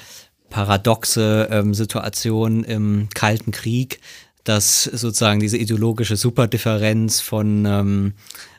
paradoxe 0.50 1.48
ähm, 1.50 1.74
Situation 1.74 2.64
im 2.64 3.08
Kalten 3.14 3.50
Krieg, 3.50 4.00
dass 4.44 4.84
sozusagen 4.84 5.40
diese 5.40 5.58
ideologische 5.58 6.16
Superdifferenz 6.16 7.20
von, 7.20 7.64
ähm, 7.66 8.14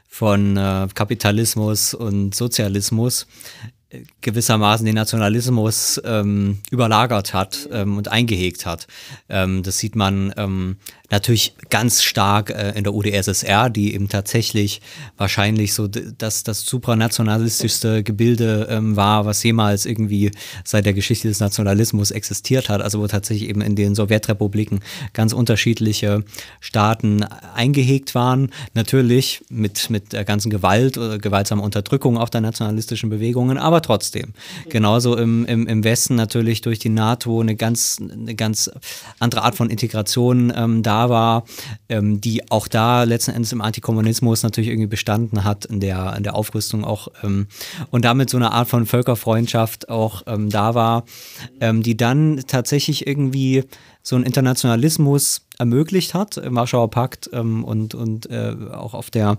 von 0.07 0.57
äh, 0.57 0.87
Kapitalismus 0.93 1.93
und 1.93 2.35
Sozialismus 2.35 3.27
gewissermaßen 4.21 4.85
den 4.85 4.95
Nationalismus 4.95 6.01
ähm, 6.03 6.59
überlagert 6.71 7.33
hat 7.33 7.69
ähm, 7.71 7.97
und 7.97 8.09
eingehegt 8.09 8.65
hat. 8.65 8.87
Ähm, 9.29 9.63
das 9.63 9.77
sieht 9.77 9.95
man 9.95 10.33
ähm, 10.35 10.77
natürlich 11.09 11.55
ganz 11.69 12.03
stark 12.03 12.49
äh, 12.49 12.71
in 12.75 12.83
der 12.83 12.93
UdSSR, 12.93 13.69
die 13.69 13.93
eben 13.93 14.09
tatsächlich 14.09 14.81
wahrscheinlich 15.17 15.73
so 15.73 15.87
das, 15.87 16.43
das 16.43 16.61
supranationalistischste 16.61 18.03
Gebilde 18.03 18.67
ähm, 18.69 18.95
war, 18.95 19.25
was 19.25 19.41
jemals 19.43 19.85
irgendwie 19.85 20.31
seit 20.65 20.85
der 20.85 20.93
Geschichte 20.93 21.29
des 21.29 21.39
Nationalismus 21.39 22.11
existiert 22.11 22.67
hat. 22.67 22.81
Also 22.81 22.99
wo 22.99 23.07
tatsächlich 23.07 23.49
eben 23.49 23.61
in 23.61 23.75
den 23.75 23.95
Sowjetrepubliken 23.95 24.81
ganz 25.13 25.31
unterschiedliche 25.31 26.25
Staaten 26.59 27.23
eingehegt 27.23 28.15
waren. 28.15 28.51
Natürlich 28.73 29.45
mit, 29.49 29.89
mit 29.89 30.11
der 30.11 30.25
ganzen 30.25 30.49
Gewalt 30.49 30.97
oder 30.97 31.19
gewaltsamen 31.19 31.63
Unterdrückung 31.63 32.17
auch 32.17 32.29
der 32.29 32.41
nationalistischen 32.41 33.09
Bewegungen, 33.09 33.57
aber 33.57 33.77
aber 33.77 33.81
trotzdem. 33.83 34.33
Genauso 34.69 35.15
im, 35.15 35.45
im, 35.45 35.67
im 35.67 35.83
Westen 35.83 36.15
natürlich 36.15 36.61
durch 36.61 36.79
die 36.79 36.89
NATO 36.89 37.39
eine 37.39 37.55
ganz, 37.55 37.97
eine 38.01 38.33
ganz 38.33 38.71
andere 39.19 39.43
Art 39.43 39.55
von 39.55 39.69
Integration 39.69 40.51
ähm, 40.55 40.81
da 40.81 40.96
war, 41.09 41.43
ähm, 41.89 42.19
die 42.21 42.49
auch 42.51 42.67
da 42.67 43.03
letzten 43.03 43.31
Endes 43.31 43.51
im 43.51 43.61
Antikommunismus 43.61 44.43
natürlich 44.43 44.69
irgendwie 44.69 44.87
bestanden 44.87 45.43
hat, 45.43 45.65
in 45.65 45.79
der, 45.79 46.15
in 46.17 46.23
der 46.23 46.35
Aufrüstung 46.35 46.83
auch 46.83 47.07
ähm, 47.23 47.47
und 47.91 48.05
damit 48.05 48.29
so 48.29 48.37
eine 48.37 48.51
Art 48.51 48.67
von 48.67 48.85
Völkerfreundschaft 48.85 49.89
auch 49.89 50.23
ähm, 50.27 50.49
da 50.49 50.75
war, 50.75 51.05
ähm, 51.61 51.83
die 51.83 51.95
dann 51.95 52.43
tatsächlich 52.47 53.07
irgendwie 53.07 53.63
so 54.07 54.15
einen 54.15 54.25
Internationalismus 54.25 55.41
ermöglicht 55.59 56.13
hat, 56.13 56.37
im 56.37 56.55
Warschauer 56.55 56.89
Pakt 56.89 57.29
ähm, 57.33 57.63
und, 57.63 57.93
und 57.93 58.29
äh, 58.29 58.55
auch 58.71 58.93
auf 58.93 59.09
der, 59.09 59.37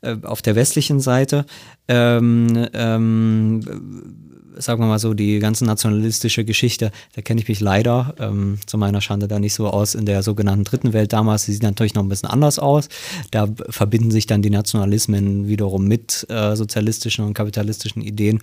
äh, 0.00 0.16
auf 0.22 0.42
der 0.42 0.56
westlichen 0.56 1.00
Seite. 1.00 1.46
Ähm, 1.86 2.66
ähm, 2.72 4.27
sagen 4.58 4.82
wir 4.82 4.86
mal 4.86 4.98
so, 4.98 5.14
die 5.14 5.38
ganze 5.38 5.64
nationalistische 5.64 6.44
Geschichte, 6.44 6.90
da 7.14 7.22
kenne 7.22 7.40
ich 7.40 7.48
mich 7.48 7.60
leider 7.60 8.14
ähm, 8.18 8.58
zu 8.66 8.78
meiner 8.78 9.00
Schande 9.00 9.28
da 9.28 9.38
nicht 9.38 9.54
so 9.54 9.68
aus 9.68 9.94
in 9.94 10.06
der 10.06 10.22
sogenannten 10.22 10.64
dritten 10.64 10.92
Welt 10.92 11.12
damals. 11.12 11.44
Sie 11.44 11.52
sieht 11.52 11.62
natürlich 11.62 11.94
noch 11.94 12.02
ein 12.02 12.08
bisschen 12.08 12.28
anders 12.28 12.58
aus. 12.58 12.88
Da 13.30 13.48
verbinden 13.68 14.10
sich 14.10 14.26
dann 14.26 14.42
die 14.42 14.50
Nationalismen 14.50 15.48
wiederum 15.48 15.86
mit 15.86 16.26
äh, 16.28 16.56
sozialistischen 16.56 17.24
und 17.24 17.34
kapitalistischen 17.34 18.02
Ideen 18.02 18.40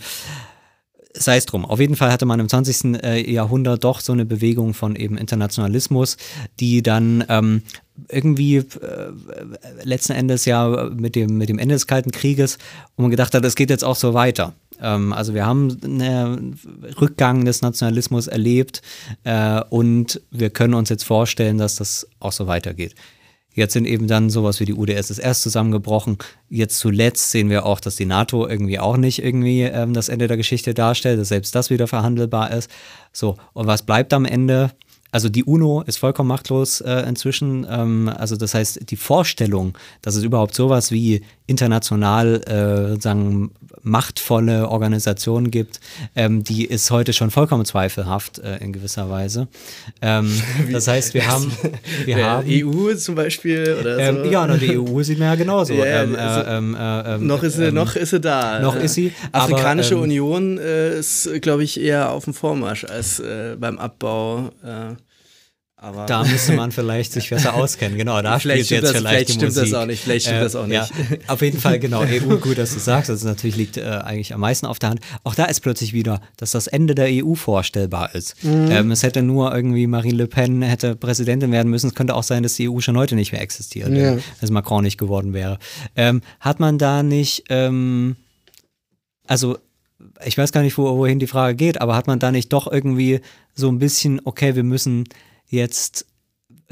sei 1.17 1.37
es 1.37 1.45
drum. 1.45 1.65
Auf 1.65 1.79
jeden 1.79 1.95
Fall 1.95 2.11
hatte 2.11 2.25
man 2.25 2.39
im 2.39 2.49
20. 2.49 3.01
Äh, 3.01 3.31
Jahrhundert 3.31 3.83
doch 3.83 4.01
so 4.01 4.13
eine 4.13 4.25
Bewegung 4.25 4.73
von 4.73 4.95
eben 4.95 5.17
Internationalismus, 5.17 6.17
die 6.59 6.83
dann 6.83 7.23
ähm, 7.29 7.61
irgendwie 8.09 8.57
äh, 8.57 8.63
letzten 9.83 10.13
Endes 10.13 10.45
ja 10.45 10.89
mit 10.93 11.15
dem, 11.15 11.37
mit 11.37 11.49
dem 11.49 11.59
Ende 11.59 11.75
des 11.75 11.87
Kalten 11.87 12.11
Krieges, 12.11 12.57
wo 12.95 13.03
man 13.03 13.11
gedacht 13.11 13.33
hat, 13.33 13.43
es 13.45 13.55
geht 13.55 13.69
jetzt 13.69 13.83
auch 13.83 13.95
so 13.95 14.13
weiter. 14.13 14.53
Ähm, 14.81 15.13
also 15.13 15.33
wir 15.33 15.45
haben 15.45 15.77
einen 15.83 16.59
Rückgang 16.99 17.45
des 17.45 17.61
Nationalismus 17.61 18.27
erlebt 18.27 18.81
äh, 19.23 19.61
und 19.69 20.21
wir 20.31 20.49
können 20.49 20.73
uns 20.73 20.89
jetzt 20.89 21.03
vorstellen, 21.03 21.57
dass 21.57 21.75
das 21.75 22.07
auch 22.19 22.31
so 22.31 22.47
weitergeht. 22.47 22.95
Jetzt 23.53 23.71
sind 23.71 23.85
eben 23.85 24.07
dann 24.07 24.29
sowas 24.29 24.59
wie 24.59 24.65
die 24.65 24.73
UdSSR 24.73 25.33
zusammengebrochen. 25.33 26.17
Jetzt 26.49 26.77
zuletzt 26.77 27.31
sehen 27.31 27.49
wir 27.49 27.65
auch, 27.65 27.79
dass 27.79 27.95
die 27.95 28.05
NATO 28.05 28.45
irgendwie 28.45 28.79
auch 28.79 28.97
nicht 28.97 29.23
irgendwie 29.23 29.61
ähm, 29.61 29.93
das 29.93 30.09
Ende 30.09 30.27
der 30.27 30.35
Geschichte 30.35 30.73
darstellt, 30.73 31.21
dass 31.21 31.29
selbst 31.29 31.55
das 31.55 31.69
wieder 31.69 31.87
verhandelbar 31.87 32.51
ist. 32.51 32.69
So, 33.13 33.37
und 33.53 33.65
was 33.65 33.83
bleibt 33.83 34.11
am 34.13 34.25
Ende? 34.25 34.71
Also 35.15 35.29
die 35.29 35.45
UNO 35.45 35.81
ist 35.83 35.95
vollkommen 35.95 36.27
machtlos 36.27 36.81
äh, 36.81 37.07
inzwischen. 37.07 37.65
Ähm, 37.69 38.11
also 38.13 38.35
das 38.35 38.53
heißt, 38.53 38.91
die 38.91 38.97
Vorstellung, 38.97 39.77
dass 40.01 40.15
es 40.15 40.25
überhaupt 40.25 40.53
sowas 40.53 40.91
wie 40.91 41.21
international 41.47 42.41
äh, 42.47 42.89
sozusagen 42.89 43.51
machtvolle 43.85 44.67
Organisationen 44.67 45.51
gibt, 45.51 45.79
ähm, 46.15 46.43
die 46.43 46.65
ist 46.65 46.89
heute 46.89 47.13
schon 47.13 47.29
vollkommen 47.29 47.65
zweifelhaft 47.65 48.39
äh, 48.39 48.57
in 48.57 48.73
gewisser 48.73 49.09
Weise. 49.09 49.47
Ähm, 50.01 50.31
das 50.71 50.87
heißt, 50.87 51.13
wir 51.13 51.27
haben, 51.27 51.51
wir 52.05 52.25
haben 52.25 52.47
EU 52.49 52.95
zum 52.95 53.15
Beispiel 53.15 53.77
oder 53.79 53.99
ähm, 53.99 54.23
so. 54.23 54.31
Ja, 54.31 54.45
und 54.45 54.59
die 54.59 54.77
EU 54.77 55.03
sieht 55.03 55.19
man 55.19 55.29
ja 55.29 55.35
genauso. 55.35 55.73
Ja, 55.85 56.03
Ähm, 56.03 56.15
also 56.15 56.39
äh, 56.39 56.57
ähm, 56.57 56.75
äh, 56.75 57.15
ähm, 57.15 57.27
noch 57.27 57.43
ist 57.43 57.57
sie, 57.57 57.71
noch 57.71 57.95
ist 57.95 58.09
sie 58.09 58.19
da. 58.19 58.59
noch 58.59 58.75
Äh, 58.75 58.85
ist 58.85 58.93
sie, 58.95 59.11
Afrikanische 59.31 59.95
aber, 59.95 60.03
Union 60.03 60.57
äh, 60.57 60.97
ist, 60.97 61.29
glaube 61.41 61.63
ich, 61.63 61.79
eher 61.79 62.11
auf 62.11 62.23
dem 62.23 62.33
Vormarsch 62.33 62.85
als 62.85 63.19
äh, 63.19 63.55
beim 63.59 63.77
Abbau. 63.77 64.51
Äh, 65.85 65.87
aber 65.87 66.05
Da 66.05 66.23
müsste 66.23 66.53
man 66.53 66.71
vielleicht 66.71 67.13
sich 67.13 67.29
besser 67.29 67.53
auskennen. 67.55 67.97
Genau, 67.97 68.21
da 68.21 68.39
Vielleicht 68.39 68.65
spielt 68.65 68.81
jetzt 68.81 68.91
das- 68.93 68.97
vielleicht, 68.97 69.07
vielleicht 69.15 69.29
die 69.29 69.33
stimmt 69.33 69.51
das 69.55 69.61
Musik. 69.63 69.75
auch 69.75 69.85
nicht, 69.85 70.03
vielleicht 70.03 70.25
stimmt 70.25 70.41
das 70.41 70.55
auch 70.55 70.67
Ja, 70.67 70.87
nicht. 71.09 71.29
auf 71.29 71.41
jeden 71.41 71.59
Fall, 71.59 71.79
genau. 71.79 72.01
EU, 72.03 72.37
gut, 72.37 72.57
dass 72.57 72.73
du 72.73 72.79
sagst. 72.79 73.09
Also 73.09 73.27
natürlich 73.27 73.55
liegt 73.55 73.77
äh, 73.77 73.83
eigentlich 73.83 74.33
am 74.33 74.39
meisten 74.41 74.65
auf 74.65 74.79
der 74.79 74.89
Hand. 74.89 74.99
Auch 75.23 75.35
da 75.35 75.45
ist 75.45 75.61
plötzlich 75.61 75.93
wieder, 75.93 76.21
dass 76.37 76.51
das 76.51 76.67
Ende 76.67 76.95
der 76.95 77.07
EU 77.09 77.35
vorstellbar 77.35 78.15
ist. 78.15 78.43
Mhm. 78.43 78.71
Ähm, 78.71 78.91
es 78.91 79.03
hätte 79.03 79.21
nur 79.21 79.53
irgendwie 79.55 79.87
Marine 79.87 80.15
Le 80.17 80.27
Pen 80.27 80.61
hätte 80.61 80.95
Präsidentin 80.95 81.51
werden 81.51 81.69
müssen. 81.69 81.87
Es 81.87 81.95
könnte 81.95 82.15
auch 82.15 82.23
sein, 82.23 82.43
dass 82.43 82.55
die 82.55 82.69
EU 82.69 82.79
schon 82.79 82.97
heute 82.97 83.15
nicht 83.15 83.31
mehr 83.31 83.41
existiert, 83.41 83.89
Ja. 83.89 84.13
wenn 84.13 84.21
es 84.41 84.49
Macron 84.51 84.83
nicht 84.83 84.97
geworden 84.97 85.33
wäre. 85.33 85.59
Ähm, 85.95 86.21
hat 86.39 86.59
man 86.59 86.77
da 86.77 87.03
nicht, 87.03 87.43
ähm, 87.49 88.15
also 89.27 89.57
ich 90.25 90.37
weiß 90.37 90.51
gar 90.51 90.61
nicht, 90.61 90.77
wo, 90.77 90.97
wohin 90.97 91.19
die 91.19 91.27
Frage 91.27 91.55
geht, 91.55 91.81
aber 91.81 91.95
hat 91.95 92.07
man 92.07 92.19
da 92.19 92.31
nicht 92.31 92.53
doch 92.53 92.71
irgendwie 92.71 93.21
so 93.55 93.69
ein 93.69 93.79
bisschen, 93.79 94.21
okay, 94.25 94.55
wir 94.55 94.63
müssen 94.63 95.05
jetzt 95.47 96.05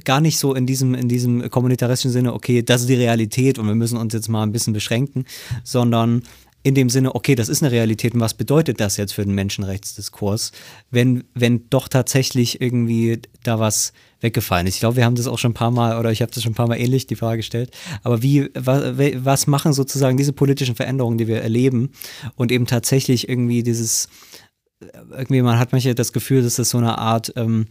gar 0.03 0.21
nicht 0.21 0.37
so 0.39 0.53
in 0.53 0.65
diesem, 0.65 0.95
in 0.95 1.07
diesem 1.07 1.49
kommunitaristischen 1.49 2.11
Sinne, 2.11 2.33
okay, 2.33 2.63
das 2.63 2.81
ist 2.81 2.89
die 2.89 2.95
Realität 2.95 3.59
und 3.59 3.67
wir 3.67 3.75
müssen 3.75 3.97
uns 3.97 4.13
jetzt 4.13 4.27
mal 4.27 4.43
ein 4.43 4.51
bisschen 4.51 4.73
beschränken, 4.73 5.25
sondern 5.63 6.23
in 6.63 6.75
dem 6.75 6.89
Sinne, 6.89 7.13
okay, 7.13 7.35
das 7.35 7.49
ist 7.49 7.61
eine 7.61 7.73
Realität 7.73 8.13
und 8.13 8.21
was 8.21 8.33
bedeutet 8.33 8.79
das 8.79 8.95
jetzt 8.95 9.13
für 9.13 9.25
den 9.25 9.35
Menschenrechtsdiskurs, 9.35 10.53
wenn, 10.89 11.25
wenn 11.33 11.69
doch 11.69 11.89
tatsächlich 11.89 12.61
irgendwie 12.61 13.21
da 13.43 13.59
was 13.59 13.91
weggefallen 14.21 14.65
ist. 14.65 14.75
Ich 14.75 14.79
glaube, 14.79 14.95
wir 14.95 15.05
haben 15.05 15.15
das 15.15 15.27
auch 15.27 15.37
schon 15.37 15.51
ein 15.51 15.55
paar 15.55 15.71
Mal, 15.71 15.99
oder 15.99 16.11
ich 16.11 16.21
habe 16.21 16.31
das 16.31 16.41
schon 16.41 16.53
ein 16.53 16.55
paar 16.55 16.69
Mal 16.69 16.79
ähnlich 16.79 17.05
die 17.05 17.17
Frage 17.17 17.37
gestellt, 17.37 17.71
aber 18.01 18.23
wie, 18.23 18.49
was, 18.55 18.97
was 18.97 19.47
machen 19.47 19.73
sozusagen 19.73 20.15
diese 20.15 20.31
politischen 20.31 20.75
Veränderungen, 20.75 21.17
die 21.17 21.27
wir 21.27 21.41
erleben 21.41 21.91
und 22.35 22.51
eben 22.51 22.65
tatsächlich 22.65 23.27
irgendwie 23.27 23.61
dieses, 23.61 24.07
irgendwie 25.11 25.41
man 25.41 25.59
hat 25.59 25.73
manchmal 25.73 25.95
das 25.95 26.13
Gefühl, 26.13 26.43
dass 26.43 26.55
das 26.55 26.69
so 26.69 26.77
eine 26.77 26.97
Art, 26.97 27.33
ähm, 27.35 27.67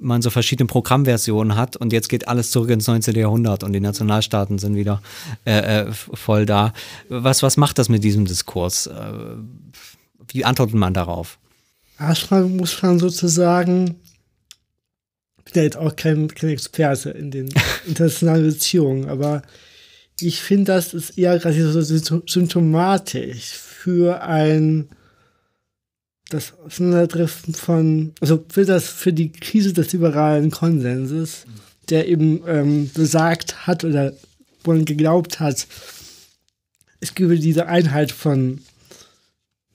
man 0.00 0.22
so 0.22 0.30
verschiedene 0.30 0.66
Programmversionen 0.66 1.56
hat 1.56 1.76
und 1.76 1.92
jetzt 1.92 2.08
geht 2.08 2.28
alles 2.28 2.50
zurück 2.50 2.70
ins 2.70 2.86
19. 2.86 3.14
Jahrhundert 3.14 3.62
und 3.62 3.72
die 3.72 3.80
Nationalstaaten 3.80 4.58
sind 4.58 4.74
wieder 4.74 5.02
äh, 5.44 5.82
äh, 5.82 5.92
voll 5.92 6.46
da. 6.46 6.72
Was, 7.08 7.42
was 7.42 7.56
macht 7.56 7.78
das 7.78 7.88
mit 7.88 8.02
diesem 8.02 8.24
Diskurs? 8.24 8.86
Äh, 8.86 9.12
wie 10.28 10.44
antwortet 10.44 10.76
man 10.76 10.94
darauf? 10.94 11.38
Erstmal 11.98 12.44
muss 12.44 12.80
man 12.82 12.98
sozusagen 12.98 13.96
bin 15.52 15.54
ja 15.54 15.62
jetzt 15.62 15.76
auch 15.76 15.94
kein, 15.96 16.28
kein 16.28 16.50
Experte 16.50 17.10
in 17.10 17.30
den 17.30 17.52
internationalen 17.86 18.46
Beziehungen, 18.46 19.08
aber 19.08 19.42
ich 20.20 20.40
finde, 20.40 20.72
das 20.72 20.92
ist 20.92 21.18
eher 21.18 21.38
gerade 21.38 21.70
so 21.82 22.20
symptomatisch 22.26 23.52
für 23.52 24.22
ein 24.22 24.90
das 26.30 26.54
Auseinanderdriften 26.64 27.54
von, 27.54 28.12
also 28.20 28.44
für 28.48 28.64
das, 28.64 28.88
für 28.88 29.12
die 29.12 29.30
Krise 29.32 29.72
des 29.72 29.92
liberalen 29.92 30.50
Konsenses, 30.50 31.44
der 31.90 32.08
eben 32.08 32.42
ähm, 32.46 32.90
besagt 32.94 33.66
hat 33.66 33.84
oder 33.84 34.14
wohl 34.64 34.84
geglaubt 34.84 35.40
hat, 35.40 35.66
es 37.00 37.14
gebe 37.14 37.38
diese 37.38 37.66
Einheit 37.66 38.12
von 38.12 38.60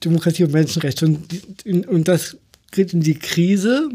Demokratie 0.03 0.43
und 0.43 0.53
Menschenrechte. 0.53 1.05
Und, 1.05 1.87
und 1.87 2.07
das 2.07 2.37
geht 2.71 2.93
in 2.93 3.01
die 3.01 3.17
Krise, 3.17 3.89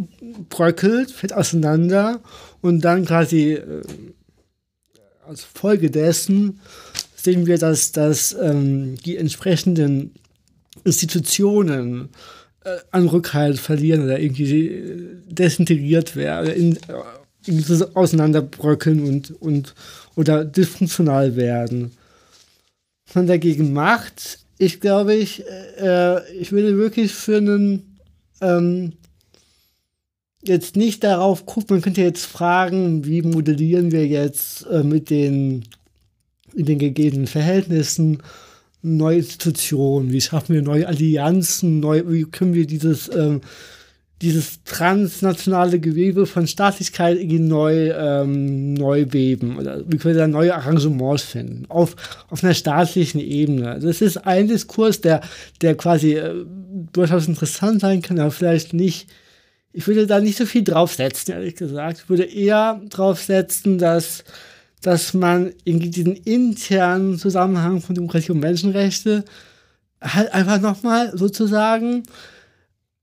bröckelt, 0.49 1.11
fällt 1.11 1.33
auseinander 1.33 2.21
und 2.61 2.81
dann 2.83 3.05
quasi 3.05 3.55
äh, 3.55 3.83
als 5.27 5.45
Folge 5.45 5.91
dessen 5.91 6.61
sehen 7.15 7.47
wir, 7.47 7.59
dass, 7.59 7.93
dass 7.93 8.33
ähm, 8.33 8.97
die 9.05 9.17
entsprechenden 9.17 10.15
Institutionen 10.85 12.09
an 12.91 13.09
Rückhalt 13.09 13.59
verlieren 13.59 14.05
oder 14.05 14.19
irgendwie 14.19 14.67
äh, 14.67 15.17
desintegriert 15.27 16.17
werden, 16.17 16.53
in, 16.53 16.77
äh, 16.77 17.85
auseinanderbröckeln 17.95 19.03
und, 19.07 19.31
und 19.41 19.75
oder 20.15 20.45
dysfunktional 20.45 21.37
werden. 21.37 21.93
Was 23.07 23.15
man 23.15 23.27
dagegen 23.27 23.73
macht, 23.73 24.41
ich 24.59 24.81
glaube, 24.81 25.15
ich, 25.15 25.43
äh, 25.79 26.33
ich 26.35 26.53
würde 26.53 26.77
wirklich 26.77 27.15
für 27.15 27.39
einen 27.39 27.99
ähm, 28.43 28.93
jetzt 30.43 30.77
nicht 30.77 31.03
darauf 31.05 31.47
gucken, 31.47 31.77
man 31.77 31.83
könnte 31.83 32.03
jetzt 32.03 32.27
fragen, 32.27 33.05
wie 33.07 33.23
modellieren 33.23 33.91
wir 33.91 34.07
jetzt 34.07 34.67
äh, 34.67 34.83
mit 34.83 35.11
den, 35.11 35.65
in 36.55 36.67
den 36.67 36.79
gegebenen 36.79 37.27
Verhältnissen 37.27 38.23
neue 38.83 39.19
Institutionen, 39.19 40.13
wie 40.13 40.21
schaffen 40.21 40.55
wir 40.55 40.63
neue 40.63 40.87
Allianzen, 40.87 41.81
neu, 41.81 42.03
wie 42.07 42.25
können 42.25 42.55
wir 42.55 42.67
dieses, 42.67 43.11
ähm, 43.15 43.41
dieses 44.23 44.63
transnationale 44.65 45.81
Gewebe 45.81 46.27
von 46.27 46.47
Staatlichkeit 46.47 47.19
irgendwie 47.19 47.39
neu, 47.39 47.91
ähm, 47.91 48.75
neu 48.75 49.07
weben 49.11 49.59
oder 49.59 49.83
wie 49.87 49.97
können 49.97 50.15
wir 50.15 50.21
da 50.21 50.29
neue 50.29 50.55
Arrangements 50.55 51.23
finden 51.23 51.67
auf, 51.69 51.97
auf 52.29 52.45
einer 52.45 52.55
staatlichen 52.55 53.21
Ebene. 53.21 53.79
Das 53.81 54.01
ist 54.01 54.19
ein 54.19 54.49
Diskurs, 54.49 55.01
der, 55.01 55.23
der 55.63 55.75
quasi 55.75 56.15
äh, 56.15 56.45
durchaus 56.93 57.29
interessant 57.29 57.81
sein 57.81 58.03
kann, 58.03 58.19
aber 58.19 58.31
vielleicht 58.31 58.75
nicht 58.75 59.09
ich 59.73 59.87
würde 59.87 60.07
da 60.07 60.21
nicht 60.21 60.37
so 60.37 60.47
viel 60.47 60.65
draufsetzen, 60.65 61.35
ehrlich 61.35 61.55
gesagt. 61.55 62.01
Ich 62.03 62.09
würde 62.09 62.25
eher 62.25 62.81
draufsetzen, 62.89 63.79
dass, 63.79 64.25
dass 64.83 65.15
man 65.15 65.53
irgendwie 65.65 65.91
diesen 65.91 66.17
internen 66.17 67.19
Zusammenhang 67.19 67.81
von 67.81 67.95
Demokratie 67.95 68.33
und 68.33 68.41
Menschenrechte 68.41 69.25
halt 70.01 70.33
einfach 70.33 70.61
nochmal 70.61 71.17
sozusagen 71.17 72.03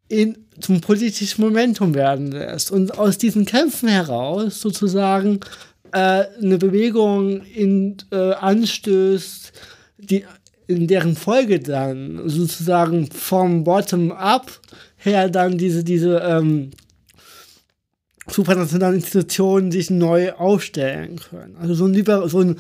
in, 0.10 0.38
zum 0.60 0.82
politischen 0.82 1.42
Momentum 1.42 1.94
werden 1.94 2.32
lässt 2.32 2.72
und 2.72 2.98
aus 2.98 3.18
diesen 3.18 3.46
Kämpfen 3.46 3.90
heraus 3.90 4.62
sozusagen 4.62 5.40
äh, 5.92 6.26
eine 6.42 6.58
Bewegung 6.58 7.44
in, 7.44 7.98
äh, 8.12 8.34
anstößt, 8.34 9.52
die, 9.98 10.26
in 10.68 10.88
deren 10.88 11.16
Folge 11.16 11.60
dann 11.60 12.22
sozusagen 12.28 13.10
vom 13.12 13.64
Bottom-up 13.64 14.60
her 14.98 15.30
dann 15.30 15.58
diese, 15.58 15.84
diese 15.84 16.20
ähm, 16.20 16.72
supranationalen 18.30 18.96
Institutionen 18.96 19.72
sich 19.72 19.90
neu 19.90 20.34
aufstellen 20.34 21.20
können. 21.30 21.56
Also 21.60 21.74
so 21.74 21.86
ein, 21.86 21.94
Liber 21.94 22.28
so 22.30 22.40
ein 22.40 22.58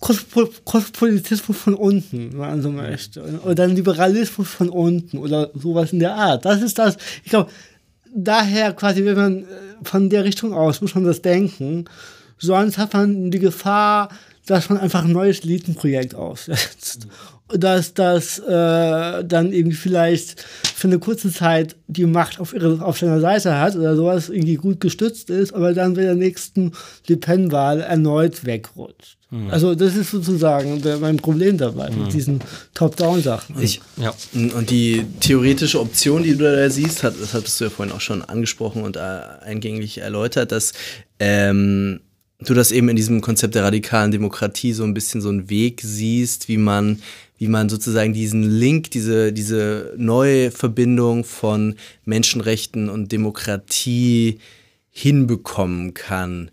Kosmopolitismus 0.00 1.56
von 1.56 1.74
unten, 1.74 2.32
wenn 2.32 2.38
man 2.38 2.62
so 2.62 2.70
möchte. 2.70 3.22
Oder 3.44 3.64
ein 3.64 3.76
Liberalismus 3.76 4.48
von 4.48 4.68
unten 4.68 5.18
oder 5.18 5.50
sowas 5.54 5.92
in 5.92 6.00
der 6.00 6.14
Art. 6.14 6.44
Das 6.44 6.62
ist 6.62 6.78
das, 6.78 6.96
ich 7.24 7.30
glaube, 7.30 7.50
daher 8.14 8.72
quasi, 8.72 9.04
wenn 9.04 9.16
man 9.16 9.38
äh, 9.42 9.46
von 9.82 10.10
der 10.10 10.24
Richtung 10.24 10.52
aus 10.52 10.80
muss 10.80 10.94
man 10.94 11.04
das 11.04 11.22
denken, 11.22 11.86
sonst 12.38 12.78
hat 12.78 12.92
man 12.92 13.30
die 13.30 13.38
Gefahr, 13.38 14.10
dass 14.46 14.68
man 14.68 14.78
einfach 14.78 15.04
ein 15.04 15.12
neues 15.12 15.40
Elitenprojekt 15.40 16.14
aufsetzt 16.14 17.08
dass 17.48 17.94
das 17.94 18.40
äh, 18.40 19.24
dann 19.24 19.52
irgendwie 19.52 19.76
vielleicht 19.76 20.44
für 20.74 20.88
eine 20.88 20.98
kurze 20.98 21.32
Zeit 21.32 21.76
die 21.86 22.04
Macht 22.04 22.40
auf, 22.40 22.52
ihre, 22.52 22.84
auf 22.84 22.98
seiner 22.98 23.20
Seite 23.20 23.58
hat 23.58 23.76
oder 23.76 23.94
sowas 23.94 24.28
irgendwie 24.28 24.56
gut 24.56 24.80
gestützt 24.80 25.30
ist, 25.30 25.54
aber 25.54 25.72
dann 25.72 25.94
bei 25.94 26.02
der 26.02 26.16
nächsten 26.16 26.72
Le 27.06 27.16
Pen-Wahl 27.16 27.80
erneut 27.80 28.44
wegrutscht. 28.44 29.16
Mhm. 29.30 29.50
Also 29.50 29.74
das 29.74 29.94
ist 29.94 30.10
sozusagen 30.10 30.82
mein 31.00 31.18
Problem 31.18 31.56
dabei 31.56 31.90
mhm. 31.90 32.04
mit 32.04 32.12
diesen 32.12 32.40
Top-Down-Sachen. 32.74 33.56
Ja. 33.96 34.12
Und 34.34 34.70
die 34.70 35.04
theoretische 35.20 35.80
Option, 35.80 36.24
die 36.24 36.36
du 36.36 36.44
da 36.44 36.68
siehst, 36.68 37.04
hat, 37.04 37.14
das 37.20 37.32
hattest 37.32 37.60
du 37.60 37.64
ja 37.64 37.70
vorhin 37.70 37.94
auch 37.94 38.00
schon 38.00 38.22
angesprochen 38.22 38.82
und 38.82 38.96
äh, 38.96 39.00
eingänglich 39.00 39.98
erläutert, 39.98 40.50
dass 40.50 40.72
ähm, 41.20 42.00
du 42.40 42.54
das 42.54 42.70
eben 42.70 42.88
in 42.88 42.96
diesem 42.96 43.20
Konzept 43.20 43.54
der 43.54 43.64
radikalen 43.64 44.10
Demokratie 44.10 44.72
so 44.72 44.84
ein 44.84 44.94
bisschen 44.94 45.20
so 45.20 45.28
einen 45.28 45.48
Weg 45.48 45.80
siehst, 45.82 46.48
wie 46.48 46.58
man 46.58 47.02
wie 47.38 47.48
man 47.48 47.68
sozusagen 47.68 48.12
diesen 48.12 48.42
Link, 48.42 48.90
diese, 48.90 49.32
diese 49.32 49.94
neue 49.96 50.50
Verbindung 50.50 51.24
von 51.24 51.74
Menschenrechten 52.04 52.88
und 52.88 53.12
Demokratie 53.12 54.38
hinbekommen 54.90 55.94
kann. 55.94 56.50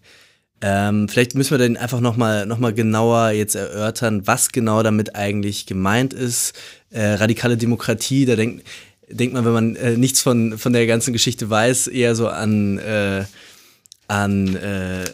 Ähm, 0.62 1.10
vielleicht 1.10 1.36
müssen 1.36 1.52
wir 1.52 1.58
dann 1.58 1.78
einfach 1.78 2.00
nochmal 2.00 2.46
noch 2.46 2.58
mal 2.58 2.74
genauer 2.74 3.32
jetzt 3.32 3.56
erörtern, 3.56 4.26
was 4.28 4.52
genau 4.52 4.82
damit 4.82 5.16
eigentlich 5.16 5.66
gemeint 5.66 6.14
ist. 6.14 6.54
Äh, 6.90 7.16
radikale 7.16 7.58
Demokratie, 7.58 8.26
da 8.26 8.36
denkt, 8.38 8.66
denkt 9.10 9.34
man, 9.34 9.46
wenn 9.46 9.54
man 9.54 9.76
äh, 9.76 9.98
nichts 9.98 10.22
von, 10.22 10.58
von 10.58 10.74
der 10.74 10.88
ganzen 10.88 11.12
Geschichte 11.12 11.50
weiß, 11.50 11.88
eher 11.88 12.16
so 12.16 12.30
an, 12.30 12.78
äh, 12.80 13.26
an 14.08 14.56
äh, 14.56 15.04
äh, 15.04 15.06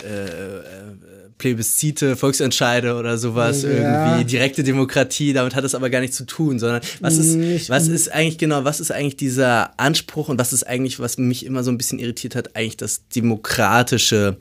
Plebiszite, 1.39 2.15
Volksentscheide 2.17 2.95
oder 2.95 3.17
sowas, 3.17 3.63
ja. 3.63 3.69
irgendwie 3.69 4.25
direkte 4.25 4.61
Demokratie, 4.61 5.33
damit 5.33 5.55
hat 5.55 5.63
es 5.63 5.73
aber 5.73 5.89
gar 5.89 6.01
nichts 6.01 6.17
zu 6.17 6.25
tun, 6.25 6.59
sondern 6.59 6.81
was 6.99 7.17
ist, 7.17 7.69
was 7.69 7.87
ist 7.87 8.11
eigentlich 8.11 8.37
genau, 8.37 8.65
was 8.65 8.79
ist 8.79 8.91
eigentlich 8.91 9.15
dieser 9.15 9.79
Anspruch 9.79 10.29
und 10.29 10.37
was 10.37 10.53
ist 10.53 10.67
eigentlich, 10.67 10.99
was 10.99 11.17
mich 11.17 11.45
immer 11.45 11.63
so 11.63 11.71
ein 11.71 11.77
bisschen 11.77 11.97
irritiert 11.97 12.35
hat, 12.35 12.55
eigentlich 12.55 12.77
das 12.77 13.07
Demokratische 13.07 14.37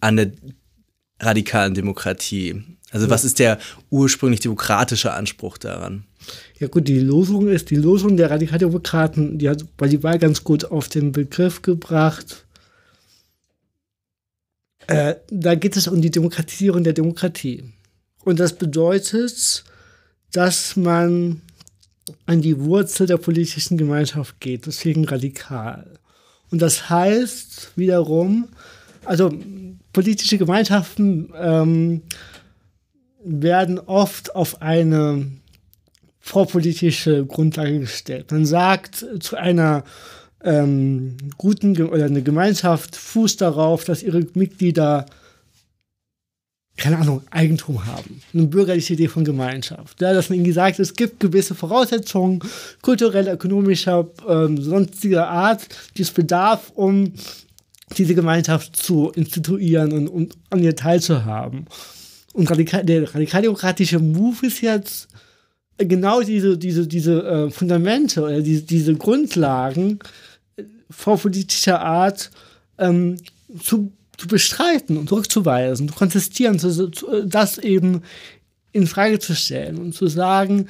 an 0.00 0.16
der 0.16 0.32
radikalen 1.20 1.74
Demokratie? 1.74 2.62
Also 2.90 3.08
was 3.08 3.24
ist 3.24 3.38
der 3.38 3.58
ursprünglich 3.90 4.40
demokratische 4.40 5.12
Anspruch 5.12 5.58
daran? 5.58 6.04
Ja 6.58 6.66
gut, 6.66 6.88
die 6.88 6.98
Losung 6.98 7.48
ist, 7.48 7.70
die 7.70 7.76
Losung 7.76 8.16
der 8.16 8.30
Radikaldemokraten, 8.30 9.38
die 9.38 9.48
hat 9.48 9.64
bei 9.76 9.86
die 9.86 10.02
Wahl 10.02 10.18
ganz 10.18 10.42
gut 10.42 10.64
auf 10.64 10.88
den 10.88 11.12
Begriff 11.12 11.62
gebracht, 11.62 12.45
äh, 14.86 15.16
da 15.30 15.54
geht 15.54 15.76
es 15.76 15.88
um 15.88 16.00
die 16.00 16.10
Demokratisierung 16.10 16.84
der 16.84 16.92
Demokratie. 16.92 17.72
Und 18.24 18.40
das 18.40 18.54
bedeutet, 18.54 19.64
dass 20.32 20.76
man 20.76 21.42
an 22.26 22.40
die 22.40 22.60
Wurzel 22.60 23.06
der 23.06 23.16
politischen 23.16 23.76
Gemeinschaft 23.76 24.40
geht, 24.40 24.66
deswegen 24.66 25.04
radikal. 25.04 25.98
Und 26.50 26.62
das 26.62 26.88
heißt 26.88 27.72
wiederum, 27.76 28.48
also 29.04 29.32
politische 29.92 30.38
Gemeinschaften 30.38 31.32
ähm, 31.36 32.02
werden 33.24 33.78
oft 33.78 34.34
auf 34.34 34.62
eine 34.62 35.26
vorpolitische 36.20 37.24
Grundlage 37.24 37.80
gestellt. 37.80 38.30
Man 38.30 38.46
sagt 38.46 39.04
zu 39.20 39.36
einer 39.36 39.84
ähm, 40.42 41.16
guten 41.36 41.80
oder 41.82 42.04
eine 42.04 42.22
Gemeinschaft 42.22 42.96
fußt 42.96 43.40
darauf, 43.40 43.84
dass 43.84 44.02
ihre 44.02 44.26
Mitglieder 44.34 45.06
keine 46.76 46.98
Ahnung, 46.98 47.22
Eigentum 47.30 47.86
haben. 47.86 48.20
Eine 48.34 48.46
bürgerliche 48.46 48.92
Idee 48.92 49.08
von 49.08 49.24
Gemeinschaft. 49.24 50.00
Ja, 50.00 50.12
dass 50.12 50.28
man 50.28 50.38
ihnen 50.38 50.52
sagt, 50.52 50.78
es 50.78 50.94
gibt 50.94 51.20
gewisse 51.20 51.54
Voraussetzungen, 51.54 52.40
kultureller, 52.82 53.32
ökonomischer, 53.32 54.06
ähm, 54.28 54.60
sonstiger 54.60 55.28
Art, 55.28 55.66
die 55.96 56.02
es 56.02 56.10
bedarf, 56.10 56.72
um 56.74 57.14
diese 57.96 58.14
Gemeinschaft 58.14 58.76
zu 58.76 59.10
instituieren 59.10 59.92
und, 59.92 60.08
und 60.08 60.36
an 60.50 60.62
ihr 60.62 60.76
teilzuhaben. 60.76 61.66
Und 62.34 62.50
radikal, 62.50 62.84
der 62.84 63.14
radikaldemokratische 63.14 63.98
Move 63.98 64.46
ist 64.46 64.60
jetzt 64.60 65.08
genau 65.78 66.22
diese, 66.22 66.56
diese, 66.56 66.86
diese 66.86 67.22
äh, 67.22 67.50
Fundamente 67.50 68.22
oder 68.22 68.40
diese, 68.40 68.62
diese 68.62 68.94
Grundlagen 68.94 69.98
vorpolitischer 70.90 71.80
Art 71.80 72.30
ähm, 72.78 73.16
zu, 73.60 73.92
zu 74.16 74.28
bestreiten 74.28 74.96
und 74.96 75.08
zurückzuweisen, 75.08 75.88
zu 75.88 75.94
kontestieren, 75.94 76.58
zu, 76.58 76.90
zu, 76.90 77.24
das 77.24 77.58
eben 77.58 78.02
in 78.72 78.86
Frage 78.86 79.18
zu 79.18 79.34
stellen 79.34 79.78
und 79.78 79.94
zu 79.94 80.06
sagen, 80.06 80.68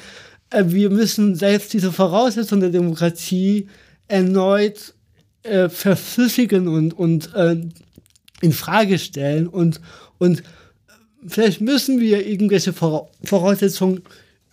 äh, 0.50 0.64
wir 0.66 0.90
müssen 0.90 1.34
selbst 1.34 1.72
diese 1.72 1.92
Voraussetzungen 1.92 2.60
der 2.60 2.70
Demokratie 2.70 3.68
erneut 4.08 4.94
äh, 5.42 5.68
verflüssigen 5.68 6.68
und, 6.68 6.92
und 6.92 7.34
äh, 7.34 7.60
in 8.40 8.52
Frage 8.52 8.98
stellen 8.98 9.46
und, 9.46 9.80
und 10.18 10.42
vielleicht 11.26 11.60
müssen 11.60 12.00
wir 12.00 12.26
irgendwelche 12.26 12.72
Voraussetzungen 12.72 14.02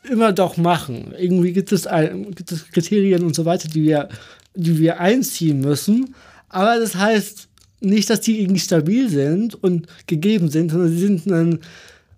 immer 0.09 0.33
doch 0.33 0.57
machen. 0.57 1.13
Irgendwie 1.17 1.53
gibt 1.53 1.71
es, 1.71 1.87
ein, 1.87 2.31
gibt 2.31 2.51
es 2.51 2.69
Kriterien 2.69 3.23
und 3.23 3.35
so 3.35 3.45
weiter, 3.45 3.67
die 3.67 3.83
wir, 3.83 4.09
die 4.55 4.79
wir 4.79 4.99
einziehen 4.99 5.59
müssen. 5.61 6.15
Aber 6.49 6.79
das 6.79 6.95
heißt 6.95 7.47
nicht, 7.79 8.09
dass 8.09 8.21
die 8.21 8.41
irgendwie 8.41 8.59
stabil 8.59 9.09
sind 9.09 9.61
und 9.61 9.87
gegeben 10.07 10.49
sind, 10.49 10.71
sondern 10.71 10.89
sie 10.89 10.99
sind, 10.99 11.27
ein, 11.27 11.59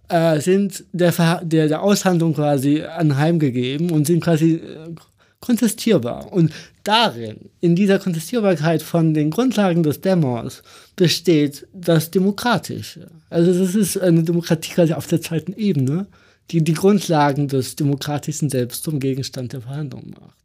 äh, 0.10 0.40
sind 0.40 0.84
der, 0.92 1.42
der, 1.44 1.68
der 1.68 1.82
Aushandlung 1.82 2.34
quasi 2.34 2.82
anheimgegeben 2.84 3.90
und 3.92 4.06
sind 4.06 4.24
quasi 4.24 4.56
äh, 4.56 4.96
kontestierbar. 5.40 6.32
Und 6.32 6.52
darin, 6.84 7.50
in 7.62 7.76
dieser 7.76 8.00
Kontestierbarkeit 8.00 8.82
von 8.82 9.14
den 9.14 9.32
Grundlagen 9.32 9.84
des 9.84 10.02
Demos, 10.02 10.62
besteht 10.96 11.68
das 11.74 12.12
Demokratische. 12.12 13.08
Also 13.30 13.58
das 13.58 13.76
ist 13.76 13.98
eine 13.98 14.24
Demokratie 14.24 14.74
quasi 14.74 14.94
auf 14.94 15.08
der 15.08 15.22
zweiten 15.22 15.54
Ebene, 15.54 16.08
die 16.52 16.64
die 16.64 16.74
Grundlagen 16.74 17.48
des 17.48 17.76
demokratischen 17.76 18.50
Selbst 18.50 18.84
zum 18.84 19.00
Gegenstand 19.00 19.54
der 19.54 19.62
Verhandlungen 19.62 20.12
macht. 20.20 20.38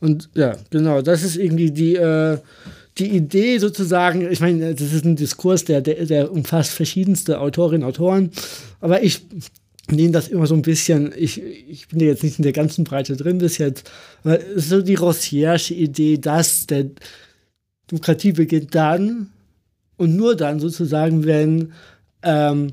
Und 0.00 0.28
ja, 0.34 0.56
genau, 0.70 1.02
das 1.02 1.22
ist 1.22 1.36
irgendwie 1.36 1.70
die, 1.70 1.96
äh, 1.96 2.38
die 2.98 3.10
Idee 3.10 3.58
sozusagen, 3.58 4.30
ich 4.30 4.40
meine, 4.40 4.74
das 4.74 4.92
ist 4.92 5.04
ein 5.04 5.16
Diskurs, 5.16 5.64
der, 5.64 5.80
der, 5.80 6.06
der 6.06 6.32
umfasst 6.32 6.72
verschiedenste 6.72 7.40
Autorinnen 7.40 7.82
und 7.82 7.88
Autoren, 7.88 8.30
aber 8.80 9.02
ich 9.02 9.22
nehme 9.90 10.12
das 10.12 10.28
immer 10.28 10.46
so 10.46 10.54
ein 10.54 10.62
bisschen, 10.62 11.12
ich, 11.16 11.42
ich 11.42 11.88
bin 11.88 12.00
jetzt 12.00 12.24
nicht 12.24 12.38
in 12.38 12.42
der 12.42 12.52
ganzen 12.52 12.84
Breite 12.84 13.16
drin 13.16 13.38
bis 13.38 13.58
jetzt, 13.58 13.90
aber 14.24 14.38
so 14.56 14.82
die 14.82 14.94
Rossiersche 14.94 15.74
Idee, 15.74 16.18
dass 16.18 16.66
der 16.66 16.86
Demokratie 17.90 18.32
beginnt 18.32 18.74
dann 18.74 19.30
und 19.96 20.16
nur 20.16 20.34
dann 20.34 20.58
sozusagen, 20.58 21.24
wenn, 21.24 21.72
ähm, 22.22 22.72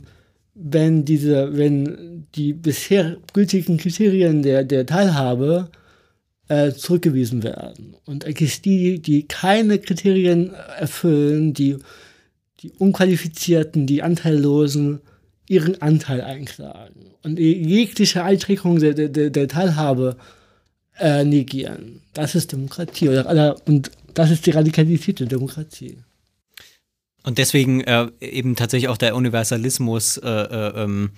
wenn 0.55 1.05
diese, 1.05 1.57
wenn 1.57 2.27
die 2.35 2.53
bisher 2.53 3.17
gültigen 3.34 3.77
Kriterien 3.77 4.43
der, 4.43 4.63
der 4.63 4.85
Teilhabe 4.85 5.69
äh, 6.47 6.71
zurückgewiesen 6.71 7.43
werden. 7.43 7.95
Und 8.05 8.25
eigentlich 8.25 8.61
die, 8.61 8.99
die 8.99 9.27
keine 9.27 9.80
Kriterien 9.80 10.53
erfüllen, 10.77 11.53
die, 11.53 11.77
die 12.59 12.71
Unqualifizierten, 12.71 13.88
die 13.88 14.03
Anteillosen, 14.03 15.01
ihren 15.47 15.81
Anteil 15.81 16.21
einklagen 16.21 17.13
und 17.23 17.38
jegliche 17.38 18.23
Einschränkung 18.23 18.80
der, 18.80 18.93
der, 18.93 19.30
der 19.30 19.47
Teilhabe 19.47 20.17
äh, 20.99 21.23
negieren. 21.23 22.01
Das 22.13 22.35
ist 22.35 22.51
Demokratie. 22.51 23.09
Oder, 23.09 23.55
und 23.65 23.91
das 24.13 24.31
ist 24.31 24.45
die 24.45 24.51
radikalisierte 24.51 25.25
Demokratie. 25.25 25.97
Und 27.24 27.38
deswegen 27.38 27.82
äh, 27.82 28.08
eben 28.20 28.56
tatsächlich 28.56 28.90
auch 28.90 28.98
der 28.98 29.16
Universalismus 29.16 30.18
äh, 30.18 30.30
äh, 30.30 30.84
ähm, 30.84 31.12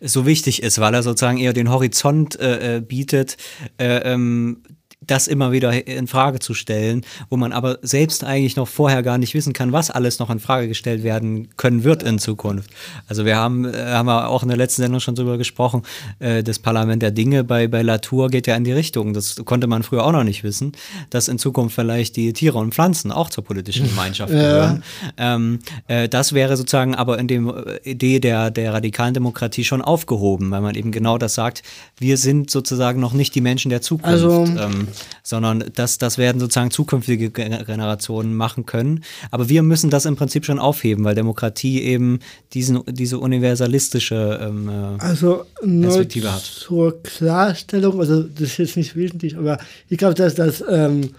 so 0.00 0.26
wichtig 0.26 0.62
ist, 0.62 0.80
weil 0.80 0.94
er 0.94 1.02
sozusagen 1.02 1.38
eher 1.38 1.52
den 1.52 1.70
Horizont 1.70 2.38
äh, 2.40 2.76
äh, 2.76 2.80
bietet, 2.80 3.36
äh, 3.78 3.98
ähm, 3.98 4.62
das 5.06 5.26
immer 5.26 5.52
wieder 5.52 5.86
in 5.86 6.06
Frage 6.06 6.38
zu 6.38 6.54
stellen, 6.54 7.04
wo 7.30 7.36
man 7.36 7.52
aber 7.52 7.78
selbst 7.82 8.24
eigentlich 8.24 8.56
noch 8.56 8.68
vorher 8.68 9.02
gar 9.02 9.18
nicht 9.18 9.34
wissen 9.34 9.52
kann, 9.52 9.72
was 9.72 9.90
alles 9.90 10.18
noch 10.18 10.30
in 10.30 10.40
Frage 10.40 10.68
gestellt 10.68 11.02
werden 11.02 11.48
können 11.56 11.84
wird 11.84 12.02
in 12.02 12.18
Zukunft. 12.18 12.70
Also 13.08 13.24
wir 13.24 13.36
haben, 13.36 13.64
äh, 13.64 13.92
haben 13.92 14.06
wir 14.06 14.28
auch 14.28 14.42
in 14.42 14.48
der 14.48 14.56
letzten 14.56 14.82
Sendung 14.82 15.00
schon 15.00 15.14
drüber 15.14 15.38
gesprochen, 15.38 15.82
äh, 16.18 16.42
das 16.42 16.58
Parlament 16.58 17.02
der 17.02 17.10
Dinge 17.10 17.44
bei, 17.44 17.68
bei 17.68 17.82
Latour 17.82 18.28
geht 18.28 18.46
ja 18.46 18.56
in 18.56 18.64
die 18.64 18.72
Richtung, 18.72 19.14
das 19.14 19.36
konnte 19.44 19.66
man 19.66 19.82
früher 19.82 20.04
auch 20.04 20.12
noch 20.12 20.24
nicht 20.24 20.44
wissen, 20.44 20.72
dass 21.10 21.28
in 21.28 21.38
Zukunft 21.38 21.74
vielleicht 21.74 22.16
die 22.16 22.32
Tiere 22.32 22.58
und 22.58 22.74
Pflanzen 22.74 23.12
auch 23.12 23.30
zur 23.30 23.44
politischen 23.44 23.88
Gemeinschaft 23.88 24.32
gehören. 24.32 24.82
Ja. 25.18 25.34
Ähm, 25.34 25.58
äh, 25.88 26.08
das 26.08 26.32
wäre 26.32 26.56
sozusagen 26.56 26.94
aber 26.94 27.18
in 27.18 27.28
der 27.28 27.40
äh, 27.84 27.90
Idee 27.90 28.20
der, 28.20 28.50
der 28.50 28.74
radikalen 28.74 29.14
Demokratie 29.14 29.64
schon 29.64 29.82
aufgehoben, 29.82 30.50
weil 30.50 30.60
man 30.60 30.74
eben 30.74 30.92
genau 30.92 31.18
das 31.18 31.34
sagt, 31.34 31.62
wir 31.98 32.16
sind 32.16 32.50
sozusagen 32.50 33.00
noch 33.00 33.12
nicht 33.12 33.34
die 33.34 33.40
Menschen 33.40 33.70
der 33.70 33.82
Zukunft. 33.82 34.08
Also, 34.08 34.44
ähm, 34.44 34.88
sondern 35.22 35.64
das, 35.74 35.98
das 35.98 36.18
werden 36.18 36.40
sozusagen 36.40 36.70
zukünftige 36.70 37.30
Generationen 37.30 38.34
machen 38.34 38.66
können. 38.66 39.04
Aber 39.30 39.48
wir 39.48 39.62
müssen 39.62 39.90
das 39.90 40.06
im 40.06 40.16
Prinzip 40.16 40.44
schon 40.44 40.58
aufheben, 40.58 41.04
weil 41.04 41.14
Demokratie 41.14 41.82
eben 41.82 42.20
diesen, 42.52 42.82
diese 42.86 43.18
universalistische 43.18 44.40
ähm, 44.42 44.68
äh, 44.68 45.02
also, 45.02 45.44
Perspektive 45.60 46.32
hat. 46.32 46.42
Zur 46.42 47.02
Klarstellung, 47.02 48.00
also 48.00 48.22
das 48.22 48.42
ist 48.42 48.58
jetzt 48.58 48.76
nicht 48.76 48.96
wesentlich, 48.96 49.36
aber 49.36 49.58
ich 49.88 49.98
glaube, 49.98 50.14
dass, 50.14 50.34
dass, 50.34 50.62
ähm, 50.68 51.10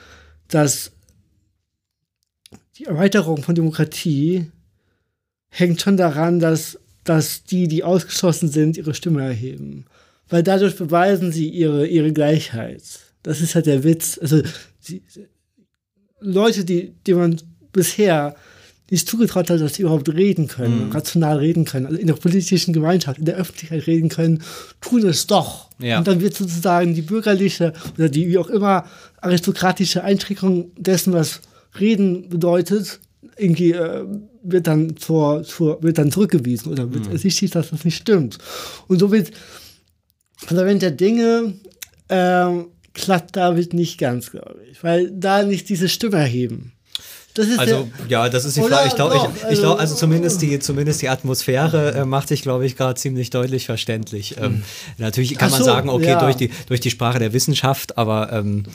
dass 0.47 0.91
die 2.77 2.85
Erweiterung 2.85 3.43
von 3.43 3.55
Demokratie 3.55 4.47
hängt 5.49 5.81
schon 5.81 5.97
daran, 5.97 6.39
dass, 6.39 6.79
dass 7.03 7.43
die, 7.43 7.67
die 7.67 7.83
ausgeschlossen 7.83 8.49
sind, 8.49 8.77
ihre 8.77 8.93
Stimme 8.93 9.23
erheben. 9.23 9.85
Weil 10.29 10.41
dadurch 10.41 10.75
beweisen 10.75 11.31
sie 11.31 11.47
ihre, 11.49 11.85
ihre 11.85 12.11
Gleichheit. 12.11 12.81
Das 13.23 13.41
ist 13.41 13.55
halt 13.55 13.65
der 13.65 13.83
Witz. 13.83 14.19
Also 14.21 14.41
die, 14.87 15.01
Leute, 16.19 16.65
die, 16.65 16.93
die 17.05 17.13
man 17.13 17.41
bisher 17.71 18.35
nicht 18.91 19.09
zugetraut 19.09 19.49
hat, 19.49 19.59
dass 19.59 19.75
sie 19.75 19.81
überhaupt 19.81 20.09
reden 20.09 20.47
können, 20.47 20.85
mhm. 20.87 20.91
rational 20.91 21.37
reden 21.37 21.65
können, 21.65 21.85
also 21.87 21.97
in 21.97 22.07
der 22.07 22.13
politischen 22.13 22.73
Gemeinschaft, 22.73 23.17
in 23.17 23.25
der 23.25 23.37
Öffentlichkeit 23.37 23.87
reden 23.87 24.09
können, 24.09 24.43
tun 24.81 25.07
es 25.07 25.25
doch. 25.25 25.69
Ja. 25.79 25.97
Und 25.97 26.07
dann 26.07 26.21
wird 26.21 26.35
sozusagen 26.35 26.93
die 26.93 27.01
bürgerliche 27.01 27.73
oder 27.97 28.09
die 28.09 28.27
wie 28.27 28.37
auch 28.37 28.49
immer 28.49 28.85
aristokratische 29.19 30.03
Einschränkung 30.03 30.71
dessen, 30.77 31.13
was 31.13 31.41
Reden 31.79 32.29
bedeutet, 32.29 32.99
irgendwie 33.37 33.71
äh, 33.71 34.05
wird 34.43 34.67
dann 34.67 34.95
zur, 34.97 35.43
zur, 35.43 35.81
wird 35.81 35.97
dann 35.97 36.11
zurückgewiesen 36.11 36.71
oder 36.71 36.93
wird 36.93 37.07
mhm. 37.07 37.13
ersichtlich, 37.13 37.49
dass 37.51 37.71
das 37.71 37.85
nicht 37.85 37.97
stimmt. 37.97 38.37
Und 38.87 38.99
so 38.99 39.11
wird 39.11 39.31
also 40.47 40.65
wenn 40.65 40.79
der 40.79 40.91
Dinge 40.91 41.53
ähm, 42.09 42.65
klappt 42.93 43.35
damit 43.35 43.73
nicht 43.73 43.97
ganz, 43.97 44.31
glaube 44.31 44.61
ich, 44.69 44.83
weil 44.83 45.11
da 45.11 45.43
nicht 45.43 45.69
diese 45.69 45.89
Stimme 45.89 46.17
erheben 46.17 46.73
also 47.57 47.89
ja, 48.09 48.29
das 48.29 48.45
ist 48.45 48.57
die 48.57 48.61
Frage. 48.61 48.87
Ich 48.87 48.95
glaube, 48.95 49.15
ich, 49.15 49.53
ich 49.53 49.59
glaub, 49.59 49.79
also 49.79 49.95
zumindest 49.95 50.41
die, 50.41 50.59
zumindest 50.59 51.01
die 51.01 51.09
Atmosphäre 51.09 51.93
äh, 51.93 52.05
macht 52.05 52.27
sich, 52.27 52.41
glaube 52.41 52.65
ich, 52.65 52.75
gerade 52.75 52.95
ziemlich 52.95 53.29
deutlich 53.29 53.65
verständlich. 53.65 54.35
Ähm, 54.37 54.43
hm. 54.43 54.63
natürlich 54.97 55.37
kann 55.37 55.49
so, 55.49 55.57
man 55.57 55.65
sagen, 55.65 55.89
okay, 55.89 56.09
ja. 56.09 56.19
durch, 56.19 56.35
die, 56.35 56.51
durch 56.67 56.79
die 56.79 56.91
Sprache 56.91 57.19
der 57.19 57.33
Wissenschaft, 57.33 57.97
aber 57.97 58.31
ähm, 58.31 58.65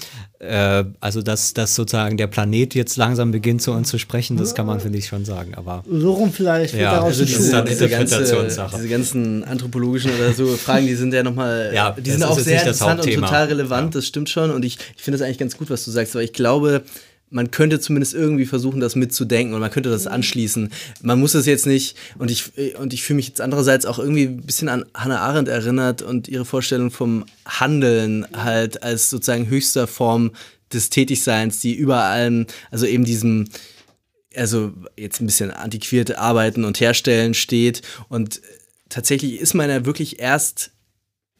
äh, 0.40 0.84
also 1.00 1.22
dass, 1.22 1.54
dass 1.54 1.74
sozusagen 1.74 2.16
der 2.16 2.26
Planet 2.26 2.74
jetzt 2.74 2.96
langsam 2.96 3.30
beginnt 3.30 3.62
zu 3.62 3.72
uns 3.72 3.88
zu 3.88 3.98
sprechen, 3.98 4.36
das 4.36 4.54
kann 4.54 4.66
man, 4.66 4.80
finde 4.80 4.98
ich, 4.98 5.06
schon 5.06 5.24
sagen. 5.24 5.54
Aber 5.54 5.84
so 5.88 6.12
rum 6.12 6.32
vielleicht 6.32 6.74
ja, 6.74 7.02
also 7.02 7.24
das 7.24 7.32
ist 7.32 7.52
dann 7.52 7.66
diese, 7.66 7.88
ganze, 7.88 8.22
diese 8.22 8.88
ganzen 8.88 9.44
anthropologischen 9.44 10.12
oder 10.14 10.32
so 10.32 10.46
Fragen, 10.56 10.86
die 10.86 10.94
sind 10.94 11.12
ja 11.14 11.22
nochmal, 11.22 11.72
ja, 11.74 11.92
die 11.92 12.10
sind 12.10 12.24
auch 12.24 12.38
sehr 12.38 12.60
interessant 12.60 13.04
und 13.04 13.12
total 13.12 13.46
relevant, 13.46 13.94
ja. 13.94 13.98
das 13.98 14.06
stimmt 14.06 14.30
schon. 14.30 14.50
Und 14.50 14.64
ich, 14.64 14.78
ich 14.96 15.02
finde 15.02 15.18
das 15.18 15.26
eigentlich 15.26 15.38
ganz 15.38 15.56
gut, 15.56 15.70
was 15.70 15.84
du 15.84 15.90
sagst, 15.90 16.14
weil 16.14 16.24
ich 16.24 16.32
glaube, 16.32 16.82
man 17.30 17.50
könnte 17.50 17.80
zumindest 17.80 18.14
irgendwie 18.14 18.46
versuchen, 18.46 18.80
das 18.80 18.96
mitzudenken 18.96 19.54
und 19.54 19.60
man 19.60 19.70
könnte 19.70 19.90
das 19.90 20.06
anschließen. 20.06 20.70
Man 21.02 21.20
muss 21.20 21.34
es 21.34 21.46
jetzt 21.46 21.66
nicht, 21.66 21.96
und 22.18 22.30
ich, 22.30 22.52
und 22.78 22.92
ich 22.92 23.02
fühle 23.02 23.16
mich 23.16 23.28
jetzt 23.28 23.40
andererseits 23.40 23.86
auch 23.86 23.98
irgendwie 23.98 24.24
ein 24.24 24.42
bisschen 24.42 24.68
an 24.68 24.84
Hannah 24.94 25.20
Arendt 25.20 25.48
erinnert 25.48 26.02
und 26.02 26.28
ihre 26.28 26.44
Vorstellung 26.44 26.90
vom 26.90 27.24
Handeln 27.46 28.26
halt 28.34 28.82
als 28.82 29.10
sozusagen 29.10 29.48
höchster 29.48 29.86
Form 29.86 30.32
des 30.72 30.90
Tätigseins, 30.90 31.60
die 31.60 31.74
über 31.74 32.04
allem, 32.04 32.46
also 32.70 32.86
eben 32.86 33.04
diesem, 33.04 33.48
also 34.34 34.72
jetzt 34.96 35.20
ein 35.20 35.26
bisschen 35.26 35.50
antiquierte 35.50 36.18
Arbeiten 36.18 36.64
und 36.64 36.80
Herstellen 36.80 37.34
steht. 37.34 37.82
Und 38.08 38.40
tatsächlich 38.88 39.40
ist 39.40 39.54
man 39.54 39.70
ja 39.70 39.84
wirklich 39.84 40.18
erst 40.20 40.70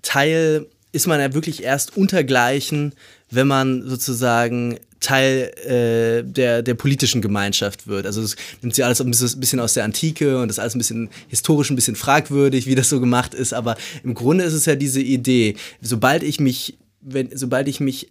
Teil, 0.02 0.66
ist 0.93 1.06
man 1.06 1.20
ja 1.20 1.35
wirklich 1.35 1.62
erst 1.62 1.97
untergleichen, 1.97 2.94
wenn 3.31 3.47
man 3.47 3.86
sozusagen 3.86 4.78
Teil 5.01 5.53
äh, 5.65 6.25
der, 6.25 6.62
der 6.62 6.75
politischen 6.75 7.23
Gemeinschaft 7.23 7.87
wird. 7.87 8.07
Also 8.07 8.23
es 8.23 8.37
nimmt 8.62 8.75
sich 8.75 8.85
alles 8.85 9.01
ein 9.01 9.11
bisschen 9.11 9.61
aus 9.61 9.75
der 9.75 9.85
Antike 9.85 10.41
und 10.41 10.49
das 10.49 10.57
ist 10.57 10.61
alles 10.61 10.75
ein 10.75 10.79
bisschen 10.79 11.11
historisch, 11.29 11.70
ein 11.70 11.77
bisschen 11.77 11.97
fragwürdig, 11.97 12.66
wie 12.66 12.75
das 12.75 12.89
so 12.89 13.01
gemacht 13.01 13.35
ist. 13.35 13.53
Aber 13.53 13.77
im 14.03 14.15
Grunde 14.15 14.45
ist 14.45 14.55
es 14.55 14.66
ja 14.66 14.75
diese 14.75 15.01
Idee, 15.01 15.57
sobald 15.81 16.23
ich 16.23 16.41
mich, 16.41 16.79
wenn, 17.01 17.37
sobald 17.37 17.69
ich 17.69 17.81
mich 17.81 18.11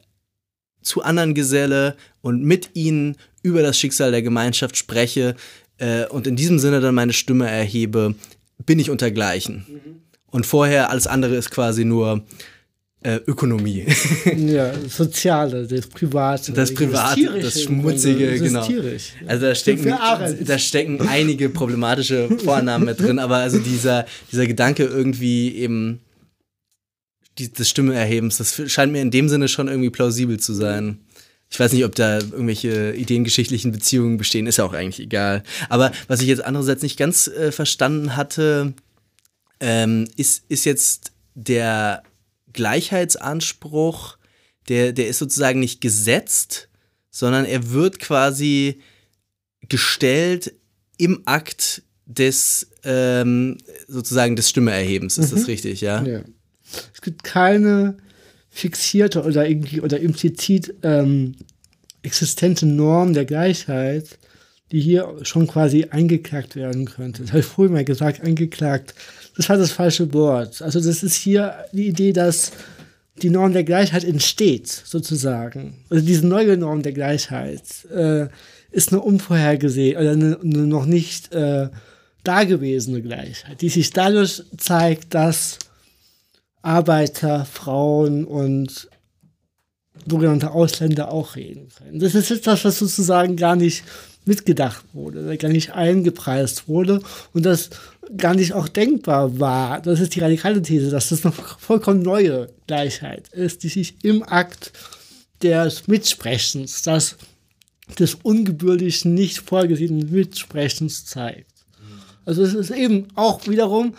zu 0.82 1.04
anderen 1.04 1.34
geselle 1.34 1.96
und 2.22 2.44
mit 2.44 2.72
ihnen 2.74 3.18
über 3.44 3.62
das 3.62 3.78
Schicksal 3.78 4.12
der 4.12 4.22
Gemeinschaft 4.22 4.78
spreche 4.78 5.36
äh, 5.78 6.06
und 6.06 6.28
in 6.28 6.36
diesem 6.36 6.60
Sinne 6.60 6.80
dann 6.80 6.96
meine 6.96 7.14
Stimme 7.14 7.50
erhebe, 7.50 8.16
bin 8.66 8.80
ich 8.80 8.90
untergleichen. 8.90 9.66
Mhm. 9.68 10.02
Und 10.30 10.46
vorher 10.46 10.90
alles 10.90 11.08
andere 11.08 11.36
ist 11.36 11.52
quasi 11.52 11.86
nur 11.86 12.24
äh, 13.04 13.20
Ökonomie. 13.28 13.86
ja, 14.38 14.74
Soziale, 14.88 15.68
das 15.68 15.88
Private. 15.88 16.52
Das 16.52 16.74
Private, 16.74 17.40
das 17.40 17.62
Schmutzige, 17.62 18.32
das 18.32 18.42
genau. 18.42 18.66
Tierisch. 18.66 19.14
Also 19.28 19.46
da 19.46 19.56
stecken, 19.56 19.94
da 20.46 20.58
stecken 20.58 21.08
einige 21.08 21.50
problematische 21.50 22.28
Vornamen 22.44 22.86
mit 22.86 23.00
drin, 23.00 23.20
aber 23.20 23.38
also 23.38 23.60
dieser, 23.60 24.06
dieser 24.32 24.48
Gedanke 24.48 24.84
irgendwie 24.84 25.56
eben 25.56 26.02
die, 27.38 27.54
des 27.54 27.70
Stimmeerhebens, 27.70 28.38
das 28.38 28.62
scheint 28.72 28.92
mir 28.92 29.02
in 29.02 29.12
dem 29.12 29.30
Sinne 29.30 29.48
schon 29.48 29.68
irgendwie 29.68 29.92
plausibel 29.92 30.40
zu 30.40 30.54
sein. 30.54 31.00
Ich 31.50 31.60
weiß 31.60 31.72
nicht, 31.74 31.86
ob 31.86 31.96
da 31.96 32.18
irgendwelche 32.18 32.94
ideengeschichtlichen 32.94 33.72
Beziehungen 33.72 34.18
bestehen, 34.18 34.48
ist 34.48 34.58
ja 34.58 34.66
auch 34.66 34.74
eigentlich 34.74 35.06
egal. 35.06 35.44
Aber 35.70 35.92
was 36.08 36.22
ich 36.22 36.28
jetzt 36.28 36.44
andererseits 36.44 36.82
nicht 36.82 36.98
ganz 36.98 37.28
äh, 37.28 37.52
verstanden 37.52 38.18
hatte, 38.18 38.74
ähm, 39.60 40.08
ist, 40.18 40.44
ist 40.50 40.66
jetzt 40.66 41.12
der 41.36 42.04
Gleichheitsanspruch, 42.54 44.18
der, 44.70 44.94
der 44.94 45.08
ist 45.08 45.20
sozusagen 45.20 45.60
nicht 45.60 45.82
gesetzt, 45.82 46.70
sondern 47.10 47.46
er 47.46 47.72
wird 47.72 48.00
quasi 48.00 48.82
gestellt 49.70 50.54
im 50.98 51.22
Akt 51.26 51.84
des 52.06 52.70
ähm, 52.84 53.58
sozusagen 53.88 54.36
des 54.36 54.50
Stimmeerhebens. 54.50 55.18
Ist 55.18 55.32
mhm. 55.32 55.36
das 55.38 55.48
richtig, 55.48 55.82
ja? 55.82 56.04
ja? 56.04 56.22
Es 56.94 57.02
gibt 57.02 57.24
keine 57.24 57.98
fixierte 58.50 59.24
oder 59.24 59.48
irgendwie 59.48 59.82
oder 59.82 60.00
implizit 60.00 60.74
ähm, 60.84 61.36
existente 62.02 62.66
Norm 62.66 63.14
der 63.14 63.26
Gleichheit, 63.26 64.18
die 64.72 64.80
hier 64.80 65.18
schon 65.24 65.48
quasi 65.48 65.86
eingeklagt 65.90 66.56
werden 66.56 66.86
könnte. 66.86 67.24
Das 67.24 67.32
habe 67.32 67.40
ich 67.40 67.46
früher 67.46 67.70
mal 67.70 67.86
gesagt, 67.86 68.22
eingeklagt. 68.22 68.96
Das 69.38 69.48
war 69.50 69.58
das 69.58 69.72
falsche 69.72 70.12
Wort. 70.14 70.62
Also 70.62 70.82
das 70.82 71.04
ist 71.04 71.16
hier 71.16 71.56
die 71.72 71.88
Idee, 71.88 72.12
dass 72.12 72.52
die 73.22 73.30
Norm 73.30 73.54
der 73.54 73.64
Gleichheit 73.64 74.04
entsteht, 74.04 74.68
sozusagen. 74.68 75.76
Also 75.90 76.06
diese 76.06 76.28
neue 76.28 76.58
Norm 76.58 76.82
der 76.82 76.92
Gleichheit 76.92 77.64
äh, 77.94 78.28
ist 78.72 78.92
eine 78.92 79.02
unvorhergesehene 79.02 80.00
oder 80.00 80.12
eine, 80.12 80.40
eine 80.44 80.68
noch 80.68 80.86
nicht 80.86 81.32
äh, 81.34 81.70
dagewesene 82.24 83.02
Gleichheit, 83.02 83.62
die 83.62 83.70
sich 83.70 83.92
dadurch 83.92 84.44
zeigt, 84.58 85.14
dass 85.14 85.60
Arbeiter, 86.62 87.46
Frauen 87.46 88.26
und 88.26 88.90
sogenannte 90.10 90.52
Ausländer 90.52 91.12
auch 91.12 91.36
reden 91.36 91.70
können. 91.78 92.00
Das 92.00 92.16
ist 92.16 92.32
etwas, 92.32 92.66
was 92.66 92.80
sozusagen 92.80 93.36
gar 93.36 93.56
nicht 93.56 93.84
mitgedacht 94.26 94.84
wurde, 94.94 95.38
gar 95.38 95.50
nicht 95.50 95.74
eingepreist 95.74 96.68
wurde 96.68 97.02
und 97.34 97.46
das 97.46 97.70
gar 98.16 98.36
nicht 98.36 98.54
auch 98.54 98.68
denkbar 98.68 99.40
war. 99.40 99.82
Das 99.82 100.00
ist 100.00 100.16
die 100.16 100.20
radikale 100.20 100.62
These, 100.62 100.90
dass 100.90 101.10
das 101.10 101.24
noch 101.24 101.60
vollkommen 101.60 102.02
neue 102.02 102.48
Gleichheit 102.68 103.28
ist, 103.30 103.64
die 103.64 103.70
sich 103.70 103.96
im 104.04 104.24
Akt 104.24 104.72
des 105.42 105.88
Mitsprechens, 105.88 106.82
das 106.82 107.18
des 108.00 108.16
ungebührlichen, 108.16 109.14
nicht 109.14 109.40
vorgesehenen 109.40 110.12
Mitsprechens 110.12 111.06
zeigt. 111.06 111.52
Also 112.26 112.44
es 112.44 112.54
ist 112.54 112.72
eben 112.72 113.08
auch 113.16 113.48
wiederum 113.48 113.96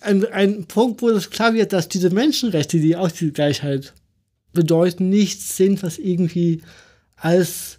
ein, 0.00 0.24
ein 0.26 0.64
Punkt, 0.66 1.02
wo 1.02 1.08
es 1.08 1.30
klar 1.30 1.54
wird, 1.54 1.72
dass 1.72 1.88
diese 1.88 2.10
Menschenrechte, 2.10 2.78
die 2.78 2.94
auch 2.96 3.10
diese 3.10 3.32
Gleichheit 3.32 3.94
bedeuten, 4.52 5.08
nichts 5.08 5.56
sind, 5.56 5.82
was 5.82 5.98
irgendwie 5.98 6.62
als 7.16 7.77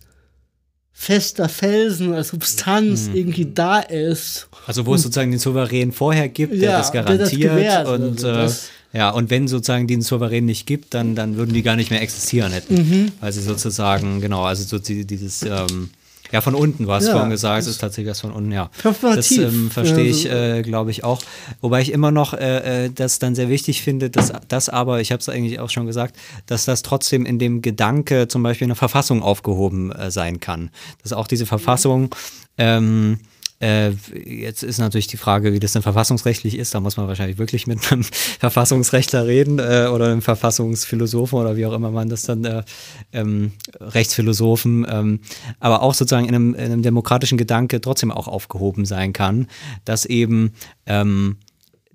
fester 1.01 1.47
Felsen, 1.47 2.13
als 2.13 2.27
Substanz 2.27 3.07
mhm. 3.07 3.15
irgendwie 3.15 3.45
da 3.45 3.79
ist. 3.79 4.49
Also 4.67 4.85
wo 4.85 4.95
es 4.95 5.01
sozusagen 5.01 5.31
den 5.31 5.39
Souverän 5.39 5.93
vorher 5.93 6.27
gibt, 6.27 6.51
der 6.51 6.71
ja, 6.71 6.77
das 6.77 6.91
garantiert 6.91 7.57
der 7.57 7.83
das 7.83 7.89
und 7.89 8.25
also, 8.25 8.57
äh, 8.93 8.97
ja 8.97 9.09
und 9.11 9.29
wenn 9.29 9.47
sozusagen 9.47 9.87
den 9.87 10.01
Souverän 10.01 10.43
nicht 10.43 10.67
gibt, 10.67 10.93
dann 10.93 11.15
dann 11.15 11.37
würden 11.37 11.53
die 11.53 11.63
gar 11.63 11.77
nicht 11.77 11.89
mehr 11.89 12.01
existieren 12.01 12.51
hätten, 12.51 12.75
mhm. 12.75 13.11
weil 13.21 13.31
sie 13.31 13.41
sozusagen 13.41 14.19
genau 14.19 14.43
also 14.43 14.65
so 14.65 14.77
dieses 14.77 15.41
ähm, 15.43 15.89
ja, 16.31 16.41
von 16.41 16.55
unten, 16.55 16.85
du 16.85 16.91
hast 16.91 17.07
ja, 17.07 17.13
vorhin 17.13 17.31
gesagt, 17.31 17.61
es 17.61 17.67
ist 17.67 17.79
tatsächlich 17.79 18.11
das 18.11 18.21
von 18.21 18.31
unten, 18.31 18.51
ja. 18.51 18.69
Das 19.15 19.31
ähm, 19.31 19.71
verstehe 19.71 20.05
ich, 20.05 20.29
äh, 20.29 20.61
glaube 20.61 20.91
ich, 20.91 21.03
auch. 21.03 21.21
Wobei 21.61 21.81
ich 21.81 21.91
immer 21.91 22.11
noch 22.11 22.33
äh, 22.33 22.85
äh, 22.85 22.89
das 22.93 23.19
dann 23.19 23.35
sehr 23.35 23.49
wichtig 23.49 23.81
finde, 23.81 24.09
dass 24.09 24.31
das 24.47 24.69
aber, 24.69 25.01
ich 25.01 25.11
habe 25.11 25.19
es 25.19 25.29
eigentlich 25.29 25.59
auch 25.59 25.69
schon 25.69 25.85
gesagt, 25.85 26.15
dass 26.45 26.65
das 26.65 26.83
trotzdem 26.83 27.25
in 27.25 27.39
dem 27.39 27.61
Gedanke 27.61 28.27
zum 28.27 28.43
Beispiel 28.43 28.65
in 28.65 28.69
der 28.69 28.75
Verfassung 28.75 29.23
aufgehoben 29.23 29.91
äh, 29.91 30.11
sein 30.11 30.39
kann. 30.39 30.69
Dass 31.01 31.13
auch 31.13 31.27
diese 31.27 31.45
Verfassung 31.45 32.13
ähm, 32.57 33.19
äh, 33.61 33.91
jetzt 34.13 34.63
ist 34.63 34.77
natürlich 34.77 35.07
die 35.07 35.17
Frage, 35.17 35.51
wie 35.51 35.59
das 35.59 35.73
denn 35.73 35.81
verfassungsrechtlich 35.81 36.57
ist. 36.57 36.73
Da 36.73 36.79
muss 36.79 36.95
man 36.95 37.07
wahrscheinlich 37.07 37.37
wirklich 37.37 37.67
mit 37.67 37.91
einem 37.91 38.03
Verfassungsrechtler 38.39 39.27
reden 39.27 39.59
äh, 39.59 39.89
oder 39.93 40.05
einem 40.05 40.21
Verfassungsphilosophen 40.21 41.37
oder 41.37 41.57
wie 41.57 41.65
auch 41.65 41.73
immer 41.73 41.91
man 41.91 42.07
das 42.07 42.23
dann, 42.23 42.45
äh, 42.45 42.63
ähm, 43.11 43.51
Rechtsphilosophen, 43.79 44.87
ähm, 44.89 45.19
aber 45.59 45.81
auch 45.81 45.93
sozusagen 45.93 46.27
in 46.27 46.35
einem, 46.35 46.55
in 46.55 46.71
einem, 46.71 46.83
demokratischen 46.83 47.37
Gedanke 47.37 47.81
trotzdem 47.81 48.11
auch 48.11 48.27
aufgehoben 48.27 48.85
sein 48.85 49.11
kann, 49.11 49.47
dass 49.83 50.05
eben 50.05 50.53
ähm, 50.85 51.37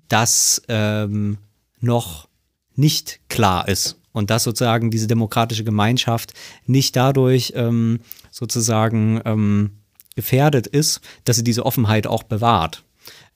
das 0.07 0.61
ähm, 0.67 1.39
noch 1.79 2.27
nicht 2.75 3.21
klar 3.27 3.67
ist 3.67 3.97
und 4.11 4.29
dass 4.29 4.43
sozusagen 4.43 4.91
diese 4.91 5.07
demokratische 5.07 5.63
Gemeinschaft 5.63 6.33
nicht 6.67 6.95
dadurch 6.95 7.53
ähm, 7.55 8.01
sozusagen 8.31 9.19
ähm, 9.25 9.71
gefährdet 10.15 10.67
ist, 10.67 11.01
dass 11.25 11.37
sie 11.37 11.43
diese 11.43 11.65
Offenheit 11.65 12.07
auch 12.07 12.23
bewahrt. 12.23 12.83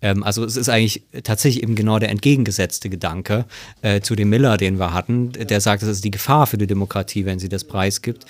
Ähm, 0.02 0.24
also 0.24 0.44
es 0.44 0.58
ist 0.58 0.70
eigentlich 0.70 1.04
tatsächlich 1.24 1.64
eben 1.64 1.76
genau 1.76 2.00
der 2.00 2.10
entgegengesetzte 2.10 2.90
Gedanke 2.90 3.46
äh, 3.82 4.02
zu 4.02 4.16
dem 4.16 4.30
Miller, 4.30 4.58
den 4.58 4.80
wir 4.80 4.94
hatten, 4.94 5.32
der 5.32 5.62
sagt, 5.62 5.84
es 5.84 5.90
ist 5.90 6.06
die 6.06 6.12
Gefahr 6.12 6.48
für 6.48 6.58
die 6.58 6.68
Demokratie, 6.68 7.26
wenn 7.26 7.40
sie 7.40 7.50
das 7.50 7.64
preisgibt. 7.64 8.26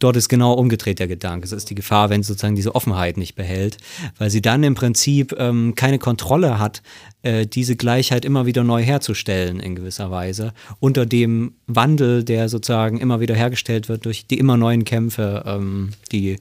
Dort 0.00 0.16
ist 0.16 0.28
genau 0.28 0.54
umgedreht 0.54 0.98
der 0.98 1.06
Gedanke. 1.06 1.46
Es 1.46 1.52
ist 1.52 1.70
die 1.70 1.76
Gefahr, 1.76 2.10
wenn 2.10 2.22
sie 2.22 2.28
sozusagen 2.28 2.56
diese 2.56 2.74
Offenheit 2.74 3.16
nicht 3.16 3.36
behält, 3.36 3.78
weil 4.18 4.28
sie 4.28 4.42
dann 4.42 4.62
im 4.64 4.74
Prinzip 4.74 5.34
ähm, 5.38 5.74
keine 5.76 5.98
Kontrolle 5.98 6.58
hat, 6.58 6.82
äh, 7.22 7.46
diese 7.46 7.76
Gleichheit 7.76 8.24
immer 8.24 8.44
wieder 8.44 8.64
neu 8.64 8.82
herzustellen 8.82 9.60
in 9.60 9.76
gewisser 9.76 10.10
Weise, 10.10 10.52
unter 10.80 11.06
dem 11.06 11.54
Wandel, 11.68 12.24
der 12.24 12.48
sozusagen 12.48 12.98
immer 12.98 13.20
wieder 13.20 13.36
hergestellt 13.36 13.88
wird 13.88 14.04
durch 14.04 14.26
die 14.26 14.38
immer 14.38 14.56
neuen 14.56 14.84
Kämpfe, 14.84 15.44
ähm, 15.46 15.90
die 16.10 16.38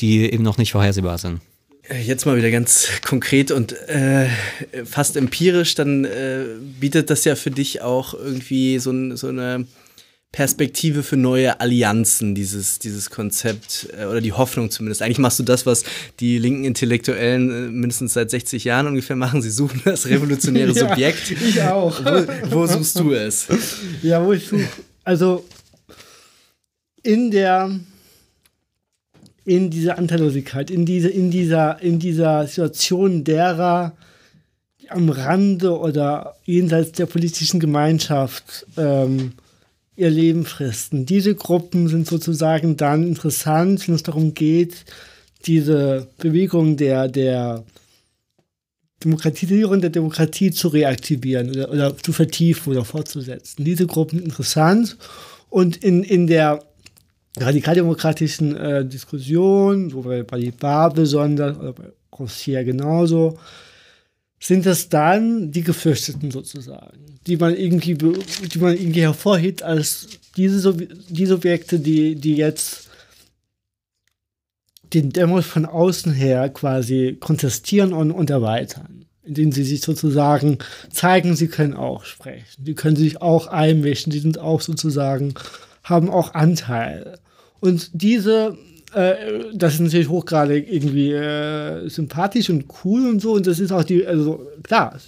die 0.00 0.32
eben 0.32 0.42
noch 0.42 0.58
nicht 0.58 0.72
vorhersehbar 0.72 1.18
sind. 1.18 1.40
Äh, 1.88 2.02
jetzt 2.02 2.26
mal 2.26 2.36
wieder 2.36 2.50
ganz 2.50 2.88
konkret 3.04 3.50
und 3.50 3.72
äh, 3.88 4.28
fast 4.84 5.16
empirisch, 5.16 5.74
dann 5.74 6.04
äh, 6.04 6.44
bietet 6.80 7.10
das 7.10 7.24
ja 7.24 7.36
für 7.36 7.50
dich 7.50 7.82
auch 7.82 8.14
irgendwie 8.14 8.78
so, 8.78 9.16
so, 9.16 9.28
eine 9.28 9.66
Perspektive 10.30 11.02
für 11.02 11.16
neue 11.16 11.60
Allianzen, 11.60 12.34
dieses, 12.34 12.78
dieses 12.78 13.10
Konzept 13.10 13.88
äh, 13.98 14.06
oder 14.06 14.20
die 14.20 14.32
Hoffnung 14.32 14.70
zumindest. 14.70 15.02
Eigentlich 15.02 15.18
machst 15.18 15.38
du 15.38 15.42
das, 15.42 15.66
was 15.66 15.84
die 16.20 16.38
linken 16.38 16.64
Intellektuellen 16.64 17.50
äh, 17.50 17.70
mindestens 17.70 18.14
seit 18.14 18.30
60 18.30 18.64
Jahren 18.64 18.86
ungefähr 18.86 19.16
machen. 19.16 19.42
Sie 19.42 19.50
suchen 19.50 19.82
das 19.84 20.06
revolutionäre 20.06 20.72
ja, 20.72 20.88
Subjekt. 20.88 21.32
Ich 21.32 21.60
auch. 21.62 22.02
Wo, 22.04 22.56
wo 22.56 22.66
suchst 22.66 22.98
du 22.98 23.12
es? 23.12 23.48
Ja, 24.02 24.24
wo 24.24 24.32
ich 24.32 24.46
suche. 24.46 24.68
Also 25.04 25.44
in 27.02 27.30
der 27.32 27.80
in 29.44 29.70
dieser 29.70 29.98
Anteillosigkeit, 29.98 30.70
in, 30.70 30.86
diese, 30.86 31.08
in, 31.08 31.30
dieser, 31.30 31.80
in 31.82 31.98
dieser 31.98 32.46
Situation 32.46 33.24
derer, 33.24 33.96
die 34.80 34.90
am 34.90 35.08
Rande 35.08 35.78
oder 35.78 36.36
jenseits 36.44 36.92
der 36.92 37.06
politischen 37.06 37.60
Gemeinschaft 37.60 38.66
ähm, 38.76 39.32
ihr 39.96 40.10
Leben 40.10 40.44
fristen. 40.44 41.06
Diese 41.06 41.34
Gruppen 41.34 41.88
sind 41.88 42.06
sozusagen 42.06 42.76
dann 42.76 43.06
interessant, 43.06 43.86
wenn 43.86 43.94
es 43.94 44.02
darum 44.02 44.34
geht, 44.34 44.84
diese 45.44 46.08
Bewegung 46.18 46.76
der, 46.76 47.08
der 47.08 47.64
Demokratisierung 49.04 49.80
der 49.80 49.90
Demokratie 49.90 50.50
zu 50.52 50.68
reaktivieren 50.68 51.50
oder, 51.50 51.70
oder 51.70 51.98
zu 51.98 52.12
vertiefen 52.12 52.72
oder 52.72 52.84
fortzusetzen. 52.84 53.64
Diese 53.64 53.86
Gruppen 53.86 54.20
interessant 54.20 54.96
und 55.50 55.76
in, 55.76 56.04
in 56.04 56.26
der 56.26 56.62
radikaldemokratischen 57.38 58.56
äh, 58.56 58.84
Diskussionen, 58.84 59.90
so 59.90 60.02
bei 60.02 60.22
Balibar 60.22 60.92
besonders 60.92 61.56
oder 61.58 61.72
bei 61.72 61.84
Rossier 62.18 62.64
genauso, 62.64 63.38
sind 64.40 64.66
es 64.66 64.88
dann 64.88 65.52
die 65.52 65.62
Gefürchteten 65.62 66.30
sozusagen, 66.30 67.18
die 67.26 67.36
man 67.36 67.56
irgendwie, 67.56 67.94
die 67.94 68.58
man 68.58 68.76
irgendwie 68.76 69.02
hervorhebt 69.02 69.62
als 69.62 70.08
diese, 70.36 70.74
die 70.74 71.26
Subjekte, 71.26 71.78
die, 71.78 72.16
die 72.16 72.36
jetzt 72.36 72.88
den 74.92 75.10
Demos 75.10 75.46
von 75.46 75.64
außen 75.64 76.12
her 76.12 76.48
quasi 76.48 77.16
kontestieren 77.18 77.92
und, 77.92 78.10
und 78.10 78.30
erweitern, 78.30 79.06
indem 79.22 79.52
sie 79.52 79.64
sich 79.64 79.80
sozusagen 79.80 80.58
zeigen, 80.90 81.36
sie 81.36 81.48
können 81.48 81.74
auch 81.74 82.04
sprechen, 82.04 82.64
die 82.64 82.74
können 82.74 82.96
sich 82.96 83.22
auch 83.22 83.46
einmischen, 83.46 84.12
die 84.12 84.18
sind 84.18 84.38
auch 84.38 84.60
sozusagen 84.60 85.34
haben 85.84 86.10
auch 86.10 86.34
Anteil. 86.34 87.18
Und 87.60 87.90
diese, 87.92 88.56
äh, 88.94 89.14
das 89.54 89.74
ist 89.74 89.80
natürlich 89.80 90.08
hochgradig 90.08 90.66
irgendwie 90.70 91.12
äh, 91.12 91.88
sympathisch 91.88 92.50
und 92.50 92.66
cool 92.84 93.08
und 93.08 93.20
so. 93.20 93.32
Und 93.32 93.46
das 93.46 93.58
ist 93.58 93.72
auch 93.72 93.84
die, 93.84 94.06
also 94.06 94.46
klar, 94.62 94.98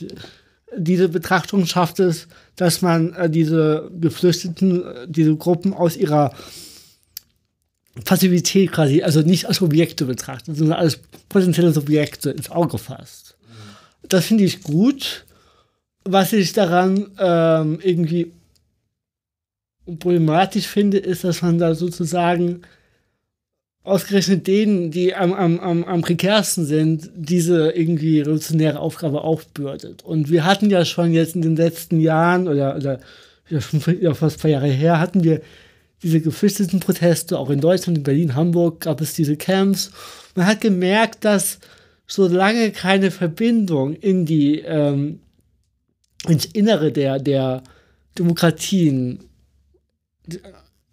diese 0.76 1.08
Betrachtung 1.08 1.66
schafft 1.66 2.00
es, 2.00 2.28
dass 2.56 2.82
man 2.82 3.12
äh, 3.14 3.30
diese 3.30 3.90
Geflüchteten, 4.00 4.84
äh, 4.84 5.06
diese 5.08 5.36
Gruppen 5.36 5.74
aus 5.74 5.96
ihrer 5.96 6.32
Passivität 8.04 8.72
quasi, 8.72 9.02
also 9.02 9.20
nicht 9.20 9.46
als 9.46 9.62
Objekte 9.62 10.04
betrachtet, 10.04 10.56
sondern 10.56 10.78
als 10.78 10.98
potenzielle 11.28 11.72
Subjekte 11.72 12.30
ins 12.30 12.50
Auge 12.50 12.78
fasst. 12.78 13.36
Das 14.08 14.26
finde 14.26 14.44
ich 14.44 14.62
gut. 14.62 15.24
Was 16.06 16.32
ich 16.34 16.52
daran 16.52 17.06
ähm, 17.18 17.78
irgendwie 17.82 18.32
problematisch 19.98 20.66
finde, 20.66 20.98
ist, 20.98 21.24
dass 21.24 21.42
man 21.42 21.58
da 21.58 21.74
sozusagen 21.74 22.62
ausgerechnet 23.82 24.46
denen, 24.46 24.90
die 24.90 25.14
am, 25.14 25.34
am, 25.34 25.60
am, 25.60 25.84
am 25.84 26.00
prekärsten 26.00 26.64
sind, 26.64 27.10
diese 27.14 27.70
irgendwie 27.72 28.20
revolutionäre 28.20 28.80
Aufgabe 28.80 29.20
aufbürdet. 29.20 30.02
Und 30.02 30.30
wir 30.30 30.44
hatten 30.44 30.70
ja 30.70 30.86
schon 30.86 31.12
jetzt 31.12 31.36
in 31.36 31.42
den 31.42 31.56
letzten 31.56 32.00
Jahren 32.00 32.48
oder, 32.48 32.76
oder 32.76 33.00
ja, 34.00 34.14
fast 34.14 34.40
paar 34.40 34.50
Jahre 34.50 34.68
her, 34.68 34.98
hatten 35.00 35.22
wir 35.22 35.42
diese 36.02 36.20
geflüchteten 36.20 36.80
Proteste, 36.80 37.38
auch 37.38 37.50
in 37.50 37.60
Deutschland, 37.60 37.98
in 37.98 38.04
Berlin, 38.04 38.34
Hamburg 38.34 38.80
gab 38.80 39.00
es 39.00 39.14
diese 39.14 39.36
Camps. 39.36 39.90
Man 40.34 40.46
hat 40.46 40.60
gemerkt, 40.60 41.24
dass 41.24 41.58
solange 42.06 42.70
keine 42.72 43.10
Verbindung 43.10 43.94
in 43.94 44.26
die, 44.26 44.60
ähm, 44.60 45.20
ins 46.26 46.46
Innere 46.46 46.90
der, 46.90 47.18
der 47.18 47.62
Demokratien 48.18 49.20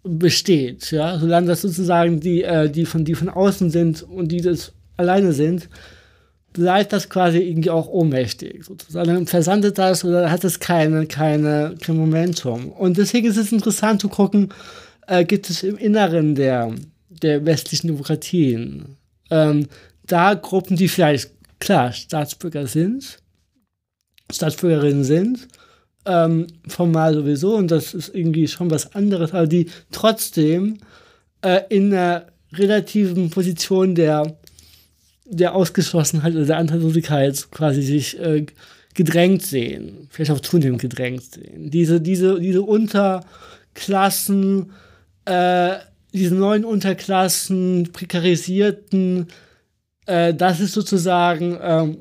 besteht, 0.02 0.90
ja, 0.90 1.18
solange 1.18 1.46
das 1.46 1.62
sozusagen 1.62 2.20
die, 2.20 2.42
äh, 2.42 2.68
die 2.68 2.86
von, 2.86 3.04
die 3.04 3.14
von 3.14 3.28
außen 3.28 3.70
sind 3.70 4.02
und 4.02 4.32
die 4.32 4.40
das 4.40 4.72
alleine 4.96 5.32
sind, 5.32 5.68
bleibt 6.52 6.92
das 6.92 7.08
quasi 7.08 7.38
irgendwie 7.38 7.70
auch 7.70 7.88
ohnmächtig. 7.88 8.64
Sozusagen 8.64 9.08
dann 9.08 9.26
versandet 9.26 9.78
das 9.78 10.04
oder 10.04 10.30
hat 10.30 10.44
es 10.44 10.60
keine, 10.60 11.06
keine, 11.06 11.76
kein 11.80 11.96
Momentum. 11.96 12.70
Und 12.72 12.98
deswegen 12.98 13.28
ist 13.28 13.36
es 13.36 13.52
interessant 13.52 14.00
zu 14.00 14.08
gucken, 14.08 14.50
äh, 15.06 15.24
gibt 15.24 15.48
es 15.48 15.62
im 15.62 15.78
Inneren 15.78 16.34
der, 16.34 16.74
der 17.08 17.46
westlichen 17.46 17.86
Demokratien 17.86 18.96
ähm, 19.30 19.66
da 20.04 20.34
Gruppen, 20.34 20.76
die 20.76 20.88
vielleicht 20.88 21.30
klar 21.58 21.92
Staatsbürger 21.92 22.66
sind, 22.66 23.18
Staatsbürgerinnen 24.30 25.04
sind, 25.04 25.48
ähm, 26.04 26.46
formal 26.66 27.14
sowieso, 27.14 27.56
und 27.56 27.70
das 27.70 27.94
ist 27.94 28.14
irgendwie 28.14 28.48
schon 28.48 28.70
was 28.70 28.94
anderes, 28.94 29.32
aber 29.32 29.46
die 29.46 29.68
trotzdem 29.90 30.78
äh, 31.42 31.60
in 31.68 31.92
einer 31.92 32.26
relativen 32.52 33.30
Position 33.30 33.94
der, 33.94 34.36
der 35.24 35.54
Ausgeschlossenheit 35.54 36.34
oder 36.34 36.46
der 36.46 36.58
Antilosigkeit 36.58 37.50
quasi 37.50 37.82
sich 37.82 38.18
äh, 38.20 38.46
gedrängt 38.94 39.42
sehen, 39.42 40.08
vielleicht 40.10 40.30
auch 40.30 40.40
zunehmend 40.40 40.80
gedrängt 40.80 41.22
sehen. 41.22 41.70
Diese, 41.70 42.00
diese, 42.00 42.40
diese 42.40 42.62
Unterklassen, 42.62 44.72
äh, 45.24 45.74
diese 46.12 46.34
neuen 46.34 46.64
Unterklassen, 46.64 47.90
prekarisierten, 47.92 49.28
äh, 50.06 50.34
das 50.34 50.60
ist 50.60 50.72
sozusagen, 50.72 51.58
ähm, 51.62 51.96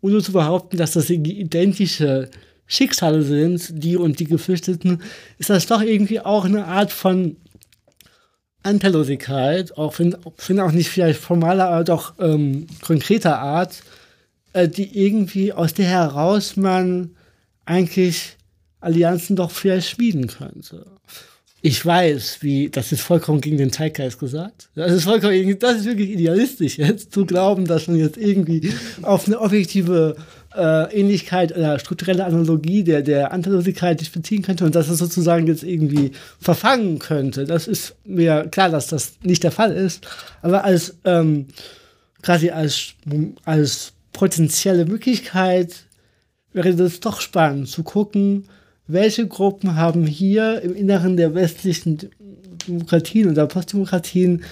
ohne 0.00 0.20
zu 0.20 0.32
behaupten, 0.32 0.76
dass 0.76 0.92
das 0.92 1.10
identische 1.10 2.30
Schicksale 2.66 3.22
sind, 3.22 3.82
die 3.82 3.96
und 3.96 4.18
die 4.18 4.24
Geflüchteten, 4.24 5.02
ist 5.38 5.50
das 5.50 5.66
doch 5.66 5.82
irgendwie 5.82 6.20
auch 6.20 6.44
eine 6.44 6.66
Art 6.66 6.92
von 6.92 7.36
Anteillosigkeit, 8.62 9.76
auch 9.78 9.98
wenn, 9.98 10.16
wenn 10.46 10.60
auch 10.60 10.72
nicht 10.72 10.90
vielleicht 10.90 11.20
formaler, 11.20 11.68
aber 11.68 11.84
doch 11.84 12.14
ähm, 12.18 12.66
konkreter 12.82 13.38
Art, 13.38 13.82
äh, 14.52 14.68
die 14.68 14.98
irgendwie 14.98 15.52
aus 15.52 15.74
der 15.74 15.86
heraus 15.86 16.56
man 16.56 17.16
eigentlich 17.64 18.36
Allianzen 18.80 19.36
doch 19.36 19.50
vielleicht 19.50 19.90
schmieden 19.90 20.26
könnte 20.26 20.84
ich 21.66 21.84
weiß, 21.84 22.38
wie, 22.42 22.70
das 22.70 22.92
ist 22.92 23.00
vollkommen 23.00 23.40
gegen 23.40 23.56
den 23.56 23.72
Zeitgeist 23.72 24.20
gesagt. 24.20 24.68
Das 24.76 24.92
ist 24.92 25.02
vollkommen, 25.02 25.58
das 25.58 25.78
ist 25.78 25.84
wirklich 25.86 26.10
idealistisch 26.10 26.78
jetzt, 26.78 27.12
zu 27.12 27.26
glauben, 27.26 27.64
dass 27.64 27.88
man 27.88 27.96
jetzt 27.96 28.16
irgendwie 28.16 28.72
auf 29.02 29.26
eine 29.26 29.40
objektive 29.40 30.14
äh, 30.56 30.98
Ähnlichkeit 30.98 31.56
oder 31.56 31.78
strukturelle 31.78 32.24
Analogie 32.24 32.82
der, 32.84 33.02
der 33.02 33.32
Antilosigkeit 33.32 34.00
sich 34.00 34.12
beziehen 34.12 34.42
könnte 34.42 34.64
und 34.64 34.74
dass 34.74 34.88
es 34.88 34.98
sozusagen 34.98 35.46
jetzt 35.46 35.62
irgendwie 35.62 36.12
verfangen 36.40 36.98
könnte. 36.98 37.44
Das 37.44 37.68
ist 37.68 37.94
mir 38.04 38.48
klar, 38.48 38.70
dass 38.70 38.86
das 38.88 39.14
nicht 39.22 39.42
der 39.42 39.52
Fall 39.52 39.72
ist. 39.72 40.06
Aber 40.42 40.64
als, 40.64 40.96
ähm, 41.04 41.46
quasi 42.22 42.50
als, 42.50 42.94
als 43.44 43.92
potenzielle 44.12 44.86
Möglichkeit 44.86 45.86
wäre 46.52 46.74
das 46.74 47.00
doch 47.00 47.20
spannend 47.20 47.68
zu 47.68 47.82
gucken, 47.82 48.44
welche 48.86 49.26
Gruppen 49.26 49.74
haben 49.76 50.06
hier 50.06 50.62
im 50.62 50.74
Inneren 50.74 51.16
der 51.16 51.34
westlichen 51.34 52.10
Demokratien 52.66 53.30
oder 53.30 53.46
Postdemokratien 53.46 54.44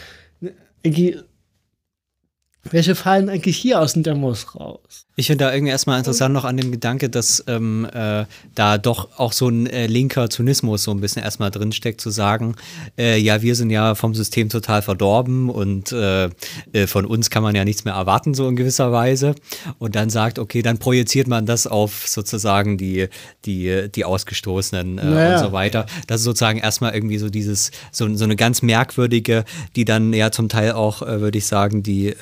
welche 2.70 2.94
fallen 2.94 3.28
eigentlich 3.28 3.56
hier 3.56 3.80
aus 3.80 3.92
dem 3.92 4.02
Demos 4.02 4.54
raus? 4.54 5.06
Ich 5.16 5.28
finde 5.28 5.44
da 5.44 5.54
irgendwie 5.54 5.70
erstmal 5.70 5.98
interessant 5.98 6.34
noch 6.34 6.44
an 6.44 6.56
dem 6.56 6.72
Gedanke, 6.72 7.08
dass 7.08 7.44
ähm, 7.46 7.86
äh, 7.92 8.24
da 8.56 8.78
doch 8.78 9.10
auch 9.16 9.32
so 9.32 9.48
ein 9.48 9.68
äh, 9.68 9.86
linker 9.86 10.28
Zynismus 10.28 10.82
so 10.82 10.90
ein 10.90 11.00
bisschen 11.00 11.22
erstmal 11.22 11.52
drinsteckt, 11.52 12.00
zu 12.00 12.10
sagen, 12.10 12.56
äh, 12.98 13.16
ja, 13.18 13.40
wir 13.40 13.54
sind 13.54 13.70
ja 13.70 13.94
vom 13.94 14.14
System 14.14 14.48
total 14.48 14.82
verdorben 14.82 15.50
und 15.50 15.92
äh, 15.92 16.30
äh, 16.72 16.88
von 16.88 17.06
uns 17.06 17.30
kann 17.30 17.44
man 17.44 17.54
ja 17.54 17.64
nichts 17.64 17.84
mehr 17.84 17.94
erwarten, 17.94 18.34
so 18.34 18.48
in 18.48 18.56
gewisser 18.56 18.90
Weise. 18.90 19.36
Und 19.78 19.94
dann 19.94 20.10
sagt, 20.10 20.40
okay, 20.40 20.62
dann 20.62 20.78
projiziert 20.78 21.28
man 21.28 21.46
das 21.46 21.68
auf 21.68 22.08
sozusagen 22.08 22.76
die, 22.76 23.08
die, 23.44 23.88
die 23.94 24.04
Ausgestoßenen 24.04 24.98
äh, 24.98 25.04
naja. 25.04 25.34
und 25.34 25.44
so 25.44 25.52
weiter. 25.52 25.86
Das 26.08 26.22
ist 26.22 26.24
sozusagen 26.24 26.58
erstmal 26.58 26.92
irgendwie 26.92 27.18
so 27.18 27.30
dieses, 27.30 27.70
so, 27.92 28.12
so 28.16 28.24
eine 28.24 28.34
ganz 28.34 28.62
merkwürdige, 28.62 29.44
die 29.76 29.84
dann 29.84 30.12
ja 30.12 30.32
zum 30.32 30.48
Teil 30.48 30.72
auch, 30.72 31.02
würde 31.02 31.38
ich 31.38 31.46
sagen, 31.46 31.84
die, 31.84 32.14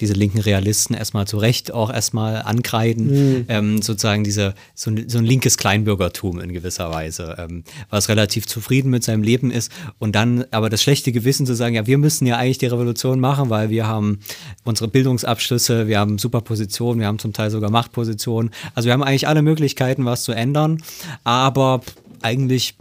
diese 0.00 0.14
linken 0.14 0.38
Realisten 0.38 0.94
erstmal 0.94 1.26
zu 1.26 1.36
Recht 1.36 1.72
auch 1.72 1.92
erstmal 1.92 2.22
mal 2.22 2.42
ankreiden, 2.42 3.06
mhm. 3.06 3.44
ähm, 3.48 3.82
sozusagen 3.82 4.24
diese, 4.24 4.54
so 4.74 4.90
ein, 4.90 5.08
so, 5.08 5.18
ein 5.18 5.24
linkes 5.24 5.56
Kleinbürgertum 5.56 6.40
in 6.40 6.52
gewisser 6.52 6.90
Weise, 6.90 7.36
ähm, 7.38 7.64
was 7.90 8.08
relativ 8.08 8.46
zufrieden 8.46 8.90
mit 8.90 9.04
seinem 9.04 9.22
Leben 9.22 9.50
ist. 9.50 9.72
Und 9.98 10.14
dann 10.14 10.44
aber 10.50 10.70
das 10.70 10.82
schlechte 10.82 11.12
Gewissen 11.12 11.46
zu 11.46 11.54
sagen, 11.54 11.74
ja, 11.74 11.86
wir 11.86 11.98
müssen 11.98 12.26
ja 12.26 12.36
eigentlich 12.36 12.58
die 12.58 12.66
Revolution 12.66 13.20
machen, 13.20 13.50
weil 13.50 13.70
wir 13.70 13.86
haben 13.86 14.20
unsere 14.64 14.88
Bildungsabschlüsse, 14.88 15.88
wir 15.88 15.98
haben 15.98 16.18
Superpositionen, 16.18 17.00
wir 17.00 17.06
haben 17.06 17.18
zum 17.18 17.32
Teil 17.32 17.50
sogar 17.50 17.70
Machtpositionen, 17.70 18.50
also 18.74 18.86
wir 18.86 18.92
haben 18.92 19.02
eigentlich 19.02 19.28
alle 19.28 19.42
Möglichkeiten, 19.42 20.04
was 20.04 20.22
zu 20.24 20.32
ändern, 20.32 20.78
aber 21.24 21.80
eigentlich 22.22 22.74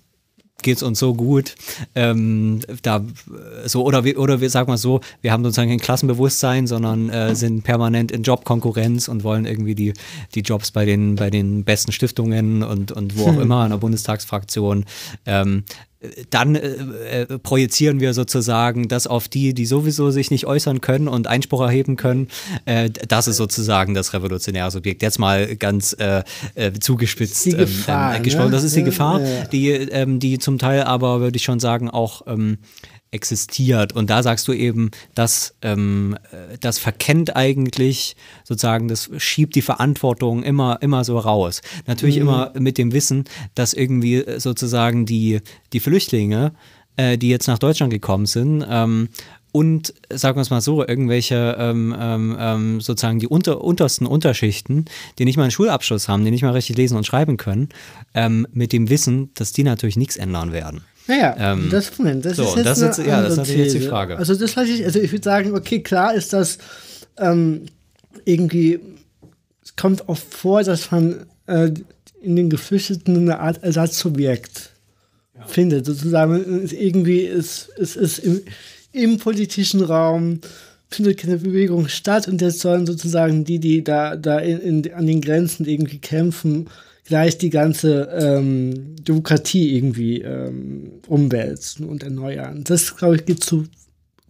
geht 0.61 0.77
es 0.77 0.83
uns 0.83 0.99
so 0.99 1.13
gut. 1.13 1.55
Ähm, 1.95 2.61
da, 2.81 3.03
so, 3.65 3.83
oder 3.83 4.03
wir, 4.03 4.19
oder 4.19 4.41
wir 4.41 4.49
sagen 4.49 4.69
mal 4.69 4.77
so, 4.77 5.01
wir 5.21 5.31
haben 5.31 5.43
sozusagen 5.43 5.69
kein 5.69 5.79
Klassenbewusstsein, 5.79 6.67
sondern 6.67 7.09
äh, 7.09 7.35
sind 7.35 7.63
permanent 7.63 8.11
in 8.11 8.23
Jobkonkurrenz 8.23 9.07
und 9.07 9.23
wollen 9.23 9.45
irgendwie 9.45 9.75
die, 9.75 9.93
die 10.35 10.41
Jobs 10.41 10.71
bei 10.71 10.85
den, 10.85 11.15
bei 11.15 11.29
den 11.29 11.63
besten 11.63 11.91
Stiftungen 11.91 12.63
und, 12.63 12.91
und 12.91 13.17
wo 13.17 13.25
auch 13.25 13.35
hm. 13.35 13.41
immer 13.41 13.63
in 13.65 13.71
der 13.71 13.77
Bundestagsfraktion 13.77 14.85
ähm, 15.25 15.63
dann 16.31 16.55
äh, 16.55 17.21
äh, 17.21 17.39
projizieren 17.39 17.99
wir 17.99 18.13
sozusagen 18.13 18.87
das 18.87 19.05
auf 19.05 19.27
die, 19.27 19.53
die 19.53 19.65
sowieso 19.65 20.09
sich 20.09 20.31
nicht 20.31 20.47
äußern 20.47 20.81
können 20.81 21.07
und 21.07 21.27
Einspruch 21.27 21.61
erheben 21.61 21.95
können. 21.95 22.27
Äh, 22.65 22.89
das 22.89 23.27
ist 23.27 23.37
sozusagen 23.37 23.93
das 23.93 24.13
revolutionäre 24.13 24.71
Subjekt. 24.71 25.03
Jetzt 25.03 25.19
mal 25.19 25.55
ganz 25.55 25.93
äh, 25.99 26.23
äh 26.55 26.73
zugespitzt 26.73 27.45
die 27.45 27.51
Gefahr, 27.51 28.15
ähm, 28.15 28.23
gesprochen. 28.23 28.45
Ne? 28.47 28.51
Das 28.51 28.63
ist 28.63 28.75
die 28.75 28.83
Gefahr, 28.83 29.21
ja. 29.21 29.45
die, 29.45 29.69
ähm, 29.69 30.19
die 30.19 30.39
zum 30.39 30.57
Teil 30.57 30.83
aber, 30.83 31.19
würde 31.19 31.37
ich 31.37 31.43
schon 31.43 31.59
sagen, 31.59 31.89
auch 31.89 32.23
ähm, 32.25 32.57
existiert. 33.11 33.93
Und 33.93 34.09
da 34.09 34.23
sagst 34.23 34.47
du 34.47 34.53
eben, 34.53 34.91
dass 35.15 35.53
ähm, 35.61 36.17
das 36.61 36.79
verkennt 36.79 37.35
eigentlich 37.35 38.15
sozusagen, 38.45 38.87
das 38.87 39.09
schiebt 39.17 39.55
die 39.55 39.61
Verantwortung 39.61 40.43
immer, 40.43 40.79
immer 40.81 41.03
so 41.03 41.19
raus. 41.19 41.61
Natürlich 41.87 42.15
mhm. 42.15 42.21
immer 42.21 42.53
mit 42.57 42.77
dem 42.77 42.93
Wissen, 42.93 43.25
dass 43.53 43.73
irgendwie 43.73 44.23
sozusagen 44.37 45.05
die, 45.05 45.41
die 45.73 45.81
Flüchtlinge, 45.81 46.53
äh, 46.95 47.17
die 47.17 47.29
jetzt 47.29 47.47
nach 47.47 47.59
Deutschland 47.59 47.91
gekommen 47.91 48.25
sind, 48.25 48.65
ähm, 48.67 49.09
und 49.53 49.93
sagen 50.09 50.37
wir 50.37 50.41
es 50.41 50.49
mal 50.49 50.61
so, 50.61 50.85
irgendwelche 50.85 51.57
ähm, 51.59 51.93
ähm, 51.99 52.37
ähm, 52.39 52.81
sozusagen 52.81 53.19
die 53.19 53.27
unter, 53.27 53.61
untersten 53.61 54.07
Unterschichten, 54.07 54.85
die 55.19 55.25
nicht 55.25 55.35
mal 55.35 55.43
einen 55.43 55.51
Schulabschluss 55.51 56.07
haben, 56.07 56.23
die 56.23 56.31
nicht 56.31 56.43
mal 56.43 56.53
richtig 56.53 56.77
lesen 56.77 56.95
und 56.95 57.05
schreiben 57.05 57.35
können, 57.35 57.69
ähm, 58.13 58.47
mit 58.53 58.71
dem 58.71 58.89
Wissen, 58.89 59.31
dass 59.33 59.51
die 59.51 59.63
natürlich 59.63 59.97
nichts 59.97 60.15
ändern 60.15 60.53
werden. 60.53 60.85
Naja, 61.11 61.35
ähm, 61.37 61.67
das, 61.69 61.91
das 62.21 62.37
so, 62.37 62.43
ist 62.43 62.55
jetzt, 62.55 62.65
das 62.65 62.81
ist, 62.81 63.05
ja, 63.05 63.21
das 63.21 63.37
ist 63.37 63.53
jetzt 63.53 63.73
die 63.73 63.81
Frage. 63.81 64.17
Also 64.17 64.33
das 64.33 64.55
weiß 64.55 64.69
ich, 64.69 64.85
also 64.85 64.97
ich 64.97 65.11
würde 65.11 65.23
sagen, 65.25 65.53
okay, 65.53 65.81
klar 65.81 66.13
ist 66.13 66.31
das 66.31 66.57
ähm, 67.17 67.65
irgendwie, 68.23 68.79
es 69.61 69.75
kommt 69.75 70.07
oft 70.07 70.33
vor, 70.33 70.63
dass 70.63 70.89
man 70.89 71.25
äh, 71.47 71.71
in 72.21 72.37
den 72.37 72.49
Geflüchteten 72.49 73.17
eine 73.17 73.41
Art 73.41 73.61
Ersatzsubjekt 73.61 74.69
ja. 75.35 75.45
findet. 75.47 75.85
Sozusagen 75.85 76.65
irgendwie 76.71 77.23
ist 77.23 77.69
es 77.77 77.97
ist, 77.97 78.19
im, 78.19 78.41
im 78.93 79.17
politischen 79.17 79.83
Raum 79.83 80.39
findet 80.87 81.17
keine 81.17 81.37
Bewegung 81.39 81.89
statt 81.89 82.29
und 82.29 82.41
jetzt 82.41 82.61
sollen 82.61 82.85
sozusagen 82.85 83.43
die, 83.43 83.59
die 83.59 83.83
da, 83.83 84.15
da 84.15 84.39
in, 84.39 84.59
in, 84.61 84.93
an 84.93 85.07
den 85.07 85.19
Grenzen 85.19 85.65
irgendwie 85.65 85.99
kämpfen, 85.99 86.69
gleich 87.11 87.37
die 87.37 87.49
ganze 87.49 88.03
ähm, 88.17 88.95
Demokratie 89.03 89.75
irgendwie 89.75 90.21
ähm, 90.21 90.93
umwälzen 91.09 91.85
und 91.85 92.03
erneuern. 92.03 92.63
Das, 92.63 92.95
glaube 92.95 93.17
ich, 93.17 93.25
geht 93.25 93.43
zu 93.43 93.65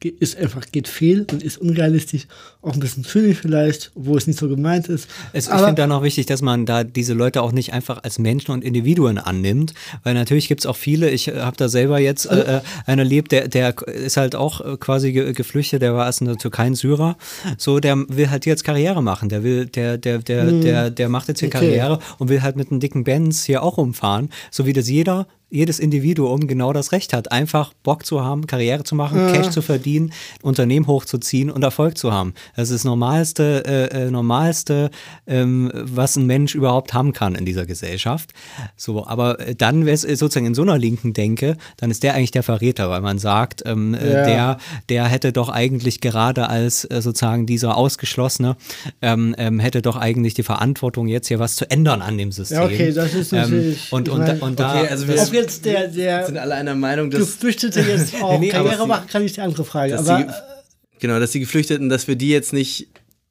ist 0.10 0.38
einfach, 0.38 0.65
geht 0.72 0.88
fehl 0.88 1.26
und 1.32 1.44
ist 1.44 1.57
unrealistisch, 1.57 2.28
auch 2.61 2.73
ein 2.73 2.80
bisschen 2.80 3.03
zynisch 3.03 3.38
vielleicht, 3.40 3.91
wo 3.94 4.18
es 4.18 4.26
nicht 4.26 4.40
so 4.40 4.48
gemeint 4.48 4.90
ist. 4.90 5.07
Es, 5.34 5.48
ich 5.48 5.53
finde 5.53 5.76
da 5.76 5.88
noch 5.88 6.03
wichtig, 6.03 6.26
dass 6.26 6.41
man 6.41 6.65
da 6.65 6.84
diese 6.84 7.14
Leute 7.14 7.41
auch 7.41 7.52
nicht 7.52 7.73
einfach 7.73 8.03
als 8.03 8.18
Menschen 8.18 8.52
und 8.52 8.64
Individuen 8.64 9.18
annimmt, 9.18 9.73
weil 10.03 10.14
natürlich 10.14 10.48
gibt 10.48 10.61
es 10.61 10.65
auch 10.65 10.76
viele, 10.76 11.10
ich 11.10 11.28
äh, 11.28 11.41
habe 11.41 11.56
da 11.57 11.69
selber 11.69 11.99
jetzt 11.99 12.26
äh, 12.26 12.57
äh, 12.57 12.61
einen 12.86 12.99
erlebt, 12.99 13.32
der, 13.32 13.48
der 13.48 13.76
ist 13.88 14.18
halt 14.18 14.36
auch 14.36 14.61
äh, 14.61 14.78
quasi 14.78 15.11
ge 15.11 15.34
geflüchtet, 15.34 15.82
der 15.82 15.94
war 15.94 16.06
erst 16.06 16.22
in 16.22 16.28
der 16.28 16.38
Türkei 16.38 16.64
ein 16.64 16.76
Syrer, 16.76 17.15
so, 17.57 17.80
der 17.80 17.98
will 18.10 18.30
halt 18.30 18.45
jetzt 18.45 18.64
Karriere 18.64 19.03
machen, 19.03 19.30
der 19.30 19.44
will, 19.44 19.68
der, 19.68 19.98
der, 19.98 20.19
der, 20.19 20.48
hm. 20.48 20.61
der, 20.61 20.90
der 20.90 21.10
macht 21.10 21.28
jetzt 21.28 21.40
hier 21.40 21.49
okay. 21.49 21.60
Karriere 21.60 21.99
und 22.18 22.30
will 22.30 22.41
halt 22.41 22.56
mit 22.56 22.72
einem 22.72 22.80
dicken 22.80 23.03
Benz 23.03 23.44
hier 23.44 23.61
auch 23.61 23.78
rumfahren, 23.78 24.30
so 24.49 24.65
wie 24.65 24.73
das 24.73 24.90
jeder 24.90 25.28
jedes 25.52 25.80
Individuum 25.80 26.48
genau 26.48 26.72
das 26.73 26.94
Recht 26.94 27.14
hat, 27.14 27.32
einfach 27.32 27.73
Bock 27.84 28.06
zu 28.06 28.23
haben, 28.23 28.48
Karriere 28.48 28.84
zu 28.84 28.95
machen, 28.95 29.19
ja. 29.19 29.32
Cash 29.34 29.49
zu 29.49 29.61
verdienen, 29.61 30.14
Unternehmen 30.41 30.88
hochzuziehen 30.88 31.52
und 31.52 31.61
Erfolg 31.61 31.98
zu 31.98 32.11
haben. 32.11 32.34
Das 32.56 32.69
ist 32.69 32.76
das 32.76 32.84
Normalste, 32.86 33.64
äh, 33.65 34.06
äh, 34.06 34.11
Normalste, 34.11 34.90
ähm, 35.28 35.69
was 35.73 36.15
ein 36.15 36.26
Mensch 36.26 36.56
überhaupt 36.56 36.94
haben 36.94 37.11
kann 37.11 37.36
in 37.36 37.45
dieser 37.45 37.65
Gesellschaft. 37.65 38.32
So, 38.78 39.06
aber 39.06 39.38
dann 39.57 39.86
wäre 39.86 39.94
es 39.94 40.02
sozusagen 40.02 40.45
in 40.45 40.56
so 40.56 40.61
einer 40.61 40.78
linken 40.78 41.14
Denke, 41.14 41.57
dann 41.78 41.91
ist 41.91 42.03
der 42.03 42.14
eigentlich 42.14 42.32
der 42.32 42.44
Verräter, 42.44 42.90
weil 42.90 43.02
man 43.02 43.19
sagt, 43.19 43.64
ähm, 43.65 43.94
äh, 43.94 44.14
ja. 44.14 44.26
der, 44.26 44.57
der 44.88 45.06
hätte 45.06 45.34
doch 45.34 45.49
eigentlich 45.49 45.99
gerade 45.99 46.48
als 46.48 46.86
äh, 46.86 47.02
sozusagen 47.02 47.45
dieser 47.45 47.76
Ausgeschlossene, 47.76 48.56
ähm, 49.02 49.36
ähm, 49.38 49.60
hätte 49.60 49.82
doch 49.82 49.98
eigentlich 49.98 50.34
die 50.34 50.44
Verantwortung, 50.44 51.07
jetzt 51.07 51.28
hier 51.28 51.40
was 51.40 51.57
zu 51.57 51.69
ändern 51.69 52.02
an 52.02 52.18
dem 52.18 52.32
System. 52.32 52.57
Ja, 52.57 52.65
okay, 52.65 52.94
das 52.94 53.14
ist 53.14 53.34
ähm, 53.34 53.40
natürlich. 53.40 53.91
und, 53.91 54.07
und, 54.07 54.22
und, 54.22 54.41
und 54.41 54.60
da. 54.60 54.80
Okay, 54.80 54.88
also 54.88 55.07
wir, 55.10 55.40
jetzt 55.41 55.65
der, 55.65 55.88
der 55.88 56.26
sind 56.26 56.38
alle 56.38 56.55
einer 56.55 56.76
Meinung, 56.76 57.09
dass 57.09 57.19
Geflüchtete 57.19 57.81
jetzt 57.88 58.22
auch 58.22 58.39
nee, 58.39 58.49
Karriere 58.49 58.88
machen, 58.88 59.07
kann 59.07 59.23
ich 59.23 59.34
die 59.34 59.41
andere 59.41 59.65
Frage. 59.65 59.97
Aber, 59.97 60.23
die, 60.23 60.99
genau, 60.99 61.19
dass 61.19 61.31
die 61.31 61.39
Geflüchteten, 61.39 61.89
dass 61.89 62.07
wir 62.07 62.15
die 62.15 62.30
jetzt 62.30 62.53
nicht 62.53 62.88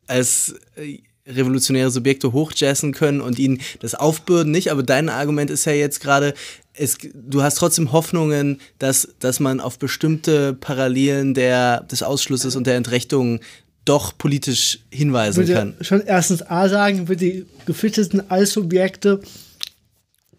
als 0.06 0.54
äh, 0.76 0.98
revolutionäre 1.26 1.90
Subjekte 1.90 2.32
hochjazzen 2.32 2.92
können 2.92 3.20
und 3.20 3.38
ihnen 3.38 3.60
das 3.80 3.94
aufbürden 3.94 4.52
nicht. 4.52 4.70
Aber 4.70 4.82
dein 4.82 5.08
Argument 5.08 5.50
ist 5.50 5.64
ja 5.64 5.72
jetzt 5.72 6.00
gerade, 6.00 6.34
es, 6.74 6.98
du 7.14 7.42
hast 7.42 7.56
trotzdem 7.56 7.92
Hoffnungen, 7.92 8.60
dass, 8.78 9.08
dass 9.18 9.40
man 9.40 9.60
auf 9.60 9.78
bestimmte 9.78 10.54
Parallelen 10.54 11.34
der, 11.34 11.82
des 11.82 12.02
Ausschlusses 12.02 12.56
und 12.56 12.66
der 12.66 12.76
Entrechtung 12.76 13.40
doch 13.84 14.16
politisch 14.16 14.80
hinweisen 14.90 15.46
kann. 15.46 15.74
Schon 15.80 16.02
erstens 16.02 16.42
A 16.42 16.68
sagen, 16.68 17.06
für 17.06 17.16
die 17.16 17.46
Geflüchteten 17.66 18.30
als 18.30 18.52
Subjekte 18.52 19.20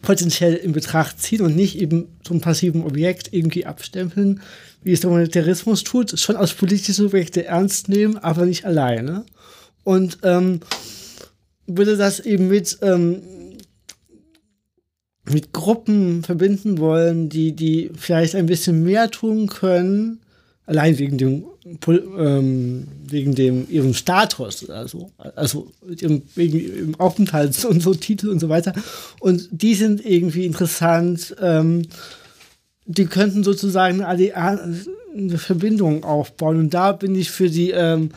potenziell 0.02 0.56
in 0.56 0.72
Betracht 0.72 1.22
ziehen 1.22 1.41
und 1.41 1.56
nicht 1.56 1.80
eben 1.80 2.07
zum 2.23 2.41
passiven 2.41 2.84
Objekt 2.84 3.30
irgendwie 3.32 3.65
abstempeln, 3.65 4.41
wie 4.84 4.94
es 4.94 5.02
der 5.02 5.10
Monetarismus 5.10 5.84
tut, 5.84 6.19
schon 6.19 6.36
als 6.36 6.53
politische 6.53 6.94
Subjekte 6.94 7.45
ernst 7.45 7.88
nehmen, 7.90 8.18
aber 8.18 8.45
nicht 8.45 8.65
alleine. 8.65 9.26
Und 9.84 10.19
ähm, 10.23 10.61
würde 11.68 11.98
das 11.98 12.19
eben 12.19 12.48
mit, 12.48 12.80
ähm, 12.82 13.22
mit 15.26 15.53
Gruppen 15.53 16.23
verbinden 16.23 16.80
wollen, 16.80 17.30
die, 17.30 17.53
die 17.53 17.91
vielleicht 17.95 18.36
ein 18.36 18.48
bisschen 18.48 18.84
mehr 18.84 19.11
tun 19.11 19.48
können, 19.48 20.22
allein 20.72 20.98
wegen 20.98 21.18
dem, 21.18 21.43
ähm, 22.18 22.88
wegen 23.03 23.35
dem 23.35 23.69
ihrem 23.69 23.93
Status, 23.93 24.69
also, 24.69 25.11
also 25.35 25.69
ihrem, 25.85 26.22
wegen 26.34 26.60
ihrem 26.60 26.95
Aufenthalts- 26.95 27.65
und 27.65 27.81
so 27.81 27.93
Titel 27.93 28.30
und 28.30 28.39
so 28.39 28.48
weiter. 28.48 28.73
Und 29.19 29.49
die 29.52 29.76
sind 29.76 30.06
irgendwie 30.06 30.45
interessant. 30.45 31.35
Ähm, 31.41 31.81
die 32.85 33.06
könnten 33.06 33.43
sozusagen 33.43 34.02
eine, 34.02 34.34
eine 34.34 35.38
Verbindung 35.38 36.06
aufbauen. 36.06 36.57
Und 36.57 36.73
da 36.73 36.93
bin 36.93 37.15
ich 37.15 37.31
für 37.31 37.49
die, 37.49 37.72
ähm, 37.72 38.11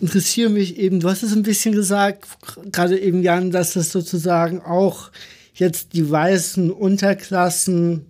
interessiere 0.00 0.50
mich 0.50 0.76
eben, 0.76 1.00
du 1.00 1.08
hast 1.08 1.22
es 1.22 1.32
ein 1.32 1.44
bisschen 1.44 1.74
gesagt, 1.74 2.26
gerade 2.72 2.98
eben 3.00 3.22
Jan, 3.22 3.50
dass 3.50 3.72
das 3.72 3.90
sozusagen 3.90 4.60
auch 4.60 5.10
jetzt 5.54 5.94
die 5.94 6.10
weißen 6.10 6.70
Unterklassen, 6.70 8.04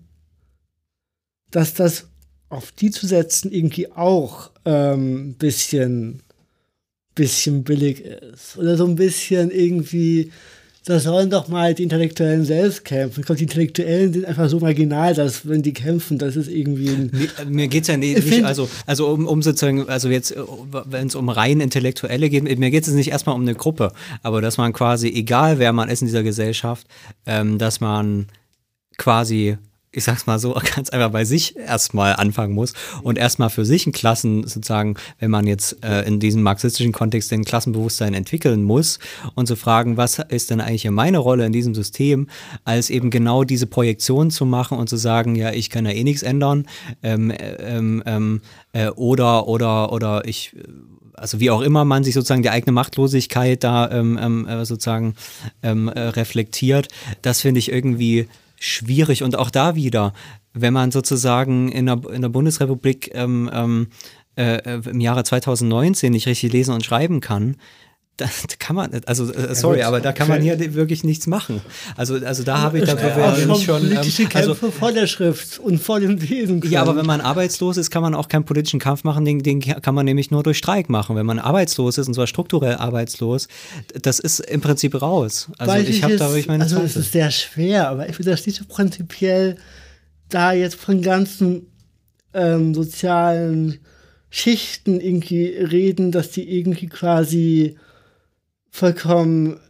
dass 1.53 1.75
das 1.75 2.09
auf 2.49 2.73
die 2.73 2.91
zu 2.91 3.07
setzen 3.07 3.53
irgendwie 3.53 3.91
auch 3.93 4.51
ähm, 4.65 5.35
bisschen, 5.35 6.21
bisschen 7.15 7.65
billig 7.65 8.01
ist. 8.01 8.57
Oder 8.57 8.77
so 8.77 8.87
ein 8.87 8.97
bisschen 8.97 9.51
irgendwie, 9.51 10.31
da 10.85 11.01
sollen 11.01 11.31
doch 11.31 11.49
mal 11.49 11.75
die 11.75 11.83
Intellektuellen 11.83 12.45
selbst 12.45 12.85
kämpfen. 12.85 13.21
Ich 13.21 13.27
glaube, 13.27 13.39
die 13.39 13.45
Intellektuellen 13.45 14.13
sind 14.13 14.25
einfach 14.27 14.49
so 14.49 14.61
marginal, 14.61 15.15
dass 15.15 15.49
wenn 15.49 15.63
die 15.63 15.73
kämpfen, 15.73 16.19
das 16.19 16.37
ist 16.37 16.49
irgendwie 16.49 16.91
ein. 16.91 17.11
Nee, 17.13 17.29
mir 17.49 17.69
geht 17.69 17.83
es 17.83 17.89
ja 17.89 17.97
nicht, 17.97 18.25
nicht, 18.25 18.45
also, 18.45 18.69
also 18.87 19.09
um, 19.09 19.27
um 19.27 19.43
sozusagen, 19.43 19.89
also 19.89 20.09
jetzt, 20.09 20.35
wenn 20.85 21.07
es 21.07 21.15
um 21.15 21.31
rein 21.31 21.61
Intellektuelle 21.61 22.29
geht, 22.29 22.45
mir 22.59 22.71
geht 22.71 22.87
es 22.87 22.93
nicht 22.93 23.11
erstmal 23.11 23.35
um 23.35 23.43
eine 23.43 23.55
Gruppe, 23.55 23.93
aber 24.23 24.41
dass 24.41 24.59
man 24.59 24.73
quasi, 24.73 25.09
egal 25.09 25.59
wer 25.59 25.73
man 25.73 25.89
ist 25.89 26.03
in 26.03 26.09
dieser 26.09 26.23
Gesellschaft, 26.23 26.87
ähm, 27.27 27.59
dass 27.59 27.81
man 27.81 28.27
quasi 28.99 29.57
ich 29.97 30.05
sag's 30.05 30.27
mal 30.27 30.39
so, 30.39 30.55
ganz 30.75 30.91
einfach 30.91 31.11
bei 31.11 31.25
sich 31.25 31.57
erstmal 31.57 32.17
anfangen 32.17 32.55
muss 32.55 32.75
und 33.03 33.19
erstmal 33.19 33.51
für 33.51 33.65
sich 33.65 33.87
ein 33.87 33.93
Klassen 33.93 34.47
sozusagen, 34.47 34.97
wenn 35.19 35.31
man 35.31 35.47
jetzt 35.47 35.85
äh, 35.85 36.03
in 36.03 36.21
diesem 36.21 36.43
marxistischen 36.43 36.93
Kontext 36.93 37.31
den 37.31 37.45
Klassenbewusstsein 37.45 38.15
entwickeln 38.15 38.63
muss 38.63 38.99
und 39.35 39.47
zu 39.47 39.57
fragen, 39.57 39.97
was 39.97 40.19
ist 40.19 40.51
denn 40.51 40.61
eigentlich 40.61 40.89
meine 40.91 41.19
Rolle 41.19 41.47
in 41.47 41.53
diesem 41.53 41.75
System, 41.75 42.29
als 42.65 42.91
eben 42.91 43.11
genau 43.11 43.45
diese 43.45 43.67
Projektion 43.67 44.31
zu 44.31 44.45
machen 44.45 44.79
und 44.79 44.89
zu 44.89 44.97
sagen, 44.97 45.37
ja, 45.37 45.53
ich 45.53 45.71
kann 45.71 45.87
ja 45.87 45.93
eh 45.93 46.05
nichts 46.05 46.23
ändern 46.23 46.67
ähm, 47.03 47.33
ähm, 47.39 48.03
ähm, 48.07 48.41
äh, 48.73 48.89
oder 48.89 49.49
oder 49.49 49.93
oder 49.93 50.27
ich 50.27 50.55
also 51.17 51.41
wie 51.41 51.51
auch 51.51 51.61
immer 51.61 51.85
man 51.85 52.05
sich 52.05 52.15
sozusagen 52.15 52.43
die 52.43 52.51
eigene 52.51 52.73
Machtlosigkeit 52.73 53.63
da 53.63 53.91
ähm, 53.91 54.19
ähm, 54.21 54.49
äh, 54.49 54.65
sozusagen 54.65 55.15
ähm, 55.63 55.89
äh, 55.89 56.01
reflektiert, 56.01 56.89
das 57.23 57.41
finde 57.41 57.61
ich 57.61 57.71
irgendwie 57.71 58.29
schwierig. 58.59 59.23
Und 59.23 59.37
auch 59.37 59.51
da 59.51 59.75
wieder, 59.75 60.13
wenn 60.53 60.73
man 60.73 60.91
sozusagen 60.91 61.71
in 61.71 61.87
der, 61.87 62.01
in 62.13 62.23
der 62.23 62.29
Bundesrepublik 62.29 63.11
ähm, 63.15 63.51
ähm, 63.53 63.89
äh, 64.37 64.57
äh 64.57 64.89
im 64.89 65.01
Jahre 65.01 65.25
2019 65.25 66.13
nicht 66.13 66.27
richtig 66.27 66.53
lesen 66.53 66.75
und 66.75 66.85
schreiben 66.85 67.21
kann, 67.21 67.57
da 68.17 68.29
kann 68.61 68.77
man, 68.77 68.91
also 69.07 69.33
äh, 69.33 69.55
sorry, 69.57 69.83
aber 69.83 70.01
da 70.01 70.13
kann 70.13 70.29
man 70.29 70.41
hier 70.41 70.59
wirklich 70.75 71.03
nichts 71.03 71.27
machen. 71.27 71.61
Also, 71.97 72.15
also 72.15 72.45
da 72.45 72.61
habe 72.61 72.79
ich 72.79 72.85
da 72.85 72.95
ja, 72.95 73.37
schon, 73.37 73.57
schon 73.57 73.81
politische 73.81 74.23
ähm, 74.23 74.29
also, 74.35 74.55
Kämpfe 74.55 74.73
vor 74.73 74.93
der 74.93 75.07
Schrift 75.09 75.59
und 75.59 75.83
vor 75.83 75.99
dem. 75.99 76.19
Können. 76.19 76.63
Ja, 76.71 76.83
aber 76.83 76.97
wenn 76.97 77.07
man 77.07 77.21
arbeitslos 77.21 77.77
ist, 77.77 77.91
kann 77.91 78.03
man 78.03 78.15
auch 78.15 78.29
keinen 78.29 78.45
politischen 78.45 78.79
Kampf 78.79 79.03
machen. 79.03 79.25
Den, 79.25 79.43
den 79.43 79.61
kann 79.61 79.95
man 79.95 80.05
nämlich 80.05 80.31
nur 80.31 80.45
durch 80.45 80.59
Streik 80.59 80.89
machen. 80.89 81.17
Wenn 81.17 81.27
man 81.27 81.41
arbeitslos 81.41 81.99
ist 81.99 82.07
und 82.07 82.15
zwar 82.15 82.29
strukturell 82.29 82.77
arbeitslos, 82.77 83.49
das 84.01 84.21
ist 84.21 84.39
im 84.41 84.61
Prinzip 84.61 85.01
raus. 85.03 85.49
Also 85.59 85.73
Weil 85.73 85.89
ich 85.89 86.05
habe 86.05 86.17
da 86.17 86.29
wirklich 86.29 86.47
meine 86.47 86.63
Also 86.63 86.81
es 86.81 86.97
ist 86.97 87.13
sehr 87.13 87.33
schwer, 87.33 87.89
aber 87.89 88.09
ich 88.09 88.17
das 88.17 88.45
so 88.45 88.65
prinzipiell 88.69 89.57
da 90.29 90.53
jetzt 90.53 90.77
von 90.77 91.03
ganzen 91.03 91.67
ähm, 92.33 92.75
sozialen 92.75 93.81
Schichten 94.31 95.01
irgendwie 95.01 95.47
reden, 95.47 96.13
dass 96.13 96.31
die 96.31 96.59
irgendwie 96.59 96.87
quasi 96.87 97.77
vollkommen 98.75 99.61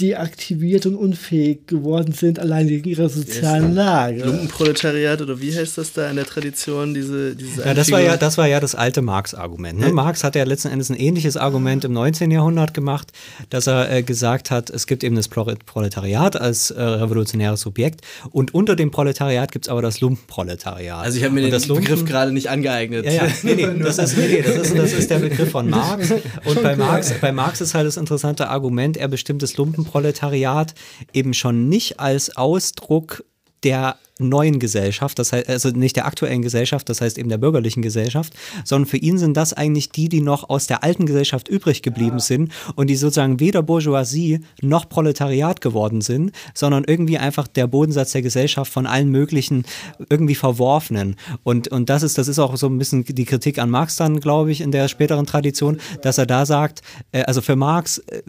deaktiviert 0.00 0.86
und 0.86 0.94
unfähig 0.94 1.66
geworden 1.66 2.12
sind, 2.12 2.38
allein 2.38 2.68
wegen 2.68 2.88
ihrer 2.88 3.08
sozialen 3.08 3.74
Lage. 3.74 4.24
Lumpenproletariat 4.24 5.20
oder 5.20 5.40
wie 5.40 5.54
heißt 5.54 5.78
das 5.78 5.92
da 5.92 6.08
in 6.10 6.16
der 6.16 6.26
Tradition, 6.26 6.94
diese, 6.94 7.34
diese 7.34 7.64
Ja, 7.64 7.74
das 7.74 7.90
war 7.90 8.00
ja, 8.00 8.16
das 8.16 8.38
war 8.38 8.46
ja 8.46 8.60
das 8.60 8.74
alte 8.74 9.02
Marx-Argument. 9.02 9.80
Ne? 9.80 9.92
Marx 9.92 10.24
hat 10.24 10.34
ja 10.34 10.44
letzten 10.44 10.68
Endes 10.68 10.90
ein 10.90 10.96
ähnliches 10.96 11.36
Argument 11.36 11.84
im 11.84 11.92
19. 11.92 12.30
Jahrhundert 12.30 12.74
gemacht, 12.74 13.12
dass 13.50 13.66
er 13.66 13.90
äh, 13.90 14.02
gesagt 14.02 14.50
hat, 14.50 14.70
es 14.70 14.86
gibt 14.86 15.04
eben 15.04 15.16
das 15.16 15.28
Proletariat 15.28 16.40
als 16.40 16.70
äh, 16.70 16.82
revolutionäres 16.82 17.60
Subjekt 17.60 18.02
und 18.30 18.54
unter 18.54 18.76
dem 18.76 18.90
Proletariat 18.90 19.52
gibt 19.52 19.66
es 19.66 19.68
aber 19.68 19.82
das 19.82 20.00
Lumpenproletariat. 20.00 21.04
Also 21.04 21.18
ich 21.18 21.24
habe 21.24 21.34
mir 21.34 21.44
und 21.44 21.52
den 21.52 21.74
Begriff 21.74 22.04
gerade 22.04 22.32
nicht 22.32 22.48
angeeignet. 22.48 23.04
Ja, 23.04 23.12
ja. 23.12 23.22
Nee, 23.42 23.54
nee, 23.54 23.82
das, 23.82 23.98
ist, 23.98 24.16
nee, 24.16 24.42
das, 24.42 24.56
ist, 24.56 24.76
das 24.76 24.92
ist 24.92 25.10
der 25.10 25.18
Begriff 25.18 25.50
von 25.50 25.68
Marx. 25.68 26.12
Und 26.44 26.62
bei 26.62 26.76
Marx, 26.76 27.12
bei 27.20 27.32
Marx 27.32 27.60
ist 27.60 27.74
halt 27.74 27.86
das 27.86 27.96
interessante 27.96 28.48
Argument, 28.48 28.96
er 28.96 29.08
bestimmt 29.08 29.42
das 29.42 29.56
Lumpenproletariat 29.56 29.67
Lumpenproletariat 29.68 30.74
eben 31.12 31.34
schon 31.34 31.68
nicht 31.68 32.00
als 32.00 32.36
Ausdruck 32.36 33.24
der 33.62 33.96
neuen 34.18 34.58
Gesellschaft, 34.58 35.18
das 35.18 35.32
heißt, 35.32 35.48
also 35.48 35.70
nicht 35.70 35.96
der 35.96 36.06
aktuellen 36.06 36.42
Gesellschaft, 36.42 36.88
das 36.88 37.00
heißt 37.00 37.18
eben 37.18 37.28
der 37.28 37.38
bürgerlichen 37.38 37.82
Gesellschaft, 37.82 38.34
sondern 38.64 38.86
für 38.86 38.96
ihn 38.96 39.18
sind 39.18 39.36
das 39.36 39.52
eigentlich 39.52 39.90
die, 39.90 40.08
die 40.08 40.20
noch 40.20 40.48
aus 40.48 40.66
der 40.66 40.84
alten 40.84 41.06
Gesellschaft 41.06 41.48
übrig 41.48 41.82
geblieben 41.82 42.18
ja. 42.18 42.20
sind 42.20 42.52
und 42.74 42.88
die 42.88 42.96
sozusagen 42.96 43.40
weder 43.40 43.62
Bourgeoisie 43.62 44.40
noch 44.60 44.88
Proletariat 44.88 45.60
geworden 45.60 46.00
sind, 46.00 46.32
sondern 46.54 46.84
irgendwie 46.84 47.18
einfach 47.18 47.46
der 47.48 47.66
Bodensatz 47.66 48.12
der 48.12 48.22
Gesellschaft 48.22 48.72
von 48.72 48.86
allen 48.86 49.10
möglichen 49.10 49.64
irgendwie 50.10 50.34
verworfenen. 50.34 51.16
Und, 51.42 51.68
und 51.68 51.90
das 51.90 52.02
ist, 52.02 52.18
das 52.18 52.28
ist 52.28 52.38
auch 52.38 52.56
so 52.56 52.66
ein 52.66 52.78
bisschen 52.78 53.04
die 53.04 53.24
Kritik 53.24 53.58
an 53.58 53.70
Marx 53.70 53.96
dann, 53.96 54.20
glaube 54.20 54.50
ich, 54.50 54.60
in 54.60 54.72
der 54.72 54.88
späteren 54.88 55.26
Tradition, 55.26 55.78
dass 56.02 56.18
er 56.18 56.26
da 56.26 56.46
sagt, 56.46 56.82
äh, 57.12 57.22
also 57.22 57.40
für 57.40 57.56
Marx 57.56 57.98
äh, 57.98 58.22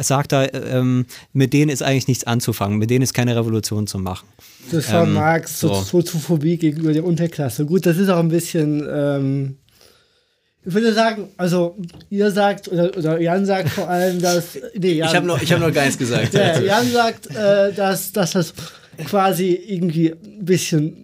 sagt 0.00 0.32
er, 0.32 0.54
äh, 0.54 1.04
mit 1.32 1.52
denen 1.52 1.70
ist 1.70 1.82
eigentlich 1.82 2.08
nichts 2.08 2.24
anzufangen, 2.24 2.78
mit 2.78 2.90
denen 2.90 3.02
ist 3.02 3.14
keine 3.14 3.36
Revolution 3.36 3.86
zu 3.86 3.98
machen. 3.98 4.26
Das 4.70 4.92
war 4.92 5.04
ähm, 5.04 5.14
Marx 5.14 5.29
so. 5.48 5.74
Sozophobie 5.74 6.56
gegenüber 6.56 6.92
der 6.92 7.04
Unterklasse. 7.04 7.66
Gut, 7.66 7.86
das 7.86 7.96
ist 7.96 8.08
auch 8.08 8.18
ein 8.18 8.28
bisschen, 8.28 8.86
ähm, 8.92 9.56
Ich 10.64 10.74
würde 10.74 10.92
sagen, 10.92 11.28
also 11.36 11.76
ihr 12.10 12.30
sagt, 12.30 12.68
oder, 12.68 12.96
oder 12.96 13.20
Jan 13.20 13.46
sagt 13.46 13.70
vor 13.70 13.88
allem, 13.88 14.20
dass. 14.22 14.58
Nee, 14.74 14.92
Jan, 14.94 15.08
ich 15.08 15.14
habe 15.14 15.26
noch, 15.26 15.40
hab 15.40 15.60
noch 15.60 15.72
gar 15.72 15.84
nichts 15.84 15.98
gesagt. 15.98 16.34
ja, 16.34 16.60
Jan 16.60 16.90
sagt, 16.90 17.34
äh, 17.34 17.72
dass, 17.72 18.12
dass 18.12 18.32
das 18.32 18.54
quasi 19.06 19.52
irgendwie 19.66 20.12
ein 20.12 20.44
bisschen 20.44 21.02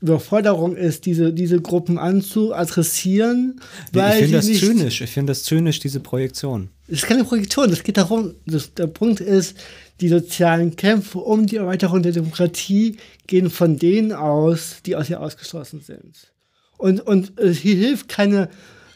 Überforderung 0.00 0.76
ist, 0.76 1.06
diese, 1.06 1.32
diese 1.32 1.60
Gruppen 1.60 1.98
anzuadressieren. 1.98 3.60
Weil 3.92 4.24
ich 4.24 4.30
finde 4.30 4.36
das 4.36 4.60
zynisch. 4.60 5.00
Ich 5.00 5.10
finde 5.10 5.30
das 5.30 5.42
zynisch, 5.42 5.78
diese 5.80 6.00
Projektion. 6.00 6.68
Es 6.86 6.98
ist 6.98 7.06
keine 7.06 7.24
Projektion. 7.24 7.70
Es 7.70 7.82
geht 7.82 7.96
darum, 7.96 8.34
dass 8.46 8.74
der 8.74 8.88
Punkt 8.88 9.20
ist, 9.20 9.56
die 10.00 10.08
sozialen 10.08 10.76
Kämpfe 10.76 11.18
um 11.18 11.46
die 11.46 11.56
Erweiterung 11.56 12.02
der 12.02 12.12
Demokratie 12.12 12.96
gehen 13.26 13.48
von 13.48 13.78
denen 13.78 14.12
aus, 14.12 14.82
die 14.84 14.94
aus 14.94 15.08
ihr 15.08 15.20
ausgeschlossen 15.20 15.80
sind. 15.80 16.32
Und, 16.76 17.00
und 17.00 17.32
hier 17.40 17.76
hilft 17.76 18.08
keine, 18.08 18.50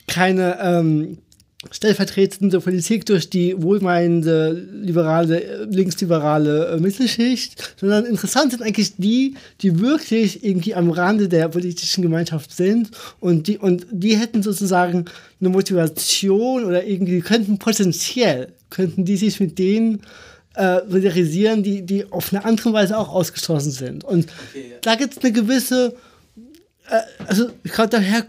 keine 0.06 0.59
ähm, 0.60 1.18
stellvertretende 1.70 2.58
Politik 2.60 3.04
durch 3.04 3.28
die 3.28 3.60
wohlmeinende 3.60 4.52
liberale, 4.52 5.66
linksliberale 5.70 6.68
äh, 6.68 6.80
Mittelschicht, 6.80 7.74
sondern 7.76 8.06
interessant 8.06 8.52
sind 8.52 8.62
eigentlich 8.62 8.96
die, 8.96 9.34
die 9.60 9.78
wirklich 9.78 10.42
irgendwie 10.42 10.74
am 10.74 10.90
Rande 10.90 11.28
der 11.28 11.48
politischen 11.48 12.00
Gemeinschaft 12.00 12.56
sind 12.56 12.90
und 13.20 13.46
die, 13.46 13.58
und 13.58 13.86
die 13.90 14.16
hätten 14.16 14.42
sozusagen 14.42 15.04
eine 15.38 15.50
Motivation 15.50 16.64
oder 16.64 16.84
irgendwie 16.84 17.20
könnten 17.20 17.58
potenziell, 17.58 18.52
könnten 18.70 19.04
die 19.04 19.18
sich 19.18 19.38
mit 19.38 19.58
denen 19.58 20.00
äh, 20.54 20.80
solidarisieren, 20.88 21.62
die, 21.62 21.82
die 21.82 22.10
auf 22.10 22.32
eine 22.32 22.44
andere 22.44 22.72
Weise 22.72 22.96
auch 22.96 23.10
ausgeschlossen 23.10 23.70
sind. 23.70 24.02
Und 24.02 24.28
okay, 24.48 24.64
ja. 24.70 24.76
da 24.80 24.94
gibt 24.94 25.18
es 25.18 25.22
eine 25.22 25.32
gewisse, 25.32 25.94
äh, 26.88 27.00
also 27.26 27.50
ich 27.64 27.72
glaube, 27.72 27.90
daher 27.90 28.24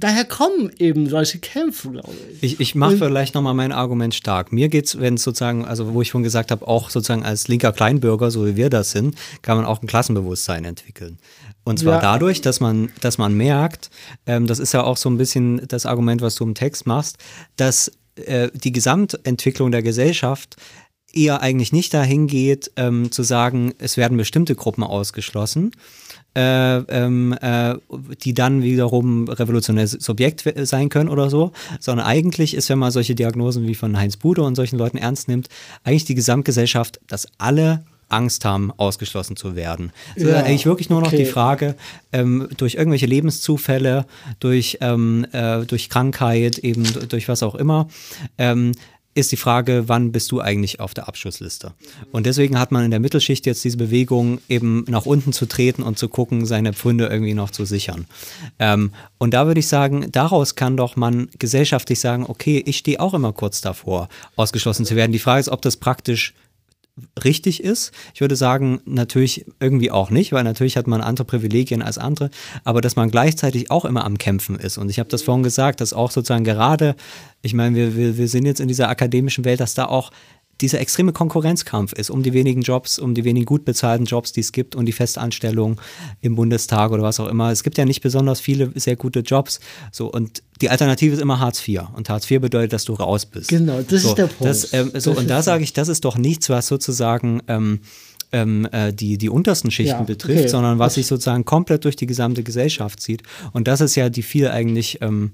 daher 0.00 0.24
kommen 0.24 0.70
eben 0.78 1.08
solche 1.08 1.38
Kämpfe, 1.38 1.90
glaube 1.90 2.14
ich. 2.32 2.42
Ich, 2.42 2.60
ich 2.60 2.74
mache 2.74 2.96
vielleicht 2.96 3.34
nochmal 3.34 3.54
mein 3.54 3.72
Argument 3.72 4.14
stark. 4.14 4.52
Mir 4.52 4.68
geht 4.68 4.86
es, 4.86 5.00
wenn 5.00 5.14
es 5.14 5.22
sozusagen, 5.22 5.64
also 5.64 5.94
wo 5.94 6.02
ich 6.02 6.08
schon 6.08 6.22
gesagt 6.22 6.50
habe, 6.50 6.66
auch 6.66 6.90
sozusagen 6.90 7.24
als 7.24 7.48
linker 7.48 7.72
Kleinbürger, 7.72 8.30
so 8.30 8.46
wie 8.46 8.56
wir 8.56 8.70
das 8.70 8.90
sind, 8.90 9.16
kann 9.42 9.56
man 9.56 9.66
auch 9.66 9.82
ein 9.82 9.86
Klassenbewusstsein 9.86 10.64
entwickeln. 10.64 11.18
Und 11.64 11.78
zwar 11.78 11.96
ja. 11.96 12.00
dadurch, 12.00 12.40
dass 12.40 12.60
man, 12.60 12.90
dass 13.00 13.18
man 13.18 13.34
merkt, 13.34 13.90
ähm, 14.26 14.46
das 14.46 14.58
ist 14.58 14.72
ja 14.72 14.84
auch 14.84 14.96
so 14.96 15.10
ein 15.10 15.18
bisschen 15.18 15.60
das 15.68 15.84
Argument, 15.84 16.22
was 16.22 16.34
du 16.34 16.44
im 16.44 16.54
Text 16.54 16.86
machst, 16.86 17.18
dass 17.56 17.92
äh, 18.16 18.48
die 18.54 18.72
Gesamtentwicklung 18.72 19.70
der 19.70 19.82
Gesellschaft 19.82 20.56
eher 21.12 21.42
eigentlich 21.42 21.72
nicht 21.72 21.92
dahin 21.94 22.26
geht, 22.26 22.70
ähm, 22.76 23.10
zu 23.10 23.22
sagen, 23.22 23.74
es 23.78 23.96
werden 23.96 24.16
bestimmte 24.16 24.54
Gruppen 24.54 24.82
ausgeschlossen, 24.82 25.72
äh, 26.38 26.76
ähm, 26.88 27.36
äh, 27.40 27.74
die 28.22 28.32
dann 28.32 28.62
wiederum 28.62 29.28
revolutionäres 29.28 29.90
Subjekt 29.90 30.44
sein 30.62 30.88
können 30.88 31.08
oder 31.08 31.30
so, 31.30 31.50
sondern 31.80 32.06
eigentlich 32.06 32.54
ist, 32.54 32.68
wenn 32.68 32.78
man 32.78 32.92
solche 32.92 33.16
Diagnosen 33.16 33.66
wie 33.66 33.74
von 33.74 33.98
Heinz 33.98 34.16
Bude 34.16 34.42
und 34.42 34.54
solchen 34.54 34.78
Leuten 34.78 34.98
ernst 34.98 35.26
nimmt, 35.26 35.48
eigentlich 35.82 36.04
die 36.04 36.14
Gesamtgesellschaft, 36.14 37.00
dass 37.08 37.26
alle 37.38 37.82
Angst 38.08 38.44
haben, 38.44 38.72
ausgeschlossen 38.76 39.36
zu 39.36 39.56
werden. 39.56 39.92
Es 40.14 40.22
ja, 40.22 40.28
ist 40.28 40.36
eigentlich 40.36 40.66
wirklich 40.66 40.90
nur 40.90 41.00
noch 41.00 41.08
okay. 41.08 41.24
die 41.24 41.24
Frage, 41.26 41.74
ähm, 42.12 42.48
durch 42.56 42.76
irgendwelche 42.76 43.06
Lebenszufälle, 43.06 44.06
durch, 44.38 44.78
ähm, 44.80 45.26
äh, 45.32 45.64
durch 45.66 45.90
Krankheit, 45.90 46.58
eben 46.58 46.84
durch 47.08 47.28
was 47.28 47.42
auch 47.42 47.56
immer, 47.56 47.88
ähm, 48.38 48.72
ist 49.18 49.32
die 49.32 49.36
Frage, 49.36 49.84
wann 49.88 50.12
bist 50.12 50.30
du 50.30 50.40
eigentlich 50.40 50.80
auf 50.80 50.94
der 50.94 51.08
Abschussliste? 51.08 51.72
Und 52.12 52.24
deswegen 52.24 52.58
hat 52.58 52.72
man 52.72 52.84
in 52.84 52.90
der 52.90 53.00
Mittelschicht 53.00 53.46
jetzt 53.46 53.64
diese 53.64 53.76
Bewegung, 53.76 54.40
eben 54.48 54.84
nach 54.88 55.06
unten 55.06 55.32
zu 55.32 55.46
treten 55.46 55.82
und 55.82 55.98
zu 55.98 56.08
gucken, 56.08 56.46
seine 56.46 56.72
Pfunde 56.72 57.06
irgendwie 57.06 57.34
noch 57.34 57.50
zu 57.50 57.64
sichern. 57.64 58.06
Ähm, 58.58 58.92
und 59.18 59.34
da 59.34 59.46
würde 59.46 59.60
ich 59.60 59.66
sagen, 59.66 60.10
daraus 60.12 60.54
kann 60.54 60.76
doch 60.76 60.96
man 60.96 61.28
gesellschaftlich 61.38 62.00
sagen, 62.00 62.24
okay, 62.28 62.62
ich 62.64 62.78
stehe 62.78 63.00
auch 63.00 63.14
immer 63.14 63.32
kurz 63.32 63.60
davor, 63.60 64.08
ausgeschlossen 64.36 64.86
zu 64.86 64.94
werden. 64.94 65.12
Die 65.12 65.18
Frage 65.18 65.40
ist, 65.40 65.48
ob 65.48 65.62
das 65.62 65.76
praktisch 65.76 66.34
richtig 67.22 67.62
ist. 67.62 67.92
Ich 68.14 68.20
würde 68.20 68.36
sagen, 68.36 68.80
natürlich 68.84 69.46
irgendwie 69.60 69.90
auch 69.90 70.10
nicht, 70.10 70.32
weil 70.32 70.44
natürlich 70.44 70.76
hat 70.76 70.86
man 70.86 71.00
andere 71.00 71.24
Privilegien 71.24 71.82
als 71.82 71.98
andere, 71.98 72.30
aber 72.64 72.80
dass 72.80 72.96
man 72.96 73.10
gleichzeitig 73.10 73.70
auch 73.70 73.84
immer 73.84 74.04
am 74.04 74.18
Kämpfen 74.18 74.56
ist. 74.56 74.78
Und 74.78 74.90
ich 74.90 74.98
habe 74.98 75.08
das 75.08 75.22
vorhin 75.22 75.42
gesagt, 75.42 75.80
dass 75.80 75.92
auch 75.92 76.10
sozusagen 76.10 76.44
gerade, 76.44 76.96
ich 77.42 77.54
meine, 77.54 77.76
wir, 77.76 77.96
wir, 77.96 78.18
wir 78.18 78.28
sind 78.28 78.46
jetzt 78.46 78.60
in 78.60 78.68
dieser 78.68 78.88
akademischen 78.88 79.44
Welt, 79.44 79.60
dass 79.60 79.74
da 79.74 79.86
auch 79.86 80.10
dieser 80.60 80.80
extreme 80.80 81.12
Konkurrenzkampf 81.12 81.92
ist 81.92 82.10
um 82.10 82.22
die 82.22 82.32
wenigen 82.32 82.62
Jobs, 82.62 82.98
um 82.98 83.14
die 83.14 83.24
wenigen 83.24 83.46
gut 83.46 83.64
bezahlten 83.64 84.06
Jobs, 84.06 84.32
die 84.32 84.40
es 84.40 84.52
gibt 84.52 84.74
und 84.74 84.86
die 84.86 84.92
Festanstellung 84.92 85.80
im 86.20 86.34
Bundestag 86.34 86.90
oder 86.90 87.02
was 87.02 87.20
auch 87.20 87.28
immer. 87.28 87.50
Es 87.52 87.62
gibt 87.62 87.78
ja 87.78 87.84
nicht 87.84 88.00
besonders 88.00 88.40
viele 88.40 88.72
sehr 88.74 88.96
gute 88.96 89.20
Jobs. 89.20 89.60
So 89.92 90.10
und 90.10 90.42
die 90.60 90.70
Alternative 90.70 91.14
ist 91.14 91.20
immer 91.20 91.38
Hartz 91.38 91.66
IV 91.66 91.82
und 91.94 92.10
Hartz 92.10 92.28
IV 92.30 92.40
bedeutet, 92.40 92.72
dass 92.72 92.84
du 92.84 92.94
raus 92.94 93.26
bist. 93.26 93.48
Genau, 93.48 93.80
das 93.82 94.02
so, 94.02 94.08
ist 94.08 94.18
der 94.18 94.26
Punkt. 94.26 94.44
Das, 94.44 94.72
ähm, 94.72 94.90
so 94.94 95.10
das 95.10 95.20
und 95.20 95.30
da 95.30 95.42
sage 95.42 95.62
ich, 95.62 95.72
das 95.72 95.88
ist 95.88 96.04
doch 96.04 96.18
nichts, 96.18 96.50
was 96.50 96.66
sozusagen 96.66 97.40
ähm, 97.46 97.80
ähm, 98.32 98.68
äh, 98.72 98.92
die, 98.92 99.16
die 99.16 99.28
untersten 99.28 99.70
Schichten 99.70 100.00
ja, 100.00 100.02
betrifft, 100.02 100.40
okay. 100.40 100.48
sondern 100.48 100.78
was 100.78 100.94
sich 100.94 101.06
sozusagen 101.06 101.44
komplett 101.44 101.84
durch 101.84 101.96
die 101.96 102.06
gesamte 102.06 102.42
Gesellschaft 102.42 103.00
zieht. 103.00 103.22
Und 103.52 103.68
das 103.68 103.80
ist 103.80 103.94
ja 103.94 104.10
die 104.10 104.22
viel 104.22 104.48
eigentlich 104.48 104.98
ähm, 105.00 105.32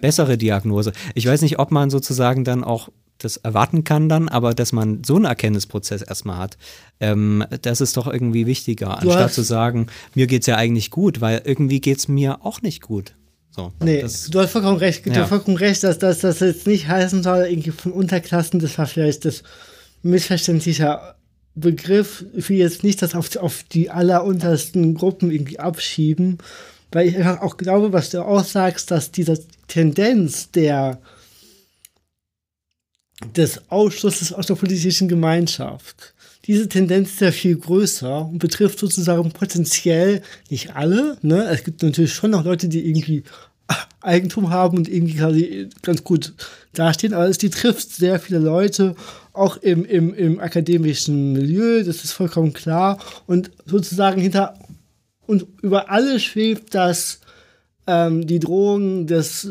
bessere 0.00 0.36
Diagnose. 0.36 0.92
Ich 1.14 1.26
weiß 1.26 1.42
nicht, 1.42 1.58
ob 1.58 1.70
man 1.70 1.90
sozusagen 1.90 2.44
dann 2.44 2.64
auch 2.64 2.90
das 3.18 3.36
erwarten 3.38 3.84
kann 3.84 4.08
dann, 4.08 4.28
aber 4.28 4.54
dass 4.54 4.72
man 4.72 5.04
so 5.04 5.16
einen 5.16 5.24
Erkenntnisprozess 5.24 6.02
erstmal 6.02 6.38
hat, 6.38 6.58
ähm, 7.00 7.44
das 7.62 7.80
ist 7.80 7.96
doch 7.96 8.06
irgendwie 8.06 8.46
wichtiger, 8.46 8.98
du 9.00 9.10
anstatt 9.10 9.32
zu 9.32 9.42
sagen, 9.42 9.86
mir 10.14 10.26
geht 10.26 10.42
es 10.42 10.46
ja 10.46 10.56
eigentlich 10.56 10.90
gut, 10.90 11.20
weil 11.20 11.42
irgendwie 11.44 11.80
geht 11.80 11.98
es 11.98 12.08
mir 12.08 12.44
auch 12.44 12.62
nicht 12.62 12.82
gut. 12.82 13.14
So, 13.50 13.72
nee, 13.80 14.02
das, 14.02 14.30
du 14.30 14.40
hast 14.40 14.50
vollkommen 14.50 14.78
recht, 14.78 15.06
du 15.06 15.10
ja. 15.10 15.22
hast 15.22 15.28
vollkommen 15.28 15.56
recht, 15.56 15.84
dass, 15.84 15.98
dass 15.98 16.20
das 16.20 16.40
jetzt 16.40 16.66
nicht 16.66 16.88
heißen 16.88 17.22
soll, 17.22 17.46
irgendwie 17.46 17.70
von 17.70 17.92
Unterklassen, 17.92 18.58
das 18.58 18.76
war 18.78 18.86
vielleicht 18.86 19.24
das 19.24 19.44
missverständliche 20.02 21.14
Begriff, 21.54 22.24
ich 22.34 22.48
will 22.48 22.58
jetzt 22.58 22.82
nicht 22.82 23.00
das 23.00 23.14
auf, 23.14 23.36
auf 23.36 23.62
die 23.62 23.90
alleruntersten 23.90 24.94
Gruppen 24.94 25.30
irgendwie 25.30 25.60
abschieben, 25.60 26.38
weil 26.90 27.08
ich 27.08 27.24
auch 27.24 27.56
glaube, 27.56 27.92
was 27.92 28.10
du 28.10 28.24
auch 28.24 28.44
sagst, 28.44 28.90
dass 28.90 29.12
diese 29.12 29.38
Tendenz 29.68 30.50
der 30.50 30.98
des 33.36 33.70
Ausschlusses 33.70 34.32
aus 34.32 34.46
der 34.46 34.54
politischen 34.54 35.08
Gemeinschaft. 35.08 36.14
Diese 36.46 36.68
Tendenz 36.68 37.12
ist 37.12 37.20
ja 37.20 37.30
viel 37.30 37.56
größer 37.56 38.26
und 38.26 38.38
betrifft 38.38 38.78
sozusagen 38.78 39.30
potenziell 39.32 40.22
nicht 40.50 40.74
alle. 40.74 41.16
Ne? 41.22 41.44
Es 41.44 41.64
gibt 41.64 41.82
natürlich 41.82 42.12
schon 42.12 42.32
noch 42.32 42.44
Leute, 42.44 42.68
die 42.68 42.86
irgendwie 42.86 43.22
Eigentum 44.02 44.50
haben 44.50 44.76
und 44.76 44.88
irgendwie 44.88 45.14
quasi 45.14 45.70
ganz 45.82 46.04
gut 46.04 46.34
dastehen, 46.74 47.14
aber 47.14 47.28
es 47.28 47.38
die 47.38 47.50
trifft 47.50 47.92
sehr 47.92 48.20
viele 48.20 48.40
Leute, 48.40 48.94
auch 49.32 49.56
im, 49.58 49.84
im, 49.84 50.12
im 50.12 50.38
akademischen 50.38 51.32
Milieu, 51.32 51.82
das 51.82 52.04
ist 52.04 52.12
vollkommen 52.12 52.52
klar. 52.52 52.98
Und 53.26 53.50
sozusagen 53.64 54.20
hinter 54.20 54.58
und 55.26 55.46
über 55.62 55.90
alle 55.90 56.20
schwebt 56.20 56.74
das 56.74 57.20
ähm, 57.86 58.26
die 58.26 58.38
Drohung 58.38 59.06
des, 59.06 59.46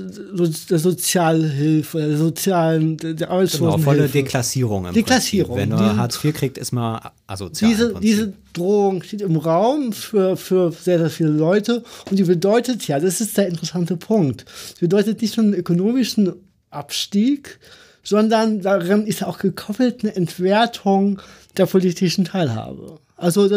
der 0.70 0.80
Sozialhilfe, 0.80 2.00
der 2.00 2.18
sozialen, 2.18 2.98
der 2.98 3.30
Arbeitslosenhilfe. 3.30 3.78
Genau, 3.78 3.84
volle 3.84 4.10
Deklassierung. 4.10 4.86
Im 4.88 4.94
Deklassierung. 4.94 5.56
Prinzip. 5.58 5.72
Wenn 5.72 5.78
du 5.78 5.98
Hartz 5.98 6.24
IV 6.24 6.34
kriegst, 6.34 6.58
ist 6.58 6.72
man 6.72 7.00
asozial. 7.28 7.70
Diese, 7.72 7.94
diese 8.00 8.34
Drohung 8.54 9.04
steht 9.04 9.22
im 9.22 9.36
Raum 9.36 9.94
für, 9.94 10.36
für 10.36 10.72
sehr, 10.72 10.98
sehr 11.00 11.10
viele 11.10 11.30
Leute 11.30 11.84
und 12.10 12.18
die 12.18 12.24
bedeutet 12.24 12.88
ja, 12.88 13.00
das 13.00 13.22
ist 13.22 13.38
der 13.38 13.48
interessante 13.48 13.98
Punkt, 13.98 14.46
sie 14.80 14.86
bedeutet 14.86 15.22
nicht 15.22 15.38
nur 15.38 15.46
einen 15.46 15.56
ökonomischen 15.56 16.34
Abstieg, 16.72 17.60
sondern 18.04 18.62
darin 18.62 19.06
ist 19.06 19.24
auch 19.24 19.38
gekoppelt 19.38 20.04
eine 20.04 20.16
Entwertung 20.16 21.22
der 21.58 21.68
politischen 21.68 22.26
Teilhabe. 22.26 23.00
Also 23.16 23.48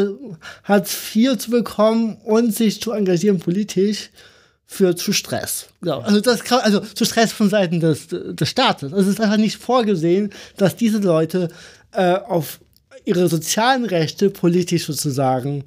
Hartz 0.64 1.14
IV 1.14 1.38
zu 1.38 1.50
bekommen 1.50 2.18
und 2.24 2.54
sich 2.54 2.80
zu 2.80 2.92
engagieren 2.92 3.38
politisch, 3.38 4.10
führt 4.66 4.98
zu 4.98 5.12
Stress. 5.12 5.68
Ja, 5.84 6.00
also, 6.00 6.20
das 6.20 6.42
kann, 6.42 6.60
also 6.60 6.80
zu 6.80 7.04
Stress 7.04 7.32
von 7.32 7.48
Seiten 7.48 7.80
des, 7.80 8.08
des 8.08 8.48
Staates. 8.48 8.92
Also 8.92 9.08
es 9.08 9.14
ist 9.14 9.20
einfach 9.20 9.36
nicht 9.36 9.56
vorgesehen, 9.56 10.32
dass 10.56 10.76
diese 10.76 10.98
Leute 10.98 11.48
äh, 11.92 12.14
auf 12.14 12.58
ihre 13.04 13.28
sozialen 13.28 13.84
Rechte 13.84 14.28
politisch 14.30 14.86
sozusagen 14.86 15.64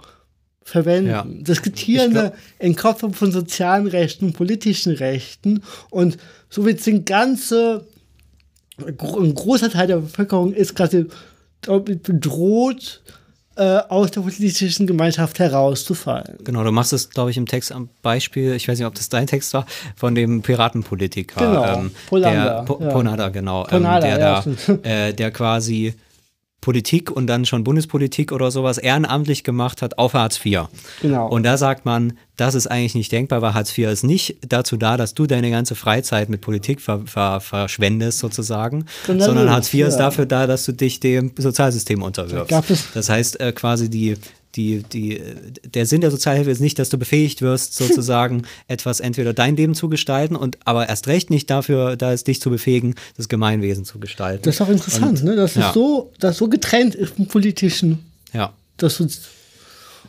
verwenden. 0.61 1.09
Ja. 1.09 1.25
Das 1.41 1.61
gibt 1.61 1.79
hier 1.79 2.03
eine 2.03 2.33
Entkopplung 2.59 3.13
von 3.13 3.31
sozialen 3.31 3.87
Rechten, 3.87 4.33
politischen 4.33 4.93
Rechten 4.93 5.63
und 5.89 6.17
somit 6.49 6.83
sind 6.83 7.05
ganze, 7.05 7.87
ein 8.77 9.33
großer 9.33 9.71
Teil 9.71 9.87
der 9.87 9.97
Bevölkerung 9.97 10.53
ist 10.53 10.75
gerade 10.75 11.07
bedroht, 11.65 13.01
äh, 13.59 13.81
aus 13.89 14.11
der 14.11 14.21
politischen 14.21 14.87
Gemeinschaft 14.87 15.37
herauszufallen. 15.39 16.37
Genau, 16.43 16.63
du 16.63 16.71
machst 16.71 16.93
es, 16.93 17.09
glaube 17.09 17.31
ich, 17.31 17.37
im 17.37 17.45
Text 17.45 17.71
am 17.71 17.89
Beispiel, 18.01 18.53
ich 18.53 18.67
weiß 18.67 18.79
nicht, 18.79 18.87
ob 18.87 18.95
das 18.95 19.09
dein 19.09 19.27
Text 19.27 19.53
war, 19.53 19.65
von 19.95 20.15
dem 20.15 20.41
Piratenpolitiker. 20.41 21.39
Genau, 21.39 21.79
ähm, 21.79 21.91
Polanda. 22.07 22.43
Der, 22.43 22.63
po, 22.63 22.79
ja. 22.81 22.89
Ponada, 22.89 23.29
genau. 23.29 23.63
Ponada, 23.63 24.07
ähm, 24.07 24.17
der, 24.17 24.19
ja, 24.19 24.43
da, 24.83 25.07
äh, 25.07 25.13
der 25.13 25.31
quasi 25.31 25.93
Politik 26.61 27.09
und 27.09 27.27
dann 27.27 27.45
schon 27.45 27.63
Bundespolitik 27.63 28.31
oder 28.31 28.51
sowas 28.51 28.77
ehrenamtlich 28.77 29.43
gemacht 29.43 29.81
hat 29.81 29.97
auf 29.97 30.13
Hartz 30.13 30.43
IV. 30.45 30.67
Genau. 31.01 31.27
Und 31.27 31.43
da 31.43 31.57
sagt 31.57 31.85
man, 31.85 32.13
das 32.35 32.55
ist 32.55 32.67
eigentlich 32.67 32.95
nicht 32.95 33.11
denkbar, 33.11 33.41
weil 33.41 33.53
Hartz 33.53 33.77
IV 33.77 33.87
ist 33.89 34.03
nicht 34.03 34.37
dazu 34.47 34.75
da, 34.75 34.97
dass 34.97 35.13
du 35.13 35.25
deine 35.25 35.51
ganze 35.51 35.75
Freizeit 35.75 36.29
mit 36.29 36.41
Politik 36.41 36.81
ver 36.81 37.01
ver 37.05 37.39
verschwendest 37.39 38.19
sozusagen, 38.19 38.85
Sondern 39.05 39.25
sondern 39.25 39.49
Hartz 39.49 39.73
IV 39.73 39.81
ja. 39.81 39.87
ist 39.87 39.97
dafür 39.97 40.25
da, 40.25 40.47
dass 40.47 40.65
du 40.65 40.73
dich 40.73 40.99
dem 40.99 41.31
Sozialsystem 41.37 42.01
unterwirfst. 42.01 42.89
Das 42.93 43.09
heißt 43.09 43.39
äh, 43.39 43.51
quasi 43.53 43.89
die 43.89 44.15
die, 44.55 44.83
die, 44.83 45.21
der 45.63 45.85
Sinn 45.85 46.01
der 46.01 46.11
Sozialhilfe 46.11 46.51
ist 46.51 46.59
nicht, 46.59 46.79
dass 46.79 46.89
du 46.89 46.97
befähigt 46.97 47.41
wirst, 47.41 47.75
sozusagen 47.77 48.43
etwas 48.67 48.99
entweder 48.99 49.33
dein 49.33 49.55
Leben 49.55 49.75
zu 49.75 49.89
gestalten 49.89 50.35
und 50.35 50.57
aber 50.65 50.89
erst 50.89 51.07
recht 51.07 51.29
nicht 51.29 51.49
dafür, 51.49 51.95
da 51.95 52.13
es 52.13 52.23
dich 52.23 52.41
zu 52.41 52.49
befähigen, 52.49 52.95
das 53.17 53.29
Gemeinwesen 53.29 53.85
zu 53.85 53.99
gestalten. 53.99 54.43
Das 54.43 54.55
ist 54.55 54.61
auch 54.61 54.69
interessant, 54.69 55.23
ne? 55.23 55.35
dass 55.35 55.55
ja. 55.55 55.67
es 55.67 55.73
so, 55.73 56.11
dass 56.19 56.37
so 56.37 56.47
getrennt 56.47 56.95
ist 56.95 57.15
vom 57.15 57.27
Politischen. 57.27 57.99
ja. 58.33 58.53
Dass 58.77 59.01
uns 59.01 59.21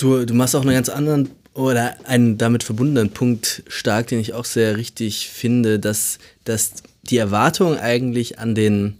Du, 0.01 0.25
du 0.25 0.33
machst 0.33 0.57
auch 0.57 0.63
einen 0.63 0.73
ganz 0.73 0.89
anderen 0.89 1.31
oder 1.53 1.95
einen 2.07 2.39
damit 2.39 2.63
verbundenen 2.63 3.11
Punkt 3.11 3.63
stark, 3.69 4.07
den 4.07 4.19
ich 4.19 4.33
auch 4.33 4.47
sehr 4.47 4.79
richtig 4.79 5.29
finde, 5.29 5.79
dass, 5.79 6.19
dass 6.45 6.73
die 7.03 7.19
Erwartung 7.19 7.77
eigentlich 7.77 8.39
an 8.39 8.55
den, 8.55 8.97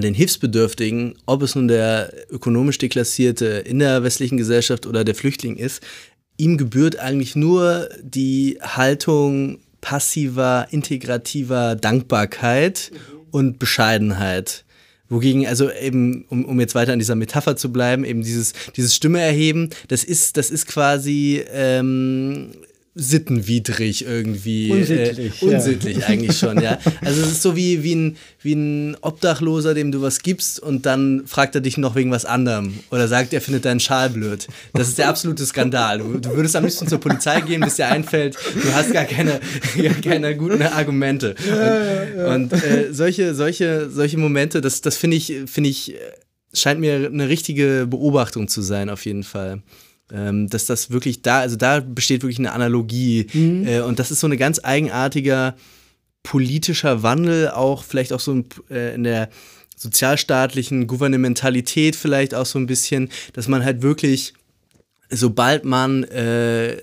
den 0.00 0.14
Hilfsbedürftigen, 0.14 1.16
ob 1.26 1.42
es 1.42 1.54
nun 1.54 1.68
der 1.68 2.12
ökonomisch 2.30 2.78
Deklassierte 2.78 3.46
in 3.46 3.78
der 3.78 4.02
westlichen 4.02 4.38
Gesellschaft 4.38 4.86
oder 4.86 5.04
der 5.04 5.14
Flüchtling 5.14 5.56
ist, 5.56 5.82
ihm 6.38 6.56
gebührt 6.56 6.98
eigentlich 6.98 7.36
nur 7.36 7.88
die 8.02 8.58
Haltung 8.62 9.58
passiver, 9.80 10.68
integrativer 10.70 11.76
Dankbarkeit 11.76 12.90
und 13.30 13.58
Bescheidenheit. 13.58 14.64
Wogegen, 15.08 15.46
also 15.46 15.70
eben, 15.70 16.24
um, 16.30 16.46
um 16.46 16.58
jetzt 16.58 16.74
weiter 16.74 16.94
an 16.94 16.98
dieser 16.98 17.16
Metapher 17.16 17.54
zu 17.56 17.70
bleiben, 17.70 18.04
eben 18.04 18.22
dieses, 18.22 18.54
dieses 18.76 18.94
Stimme 18.94 19.20
erheben, 19.20 19.68
das 19.88 20.04
ist, 20.04 20.38
das 20.38 20.50
ist 20.50 20.66
quasi 20.66 21.44
ähm, 21.52 22.52
sittenwidrig 22.94 24.04
irgendwie. 24.04 24.70
Unsittlich, 24.70 25.42
äh, 25.42 25.46
ja. 25.46 25.56
unsittlich 25.56 26.06
eigentlich 26.06 26.38
schon, 26.38 26.60
ja. 26.60 26.78
Also 27.00 27.22
es 27.22 27.32
ist 27.32 27.42
so 27.42 27.56
wie, 27.56 27.82
wie, 27.82 27.94
ein, 27.94 28.16
wie 28.42 28.52
ein 28.52 28.96
Obdachloser, 29.00 29.72
dem 29.72 29.92
du 29.92 30.02
was 30.02 30.20
gibst 30.20 30.60
und 30.60 30.84
dann 30.84 31.22
fragt 31.26 31.54
er 31.54 31.62
dich 31.62 31.78
noch 31.78 31.94
wegen 31.94 32.10
was 32.10 32.26
anderem. 32.26 32.80
Oder 32.90 33.08
sagt, 33.08 33.32
er 33.32 33.40
findet 33.40 33.64
deinen 33.64 33.80
Schal 33.80 34.10
blöd. 34.10 34.46
Das 34.74 34.88
ist 34.88 34.98
der 34.98 35.08
absolute 35.08 35.46
Skandal. 35.46 35.98
Du, 35.98 36.18
du 36.18 36.36
würdest 36.36 36.54
am 36.54 36.64
liebsten 36.64 36.86
zur 36.86 37.00
Polizei 37.00 37.40
gehen, 37.40 37.62
bis 37.62 37.76
dir 37.76 37.88
einfällt, 37.88 38.36
du 38.54 38.72
hast 38.74 38.92
gar 38.92 39.04
keine, 39.04 39.40
gar 39.82 39.94
keine 39.94 40.36
guten 40.36 40.62
Argumente. 40.62 41.34
Und, 42.26 42.52
und 42.52 42.64
äh, 42.64 42.92
solche, 42.92 43.34
solche, 43.34 43.88
solche 43.88 44.18
Momente, 44.18 44.60
das, 44.60 44.82
das 44.82 44.98
finde 44.98 45.16
ich, 45.16 45.34
finde 45.46 45.70
ich, 45.70 45.94
scheint 46.52 46.80
mir 46.80 47.06
eine 47.06 47.30
richtige 47.30 47.86
Beobachtung 47.88 48.48
zu 48.48 48.60
sein, 48.60 48.90
auf 48.90 49.06
jeden 49.06 49.22
Fall. 49.22 49.62
Ähm, 50.12 50.48
dass 50.48 50.66
das 50.66 50.90
wirklich 50.90 51.22
da, 51.22 51.40
also 51.40 51.56
da 51.56 51.80
besteht 51.80 52.22
wirklich 52.22 52.38
eine 52.38 52.52
Analogie. 52.52 53.26
Äh, 53.66 53.80
und 53.80 53.98
das 53.98 54.10
ist 54.10 54.20
so 54.20 54.26
eine 54.26 54.36
ganz 54.36 54.60
eigenartiger 54.62 55.56
politischer 56.22 57.02
Wandel, 57.02 57.48
auch 57.50 57.82
vielleicht 57.82 58.12
auch 58.12 58.20
so 58.20 58.34
ein, 58.34 58.44
äh, 58.70 58.94
in 58.94 59.04
der 59.04 59.28
sozialstaatlichen 59.76 60.86
Gouvernementalität 60.86 61.96
vielleicht 61.96 62.34
auch 62.34 62.46
so 62.46 62.58
ein 62.58 62.66
bisschen, 62.66 63.10
dass 63.32 63.48
man 63.48 63.64
halt 63.64 63.82
wirklich, 63.82 64.34
sobald 65.10 65.64
man 65.64 66.04
äh, 66.04 66.76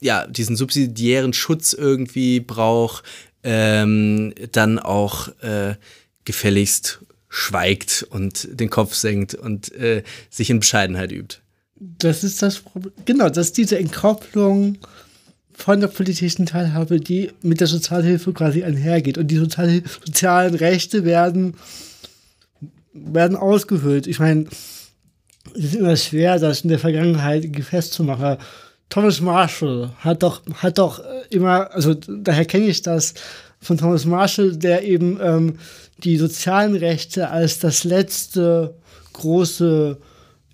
ja 0.00 0.26
diesen 0.26 0.56
subsidiären 0.56 1.32
Schutz 1.32 1.72
irgendwie 1.72 2.40
braucht, 2.40 3.04
ähm, 3.42 4.34
dann 4.52 4.78
auch 4.78 5.28
äh, 5.42 5.76
gefälligst 6.24 7.00
schweigt 7.28 8.06
und 8.10 8.48
den 8.60 8.70
Kopf 8.70 8.94
senkt 8.94 9.34
und 9.34 9.72
äh, 9.72 10.02
sich 10.30 10.50
in 10.50 10.60
Bescheidenheit 10.60 11.10
übt. 11.10 11.38
Das 11.76 12.24
ist 12.24 12.40
das 12.42 12.60
Problem. 12.60 12.92
Genau, 13.04 13.28
das 13.28 13.48
ist 13.48 13.56
diese 13.56 13.78
Entkopplung 13.78 14.78
von 15.52 15.80
der 15.80 15.88
politischen 15.88 16.46
Teilhabe, 16.46 17.00
die 17.00 17.30
mit 17.42 17.60
der 17.60 17.66
Sozialhilfe 17.66 18.32
quasi 18.32 18.64
einhergeht. 18.64 19.18
Und 19.18 19.28
die 19.28 19.36
Sozial 19.36 19.82
sozialen 20.04 20.54
Rechte 20.54 21.04
werden, 21.04 21.54
werden 22.92 23.36
ausgehöhlt. 23.36 24.06
Ich 24.06 24.18
meine, 24.18 24.46
es 25.54 25.64
ist 25.64 25.74
immer 25.74 25.96
schwer, 25.96 26.38
das 26.38 26.62
in 26.62 26.70
der 26.70 26.78
Vergangenheit 26.78 27.48
festzumachen. 27.64 28.38
Thomas 28.88 29.20
Marshall 29.20 29.90
hat 29.98 30.22
doch, 30.22 30.42
hat 30.54 30.78
doch 30.78 31.00
äh, 31.00 31.22
immer, 31.30 31.72
also 31.72 31.94
daher 31.94 32.44
kenne 32.44 32.66
ich 32.66 32.82
das 32.82 33.14
von 33.60 33.78
Thomas 33.78 34.04
Marshall, 34.04 34.56
der 34.56 34.84
eben 34.84 35.18
ähm, 35.20 35.58
die 35.98 36.16
sozialen 36.16 36.76
Rechte 36.76 37.30
als 37.30 37.58
das 37.58 37.84
letzte 37.84 38.74
große 39.12 39.98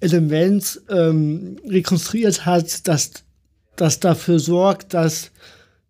Element 0.01 0.81
ähm, 0.89 1.56
rekonstruiert 1.66 2.47
hat, 2.47 2.89
das, 2.89 3.10
das 3.77 4.01
dafür 4.01 4.39
sorgt, 4.39 4.94
dass, 4.94 5.31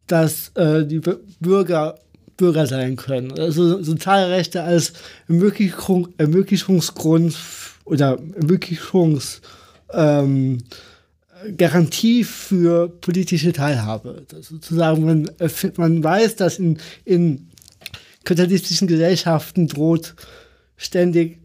dass 0.07 0.51
äh, 0.55 0.85
die 0.85 1.01
Bü- 1.01 1.19
Bürger 1.41 1.99
Bürger 2.37 2.67
sein 2.67 2.97
können. 2.97 3.39
Also 3.39 3.83
soziale 3.83 4.31
Rechte 4.31 4.63
als 4.63 4.95
Ermöglichung, 5.29 6.09
Ermöglichungsgrund 6.17 7.37
oder 7.85 8.19
Ermöglichungs 8.35 9.43
ähm, 9.93 10.59
Garantie 11.59 12.25
für 12.25 12.89
politische 12.89 13.53
Teilhabe. 13.53 14.23
Das 14.29 14.49
sozusagen, 14.49 15.05
man, 15.05 15.31
man 15.77 16.03
weiß, 16.03 16.37
dass 16.37 16.59
in, 16.59 16.79
in 17.05 17.51
kapitalistischen 18.25 18.89
Gesellschaften 18.89 19.69
droht 19.69 20.15
ständig 20.79 21.40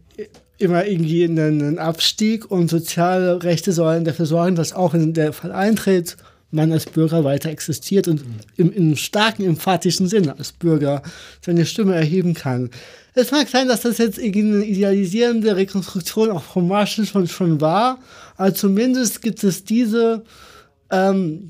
immer 0.58 0.86
irgendwie 0.86 1.24
einen 1.24 1.78
Abstieg 1.78 2.50
und 2.50 2.68
soziale 2.68 3.42
Rechte 3.42 3.72
sollen 3.72 4.04
dafür 4.04 4.26
sorgen, 4.26 4.56
dass 4.56 4.72
auch 4.72 4.94
wenn 4.94 5.12
der 5.12 5.32
Fall 5.32 5.52
eintritt, 5.52 6.16
man 6.50 6.72
als 6.72 6.86
Bürger 6.86 7.24
weiter 7.24 7.50
existiert 7.50 8.08
und 8.08 8.22
im, 8.56 8.72
im 8.72 8.96
starken 8.96 9.44
emphatischen 9.44 10.08
Sinne 10.08 10.38
als 10.38 10.52
Bürger 10.52 11.02
seine 11.44 11.66
Stimme 11.66 11.94
erheben 11.94 12.34
kann. 12.34 12.70
Es 13.14 13.30
mag 13.30 13.48
sein, 13.48 13.68
dass 13.68 13.80
das 13.80 13.98
jetzt 13.98 14.18
irgendwie 14.18 14.40
eine 14.40 14.64
idealisierende 14.64 15.56
Rekonstruktion 15.56 16.30
auch 16.30 16.42
von 16.42 16.68
Marshall 16.68 17.06
schon, 17.06 17.26
schon 17.26 17.60
war, 17.60 17.98
aber 18.36 18.54
zumindest 18.54 19.22
gibt 19.22 19.42
es 19.42 19.64
diese, 19.64 20.22
ähm, 20.90 21.48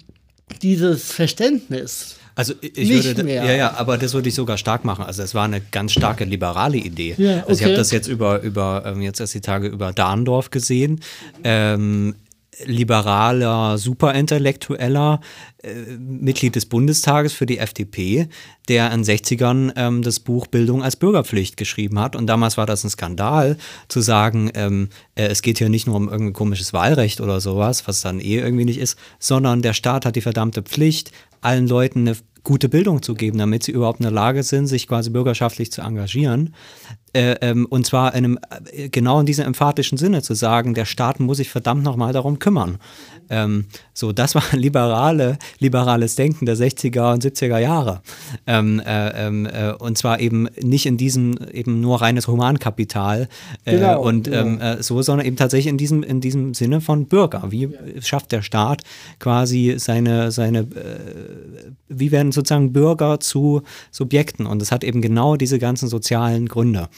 dieses 0.62 1.12
Verständnis. 1.12 2.16
Also 2.36 2.52
ich 2.60 2.76
ich 2.76 2.88
Nicht 2.90 3.04
würde, 3.04 3.24
mehr. 3.24 3.44
ja, 3.44 3.52
ja, 3.54 3.74
aber 3.78 3.96
das 3.96 4.12
würde 4.12 4.28
ich 4.28 4.34
sogar 4.34 4.58
stark 4.58 4.84
machen. 4.84 5.04
Also 5.06 5.22
es 5.22 5.34
war 5.34 5.44
eine 5.44 5.62
ganz 5.72 5.92
starke 5.92 6.24
liberale 6.24 6.76
Idee. 6.76 7.14
Ja, 7.16 7.38
Also 7.40 7.52
ich 7.52 7.62
habe 7.62 7.70
okay. 7.72 7.76
das 7.76 7.90
jetzt 7.90 8.08
über, 8.08 8.42
über 8.42 8.82
ähm, 8.84 9.00
jetzt 9.00 9.20
erst 9.20 9.32
die 9.34 9.40
Tage 9.40 9.68
über 9.68 9.94
Dahndorf 9.94 10.50
gesehen. 10.50 11.00
Ähm, 11.42 12.14
liberaler, 12.64 13.78
superintellektueller 13.78 15.20
äh, 15.62 15.74
Mitglied 15.98 16.56
des 16.56 16.66
Bundestages 16.66 17.32
für 17.32 17.46
die 17.46 17.58
FDP, 17.58 18.28
der 18.68 18.90
in 18.92 19.02
den 19.02 19.16
60ern 19.16 19.72
ähm, 19.76 20.02
das 20.02 20.20
Buch 20.20 20.46
Bildung 20.46 20.82
als 20.82 20.96
Bürgerpflicht 20.96 21.56
geschrieben 21.56 21.98
hat. 21.98 22.16
Und 22.16 22.26
damals 22.26 22.56
war 22.56 22.66
das 22.66 22.84
ein 22.84 22.90
Skandal, 22.90 23.56
zu 23.88 24.00
sagen, 24.00 24.50
ähm, 24.54 24.88
äh, 25.14 25.26
es 25.26 25.42
geht 25.42 25.58
hier 25.58 25.68
nicht 25.68 25.86
nur 25.86 25.96
um 25.96 26.08
irgendein 26.08 26.32
komisches 26.32 26.72
Wahlrecht 26.72 27.20
oder 27.20 27.40
sowas, 27.40 27.86
was 27.86 28.00
dann 28.00 28.20
eh 28.20 28.38
irgendwie 28.38 28.64
nicht 28.64 28.78
ist, 28.78 28.98
sondern 29.18 29.62
der 29.62 29.74
Staat 29.74 30.06
hat 30.06 30.16
die 30.16 30.20
verdammte 30.20 30.62
Pflicht, 30.62 31.12
allen 31.40 31.68
Leuten 31.68 32.08
eine 32.08 32.16
gute 32.46 32.68
Bildung 32.68 33.02
zu 33.02 33.14
geben, 33.14 33.38
damit 33.38 33.64
sie 33.64 33.72
überhaupt 33.72 33.98
in 33.98 34.04
der 34.04 34.12
Lage 34.12 34.44
sind, 34.44 34.68
sich 34.68 34.86
quasi 34.86 35.10
bürgerschaftlich 35.10 35.72
zu 35.72 35.82
engagieren. 35.82 36.54
Äh, 37.16 37.38
ähm, 37.40 37.64
und 37.70 37.86
zwar 37.86 38.14
in 38.14 38.24
einem, 38.24 38.38
äh, 38.72 38.90
genau 38.90 39.20
in 39.20 39.26
diesem 39.26 39.46
emphatischen 39.46 39.96
Sinne 39.96 40.20
zu 40.20 40.34
sagen, 40.34 40.74
der 40.74 40.84
Staat 40.84 41.18
muss 41.18 41.38
sich 41.38 41.48
verdammt 41.48 41.82
nochmal 41.82 42.12
darum 42.12 42.38
kümmern. 42.38 42.76
Ähm, 43.30 43.64
so, 43.94 44.12
das 44.12 44.34
war 44.34 44.42
liberale, 44.52 45.38
liberales 45.58 46.14
Denken 46.14 46.44
der 46.44 46.56
60er 46.56 47.14
und 47.14 47.24
70er 47.24 47.58
Jahre. 47.58 48.02
Ähm, 48.46 48.82
äh, 48.84 49.26
ähm, 49.26 49.46
äh, 49.46 49.72
und 49.72 49.96
zwar 49.96 50.20
eben 50.20 50.46
nicht 50.62 50.84
in 50.84 50.98
diesem, 50.98 51.38
eben 51.52 51.80
nur 51.80 52.02
reines 52.02 52.28
Humankapital 52.28 53.28
äh, 53.64 53.76
Genau, 53.76 54.02
und 54.02 54.24
genau. 54.24 54.36
ähm, 54.36 54.60
äh, 54.60 54.82
so, 54.82 55.00
sondern 55.00 55.26
eben 55.26 55.36
tatsächlich 55.36 55.70
in 55.70 55.78
diesem, 55.78 56.02
in 56.02 56.20
diesem 56.20 56.52
Sinne 56.52 56.82
von 56.82 57.06
Bürger. 57.06 57.44
Wie 57.48 57.70
schafft 58.00 58.30
der 58.30 58.42
Staat 58.42 58.82
quasi 59.18 59.76
seine, 59.78 60.30
seine 60.30 60.66
wie 61.88 62.12
werden 62.12 62.32
sozusagen 62.32 62.74
Bürger 62.74 63.20
zu 63.20 63.62
Subjekten? 63.90 64.44
Und 64.44 64.60
es 64.60 64.70
hat 64.70 64.84
eben 64.84 65.00
genau 65.00 65.36
diese 65.36 65.58
ganzen 65.58 65.88
sozialen 65.88 66.46
Gründe. 66.46 66.88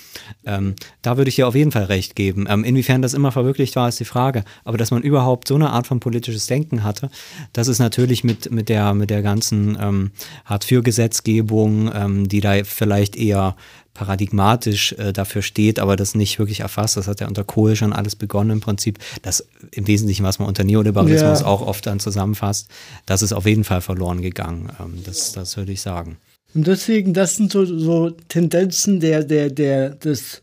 Ähm, 0.45 0.75
da 1.03 1.17
würde 1.17 1.29
ich 1.29 1.37
dir 1.37 1.49
auf 1.49 1.55
jeden 1.55 1.73
Fall 1.73 1.85
recht 1.85 2.17
geben. 2.17 2.47
Ähm, 2.49 2.65
inwiefern 2.65 3.03
das 3.03 3.15
immer 3.15 3.33
verwirklicht 3.33 3.77
war, 3.77 3.89
ist 3.89 4.01
die 4.01 4.05
Frage. 4.05 4.45
Aber 4.65 4.79
dass 4.79 4.91
man 4.91 5.03
überhaupt 5.03 5.49
so 5.49 5.55
eine 5.55 5.71
Art 5.71 5.87
von 5.87 6.01
politisches 6.01 6.47
Denken 6.47 6.85
hatte, 6.85 7.11
das 7.53 7.69
ist 7.69 7.79
natürlich 7.79 8.25
mit, 8.25 8.51
mit, 8.51 8.69
der, 8.69 8.95
mit 8.95 9.11
der 9.11 9.23
ganzen 9.23 9.77
ähm, 9.81 10.11
Hartz-IV-Gesetzgebung, 10.45 11.91
ähm, 11.95 12.29
die 12.29 12.41
da 12.41 12.65
vielleicht 12.65 13.17
eher 13.17 13.57
paradigmatisch 13.95 14.93
äh, 14.93 15.13
dafür 15.13 15.43
steht, 15.43 15.81
aber 15.81 15.97
das 15.97 16.15
nicht 16.15 16.39
wirklich 16.39 16.61
erfasst. 16.61 16.97
Das 16.97 17.09
hat 17.09 17.21
ja 17.21 17.27
unter 17.27 17.43
Kohl 17.43 17.75
schon 17.75 17.93
alles 17.93 18.15
begonnen 18.15 18.51
im 18.51 18.61
Prinzip. 18.61 18.99
Das 19.23 19.47
im 19.73 19.89
Wesentlichen, 19.89 20.23
was 20.23 20.39
man 20.39 20.47
unter 20.47 20.63
Neoliberalismus 20.63 21.41
Ja. 21.41 21.47
auch 21.47 21.63
oft 21.63 21.85
dann 21.87 21.99
zusammenfasst, 21.99 22.69
das 23.07 23.23
ist 23.23 23.33
auf 23.33 23.45
jeden 23.45 23.65
Fall 23.65 23.81
verloren 23.81 24.23
gegangen. 24.23 24.71
Ähm, 24.81 25.03
das, 25.05 25.33
das 25.33 25.57
würde 25.57 25.73
ich 25.73 25.81
sagen. 25.81 26.17
Und 26.59 26.67
deswegen, 26.67 27.15
das 27.15 27.37
sind 27.37 27.53
so, 27.53 27.65
so 27.65 28.11
Tendenzen 28.11 28.99
der, 28.99 29.23
der, 29.23 29.49
der, 29.49 29.91
des 29.91 30.43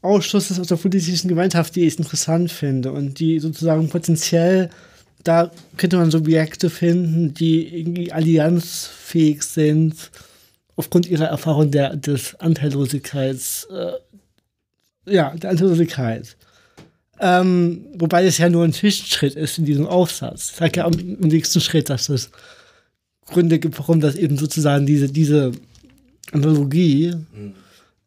Ausschlusses 0.00 0.58
aus 0.58 0.68
der 0.68 0.76
politischen 0.76 1.28
Gemeinschaft, 1.28 1.76
die 1.76 1.86
ich 1.86 1.98
interessant 1.98 2.50
finde 2.50 2.92
und 2.92 3.18
die 3.18 3.38
sozusagen 3.38 3.90
potenziell, 3.90 4.70
da 5.24 5.50
könnte 5.76 5.98
man 5.98 6.10
Subjekte 6.10 6.70
finden, 6.70 7.34
die 7.34 7.80
irgendwie 7.80 8.10
allianzfähig 8.12 9.42
sind, 9.42 10.10
aufgrund 10.74 11.06
ihrer 11.06 11.26
Erfahrung 11.26 11.70
der, 11.70 11.94
des 11.94 12.36
Anteillosigkeits, 12.36 13.68
äh, 13.70 13.92
ja, 15.12 15.34
der 15.36 15.50
Anteillosigkeit. 15.50 16.34
Ähm, 17.20 17.88
wobei 17.92 18.24
es 18.24 18.38
ja 18.38 18.48
nur 18.48 18.64
ein 18.64 18.72
Zwischenschritt 18.72 19.34
ist 19.34 19.58
in 19.58 19.66
diesem 19.66 19.86
Aufsatz. 19.86 20.52
Ich 20.52 20.56
sage 20.56 20.80
ja 20.80 20.86
im 20.86 21.18
nächsten 21.28 21.60
Schritt, 21.60 21.90
dass 21.90 22.08
es 22.08 22.30
Gründe 23.28 23.58
gibt, 23.58 23.78
warum 23.78 24.00
das 24.00 24.14
eben 24.14 24.36
sozusagen 24.36 24.86
diese, 24.86 25.08
diese 25.08 25.52
Analogie 26.32 27.14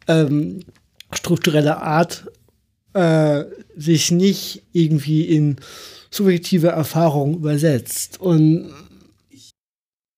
ähm, 0.07 0.59
struktureller 1.13 1.81
Art 1.81 2.25
äh, 2.93 3.45
sich 3.75 4.11
nicht 4.11 4.63
irgendwie 4.73 5.23
in 5.23 5.57
subjektive 6.09 6.67
Erfahrung 6.67 7.35
übersetzt. 7.35 8.19
Und 8.19 8.71
ich 9.29 9.51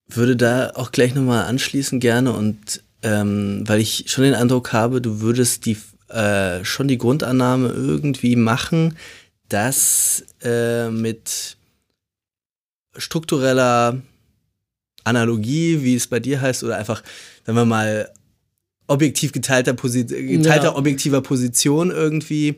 würde 0.09 0.35
da 0.35 0.71
auch 0.75 0.91
gleich 0.91 1.13
nochmal 1.13 1.45
anschließen 1.45 1.99
gerne 1.99 2.33
und 2.33 2.83
ähm, 3.03 3.63
weil 3.67 3.79
ich 3.79 4.05
schon 4.07 4.23
den 4.23 4.33
Eindruck 4.33 4.71
habe, 4.73 5.01
du 5.01 5.19
würdest 5.19 5.65
die 5.65 5.77
äh, 6.07 6.63
schon 6.63 6.87
die 6.87 6.97
Grundannahme 6.97 7.69
irgendwie 7.69 8.35
machen, 8.35 8.97
dass 9.49 10.23
äh, 10.41 10.89
mit 10.89 11.57
struktureller 12.97 14.01
Analogie, 15.03 15.83
wie 15.83 15.95
es 15.95 16.07
bei 16.07 16.19
dir 16.19 16.41
heißt, 16.41 16.63
oder 16.63 16.77
einfach, 16.77 17.03
wenn 17.45 17.55
wir 17.55 17.65
mal 17.65 18.09
objektiv 18.87 19.31
geteilter, 19.31 19.73
Posi 19.73 20.05
geteilter 20.05 20.65
ja. 20.65 20.75
objektiver 20.75 21.21
Position 21.21 21.91
irgendwie 21.91 22.55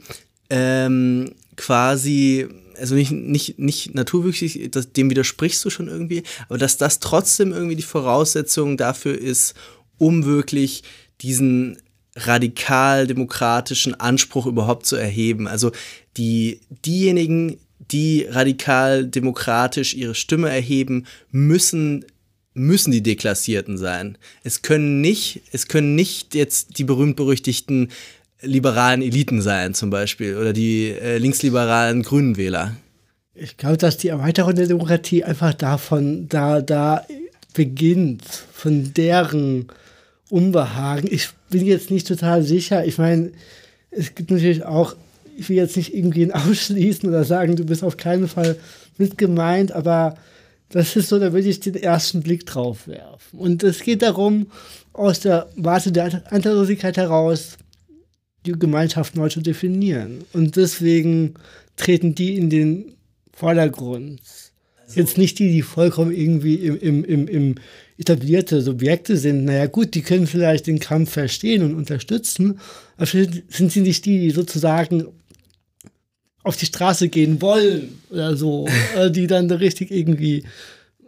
ähm, 0.49 1.31
quasi, 1.55 2.47
also 2.77 2.95
nicht, 2.95 3.11
nicht, 3.11 3.59
nicht 3.59 3.95
naturwüchsig, 3.95 4.72
das, 4.72 4.91
dem 4.91 5.09
widersprichst 5.09 5.63
du 5.63 5.69
schon 5.69 5.88
irgendwie, 5.88 6.23
aber 6.47 6.57
dass 6.57 6.77
das 6.77 6.99
trotzdem 6.99 7.51
irgendwie 7.51 7.76
die 7.76 7.84
Voraussetzung 7.84 8.77
dafür 8.77 9.17
ist, 9.17 9.55
um 9.97 10.26
wirklich 10.26 10.84
diesen 11.22 11.77
radikal-demokratischen 12.15 13.99
Anspruch 13.99 14.45
überhaupt 14.45 14.85
zu 14.85 14.95
erheben. 14.95 15.47
Also 15.47 15.72
die, 16.17 16.61
diejenigen, 16.85 17.57
die 17.91 18.26
radikal-demokratisch 18.30 19.93
ihre 19.93 20.15
Stimme 20.15 20.49
erheben, 20.49 21.05
müssen 21.31 22.05
müssen 22.56 22.91
die 22.91 23.03
Deklassierten 23.03 23.77
sein. 23.77 24.18
Es 24.44 24.64
können 24.64 25.02
nicht, 25.02 25.41
es 25.52 25.68
können 25.68 25.94
nicht 25.94 26.34
jetzt 26.34 26.80
die 26.80 26.86
berühmt-berüchtigten 26.86 27.90
liberalen 28.41 29.02
Eliten 29.02 29.41
sein, 29.41 29.73
zum 29.73 29.90
Beispiel, 29.90 30.38
oder 30.38 30.53
die 30.53 30.90
äh, 30.90 31.18
linksliberalen 31.18 32.02
Grünen 32.02 32.38
Wähler. 32.38 32.76
Ich 33.34 33.57
glaube, 33.57 33.77
dass 33.77 33.98
die 33.98 34.07
Erweiterung 34.07 34.56
der 34.56 34.68
Demokratie 34.68 35.23
einfach 35.23 35.53
davon, 35.53 36.30
da, 36.30 36.61
da 36.61 37.06
beginnt, 37.53 38.23
von 38.53 38.94
deren 38.94 39.68
Unbehagen. 40.30 41.07
Ich 41.11 41.30
bin 41.49 41.65
jetzt 41.65 41.91
nicht 41.91 42.07
total 42.07 42.44
sicher. 42.44 42.86
Ich 42.86 42.98
meine, 42.98 43.32
es 43.91 44.15
gibt 44.15 44.32
natürlich 44.32 44.64
auch, 44.64 44.95
ich 45.38 45.49
will 45.49 45.57
jetzt 45.57 45.76
nicht 45.76 45.94
irgendwie 45.94 46.32
ausschließen 46.34 47.10
oder 47.10 47.26
sagen, 47.26 47.57
du 47.57 47.65
bist 47.65 47.84
auf 47.84 47.98
keinen 47.98 48.30
Fall 48.30 48.56
mit 48.98 49.18
gemeint, 49.18 49.73
aber 49.73 50.18
das 50.76 50.93
ist 50.97 51.07
so, 51.07 51.19
da 51.19 51.31
würde 51.31 51.47
ich 51.47 51.61
den 51.61 51.76
ersten 51.76 52.22
Blick 52.22 52.45
drauf 52.45 52.85
werfen. 52.85 53.39
Und 53.39 53.64
es 53.64 53.81
geht 53.81 54.02
darum, 54.02 54.47
aus 54.91 55.22
der 55.22 55.47
Warte 55.56 55.93
der 55.93 56.22
Anteillosigkeit 56.34 56.97
heraus 56.97 57.57
die 58.45 58.52
Gemeinschaft 58.52 59.15
neu 59.15 59.30
zu 59.30 59.39
definieren. 59.39 60.26
Und 60.34 60.57
deswegen 60.57 61.35
treten 61.77 62.14
die 62.14 62.35
in 62.35 62.49
den 62.49 62.93
Vordergrund. 63.31 64.19
Also 64.85 64.99
Jetzt 64.99 65.18
nicht 65.18 65.39
die, 65.39 65.49
die 65.49 65.61
vollkommen 65.61 66.11
irgendwie 66.11 66.56
im, 66.56 66.77
im, 66.77 67.06
im, 67.06 67.27
im 67.30 67.56
etablierte 67.97 68.61
Subjekte 68.61 69.15
sind. 69.15 69.45
Naja, 69.45 69.68
gut, 69.68 69.95
die 69.95 70.02
können 70.02 70.27
vielleicht 70.27 70.68
den 70.68 70.80
Kampf 70.80 71.11
verstehen 71.11 71.64
und 71.64 71.73
unterstützen, 71.73 72.60
aber 72.97 73.06
sind 73.06 73.72
sie 73.72 73.80
nicht 73.80 74.03
die, 74.03 74.19
die 74.19 74.31
sozusagen 74.31 75.06
auf 76.45 76.55
die 76.57 76.67
Straße 76.67 77.09
gehen 77.09 77.41
wollen 77.41 77.99
oder 78.09 78.38
so, 78.38 78.67
äh, 78.95 79.11
die 79.11 79.27
dann 79.27 79.51
richtig 79.51 79.91
irgendwie 79.91 80.43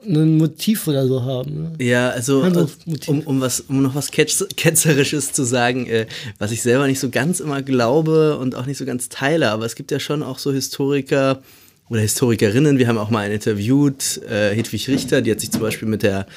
ein 0.06 0.38
Motiv 0.38 0.88
oder 0.88 1.08
so 1.08 1.24
haben. 1.24 1.64
Ne? 1.78 1.86
Ja, 1.86 2.10
also 2.10 2.44
äh, 2.44 2.68
um, 3.08 3.22
um, 3.22 3.42
was, 3.42 3.62
um 3.62 3.82
noch 3.82 3.96
was 3.96 4.12
Ketzerisches 4.12 5.34
zu 5.34 5.44
sagen, 5.44 5.88
äh, 5.88 6.08
was 6.40 6.52
ich 6.52 6.62
selber 6.62 6.88
nicht 6.88 7.00
so 7.00 7.10
ganz 7.10 7.40
immer 7.40 7.62
glaube 7.62 8.38
und 8.38 8.56
auch 8.56 8.66
nicht 8.66 8.78
so 8.78 8.86
ganz 8.86 9.10
teile, 9.10 9.50
aber 9.50 9.66
es 9.66 9.76
gibt 9.76 9.92
ja 9.92 10.00
schon 10.00 10.24
auch 10.24 10.40
so 10.40 10.52
Historiker 10.52 11.42
oder 11.90 12.02
Historikerinnen, 12.02 12.78
wir 12.78 12.88
haben 12.88 12.98
auch 12.98 13.10
mal 13.10 13.22
einen 13.22 13.36
interviewt, 13.36 14.22
äh, 14.30 14.54
Hedwig 14.54 14.88
Richter, 14.88 15.22
die 15.22 15.32
hat 15.32 15.40
sich 15.40 15.52
zum 15.52 15.62
Beispiel 15.62 15.88
mit 15.88 16.04
der 16.04 16.28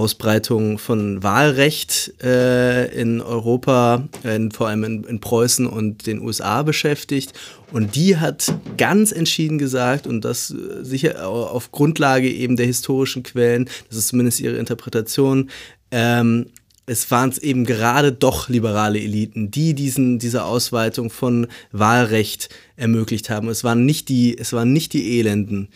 Ausbreitung 0.00 0.78
von 0.78 1.22
Wahlrecht 1.22 2.14
äh, 2.22 2.86
in 2.98 3.20
Europa, 3.20 4.08
in, 4.24 4.50
vor 4.50 4.68
allem 4.68 4.84
in, 4.84 5.04
in, 5.04 5.20
Preußen 5.20 5.66
und 5.66 6.06
den 6.06 6.22
USA 6.22 6.62
beschäftigt. 6.62 7.34
Und 7.70 7.96
die 7.96 8.16
hat 8.16 8.54
ganz 8.78 9.12
entschieden 9.12 9.58
gesagt, 9.58 10.06
und 10.06 10.24
das 10.24 10.50
äh, 10.50 10.82
sicher 10.82 11.28
auf 11.28 11.70
Grundlage 11.70 12.30
eben 12.30 12.56
der 12.56 12.64
historischen 12.64 13.22
Quellen, 13.22 13.68
das 13.88 13.98
ist 13.98 14.08
zumindest 14.08 14.40
ihre 14.40 14.56
Interpretation, 14.56 15.50
ähm, 15.90 16.46
es 16.86 17.10
waren 17.10 17.28
es 17.28 17.38
eben 17.38 17.66
gerade 17.66 18.10
doch 18.10 18.48
liberale 18.48 18.98
Eliten, 18.98 19.50
die 19.50 19.74
diesen, 19.74 20.18
diese 20.18 20.44
Ausweitung 20.44 21.10
von 21.10 21.46
Wahlrecht 21.72 22.48
ermöglicht 22.76 23.28
haben. 23.28 23.48
Es 23.48 23.62
waren 23.62 23.84
nicht 23.84 24.08
die, 24.08 24.36
es 24.36 24.52
waren 24.54 24.72
nicht 24.72 24.94
die 24.94 25.18
Elenden. 25.18 25.68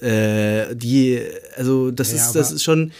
Äh, 0.00 0.76
die, 0.76 1.20
also 1.56 1.90
das 1.90 2.12
ja, 2.12 2.18
ist, 2.18 2.32
das 2.32 2.52
ist 2.52 2.62
schon 2.62 2.92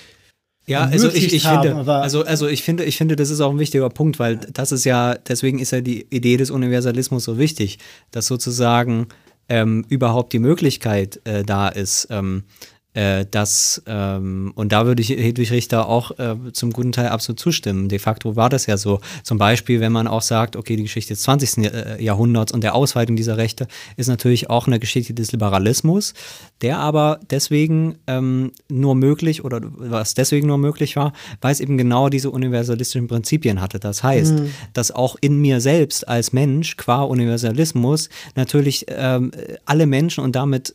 ja, 0.70 0.84
also 0.84 1.08
ich, 1.08 1.32
ich 1.32 1.46
haben, 1.46 1.68
finde, 1.68 1.92
also, 1.92 2.24
also 2.24 2.46
ich 2.46 2.62
finde, 2.62 2.84
ich 2.84 2.96
finde, 2.96 3.16
das 3.16 3.30
ist 3.30 3.40
auch 3.40 3.50
ein 3.50 3.58
wichtiger 3.58 3.88
Punkt, 3.90 4.18
weil 4.20 4.36
das 4.36 4.70
ist 4.70 4.84
ja, 4.84 5.14
deswegen 5.14 5.58
ist 5.58 5.72
ja 5.72 5.80
die 5.80 6.06
Idee 6.10 6.36
des 6.36 6.50
Universalismus 6.50 7.24
so 7.24 7.38
wichtig, 7.38 7.78
dass 8.12 8.28
sozusagen 8.28 9.08
ähm, 9.48 9.84
überhaupt 9.88 10.32
die 10.32 10.38
Möglichkeit 10.38 11.20
äh, 11.24 11.42
da 11.42 11.68
ist, 11.68 12.06
ähm, 12.10 12.44
äh, 12.92 13.24
das, 13.30 13.82
ähm, 13.86 14.52
und 14.56 14.72
da 14.72 14.84
würde 14.84 15.00
ich 15.00 15.10
Hedwig 15.10 15.52
Richter 15.52 15.88
auch 15.88 16.18
äh, 16.18 16.34
zum 16.52 16.72
guten 16.72 16.90
Teil 16.90 17.08
absolut 17.08 17.38
zustimmen. 17.38 17.88
De 17.88 18.00
facto 18.00 18.34
war 18.34 18.48
das 18.48 18.66
ja 18.66 18.76
so. 18.76 19.00
Zum 19.22 19.38
Beispiel, 19.38 19.78
wenn 19.80 19.92
man 19.92 20.08
auch 20.08 20.22
sagt, 20.22 20.56
okay, 20.56 20.74
die 20.74 20.82
Geschichte 20.82 21.14
des 21.14 21.22
20. 21.22 21.58
Äh, 21.58 22.02
Jahrhunderts 22.02 22.50
und 22.50 22.64
der 22.64 22.74
Ausweitung 22.74 23.14
dieser 23.14 23.36
Rechte 23.36 23.68
ist 23.96 24.08
natürlich 24.08 24.50
auch 24.50 24.66
eine 24.66 24.80
Geschichte 24.80 25.14
des 25.14 25.30
Liberalismus, 25.30 26.14
der 26.62 26.78
aber 26.78 27.20
deswegen 27.30 27.96
ähm, 28.08 28.50
nur 28.68 28.96
möglich 28.96 29.44
oder 29.44 29.60
was 29.62 30.14
deswegen 30.14 30.48
nur 30.48 30.58
möglich 30.58 30.96
war, 30.96 31.12
weil 31.40 31.52
es 31.52 31.60
eben 31.60 31.78
genau 31.78 32.08
diese 32.08 32.30
universalistischen 32.30 33.06
Prinzipien 33.06 33.60
hatte. 33.60 33.78
Das 33.78 34.02
heißt, 34.02 34.40
mhm. 34.40 34.50
dass 34.72 34.90
auch 34.90 35.14
in 35.20 35.40
mir 35.40 35.60
selbst 35.60 36.08
als 36.08 36.32
Mensch 36.32 36.76
qua 36.76 37.02
Universalismus 37.02 38.08
natürlich 38.34 38.86
ähm, 38.88 39.30
alle 39.64 39.86
Menschen 39.86 40.24
und 40.24 40.34
damit 40.34 40.74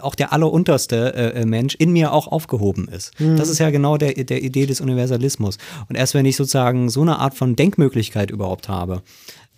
auch 0.00 0.14
der 0.14 0.32
allerunterste 0.32 1.14
äh, 1.14 1.42
äh, 1.42 1.46
Mensch 1.46 1.74
in 1.74 1.92
mir 1.92 2.12
auch 2.12 2.28
aufgehoben 2.28 2.88
ist. 2.88 3.18
Mhm. 3.20 3.36
Das 3.36 3.48
ist 3.48 3.58
ja 3.58 3.70
genau 3.70 3.96
der, 3.96 4.12
der 4.12 4.42
Idee 4.42 4.66
des 4.66 4.80
Universalismus. 4.80 5.58
Und 5.88 5.96
erst 5.96 6.14
wenn 6.14 6.26
ich 6.26 6.36
sozusagen 6.36 6.90
so 6.90 7.02
eine 7.02 7.18
Art 7.18 7.34
von 7.34 7.56
Denkmöglichkeit 7.56 8.30
überhaupt 8.30 8.68
habe, 8.68 9.02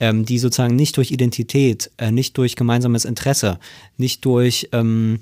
ähm, 0.01 0.25
die 0.25 0.39
sozusagen 0.39 0.77
nicht 0.77 0.97
durch 0.97 1.11
Identität, 1.11 1.91
äh, 1.99 2.11
nicht 2.11 2.37
durch 2.39 2.57
gemeinsames 2.57 3.05
Interesse, 3.05 3.59
nicht 3.97 4.25
durch 4.25 4.69
ähm, 4.73 5.21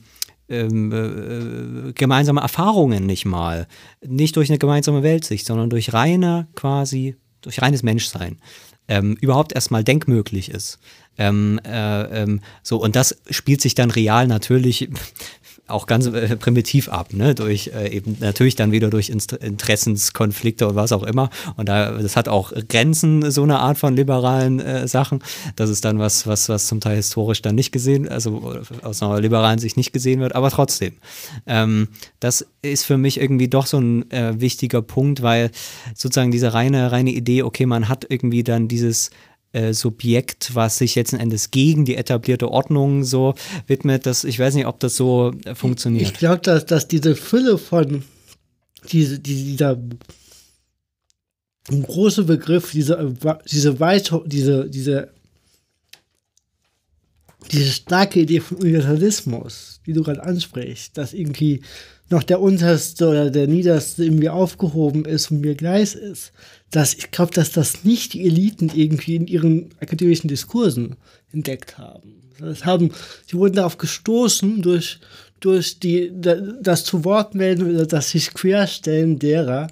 ähm, 0.48 0.92
äh, 0.92 1.92
gemeinsame 1.92 2.40
Erfahrungen 2.40 3.06
nicht 3.06 3.24
mal, 3.24 3.66
nicht 4.04 4.36
durch 4.36 4.50
eine 4.50 4.58
gemeinsame 4.58 5.02
Weltsicht, 5.02 5.46
sondern 5.46 5.70
durch 5.70 5.92
reine 5.92 6.48
quasi, 6.54 7.16
durch 7.40 7.62
reines 7.62 7.82
Menschsein, 7.82 8.38
ähm, 8.88 9.16
überhaupt 9.20 9.54
erstmal 9.54 9.84
denkmöglich 9.84 10.50
ist, 10.50 10.78
ähm, 11.18 11.60
äh, 11.64 12.22
ähm, 12.22 12.40
so, 12.62 12.78
und 12.78 12.96
das 12.96 13.16
spielt 13.30 13.60
sich 13.60 13.74
dann 13.74 13.90
real 13.90 14.26
natürlich 14.26 14.88
auch 15.66 15.86
ganz 15.86 16.06
äh, 16.06 16.36
primitiv 16.36 16.88
ab, 16.90 17.14
ne? 17.14 17.34
durch 17.34 17.70
äh, 17.74 17.88
eben 17.88 18.18
natürlich 18.20 18.54
dann 18.54 18.70
wieder 18.70 18.90
durch 18.90 19.08
Interessenskonflikte 19.08 20.68
und 20.68 20.76
was 20.76 20.92
auch 20.92 21.02
immer. 21.02 21.30
Und 21.56 21.68
da, 21.68 21.92
das 21.92 22.16
hat 22.16 22.28
auch 22.28 22.52
Grenzen, 22.68 23.30
so 23.30 23.42
eine 23.42 23.60
Art 23.60 23.78
von 23.78 23.96
liberalen 23.96 24.60
äh, 24.60 24.86
Sachen. 24.86 25.22
Das 25.56 25.70
ist 25.70 25.84
dann 25.84 25.98
was, 25.98 26.26
was, 26.26 26.50
was 26.50 26.66
zum 26.66 26.80
Teil 26.80 26.96
historisch 26.96 27.40
dann 27.40 27.54
nicht 27.54 27.72
gesehen, 27.72 28.08
also 28.08 28.60
aus 28.82 29.02
einer 29.02 29.20
liberalen 29.20 29.58
Sicht 29.58 29.78
nicht 29.78 29.92
gesehen 29.92 30.20
wird, 30.20 30.34
aber 30.34 30.50
trotzdem. 30.50 30.94
Ähm, 31.46 31.88
das 32.20 32.46
ist 32.60 32.84
für 32.84 32.98
mich 32.98 33.18
irgendwie 33.18 33.48
doch 33.48 33.66
so 33.66 33.78
ein 33.78 34.10
äh, 34.10 34.38
wichtiger 34.38 34.82
Punkt, 34.82 35.22
weil 35.22 35.50
sozusagen 35.94 36.30
diese 36.30 36.52
reine, 36.52 36.92
reine 36.92 37.10
Idee, 37.10 37.42
okay, 37.42 37.64
man 37.64 37.88
hat 37.88 38.04
irgendwie 38.08 38.44
dann 38.44 38.68
dieses 38.68 39.10
äh, 39.54 39.72
Subjekt, 39.72 40.54
was 40.54 40.78
sich 40.78 40.94
letzten 40.94 41.16
Endes 41.16 41.50
gegen 41.50 41.84
die 41.84 41.96
etablierte 41.96 42.50
Ordnung 42.50 43.04
so 43.04 43.34
widmet. 43.66 44.04
Das, 44.06 44.24
ich 44.24 44.38
weiß 44.38 44.54
nicht, 44.54 44.66
ob 44.66 44.80
das 44.80 44.96
so 44.96 45.32
äh, 45.44 45.54
funktioniert. 45.54 46.10
Ich 46.10 46.14
glaube, 46.14 46.40
dass, 46.42 46.66
dass 46.66 46.88
diese 46.88 47.14
Fülle 47.14 47.56
von 47.58 48.02
diese, 48.90 49.18
dieser 49.18 49.78
große 51.70 52.24
Begriff, 52.24 52.72
diese, 52.72 53.14
diese, 53.50 53.80
Weit, 53.80 54.12
diese, 54.26 54.68
diese 54.68 55.14
diese 57.52 57.70
starke 57.70 58.20
Idee 58.20 58.40
von 58.40 58.58
Universalismus, 58.58 59.80
die 59.86 59.92
du 59.92 60.02
gerade 60.02 60.22
ansprichst, 60.22 60.96
dass 60.96 61.12
irgendwie 61.12 61.62
noch 62.10 62.22
der 62.22 62.40
unterste 62.40 63.08
oder 63.08 63.30
der 63.30 63.46
niederste 63.46 64.04
irgendwie 64.04 64.28
aufgehoben 64.28 65.04
ist 65.04 65.30
und 65.30 65.40
mir 65.40 65.54
gleich 65.54 65.94
ist, 65.94 66.32
dass 66.74 66.94
ich 66.94 67.12
glaube, 67.12 67.32
dass 67.32 67.52
das 67.52 67.84
nicht 67.84 68.14
die 68.14 68.26
Eliten 68.26 68.68
irgendwie 68.74 69.14
in 69.14 69.28
ihren 69.28 69.70
akademischen 69.80 70.26
Diskursen 70.26 70.96
entdeckt 71.32 71.78
haben. 71.78 72.14
Das 72.40 72.64
haben, 72.64 72.90
sie 73.26 73.36
wurden 73.36 73.54
darauf 73.54 73.78
gestoßen 73.78 74.60
durch, 74.60 74.98
durch 75.38 75.78
die, 75.78 76.10
das 76.20 76.82
zu 76.82 77.04
Wort 77.04 77.36
melden 77.36 77.70
oder 77.70 77.86
das 77.86 78.10
sich 78.10 78.34
querstellen 78.34 79.20
derer, 79.20 79.68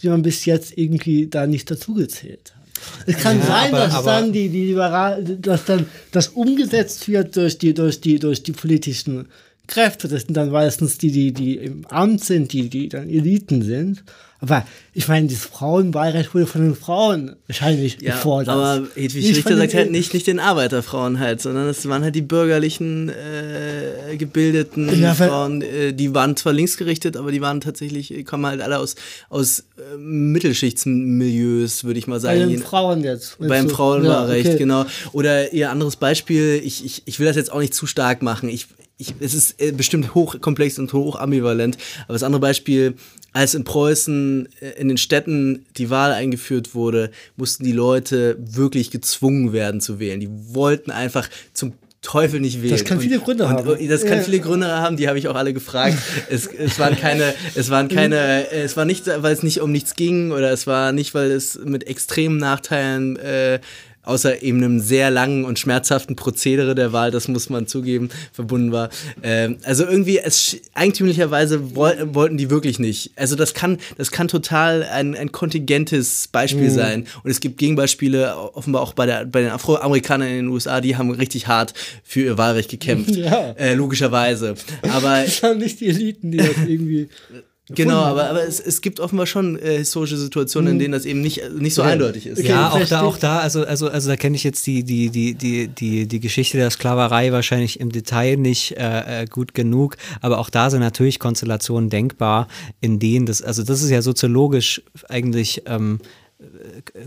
die 0.00 0.08
man 0.08 0.22
bis 0.22 0.44
jetzt 0.44 0.78
irgendwie 0.78 1.26
da 1.26 1.48
nicht 1.48 1.68
dazugezählt 1.72 2.54
hat. 2.54 2.62
Es 3.06 3.16
kann 3.16 3.40
ja, 3.40 3.46
sein, 3.46 3.74
aber, 3.74 3.86
dass 3.86 3.94
aber 3.94 4.10
dann 4.12 4.32
die, 4.32 4.48
die 4.48 4.66
Liberal, 4.66 5.24
dass 5.24 5.64
dann 5.64 5.86
das 6.12 6.28
umgesetzt 6.28 7.08
wird 7.08 7.34
durch 7.34 7.58
die, 7.58 7.74
durch 7.74 8.00
die, 8.00 8.20
durch 8.20 8.44
die 8.44 8.52
politischen 8.52 9.26
Kräfte. 9.66 10.06
Das 10.06 10.22
sind 10.22 10.36
dann 10.36 10.50
meistens 10.50 10.98
die, 10.98 11.10
die, 11.10 11.32
die 11.32 11.56
im 11.56 11.84
Amt 11.86 12.22
sind, 12.22 12.52
die, 12.52 12.68
die 12.68 12.88
dann 12.88 13.08
Eliten 13.08 13.62
sind. 13.62 14.04
Aber 14.44 14.66
ich 14.92 15.08
meine, 15.08 15.26
das 15.26 15.38
Frauenwahlrecht 15.38 16.34
wurde 16.34 16.46
von 16.46 16.60
den 16.60 16.76
Frauen 16.76 17.34
wahrscheinlich 17.46 17.96
ja, 18.02 18.12
gefordert. 18.12 18.54
Aber 18.54 18.86
Hedwig 18.94 19.36
Richter 19.36 19.56
sagt 19.56 19.72
halt 19.72 19.90
nicht, 19.90 20.12
nicht 20.12 20.26
den 20.26 20.38
Arbeiterfrauen 20.38 21.18
halt, 21.18 21.40
sondern 21.40 21.66
es 21.66 21.88
waren 21.88 22.02
halt 22.02 22.14
die 22.14 22.20
bürgerlichen, 22.20 23.08
äh, 23.08 24.18
gebildeten 24.18 25.00
ja, 25.00 25.14
Frauen, 25.14 25.62
äh, 25.62 25.94
die 25.94 26.14
waren 26.14 26.36
zwar 26.36 26.52
linksgerichtet, 26.52 27.16
aber 27.16 27.32
die 27.32 27.40
waren 27.40 27.62
tatsächlich, 27.62 28.26
kommen 28.26 28.44
halt 28.44 28.60
alle 28.60 28.80
aus, 28.80 28.96
aus 29.30 29.60
äh, 29.60 29.96
Mittelschichtsmilieus, 29.96 31.84
würde 31.84 31.98
ich 31.98 32.06
mal 32.06 32.20
sagen. 32.20 32.40
Bei 32.40 32.46
den 32.46 32.62
Frauen 32.62 33.02
jetzt. 33.02 33.38
Beim 33.38 33.70
Frauenwahlrecht, 33.70 34.44
ja, 34.44 34.50
okay. 34.50 34.58
genau. 34.58 34.84
Oder 35.12 35.54
ihr 35.54 35.70
anderes 35.70 35.96
Beispiel, 35.96 36.60
ich, 36.62 36.84
ich, 36.84 37.02
ich 37.06 37.18
will 37.18 37.26
das 37.26 37.36
jetzt 37.36 37.50
auch 37.50 37.60
nicht 37.60 37.72
zu 37.72 37.86
stark 37.86 38.20
machen. 38.20 38.50
Ich, 38.50 38.66
ich, 38.96 39.14
es 39.20 39.34
ist 39.34 39.60
äh, 39.60 39.72
bestimmt 39.72 40.14
hochkomplex 40.14 40.78
und 40.78 40.92
hoch 40.92 41.16
ambivalent. 41.16 41.76
Aber 42.04 42.12
das 42.12 42.22
andere 42.22 42.40
Beispiel, 42.40 42.94
als 43.32 43.54
in 43.54 43.64
Preußen 43.64 44.48
äh, 44.60 44.80
in 44.80 44.88
den 44.88 44.98
Städten 44.98 45.66
die 45.76 45.90
Wahl 45.90 46.12
eingeführt 46.12 46.74
wurde, 46.74 47.10
mussten 47.36 47.64
die 47.64 47.72
Leute 47.72 48.36
wirklich 48.38 48.90
gezwungen 48.90 49.52
werden 49.52 49.80
zu 49.80 49.98
wählen. 49.98 50.20
Die 50.20 50.30
wollten 50.30 50.90
einfach 50.90 51.28
zum 51.52 51.72
Teufel 52.04 52.38
nicht 52.38 52.62
wählen. 52.62 52.70
Das 52.70 52.84
kann 52.84 53.00
viele 53.00 53.18
Gründe 53.18 53.44
und, 53.44 53.50
haben. 53.50 53.66
Und 53.66 53.90
das 53.90 54.04
kann 54.04 54.18
ja. 54.18 54.22
viele 54.22 54.38
Gründe 54.38 54.68
haben, 54.68 54.96
die 54.96 55.08
habe 55.08 55.18
ich 55.18 55.26
auch 55.26 55.34
alle 55.34 55.52
gefragt. 55.52 55.96
es, 56.30 56.46
es 56.46 56.78
waren 56.78 56.96
keine, 56.96 57.34
es 57.54 57.70
waren 57.70 57.88
keine, 57.88 58.50
es 58.50 58.76
war 58.76 58.84
nicht, 58.84 59.06
weil 59.06 59.32
es 59.32 59.42
nicht 59.42 59.60
um 59.60 59.72
nichts 59.72 59.96
ging 59.96 60.30
oder 60.30 60.52
es 60.52 60.66
war 60.66 60.92
nicht, 60.92 61.14
weil 61.14 61.30
es 61.30 61.58
mit 61.64 61.86
extremen 61.86 62.36
Nachteilen 62.36 63.16
äh, 63.16 63.58
außer 64.04 64.42
eben 64.42 64.62
einem 64.62 64.80
sehr 64.80 65.10
langen 65.10 65.44
und 65.44 65.58
schmerzhaften 65.58 66.16
Prozedere 66.16 66.74
der 66.74 66.92
Wahl, 66.92 67.10
das 67.10 67.28
muss 67.28 67.50
man 67.50 67.66
zugeben, 67.66 68.10
verbunden 68.32 68.72
war. 68.72 68.90
Ähm, 69.22 69.58
also 69.64 69.84
irgendwie, 69.84 70.18
es, 70.18 70.56
eigentümlicherweise 70.74 71.74
woll, 71.74 71.96
wollten 72.12 72.36
die 72.36 72.50
wirklich 72.50 72.78
nicht. 72.78 73.12
Also 73.16 73.36
das 73.36 73.54
kann, 73.54 73.78
das 73.96 74.10
kann 74.10 74.28
total 74.28 74.84
ein, 74.84 75.14
ein 75.14 75.32
kontingentes 75.32 76.28
Beispiel 76.28 76.70
mhm. 76.70 76.74
sein. 76.74 77.06
Und 77.22 77.30
es 77.30 77.40
gibt 77.40 77.58
Gegenbeispiele, 77.58 78.36
offenbar 78.54 78.82
auch 78.82 78.92
bei, 78.92 79.06
der, 79.06 79.24
bei 79.24 79.42
den 79.42 79.50
Afroamerikanern 79.50 80.28
in 80.28 80.36
den 80.36 80.48
USA, 80.48 80.80
die 80.80 80.96
haben 80.96 81.10
richtig 81.10 81.46
hart 81.46 81.74
für 82.02 82.20
ihr 82.20 82.38
Wahlrecht 82.38 82.70
gekämpft. 82.70 83.14
Ja. 83.24 83.52
Äh, 83.52 83.74
logischerweise. 83.74 84.54
Aber. 84.82 85.22
Das 85.22 85.42
haben 85.42 85.58
nicht 85.58 85.80
die 85.80 85.88
Eliten, 85.88 86.30
die 86.30 86.38
das 86.38 86.56
irgendwie. 86.66 87.08
Genau, 87.70 88.02
aber, 88.02 88.28
aber 88.28 88.46
es, 88.46 88.60
es 88.60 88.82
gibt 88.82 89.00
offenbar 89.00 89.26
schon 89.26 89.58
äh, 89.58 89.78
historische 89.78 90.18
Situationen, 90.18 90.72
in 90.72 90.74
mhm. 90.76 90.80
denen 90.80 90.92
das 90.92 91.06
eben 91.06 91.22
nicht, 91.22 91.40
nicht 91.58 91.72
so 91.72 91.80
ja. 91.80 91.88
eindeutig 91.88 92.26
ist. 92.26 92.38
Okay, 92.38 92.48
ja, 92.48 92.70
auch 92.70 92.86
da, 92.86 93.00
auch 93.00 93.16
da, 93.16 93.38
also, 93.38 93.64
also, 93.64 93.88
also 93.88 94.10
da 94.10 94.16
kenne 94.16 94.36
ich 94.36 94.44
jetzt 94.44 94.66
die, 94.66 94.84
die, 94.84 95.08
die, 95.08 95.34
die, 95.34 95.68
die, 95.68 96.06
die 96.06 96.20
Geschichte 96.20 96.58
der 96.58 96.70
Sklaverei 96.70 97.32
wahrscheinlich 97.32 97.80
im 97.80 97.90
Detail 97.90 98.36
nicht 98.36 98.76
äh, 98.76 99.22
äh, 99.22 99.26
gut 99.26 99.54
genug, 99.54 99.96
aber 100.20 100.40
auch 100.40 100.50
da 100.50 100.68
sind 100.68 100.80
natürlich 100.80 101.18
Konstellationen 101.18 101.88
denkbar, 101.88 102.48
in 102.82 102.98
denen 102.98 103.24
das, 103.24 103.40
also 103.40 103.62
das 103.62 103.82
ist 103.82 103.88
ja 103.88 104.02
soziologisch 104.02 104.82
eigentlich 105.08 105.62
ähm, 105.64 106.00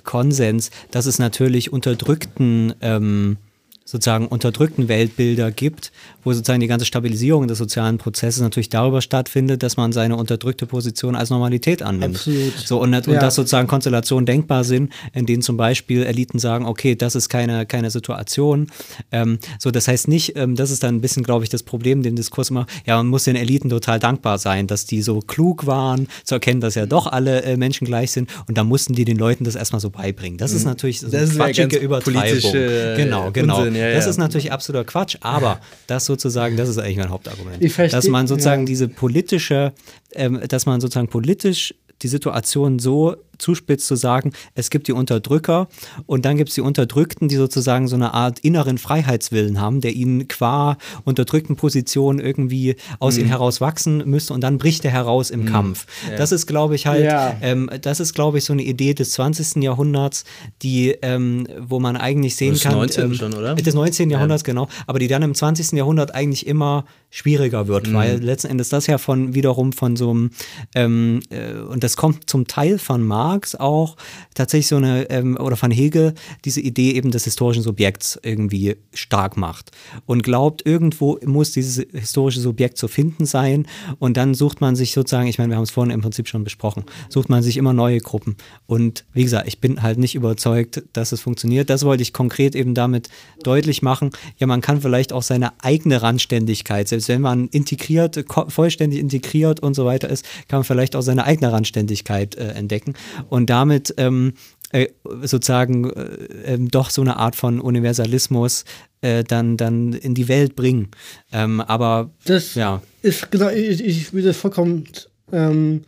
Konsens, 0.04 0.72
dass 0.90 1.06
es 1.06 1.20
natürlich 1.20 1.72
unterdrückten 1.72 2.74
ähm, 2.82 3.38
sozusagen 3.88 4.28
unterdrückten 4.28 4.90
Weltbilder 4.90 5.50
gibt, 5.50 5.94
wo 6.26 6.34
sozusagen 6.34 6.60
die 6.60 6.68
ganze 6.68 6.86
Stabilisierung 6.86 7.48
des 7.48 7.58
sozialen 7.58 7.98
Prozesses 7.98 8.42
natürlich 8.42 8.68
darüber 8.68 9.02
stattfindet, 9.02 9.64
dass 9.64 9.78
man 9.78 9.94
seine 9.94 10.18
unterdrückte 10.18 10.66
Position 10.66 11.16
als 11.16 11.30
Normalität 11.30 11.82
annimmt. 11.82 12.18
Absolut. 12.18 12.54
So, 12.58 12.82
und, 12.82 12.94
und 12.94 13.14
ja. 13.14 13.20
dass 13.20 13.36
sozusagen 13.36 13.68
Konstellationen 13.68 14.26
denkbar 14.26 14.66
sind, 14.66 14.92
in 15.14 15.26
denen 15.26 15.42
zum 15.42 15.56
Beispiel 15.56 16.04
Eliten 16.04 16.38
sagen, 16.38 16.66
okay, 16.66 16.96
das 16.96 17.16
ist 17.16 17.30
keine, 17.30 17.66
keine 17.66 17.90
Situation. 17.90 18.68
Ähm, 19.14 19.40
so, 19.58 19.72
das 19.72 19.88
heißt 19.88 20.10
nicht, 20.10 20.36
ähm, 20.36 20.56
das 20.56 20.70
ist 20.70 20.84
dann 20.84 20.96
ein 20.96 21.02
bisschen, 21.02 21.24
glaube 21.24 21.46
ich, 21.46 21.50
das 21.50 21.64
Problem, 21.64 22.04
den 22.04 22.18
Diskurs 22.18 22.50
immer, 22.50 22.66
ja, 22.86 22.98
man 22.98 23.08
muss 23.08 23.24
den 23.24 23.38
Eliten 23.38 23.70
total 23.70 24.00
dankbar 24.00 24.38
sein, 24.38 24.68
dass 24.68 24.86
die 24.86 25.02
so 25.02 25.20
klug 25.20 25.66
waren, 25.66 26.10
zu 26.26 26.36
erkennen, 26.36 26.60
dass 26.60 26.76
ja 26.76 26.86
doch 26.86 27.08
alle 27.08 27.44
äh, 27.44 27.56
Menschen 27.56 27.86
gleich 27.86 28.12
sind 28.12 28.30
und 28.50 28.58
da 28.58 28.66
mussten 28.66 28.94
die 28.94 29.06
den 29.06 29.18
Leuten 29.18 29.46
das 29.46 29.56
erstmal 29.56 29.80
so 29.80 29.92
beibringen. 29.92 30.38
Das 30.38 30.52
ist 30.52 30.64
mhm. 30.64 30.72
natürlich 30.72 31.00
so 31.00 31.08
eine 31.08 31.26
quatschige 31.26 31.78
Übertreibung. 31.78 32.52
Genau, 32.98 33.32
genau. 33.32 33.60
Unsinn, 33.60 33.77
ja, 33.78 33.94
das 33.94 34.06
ja. 34.06 34.12
ist 34.12 34.18
natürlich 34.18 34.52
absoluter 34.52 34.86
Quatsch, 34.86 35.18
aber 35.22 35.60
das 35.88 36.06
sozusagen, 36.06 36.58
das 36.58 36.70
ist 36.70 36.78
eigentlich 36.78 36.98
mein 36.98 37.10
Hauptargument. 37.10 37.62
dass 37.94 38.08
man 38.08 38.28
sozusagen 38.28 38.66
diese 38.66 38.88
politische, 38.88 39.74
ähm, 40.14 40.42
dass 40.48 40.66
man 40.66 40.82
sozusagen 40.82 41.08
politisch 41.08 41.74
die 42.02 42.08
Situation 42.08 42.80
so 42.80 43.16
zuspitzt 43.40 43.88
zu 43.88 43.96
sagen, 43.96 44.32
es 44.56 44.70
gibt 44.70 44.88
die 44.88 44.94
Unterdrücker 44.94 45.68
und 46.06 46.26
dann 46.26 46.38
gibt 46.38 46.50
es 46.50 46.56
die 46.56 46.62
Unterdrückten, 46.62 47.28
die 47.28 47.36
sozusagen 47.36 47.88
so 47.88 47.96
eine 47.96 48.14
Art 48.14 48.40
inneren 48.40 48.78
Freiheitswillen 48.78 49.60
haben, 49.60 49.82
der 49.82 49.94
ihnen 49.94 50.28
qua 50.28 50.78
unterdrückten 51.04 51.56
Positionen 51.56 52.20
irgendwie 52.20 52.76
aus 53.00 53.16
mhm. 53.16 53.22
ihnen 53.22 53.30
heraus 53.30 53.62
wachsen 53.62 54.04
müsste 54.10 54.34
und 54.34 54.42
dann 54.42 54.58
bricht 54.58 54.86
er 54.86 54.92
heraus 54.92 55.30
im 55.30 55.42
mhm. 55.42 55.46
Kampf. 55.46 55.86
Ja. 56.10 56.18
Das 56.18 56.32
ist, 56.32 56.48
glaube 56.48 56.76
ich, 56.76 56.88
halt, 56.88 57.06
ja. 57.06 57.36
ähm, 57.42 57.70
das 57.82 58.00
ist, 58.00 58.14
glaube 58.14 58.38
ich, 58.38 58.46
so 58.46 58.54
eine 58.54 58.64
Idee 58.64 58.94
des 58.94 59.12
20. 59.12 59.64
Jahrhunderts, 59.64 60.24
die, 60.62 60.96
ähm, 61.02 61.48
wo 61.60 61.80
man 61.80 61.98
eigentlich 61.98 62.36
sehen 62.36 62.54
das 62.54 62.64
kann. 62.64 62.74
Das 62.74 62.98
19. 62.98 63.04
Ähm, 63.04 63.14
schon, 63.14 63.34
oder? 63.34 63.56
Des 63.56 63.74
19. 63.74 64.10
Ja. 64.10 64.18
Jahrhunderts, 64.18 64.44
genau, 64.44 64.68
aber 64.86 65.00
die 65.00 65.08
dann 65.08 65.22
im 65.22 65.34
20. 65.34 65.74
Jahrhundert 65.74 66.14
eigentlich 66.14 66.48
immer 66.48 66.86
schwieriger 67.10 67.68
wird, 67.68 67.88
mhm. 67.88 67.94
weil 67.94 68.24
letzten 68.24 68.48
Endes 68.48 68.70
das 68.70 68.88
ja 68.88 68.98
von 68.98 69.34
wiederum 69.34 69.74
von 69.74 69.96
so 69.96 70.10
einem, 70.10 70.32
ähm, 70.76 71.22
äh, 71.30 71.54
und 71.54 71.84
das 71.84 71.98
kommt 71.98 72.30
zum 72.30 72.48
Teil 72.48 72.78
von 72.80 73.06
Marx 73.06 73.27
auch, 73.60 73.96
tatsächlich 74.34 74.68
so 74.68 74.78
eine, 74.78 75.10
ähm, 75.10 75.38
oder 75.40 75.56
von 75.56 75.72
Hegel, 75.72 76.14
diese 76.46 76.62
Idee 76.62 76.92
eben 76.92 77.12
des 77.12 77.24
historischen 77.24 77.64
Subjekts 77.64 78.20
irgendwie 78.24 78.78
stark 78.94 79.38
macht 79.38 79.72
und 80.06 80.24
glaubt, 80.24 80.66
irgendwo 80.66 81.18
muss 81.26 81.52
dieses 81.52 81.86
historische 81.92 82.40
Subjekt 82.40 82.78
zu 82.78 82.88
finden 82.88 83.26
sein 83.26 83.68
und 84.00 84.18
dann 84.18 84.34
sucht 84.34 84.62
man 84.62 84.76
sich 84.76 84.92
sozusagen, 84.94 85.28
ich 85.28 85.38
meine, 85.38 85.52
wir 85.52 85.58
haben 85.58 85.64
es 85.64 85.72
vorhin 85.72 85.94
im 85.94 86.02
Prinzip 86.02 86.28
schon 86.28 86.44
besprochen, 86.44 86.84
sucht 87.10 87.30
man 87.30 87.44
sich 87.44 87.58
immer 87.58 87.74
neue 87.74 88.00
Gruppen 88.00 88.36
und 88.66 89.06
wie 89.14 89.24
gesagt, 89.24 89.48
ich 89.48 89.60
bin 89.60 89.82
halt 89.82 89.98
nicht 89.98 90.16
überzeugt, 90.16 90.84
dass 90.94 91.12
es 91.12 91.22
funktioniert. 91.22 91.70
Das 91.70 91.84
wollte 91.84 92.04
ich 92.04 92.14
konkret 92.14 92.56
eben 92.56 92.74
damit 92.74 93.10
deutlich 93.44 93.82
machen. 93.82 94.12
Ja, 94.38 94.48
man 94.48 94.62
kann 94.62 94.82
vielleicht 94.82 95.14
auch 95.14 95.24
seine 95.24 95.52
eigene 95.64 96.02
Randständigkeit, 96.02 96.88
selbst 96.88 97.10
wenn 97.10 97.22
man 97.22 97.48
integriert, 97.50 98.26
vollständig 98.48 99.00
integriert 99.00 99.60
und 99.60 99.74
so 99.74 99.86
weiter 99.86 100.10
ist, 100.10 100.26
kann 100.48 100.60
man 100.60 100.64
vielleicht 100.64 100.96
auch 100.96 101.02
seine 101.02 101.26
eigene 101.26 101.52
Randständigkeit 101.52 102.36
äh, 102.36 102.50
entdecken 102.52 102.94
und 103.30 103.50
damit 103.50 103.94
ähm, 103.98 104.34
äh, 104.72 104.88
sozusagen 105.22 105.90
äh, 105.90 106.54
ähm, 106.54 106.70
doch 106.70 106.90
so 106.90 107.02
eine 107.02 107.18
Art 107.18 107.36
von 107.36 107.62
Universalismus 107.62 108.66
äh, 109.02 109.24
dann, 109.24 109.58
dann 109.58 109.94
in 109.94 110.14
die 110.14 110.28
Welt 110.28 110.56
bringen. 110.56 110.90
Ähm, 111.32 111.62
aber 111.62 112.12
das 112.26 112.56
ja. 112.56 112.82
ist 113.02 113.32
genau, 113.32 113.50
ich, 113.50 113.84
ich 113.84 114.14
würde 114.14 114.34
vollkommen 114.34 114.86
ähm, 115.32 115.84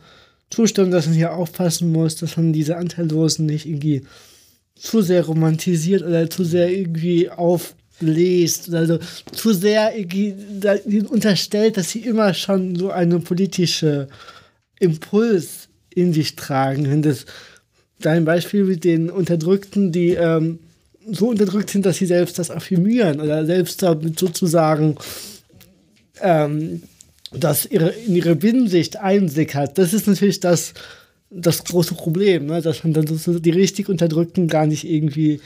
zustimmen, 0.50 0.90
dass 0.90 1.06
man 1.06 1.14
hier 1.14 1.34
aufpassen 1.34 1.92
muss, 1.92 2.16
dass 2.16 2.36
man 2.36 2.52
diese 2.52 2.76
Anteillosen 2.76 3.46
nicht 3.46 3.66
irgendwie 3.66 4.02
zu 4.74 5.02
sehr 5.02 5.24
romantisiert 5.24 6.02
oder 6.02 6.30
zu 6.30 6.44
sehr 6.44 6.70
irgendwie 6.70 7.30
auf 7.30 7.74
bläst, 8.00 8.72
also 8.74 8.98
zu 9.30 9.52
sehr 9.52 9.92
unterstellt, 11.10 11.76
dass 11.76 11.90
sie 11.90 12.00
immer 12.00 12.34
schon 12.34 12.74
so 12.74 12.90
eine 12.90 13.20
politische 13.20 14.08
Impuls 14.78 15.68
in 16.00 16.12
sich 16.12 16.36
tragen. 16.36 16.90
Und 16.90 17.02
das 17.02 17.26
dein 18.00 18.24
Beispiel 18.24 18.64
mit 18.64 18.84
den 18.84 19.10
Unterdrückten, 19.10 19.92
die 19.92 20.10
ähm, 20.10 20.58
so 21.06 21.28
unterdrückt 21.28 21.70
sind, 21.70 21.86
dass 21.86 21.96
sie 21.96 22.06
selbst 22.06 22.38
das 22.38 22.50
affirmieren 22.50 23.20
oder 23.20 23.44
selbst 23.46 23.82
damit 23.82 24.18
sozusagen 24.18 24.96
ähm, 26.20 26.82
das 27.32 27.66
ihre, 27.66 27.90
in 27.90 28.16
ihre 28.16 28.36
Binnensicht 28.36 28.98
einsickert. 28.98 29.78
Das 29.78 29.92
ist 29.92 30.06
natürlich 30.06 30.40
das, 30.40 30.74
das 31.30 31.64
große 31.64 31.94
Problem, 31.94 32.46
ne? 32.46 32.60
dass 32.60 32.82
man 32.84 32.92
dann 32.92 33.06
so 33.06 33.38
die 33.38 33.50
richtig 33.50 33.88
Unterdrückten 33.88 34.48
gar 34.48 34.66
nicht 34.66 34.84
irgendwie 34.84 35.40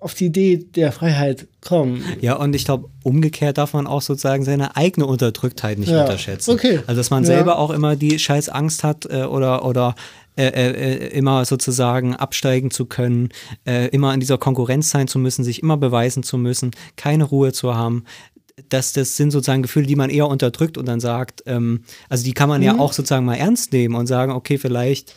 auf 0.00 0.14
die 0.14 0.26
Idee 0.26 0.58
der 0.58 0.92
Freiheit 0.92 1.48
kommen. 1.60 2.04
Ja, 2.20 2.34
und 2.34 2.54
ich 2.54 2.64
glaube, 2.64 2.88
umgekehrt 3.02 3.58
darf 3.58 3.72
man 3.72 3.86
auch 3.86 4.02
sozusagen 4.02 4.44
seine 4.44 4.76
eigene 4.76 5.06
Unterdrücktheit 5.06 5.78
nicht 5.78 5.90
ja. 5.90 6.02
unterschätzen. 6.02 6.52
Okay. 6.52 6.80
Also, 6.86 7.00
dass 7.00 7.10
man 7.10 7.24
ja. 7.24 7.28
selber 7.28 7.58
auch 7.58 7.70
immer 7.70 7.96
die 7.96 8.18
scheiß 8.18 8.48
Angst 8.48 8.84
hat 8.84 9.06
äh, 9.06 9.24
oder, 9.24 9.64
oder 9.64 9.94
äh, 10.38 10.50
äh, 10.50 11.08
immer 11.08 11.44
sozusagen 11.44 12.14
absteigen 12.14 12.70
zu 12.70 12.86
können, 12.86 13.30
äh, 13.66 13.88
immer 13.88 14.14
in 14.14 14.20
dieser 14.20 14.38
Konkurrenz 14.38 14.90
sein 14.90 15.08
zu 15.08 15.18
müssen, 15.18 15.42
sich 15.42 15.62
immer 15.64 15.76
beweisen 15.76 16.22
zu 16.22 16.38
müssen, 16.38 16.70
keine 16.94 17.24
Ruhe 17.24 17.52
zu 17.52 17.74
haben. 17.74 18.04
Das, 18.68 18.92
das 18.92 19.16
sind 19.16 19.32
sozusagen 19.32 19.62
Gefühle, 19.62 19.86
die 19.86 19.96
man 19.96 20.10
eher 20.10 20.28
unterdrückt 20.28 20.78
und 20.78 20.86
dann 20.86 21.00
sagt, 21.00 21.42
ähm, 21.46 21.82
also 22.08 22.24
die 22.24 22.34
kann 22.34 22.48
man 22.48 22.60
mhm. 22.60 22.66
ja 22.66 22.78
auch 22.78 22.92
sozusagen 22.92 23.24
mal 23.24 23.34
ernst 23.34 23.72
nehmen 23.72 23.96
und 23.96 24.06
sagen, 24.06 24.30
okay, 24.30 24.58
vielleicht 24.58 25.12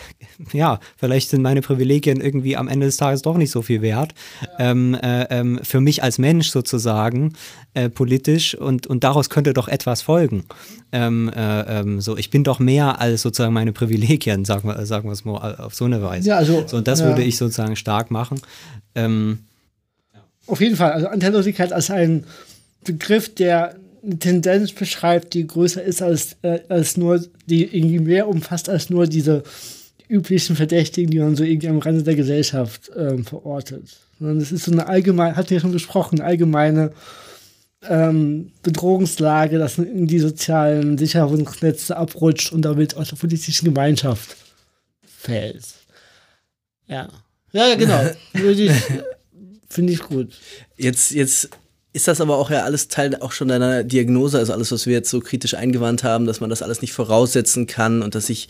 ja, 0.52 0.80
vielleicht 0.96 1.30
sind 1.30 1.42
meine 1.42 1.62
Privilegien 1.62 2.20
irgendwie 2.20 2.56
am 2.56 2.68
Ende 2.68 2.86
des 2.86 2.96
Tages 2.96 3.22
doch 3.22 3.36
nicht 3.36 3.50
so 3.50 3.62
viel 3.62 3.82
wert. 3.82 4.14
Ja. 4.40 4.70
Ähm, 4.70 4.94
äh, 4.94 5.24
ähm, 5.30 5.60
für 5.62 5.80
mich 5.80 6.02
als 6.02 6.18
Mensch 6.18 6.50
sozusagen, 6.50 7.34
äh, 7.74 7.88
politisch 7.88 8.54
und, 8.54 8.86
und 8.86 9.04
daraus 9.04 9.30
könnte 9.30 9.52
doch 9.52 9.68
etwas 9.68 10.02
folgen. 10.02 10.44
Ähm, 10.92 11.30
äh, 11.34 11.80
ähm, 11.80 12.00
so, 12.00 12.16
ich 12.16 12.30
bin 12.30 12.44
doch 12.44 12.58
mehr 12.58 13.00
als 13.00 13.22
sozusagen 13.22 13.54
meine 13.54 13.72
Privilegien, 13.72 14.44
sagen 14.46 14.68
wir, 14.68 14.84
sagen 14.86 15.08
wir 15.08 15.12
es 15.12 15.24
mal 15.24 15.56
auf 15.56 15.74
so 15.74 15.84
eine 15.84 16.02
Weise. 16.02 16.28
Ja, 16.28 16.36
also, 16.36 16.64
so, 16.66 16.76
und 16.76 16.88
das 16.88 17.00
ja. 17.00 17.06
würde 17.06 17.22
ich 17.22 17.36
sozusagen 17.36 17.76
stark 17.76 18.10
machen. 18.10 18.40
Ähm, 18.94 19.40
auf 20.46 20.60
jeden 20.60 20.76
Fall, 20.76 20.92
also 20.92 21.06
Anteillosigkeit 21.06 21.72
als 21.72 21.90
ein 21.90 22.24
Begriff, 22.84 23.34
der 23.34 23.76
eine 24.04 24.18
Tendenz 24.18 24.72
beschreibt, 24.72 25.34
die 25.34 25.46
größer 25.46 25.82
ist 25.82 26.02
als, 26.02 26.36
äh, 26.42 26.60
als 26.68 26.96
nur, 26.96 27.24
die 27.46 27.64
irgendwie 27.76 28.00
mehr 28.00 28.28
umfasst 28.28 28.68
als 28.68 28.90
nur 28.90 29.06
diese 29.06 29.44
üblichen 30.12 30.56
Verdächtigen, 30.56 31.10
die 31.10 31.18
man 31.18 31.36
so 31.36 31.44
irgendwie 31.44 31.68
am 31.68 31.78
Rande 31.78 32.02
der 32.02 32.14
Gesellschaft 32.14 32.90
ähm, 32.96 33.24
verortet. 33.24 33.96
Sondern 34.18 34.38
es 34.38 34.52
ist 34.52 34.64
so 34.64 34.72
eine 34.72 34.86
allgemeine, 34.86 35.36
hat 35.36 35.50
ja 35.50 35.58
schon 35.58 35.72
besprochen, 35.72 36.20
allgemeine 36.20 36.92
ähm, 37.88 38.52
Bedrohungslage, 38.62 39.58
dass 39.58 39.78
man 39.78 39.88
in 39.88 40.06
die 40.06 40.18
sozialen 40.18 40.98
Sicherungsnetze 40.98 41.96
abrutscht 41.96 42.52
und 42.52 42.62
damit 42.62 42.96
aus 42.96 43.08
der 43.08 43.16
politischen 43.16 43.64
Gemeinschaft 43.64 44.36
fällt. 45.04 45.64
Ja. 46.86 47.08
Ja, 47.52 47.74
genau. 47.74 48.00
Finde 49.68 49.92
ich 49.92 50.00
gut. 50.00 50.38
Jetzt, 50.76 51.12
jetzt 51.12 51.50
ist 51.92 52.08
das 52.08 52.20
aber 52.20 52.36
auch 52.38 52.50
ja 52.50 52.62
alles 52.62 52.88
Teil 52.88 53.16
auch 53.16 53.32
schon 53.32 53.48
deiner 53.48 53.84
Diagnose, 53.84 54.38
also 54.38 54.52
alles, 54.52 54.72
was 54.72 54.86
wir 54.86 54.94
jetzt 54.94 55.10
so 55.10 55.20
kritisch 55.20 55.54
eingewandt 55.54 56.04
haben, 56.04 56.26
dass 56.26 56.40
man 56.40 56.50
das 56.50 56.62
alles 56.62 56.80
nicht 56.80 56.92
voraussetzen 56.92 57.66
kann 57.66 58.02
und 58.02 58.14
dass 58.14 58.26
sich 58.26 58.48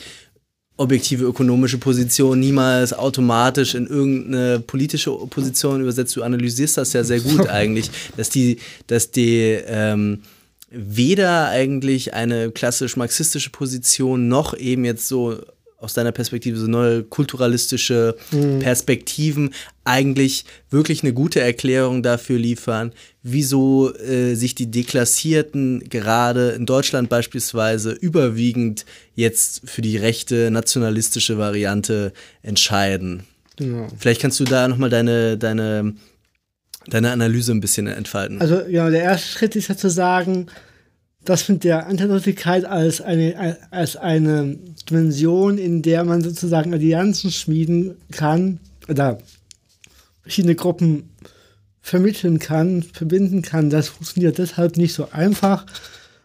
objektive 0.77 1.25
ökonomische 1.25 1.79
Position 1.79 2.41
niemals 2.41 2.93
automatisch 2.93 3.75
in 3.75 3.87
irgendeine 3.87 4.61
politische 4.61 5.11
Position 5.11 5.81
übersetzt. 5.81 6.17
Du 6.17 6.23
analysierst 6.23 6.77
das 6.77 6.93
ja 6.93 7.05
sehr 7.05 7.21
gut 7.21 7.49
eigentlich, 7.49 7.91
dass 8.17 8.31
die, 8.31 8.59
dass 8.87 9.11
die 9.11 9.59
ähm, 9.67 10.23
weder 10.71 11.49
eigentlich 11.49 12.15
eine 12.15 12.51
klassisch 12.51 12.97
marxistische 12.97 13.51
Position 13.51 14.29
noch 14.29 14.57
eben 14.57 14.85
jetzt 14.85 15.07
so 15.07 15.39
aus 15.83 15.95
deiner 15.95 16.13
Perspektive 16.13 16.59
so 16.59 16.69
neue 16.69 17.03
kulturalistische 17.03 18.17
mhm. 18.31 18.61
Perspektiven 18.61 19.53
eigentlich 19.85 20.45
wirklich 20.71 21.03
eine 21.03 21.13
gute 21.13 21.41
Erklärung 21.41 22.03
dafür 22.03 22.39
liefern, 22.39 22.93
wieso 23.23 23.95
äh, 23.97 24.35
sich 24.35 24.55
die 24.55 24.71
Deklassierten 24.71 25.89
gerade 25.89 26.51
in 26.51 26.67
Deutschland 26.67 27.09
beispielsweise 27.09 27.93
überwiegend 27.93 28.85
jetzt 29.15 29.63
für 29.69 29.83
die 29.83 29.97
rechte 29.97 30.51
nationalistische 30.51 31.39
Variante 31.39 32.13
entscheiden. 32.43 33.25
Ja. 33.59 33.89
Vielleicht 33.99 34.21
kannst 34.21 34.41
du 34.41 34.45
da 34.45 34.69
nochmal 34.69 34.91
deine, 34.91 35.37
deine, 35.37 35.95
deine 36.87 37.11
Analyse 37.11 37.53
ein 37.53 37.61
bisschen 37.61 37.87
entfalten. 37.87 38.41
Also 38.41 38.63
ja, 38.69 38.91
der 38.91 39.03
erste 39.03 39.29
Schritt 39.29 39.57
ist 39.57 39.69
ja 39.69 39.77
zu 39.77 39.91
sagen, 39.91 40.47
das 41.25 41.49
mit 41.49 41.65
der 41.65 41.87
Antideutigkeit 41.87 42.65
als 42.65 43.01
eine, 43.01 43.57
als 43.71 43.97
eine 43.97 44.59
Dimension, 44.91 45.59
in 45.59 45.83
der 45.83 46.05
man 46.05 46.23
sozusagen 46.23 46.73
Allianzen 46.73 47.31
schmieden 47.31 47.97
kann 48.11 48.59
oder 48.89 49.19
verschiedene 50.23 50.55
Gruppen 50.55 51.11
vermitteln 51.81 52.39
kann, 52.39 52.83
verbinden 52.83 53.43
kann, 53.43 53.71
das 53.71 53.89
funktioniert 53.89 54.39
deshalb 54.39 54.77
nicht 54.77 54.95
so 54.95 55.09
einfach, 55.11 55.67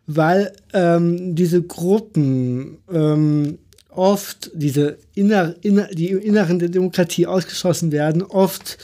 weil 0.06 0.54
ähm, 0.74 1.36
diese 1.36 1.62
Gruppen 1.62 2.78
ähm, 2.92 3.58
oft, 3.90 4.52
diese 4.54 5.00
inner, 5.16 5.56
inner, 5.62 5.88
die 5.88 6.10
im 6.10 6.20
Inneren 6.20 6.60
der 6.60 6.70
Demokratie 6.70 7.26
ausgeschlossen 7.26 7.92
werden, 7.92 8.22
oft 8.22 8.78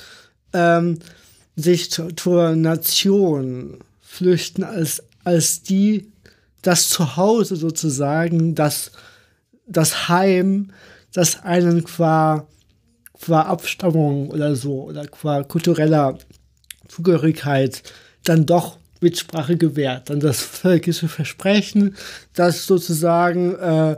ähm, 0.53 0.99
sich 1.55 1.91
zur, 1.91 2.15
zur 2.15 2.55
Nation 2.55 3.77
flüchten 4.01 4.63
als 4.63 5.03
als 5.23 5.63
die 5.63 6.11
das 6.61 6.89
Zuhause 6.89 7.55
sozusagen, 7.55 8.55
das, 8.55 8.91
das 9.67 10.07
Heim, 10.07 10.71
das 11.13 11.43
einen 11.43 11.83
qua, 11.83 12.47
qua 13.23 13.41
Abstammung 13.43 14.29
oder 14.29 14.55
so 14.55 14.83
oder 14.83 15.07
qua 15.07 15.43
kultureller 15.43 16.17
Zugehörigkeit 16.87 17.83
dann 18.25 18.45
doch 18.45 18.77
Mitsprache 18.99 19.57
gewährt. 19.57 20.09
Dann 20.09 20.19
das 20.19 20.41
völkische 20.41 21.07
Versprechen, 21.07 21.95
dass 22.33 22.65
sozusagen, 22.65 23.55
äh, 23.55 23.97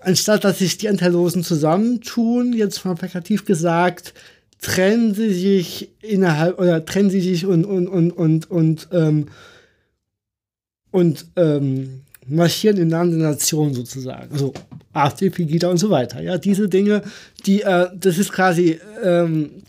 anstatt 0.00 0.44
dass 0.44 0.58
sich 0.58 0.78
die 0.78 0.88
Anteillosen 0.88 1.44
zusammentun, 1.44 2.52
jetzt 2.52 2.84
mal 2.84 2.94
plakativ 2.94 3.44
gesagt, 3.44 4.14
trennen 4.60 5.14
sie 5.14 5.32
sich 5.32 5.90
innerhalb 6.02 6.58
oder 6.58 6.84
trennen 6.84 7.10
sie 7.10 7.20
sich 7.20 7.46
und, 7.46 7.64
und, 7.64 7.88
und, 7.88 8.10
und, 8.12 8.50
und 8.50 8.88
ähm, 8.92 9.26
und 10.90 11.24
ähm, 11.36 12.01
marschieren 12.26 12.76
im 12.76 12.88
Namen 12.88 13.18
der 13.18 13.30
Nation 13.30 13.74
sozusagen. 13.74 14.32
Also 14.32 14.52
AfD, 14.92 15.30
Pegida 15.30 15.68
und 15.68 15.78
so 15.78 15.90
weiter. 15.90 16.20
Ja, 16.22 16.38
diese 16.38 16.68
Dinge, 16.68 17.02
die, 17.46 17.62
äh, 17.62 17.88
das 17.94 18.18
ist 18.18 18.32
quasi, 18.32 18.78
ähm, 19.02 19.62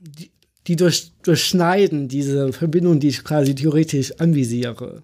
die, 0.00 0.30
die 0.66 0.76
durch, 0.76 1.12
durchschneiden 1.22 2.08
diese 2.08 2.52
Verbindung, 2.52 3.00
die 3.00 3.08
ich 3.08 3.24
quasi 3.24 3.54
theoretisch 3.54 4.12
anvisiere. 4.18 5.02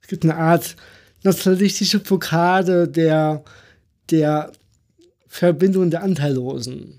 Es 0.00 0.08
gibt 0.08 0.24
eine 0.24 0.36
Art 0.36 0.76
nationalistische 1.22 1.98
Blockade 1.98 2.88
der, 2.88 3.42
der 4.10 4.52
Verbindung 5.26 5.90
der 5.90 6.02
Anteillosen. 6.02 6.94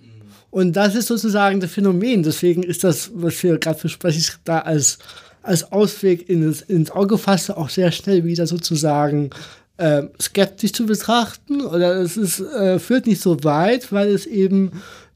Und 0.51 0.73
das 0.73 0.95
ist 0.95 1.07
sozusagen 1.07 1.59
das 1.59 1.71
Phänomen. 1.71 2.23
Deswegen 2.23 2.63
ist 2.63 2.83
das, 2.83 3.11
was 3.13 3.41
wir 3.43 3.59
gerade 3.59 3.79
besprechen, 3.81 4.35
da 4.43 4.59
als 4.59 4.97
als 5.41 5.71
Ausweg 5.71 6.29
ins, 6.29 6.61
ins 6.61 6.91
Auge 6.91 7.17
fasse, 7.17 7.57
auch 7.57 7.69
sehr 7.69 7.91
schnell 7.91 8.23
wieder 8.25 8.47
sozusagen 8.47 9.29
äh, 9.77 10.03
skeptisch 10.21 10.73
zu 10.73 10.85
betrachten 10.85 11.61
oder 11.61 11.95
es 12.01 12.17
ist, 12.17 12.39
äh, 12.41 12.79
führt 12.79 13.07
nicht 13.07 13.21
so 13.21 13.43
weit, 13.43 13.91
weil 13.91 14.09
es 14.09 14.25
eben 14.25 14.71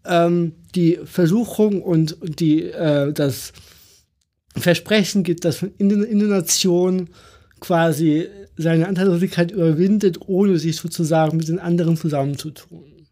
ähm, 0.06 0.54
die 0.76 1.00
Versuchung 1.04 1.82
und 1.82 2.18
die, 2.40 2.64
äh, 2.64 3.12
das 3.12 3.54
Versprechen 4.56 5.24
gibt, 5.24 5.45
dass 5.45 5.64
in, 5.64 6.04
in 6.04 6.20
der 6.20 6.28
Nation 6.30 7.10
quasi 7.60 8.28
seine 8.58 8.88
Anteillosigkeit 8.88 9.52
überwindet, 9.52 10.20
ohne 10.28 10.60
sich 10.60 10.78
sozusagen 10.78 11.38
mit 11.38 11.48
den 11.48 11.60
anderen 11.60 11.98
zusammenzutun. 11.98 13.08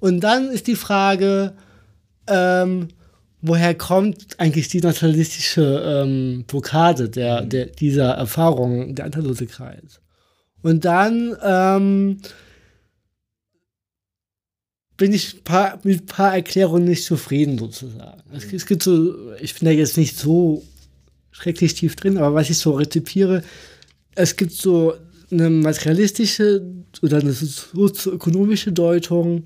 Und 0.00 0.20
dann 0.20 0.50
ist 0.50 0.66
die 0.66 0.76
Frage, 0.76 1.54
ähm, 2.26 2.88
woher 3.42 3.74
kommt 3.74 4.38
eigentlich 4.38 4.68
die 4.68 4.80
nationalistische 4.80 5.82
ähm, 5.84 6.44
Blockade 6.46 7.08
der, 7.08 7.42
mhm. 7.42 7.48
der, 7.50 7.66
dieser 7.66 8.10
Erfahrung 8.12 8.94
der 8.94 9.06
Anteillosigkeit? 9.06 10.00
Und 10.62 10.84
dann 10.84 11.36
ähm, 11.42 12.18
bin 14.96 15.12
ich 15.12 15.44
paar, 15.44 15.78
mit 15.84 16.02
ein 16.02 16.06
paar 16.06 16.34
Erklärungen 16.34 16.84
nicht 16.84 17.04
zufrieden, 17.04 17.58
sozusagen. 17.58 18.22
Es, 18.32 18.52
es, 18.52 18.66
gibt 18.66 18.82
so, 18.82 19.34
ich 19.40 19.54
bin 19.54 19.66
da 19.66 19.70
jetzt 19.70 19.96
nicht 19.96 20.18
so 20.18 20.64
schrecklich 21.30 21.74
tief 21.74 21.96
drin, 21.96 22.16
aber 22.16 22.34
was 22.34 22.50
ich 22.50 22.58
so 22.58 22.72
rezipiere, 22.72 23.42
es 24.14 24.36
gibt 24.36 24.52
so 24.52 24.94
eine 25.30 25.50
materialistische 25.50 26.62
oder 27.02 27.18
eine 27.18 27.32
sozioökonomische 27.32 28.72
Deutung, 28.72 29.44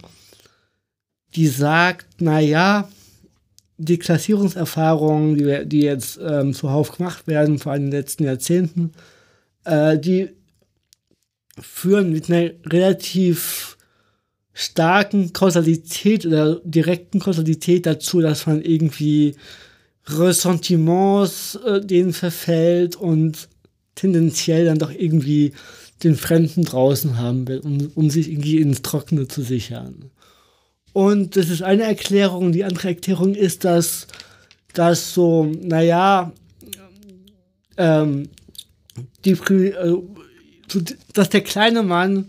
die 1.35 1.49
sagt, 1.49 2.21
naja, 2.21 2.89
die 3.81 3.98
Klassierungserfahrungen, 3.98 5.36
die, 5.36 5.66
die 5.66 5.81
jetzt 5.81 6.20
ähm, 6.23 6.52
zuhauf 6.52 6.93
gemacht 6.93 7.27
werden, 7.27 7.59
vor 7.59 7.73
allem 7.73 7.86
in 7.86 7.90
den 7.90 8.01
letzten 8.01 8.24
Jahrzehnten, 8.24 8.93
äh, 9.65 9.98
die 9.98 10.31
führen 11.59 12.12
mit 12.12 12.31
einer 12.31 12.51
relativ 12.66 13.78
starken 14.52 15.32
Kausalität 15.32 16.27
oder 16.27 16.61
direkten 16.65 17.20
Kausalität 17.20 17.86
dazu, 17.86 18.20
dass 18.20 18.47
man 18.47 18.61
irgendwie 18.61 19.35
Ressentiments 20.07 21.59
äh, 21.65 21.81
denen 21.81 22.12
verfällt 22.12 22.97
und 22.97 23.48
tendenziell 23.94 24.66
dann 24.66 24.78
doch 24.78 24.90
irgendwie 24.90 25.52
den 26.05 26.16
Fremden 26.16 26.65
draußen 26.65 27.19
haben 27.19 27.48
will, 27.48 27.61
um, 27.61 27.90
um 27.94 28.11
sich 28.11 28.31
irgendwie 28.31 28.59
ins 28.59 28.82
Trockene 28.82 29.28
zu 29.28 29.43
sichern. 29.43 30.11
Und 30.93 31.37
das 31.37 31.51
ist 31.51 31.62
eine 31.62 31.85
Erklärung. 31.85 32.53
Die 32.53 32.65
andere 32.65 32.89
Erklärung 32.89 33.35
ist, 33.35 33.65
dass, 33.65 34.07
dass 34.75 35.15
so, 35.15 35.45
naja, 35.45 36.33
ähm, 37.77 38.29
die, 39.25 39.33
äh, 39.33 39.97
dass 41.15 41.29
der 41.29 41.43
kleine 41.43 41.83
Mann 41.83 42.27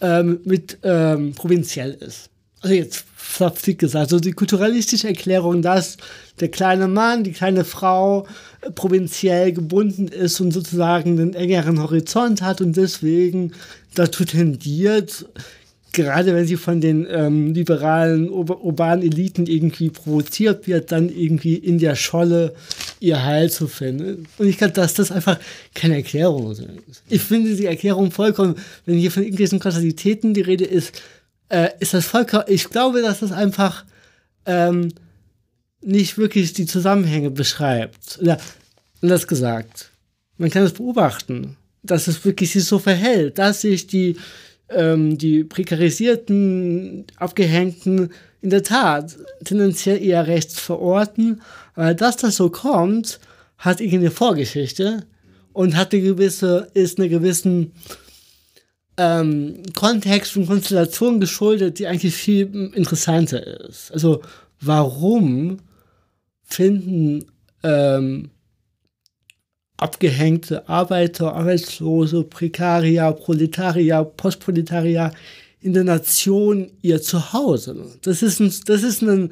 ähm, 0.00 0.40
mit 0.44 0.78
ähm, 0.82 1.32
provinziell 1.32 1.92
ist. 1.92 2.30
Also 2.60 2.74
jetzt 2.74 3.04
flapsig 3.16 3.78
gesagt, 3.78 4.04
also 4.04 4.20
die 4.20 4.32
kulturalistische 4.32 5.08
Erklärung, 5.08 5.60
dass 5.60 5.96
der 6.40 6.48
kleine 6.48 6.88
Mann, 6.88 7.24
die 7.24 7.32
kleine 7.32 7.64
Frau 7.64 8.26
äh, 8.60 8.70
provinziell 8.70 9.52
gebunden 9.52 10.08
ist 10.08 10.40
und 10.40 10.52
sozusagen 10.52 11.18
einen 11.18 11.34
engeren 11.34 11.82
Horizont 11.82 12.42
hat 12.42 12.60
und 12.60 12.76
deswegen 12.76 13.52
dazu 13.94 14.24
tendiert, 14.24 15.26
gerade 15.94 16.34
wenn 16.34 16.46
sie 16.46 16.56
von 16.56 16.80
den 16.80 17.06
ähm, 17.08 17.54
liberalen 17.54 18.28
urbanen 18.28 19.02
Eliten 19.02 19.46
irgendwie 19.46 19.88
provoziert 19.88 20.66
wird, 20.66 20.92
dann 20.92 21.08
irgendwie 21.08 21.54
in 21.54 21.78
der 21.78 21.94
Scholle 21.94 22.54
ihr 23.00 23.24
Heil 23.24 23.50
zu 23.50 23.66
finden. 23.66 24.26
Und 24.36 24.48
ich 24.48 24.58
glaube, 24.58 24.74
dass 24.74 24.94
das 24.94 25.10
einfach 25.10 25.38
keine 25.74 25.96
Erklärung 25.96 26.52
ist. 26.52 26.62
Ich 27.08 27.22
finde 27.22 27.56
die 27.56 27.66
Erklärung 27.66 28.10
vollkommen, 28.10 28.56
wenn 28.84 28.98
hier 28.98 29.10
von 29.10 29.22
irgendwelchen 29.22 29.60
Kausalitäten 29.60 30.34
die 30.34 30.42
Rede 30.42 30.64
ist, 30.64 31.00
äh, 31.48 31.70
ist 31.80 31.94
das 31.94 32.04
vollkommen, 32.04 32.44
ich 32.48 32.68
glaube, 32.68 33.00
dass 33.00 33.20
das 33.20 33.32
einfach 33.32 33.84
ähm, 34.46 34.92
nicht 35.80 36.18
wirklich 36.18 36.52
die 36.52 36.66
Zusammenhänge 36.66 37.30
beschreibt. 37.30 38.18
Oder 38.20 38.38
anders 39.00 39.26
gesagt, 39.26 39.90
man 40.36 40.50
kann 40.50 40.64
es 40.64 40.72
beobachten, 40.72 41.56
dass 41.82 42.08
es 42.08 42.24
wirklich 42.24 42.52
sich 42.52 42.64
so 42.64 42.78
verhält, 42.78 43.38
dass 43.38 43.60
sich 43.60 43.86
die 43.86 44.16
ähm, 44.68 45.18
die 45.18 45.44
prekarisierten, 45.44 47.04
abgehängten 47.16 48.10
in 48.40 48.50
der 48.50 48.62
Tat 48.62 49.16
tendenziell 49.44 50.02
eher 50.02 50.26
rechts 50.26 50.58
verorten. 50.60 51.40
Aber 51.74 51.94
dass 51.94 52.16
das 52.16 52.36
so 52.36 52.50
kommt, 52.50 53.20
hat 53.58 53.80
irgendeine 53.80 54.10
Vorgeschichte 54.10 55.06
und 55.52 55.76
hat 55.76 55.92
eine 55.92 56.02
gewisse, 56.02 56.68
ist 56.74 56.98
eine 56.98 57.08
gewissen 57.08 57.72
ähm, 58.96 59.62
Kontext 59.74 60.36
und 60.36 60.46
Konstellation 60.46 61.20
geschuldet, 61.20 61.78
die 61.78 61.86
eigentlich 61.86 62.14
viel 62.14 62.70
interessanter 62.74 63.68
ist. 63.68 63.90
Also 63.92 64.22
warum 64.60 65.58
finden 66.42 67.24
ähm, 67.62 68.30
abgehängte 69.76 70.68
Arbeiter, 70.68 71.34
Arbeitslose, 71.34 72.22
Prekarier, 72.24 73.12
Proletarier, 73.12 74.04
Postproletarier 74.04 75.12
in 75.60 75.72
der 75.72 75.84
Nation 75.84 76.70
ihr 76.82 77.00
Zuhause. 77.02 77.98
Das 78.02 78.22
ist 78.22 78.40
ein, 78.40 78.52
das 78.66 78.82
ist 78.82 79.02
ein, 79.02 79.30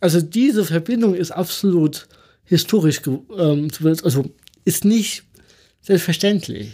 also 0.00 0.20
diese 0.20 0.64
Verbindung 0.64 1.14
ist 1.14 1.30
absolut 1.30 2.06
historisch, 2.44 3.00
ähm, 3.06 3.68
also 4.04 4.30
ist 4.64 4.84
nicht 4.84 5.24
selbstverständlich. 5.80 6.70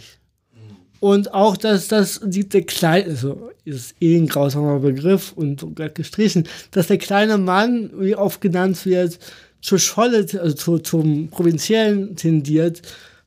Und 0.99 1.33
auch, 1.33 1.55
dass 1.55 1.87
das 1.87 2.19
der 2.21 2.63
kleine, 2.63 3.05
also 3.05 3.51
ist 3.63 3.95
eh 4.01 4.17
ein 4.17 4.27
grausamer 4.27 4.79
Begriff 4.79 5.31
und 5.31 5.65
gestrichen, 5.95 6.47
dass 6.71 6.87
der 6.87 6.97
kleine 6.97 7.37
Mann, 7.37 7.91
wie 7.97 8.15
oft 8.15 8.41
genannt 8.41 8.85
wird, 8.85 9.17
zur 9.61 9.79
Scholle, 9.79 10.25
also 10.39 10.53
zu, 10.53 10.79
zum 10.79 11.29
Provinziellen 11.29 12.15
tendiert. 12.15 12.81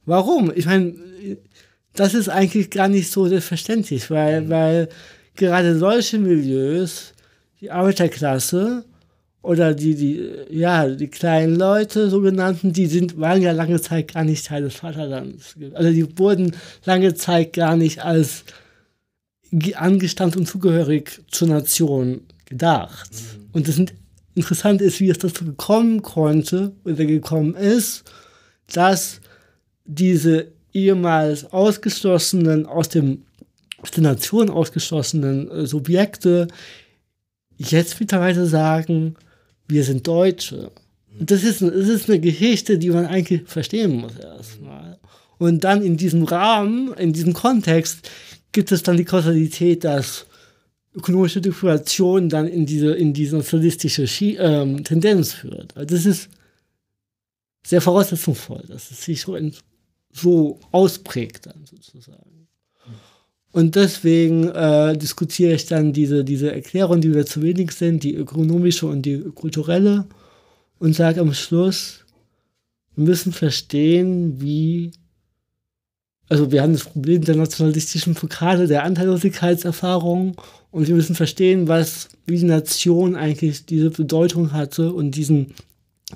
Warum? 0.06 0.52
Ich 0.54 0.66
meine, 0.66 0.94
das 1.94 2.14
ist 2.14 2.28
eigentlich 2.28 2.70
gar 2.70 2.88
nicht 2.88 3.10
so 3.10 3.26
selbstverständlich, 3.26 4.10
weil, 4.10 4.42
mhm. 4.42 4.48
weil 4.50 4.88
gerade 5.36 5.78
solche 5.78 6.18
Milieus, 6.18 7.12
die 7.60 7.70
Arbeiterklasse 7.70 8.84
oder 9.42 9.74
die, 9.74 9.94
die, 9.94 10.30
ja, 10.50 10.88
die 10.88 11.08
kleinen 11.08 11.56
Leute, 11.56 12.08
sogenannten, 12.08 12.72
die 12.72 12.86
sind, 12.86 13.18
waren 13.18 13.42
ja 13.42 13.52
lange 13.52 13.80
Zeit 13.80 14.12
gar 14.12 14.24
nicht 14.24 14.46
Teil 14.46 14.62
des 14.62 14.76
Vaterlands. 14.76 15.56
Also 15.74 15.90
die 15.90 16.18
wurden 16.18 16.56
lange 16.84 17.14
Zeit 17.14 17.52
gar 17.52 17.76
nicht 17.76 18.04
als 18.04 18.44
angestand 19.74 20.36
und 20.36 20.46
zugehörig 20.46 21.20
zur 21.30 21.48
Nation 21.48 22.22
gedacht. 22.46 23.10
Mhm. 23.12 23.48
Und 23.52 23.68
das 23.68 23.74
sind 23.74 23.92
interessant 24.34 24.80
ist, 24.80 25.00
wie 25.00 25.10
es 25.10 25.18
dazu 25.18 25.44
gekommen 25.44 26.02
konnte 26.02 26.72
oder 26.84 27.04
gekommen 27.04 27.54
ist, 27.54 28.04
dass 28.72 29.20
diese 29.84 30.48
ehemals 30.72 31.52
ausgeschlossenen, 31.52 32.66
aus, 32.66 32.88
dem, 32.88 33.24
aus 33.78 33.90
der 33.90 34.02
Nation 34.02 34.48
ausgeschlossenen 34.48 35.50
äh, 35.50 35.66
Subjekte 35.66 36.48
jetzt 37.58 38.00
mittlerweile 38.00 38.46
sagen, 38.46 39.16
wir 39.68 39.84
sind 39.84 40.06
Deutsche. 40.06 40.70
Das 41.18 41.44
ist, 41.44 41.60
das 41.60 41.88
ist 41.88 42.08
eine 42.08 42.20
Geschichte, 42.20 42.78
die 42.78 42.90
man 42.90 43.06
eigentlich 43.06 43.42
verstehen 43.44 43.96
muss 43.96 44.16
erstmal. 44.16 44.98
Und 45.38 45.64
dann 45.64 45.82
in 45.82 45.96
diesem 45.96 46.24
Rahmen, 46.24 46.94
in 46.94 47.12
diesem 47.12 47.34
Kontext, 47.34 48.08
gibt 48.52 48.72
es 48.72 48.82
dann 48.82 48.96
die 48.96 49.04
Kausalität, 49.04 49.84
dass 49.84 50.26
ökonomische 50.94 51.40
Deprivation 51.40 52.28
dann 52.28 52.46
in 52.46 52.66
diese, 52.66 52.92
in 52.92 53.12
diese 53.12 53.36
nationalistische 53.36 54.06
Schi 54.06 54.36
ähm, 54.36 54.84
Tendenz 54.84 55.32
führt. 55.32 55.76
Also 55.76 55.94
das 55.94 56.06
ist 56.06 56.28
sehr 57.64 57.80
voraussetzungsvoll, 57.80 58.64
dass 58.68 58.90
es 58.90 59.04
sich 59.04 59.22
so, 59.22 59.36
in, 59.36 59.54
so 60.12 60.60
ausprägt 60.70 61.46
dann 61.46 61.64
sozusagen. 61.64 62.48
Und 63.52 63.76
deswegen 63.76 64.48
äh, 64.48 64.96
diskutiere 64.96 65.52
ich 65.52 65.66
dann 65.66 65.92
diese, 65.92 66.24
diese 66.24 66.52
Erklärung, 66.52 67.00
die 67.00 67.14
wir 67.14 67.26
zu 67.26 67.42
wenig 67.42 67.72
sind, 67.72 68.02
die 68.02 68.14
ökonomische 68.14 68.86
und 68.86 69.02
die 69.02 69.20
kulturelle, 69.34 70.06
und 70.78 70.94
sage 70.94 71.20
am 71.20 71.32
Schluss, 71.32 72.00
wir 72.96 73.04
müssen 73.04 73.32
verstehen, 73.32 74.40
wie 74.40 74.90
also 76.32 76.50
wir 76.50 76.62
haben 76.62 76.72
das 76.72 76.84
Problem 76.84 77.22
der 77.22 77.36
nationalistischen 77.36 78.14
Blockade, 78.14 78.66
der 78.66 78.84
Anteillosigkeitserfahrung 78.84 80.34
und 80.70 80.88
wir 80.88 80.94
müssen 80.94 81.14
verstehen, 81.14 81.68
was, 81.68 82.08
wie 82.26 82.38
die 82.38 82.46
Nation 82.46 83.16
eigentlich 83.16 83.66
diese 83.66 83.90
Bedeutung 83.90 84.52
hatte 84.52 84.94
und 84.94 85.10
diesen 85.10 85.52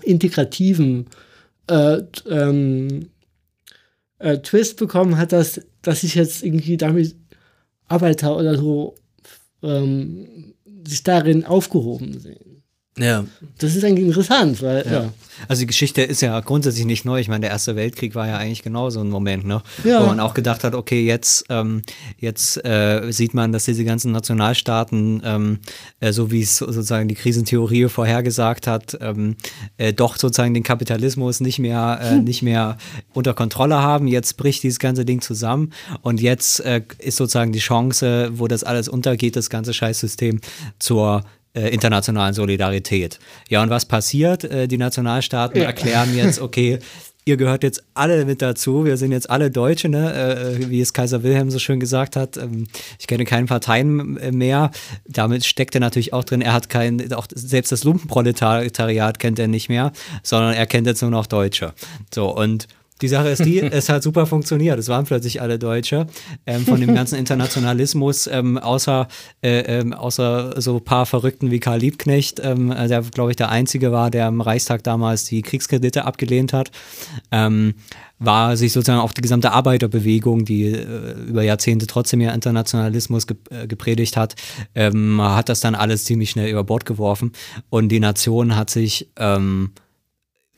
integrativen 0.00 1.04
äh, 1.66 1.98
ähm, 2.30 3.10
äh, 4.18 4.38
Twist 4.38 4.78
bekommen 4.78 5.18
hat, 5.18 5.32
dass, 5.32 5.60
dass 5.82 6.00
sich 6.00 6.14
jetzt 6.14 6.42
irgendwie 6.42 6.78
damit 6.78 7.14
Arbeiter 7.86 8.38
oder 8.38 8.56
so 8.56 8.94
ähm, 9.62 10.54
sich 10.86 11.02
darin 11.02 11.44
aufgehoben 11.44 12.18
sehen. 12.18 12.55
Ja. 12.98 13.24
Das 13.58 13.76
ist 13.76 13.84
eigentlich 13.84 14.06
interessant, 14.06 14.62
weil, 14.62 14.84
ja. 14.86 14.92
ja. 14.92 15.12
Also 15.48 15.60
die 15.60 15.66
Geschichte 15.66 16.00
ist 16.00 16.22
ja 16.22 16.40
grundsätzlich 16.40 16.86
nicht 16.86 17.04
neu. 17.04 17.20
Ich 17.20 17.28
meine, 17.28 17.40
der 17.42 17.50
Erste 17.50 17.76
Weltkrieg 17.76 18.14
war 18.14 18.26
ja 18.26 18.38
eigentlich 18.38 18.62
genau 18.62 18.88
so 18.88 19.00
ein 19.00 19.10
Moment, 19.10 19.44
ne? 19.44 19.62
Ja. 19.84 20.02
Wo 20.02 20.06
man 20.06 20.18
auch 20.18 20.32
gedacht 20.32 20.64
hat, 20.64 20.74
okay, 20.74 21.04
jetzt, 21.04 21.44
ähm, 21.50 21.82
jetzt 22.18 22.64
äh, 22.64 23.10
sieht 23.10 23.34
man, 23.34 23.52
dass 23.52 23.66
diese 23.66 23.84
ganzen 23.84 24.12
Nationalstaaten, 24.12 25.22
ähm, 25.24 25.58
äh, 26.00 26.12
so 26.12 26.30
wie 26.30 26.40
es 26.40 26.56
sozusagen 26.56 27.08
die 27.08 27.14
Krisentheorie 27.14 27.88
vorhergesagt 27.88 28.66
hat, 28.66 28.96
ähm, 29.02 29.36
äh, 29.76 29.92
doch 29.92 30.16
sozusagen 30.16 30.54
den 30.54 30.62
Kapitalismus 30.62 31.40
nicht 31.40 31.58
mehr, 31.58 31.98
hm. 32.00 32.24
nicht 32.24 32.40
mehr 32.42 32.78
unter 33.12 33.34
Kontrolle 33.34 33.76
haben. 33.76 34.08
Jetzt 34.08 34.38
bricht 34.38 34.62
dieses 34.62 34.78
ganze 34.78 35.04
Ding 35.04 35.20
zusammen 35.20 35.72
und 36.00 36.22
jetzt 36.22 36.60
äh, 36.60 36.80
ist 36.98 37.16
sozusagen 37.16 37.52
die 37.52 37.58
Chance, 37.58 38.30
wo 38.32 38.48
das 38.48 38.64
alles 38.64 38.88
untergeht, 38.88 39.36
das 39.36 39.50
ganze 39.50 39.74
Scheißsystem 39.74 40.40
zur 40.78 41.24
äh, 41.56 41.70
internationalen 41.70 42.34
Solidarität. 42.34 43.18
Ja, 43.48 43.62
und 43.62 43.70
was 43.70 43.86
passiert? 43.86 44.44
Äh, 44.44 44.68
die 44.68 44.78
Nationalstaaten 44.78 45.60
ja. 45.60 45.66
erklären 45.66 46.14
jetzt, 46.14 46.40
okay, 46.40 46.78
ihr 47.24 47.36
gehört 47.36 47.64
jetzt 47.64 47.82
alle 47.94 48.24
mit 48.24 48.40
dazu, 48.40 48.84
wir 48.84 48.96
sind 48.96 49.10
jetzt 49.10 49.28
alle 49.28 49.50
Deutsche, 49.50 49.88
ne? 49.88 50.14
Äh, 50.60 50.70
wie 50.70 50.80
es 50.80 50.92
Kaiser 50.92 51.22
Wilhelm 51.22 51.50
so 51.50 51.58
schön 51.58 51.80
gesagt 51.80 52.14
hat. 52.14 52.36
Ähm, 52.36 52.68
ich 52.98 53.06
kenne 53.06 53.24
keine 53.24 53.46
Parteien 53.46 54.16
äh, 54.16 54.32
mehr. 54.32 54.70
Damit 55.06 55.44
steckt 55.44 55.74
er 55.74 55.80
natürlich 55.80 56.12
auch 56.12 56.24
drin, 56.24 56.40
er 56.40 56.52
hat 56.52 56.68
kein, 56.68 57.12
auch 57.12 57.26
selbst 57.34 57.72
das 57.72 57.84
Lumpenproletariat 57.84 59.18
kennt 59.18 59.38
er 59.38 59.48
nicht 59.48 59.68
mehr, 59.68 59.92
sondern 60.22 60.54
er 60.54 60.66
kennt 60.66 60.86
jetzt 60.86 61.02
nur 61.02 61.10
noch 61.10 61.26
Deutsche. 61.26 61.74
So, 62.14 62.34
und 62.34 62.68
die 63.02 63.08
Sache 63.08 63.28
ist 63.28 63.44
die, 63.44 63.60
es 63.62 63.88
hat 63.88 64.02
super 64.02 64.26
funktioniert. 64.26 64.78
Es 64.78 64.88
waren 64.88 65.04
plötzlich 65.04 65.40
alle 65.40 65.58
Deutsche. 65.58 66.06
Ähm, 66.46 66.64
von 66.64 66.80
dem 66.80 66.94
ganzen 66.94 67.18
Internationalismus, 67.18 68.26
ähm, 68.26 68.58
außer, 68.58 69.08
äh, 69.42 69.80
ähm, 69.80 69.92
außer 69.92 70.60
so 70.60 70.76
ein 70.76 70.84
paar 70.84 71.06
Verrückten 71.06 71.50
wie 71.50 71.60
Karl 71.60 71.80
Liebknecht, 71.80 72.40
ähm, 72.42 72.70
der, 72.70 73.02
glaube 73.02 73.30
ich, 73.30 73.36
der 73.36 73.50
Einzige 73.50 73.92
war, 73.92 74.10
der 74.10 74.28
im 74.28 74.40
Reichstag 74.40 74.82
damals 74.84 75.24
die 75.24 75.42
Kriegskredite 75.42 76.04
abgelehnt 76.04 76.52
hat, 76.52 76.70
ähm, 77.30 77.74
war 78.18 78.56
sich 78.56 78.72
sozusagen 78.72 79.00
auch 79.00 79.12
die 79.12 79.20
gesamte 79.20 79.52
Arbeiterbewegung, 79.52 80.44
die 80.44 80.64
äh, 80.64 81.12
über 81.28 81.42
Jahrzehnte 81.42 81.86
trotzdem 81.86 82.20
ja 82.20 82.32
Internationalismus 82.32 83.26
ge 83.26 83.36
äh, 83.50 83.66
gepredigt 83.66 84.16
hat, 84.16 84.36
ähm, 84.74 85.20
hat 85.20 85.48
das 85.48 85.60
dann 85.60 85.74
alles 85.74 86.04
ziemlich 86.04 86.30
schnell 86.30 86.50
über 86.50 86.64
Bord 86.64 86.86
geworfen. 86.86 87.32
Und 87.68 87.88
die 87.90 88.00
Nation 88.00 88.56
hat 88.56 88.70
sich 88.70 89.10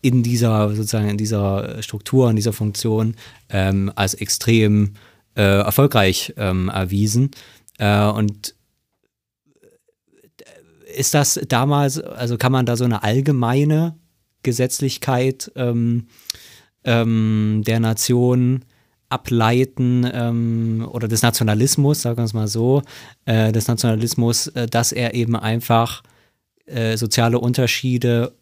in 0.00 0.22
dieser 0.22 0.74
sozusagen 0.74 1.08
in 1.08 1.18
dieser 1.18 1.82
Struktur, 1.82 2.30
in 2.30 2.36
dieser 2.36 2.52
Funktion 2.52 3.14
ähm, 3.48 3.92
als 3.94 4.14
extrem 4.14 4.94
äh, 5.34 5.42
erfolgreich 5.42 6.34
ähm, 6.36 6.68
erwiesen. 6.68 7.30
Äh, 7.78 8.04
und 8.06 8.54
ist 10.96 11.14
das 11.14 11.40
damals, 11.48 12.00
also 12.00 12.36
kann 12.36 12.52
man 12.52 12.66
da 12.66 12.76
so 12.76 12.84
eine 12.84 13.02
allgemeine 13.02 13.96
Gesetzlichkeit 14.42 15.50
ähm, 15.56 16.06
ähm 16.84 17.62
der 17.66 17.80
Nation 17.80 18.64
ableiten 19.08 20.08
ähm, 20.12 20.88
oder 20.90 21.08
des 21.08 21.22
Nationalismus, 21.22 22.02
sagen 22.02 22.18
wir 22.18 22.24
es 22.24 22.34
mal 22.34 22.48
so, 22.48 22.82
äh, 23.24 23.52
des 23.52 23.68
Nationalismus, 23.68 24.48
äh, 24.48 24.66
dass 24.66 24.92
er 24.92 25.14
eben 25.14 25.34
einfach 25.34 26.02
äh, 26.66 26.96
soziale 26.96 27.38
Unterschiede 27.38 28.34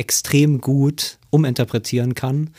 extrem 0.00 0.60
gut 0.60 1.18
uminterpretieren 1.30 2.14
kann 2.14 2.50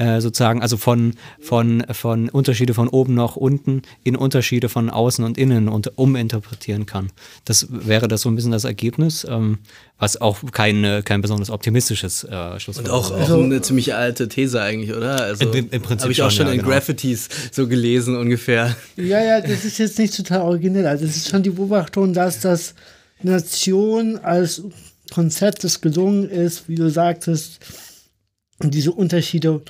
äh, 0.00 0.20
sozusagen, 0.22 0.62
also 0.62 0.78
von, 0.78 1.12
von, 1.40 1.84
von 1.92 2.30
Unterschiede 2.30 2.72
von 2.72 2.88
oben 2.88 3.14
nach 3.14 3.36
unten 3.36 3.82
in 4.02 4.16
Unterschiede 4.16 4.70
von 4.70 4.88
außen 4.88 5.22
und 5.22 5.36
innen 5.36 5.68
und 5.68 5.98
uminterpretieren 5.98 6.86
kann. 6.86 7.10
Das 7.44 7.66
wäre 7.70 8.08
das 8.08 8.22
so 8.22 8.30
ein 8.30 8.34
bisschen 8.34 8.52
das 8.52 8.64
Ergebnis, 8.64 9.26
ähm, 9.28 9.58
was 9.98 10.18
auch 10.18 10.38
kein, 10.52 11.02
kein 11.04 11.20
besonders 11.20 11.50
optimistisches 11.50 12.24
äh, 12.24 12.58
Schluss 12.58 12.78
Und 12.78 12.88
auch, 12.88 13.10
auch 13.10 13.30
eine 13.30 13.60
ziemlich 13.60 13.94
alte 13.94 14.28
These 14.28 14.62
eigentlich, 14.62 14.96
oder? 14.96 15.20
Also, 15.20 15.50
Im, 15.50 15.68
im 15.70 15.82
Prinzip 15.82 16.04
habe 16.04 16.12
ich 16.12 16.22
auch 16.22 16.30
schon, 16.30 16.46
ja, 16.46 16.52
in 16.52 16.60
genau. 16.60 16.70
Graffitis 16.70 17.28
so 17.52 17.68
gelesen 17.68 18.16
ungefähr. 18.16 18.74
Ja, 18.96 19.22
ja, 19.22 19.42
das 19.42 19.66
ist 19.66 19.76
jetzt 19.76 19.98
nicht 19.98 20.16
total 20.16 20.40
originell. 20.40 20.86
Also 20.86 21.04
es 21.04 21.14
ist 21.14 21.28
schon 21.28 21.42
die 21.42 21.50
Beobachtung, 21.50 22.14
dass 22.14 22.40
das 22.40 22.74
Nation 23.22 24.16
als 24.16 24.62
Konzept, 25.10 25.64
das 25.64 25.80
gelungen 25.80 26.28
ist, 26.28 26.68
wie 26.68 26.76
du 26.76 26.90
sagtest, 26.90 27.60
diese 28.62 28.92
Unterschiede 28.92 29.62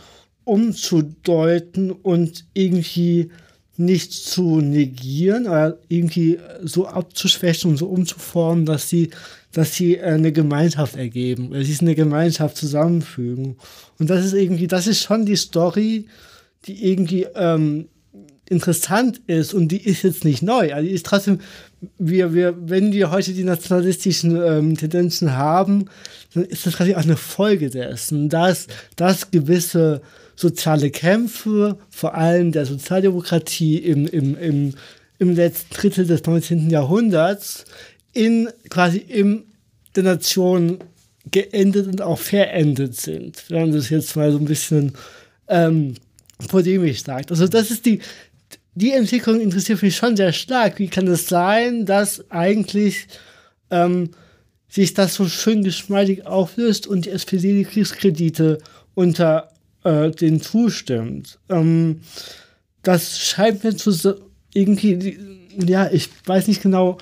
umzudeuten 0.44 1.90
und 1.90 2.44
irgendwie 2.54 3.30
nicht 3.76 4.12
zu 4.12 4.60
negieren 4.60 5.46
oder 5.46 5.78
irgendwie 5.88 6.38
so 6.62 6.86
abzuschwächen 6.86 7.70
und 7.70 7.76
so 7.78 7.86
umzuformen, 7.86 8.66
dass 8.66 8.88
sie, 8.88 9.10
dass 9.52 9.74
sie 9.74 10.00
eine 10.00 10.32
Gemeinschaft 10.32 10.96
ergeben, 10.96 11.48
oder 11.48 11.64
sie 11.64 11.78
eine 11.80 11.94
Gemeinschaft 11.94 12.56
zusammenfügen. 12.56 13.56
Und 13.98 14.10
das 14.10 14.24
ist 14.24 14.34
irgendwie, 14.34 14.66
das 14.66 14.86
ist 14.86 15.02
schon 15.02 15.24
die 15.24 15.36
Story, 15.36 16.06
die 16.66 16.90
irgendwie 16.90 17.26
ähm, 17.34 17.88
interessant 18.51 19.20
ist 19.28 19.55
und 19.55 19.68
die 19.68 19.81
ist 19.82 20.02
jetzt 20.02 20.24
nicht 20.24 20.43
neu. 20.43 20.74
Also 20.74 20.86
die 20.86 20.94
ist 20.94 21.06
trotzdem, 21.06 21.39
wir, 21.98 22.35
wir, 22.35 22.55
wenn 22.60 22.93
wir 22.93 23.10
heute 23.10 23.32
die 23.32 23.44
nationalistischen 23.44 24.36
ähm, 24.36 24.77
Tendenzen 24.77 25.36
haben, 25.36 25.86
dann 26.35 26.44
ist 26.44 26.66
das 26.66 26.77
quasi 26.77 26.94
auch 26.94 27.05
eine 27.05 27.16
Folge 27.16 27.70
dessen, 27.70 28.28
dass, 28.28 28.66
dass 28.97 29.31
gewisse 29.31 30.02
soziale 30.35 30.90
Kämpfe, 30.90 31.78
vor 31.90 32.14
allem 32.14 32.51
der 32.51 32.66
Sozialdemokratie 32.66 33.77
im, 33.77 34.06
im, 34.09 34.36
im, 34.36 34.74
im 35.18 35.35
letzten 35.35 35.72
Drittel 35.72 36.06
des 36.06 36.24
19. 36.24 36.70
Jahrhunderts, 36.70 37.64
in 38.12 38.48
quasi 38.68 38.98
in 38.98 39.44
der 39.94 40.02
Nation 40.02 40.78
geendet 41.31 41.86
und 41.86 42.02
auch 42.02 42.18
verendet 42.18 42.97
sind, 42.97 43.44
wenn 43.48 43.60
man 43.60 43.72
das 43.72 43.90
jetzt 43.90 44.16
mal 44.16 44.32
so 44.32 44.39
ein 44.39 44.47
bisschen 44.47 44.94
ähm, 45.47 45.94
polemisch 46.48 47.05
sagt. 47.05 47.31
Also 47.31 47.47
das 47.47 47.70
ist 47.70 47.86
die, 47.86 48.01
die 48.74 48.92
Entwicklung 48.92 49.40
interessiert 49.40 49.82
mich 49.82 49.97
schon 49.97 50.16
sehr 50.16 50.32
stark. 50.32 50.78
Wie 50.78 50.88
kann 50.88 51.06
es 51.06 51.26
sein, 51.28 51.86
dass 51.86 52.30
eigentlich 52.30 53.06
ähm, 53.70 54.10
sich 54.68 54.94
das 54.94 55.14
so 55.14 55.28
schön 55.28 55.64
geschmeidig 55.64 56.26
auflöst 56.26 56.86
und 56.86 57.06
die 57.06 57.10
SPD 57.10 57.52
die 57.52 57.64
Kriegskredite 57.64 58.59
unter 58.94 59.51
äh, 59.84 60.10
den 60.10 60.40
zustimmt. 60.40 61.38
Ähm, 61.48 62.01
das 62.82 63.18
scheint 63.18 63.64
mir 63.64 63.76
zu 63.76 63.92
irgendwie, 64.55 65.18
ja, 65.56 65.90
ich 65.90 66.09
weiß 66.24 66.48
nicht 66.48 66.62
genau, 66.62 66.98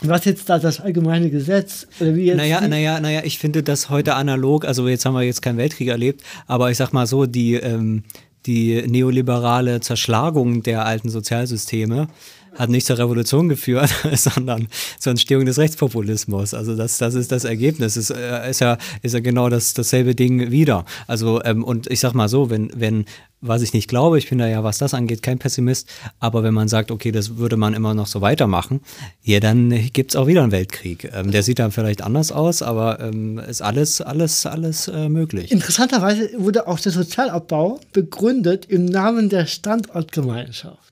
was 0.00 0.24
jetzt 0.24 0.48
da 0.48 0.58
das 0.58 0.80
allgemeine 0.80 1.30
Gesetz? 1.30 1.86
Oder 2.00 2.14
wie 2.14 2.26
jetzt 2.26 2.36
naja, 2.36 2.60
naja, 2.66 3.00
naja, 3.00 3.22
ich 3.24 3.38
finde 3.38 3.62
das 3.62 3.90
heute 3.90 4.14
analog, 4.14 4.64
also 4.64 4.88
jetzt 4.88 5.06
haben 5.06 5.14
wir 5.14 5.22
jetzt 5.22 5.40
keinen 5.40 5.56
Weltkrieg 5.56 5.88
erlebt, 5.88 6.22
aber 6.46 6.70
ich 6.70 6.76
sag 6.76 6.92
mal 6.92 7.06
so, 7.06 7.26
die, 7.26 7.54
ähm, 7.54 8.02
die 8.46 8.82
neoliberale 8.86 9.80
Zerschlagung 9.80 10.62
der 10.62 10.84
alten 10.84 11.08
Sozialsysteme 11.08 12.08
hat 12.56 12.70
nicht 12.70 12.86
zur 12.86 12.98
Revolution 12.98 13.48
geführt, 13.48 13.90
sondern 14.14 14.68
zur 14.98 15.10
Entstehung 15.10 15.44
des 15.46 15.58
Rechtspopulismus. 15.58 16.54
Also 16.54 16.76
das, 16.76 16.98
das 16.98 17.14
ist 17.14 17.32
das 17.32 17.44
Ergebnis. 17.44 17.96
Es 17.96 18.10
äh, 18.10 18.50
ist 18.50 18.60
ja, 18.60 18.78
ist 19.02 19.14
ja 19.14 19.20
genau 19.20 19.48
das, 19.48 19.74
dasselbe 19.74 20.14
Ding 20.14 20.50
wieder. 20.50 20.84
Also, 21.06 21.42
ähm, 21.44 21.64
und 21.64 21.90
ich 21.90 22.00
sag 22.00 22.14
mal 22.14 22.28
so, 22.28 22.50
wenn, 22.50 22.70
wenn, 22.74 23.04
was 23.40 23.62
ich 23.62 23.74
nicht 23.74 23.88
glaube, 23.88 24.18
ich 24.18 24.28
bin 24.28 24.38
da 24.38 24.46
ja, 24.46 24.64
was 24.64 24.78
das 24.78 24.94
angeht, 24.94 25.22
kein 25.22 25.38
Pessimist, 25.38 25.88
aber 26.18 26.42
wenn 26.42 26.54
man 26.54 26.68
sagt, 26.68 26.90
okay, 26.90 27.12
das 27.12 27.36
würde 27.36 27.56
man 27.56 27.74
immer 27.74 27.92
noch 27.92 28.06
so 28.06 28.20
weitermachen, 28.20 28.80
ja, 29.22 29.40
dann 29.40 29.70
gibt 29.92 30.12
es 30.12 30.16
auch 30.16 30.26
wieder 30.26 30.42
einen 30.42 30.52
Weltkrieg. 30.52 31.10
Ähm, 31.12 31.30
der 31.30 31.42
sieht 31.42 31.58
dann 31.58 31.70
vielleicht 31.70 32.02
anders 32.02 32.32
aus, 32.32 32.62
aber 32.62 33.00
ähm, 33.00 33.38
ist 33.38 33.62
alles, 33.62 34.00
alles, 34.00 34.46
alles 34.46 34.88
äh, 34.88 35.08
möglich. 35.08 35.52
Interessanterweise 35.52 36.30
wurde 36.38 36.66
auch 36.66 36.80
der 36.80 36.92
Sozialabbau 36.92 37.80
begründet 37.92 38.66
im 38.66 38.86
Namen 38.86 39.28
der 39.28 39.46
Standortgemeinschaft 39.46 40.83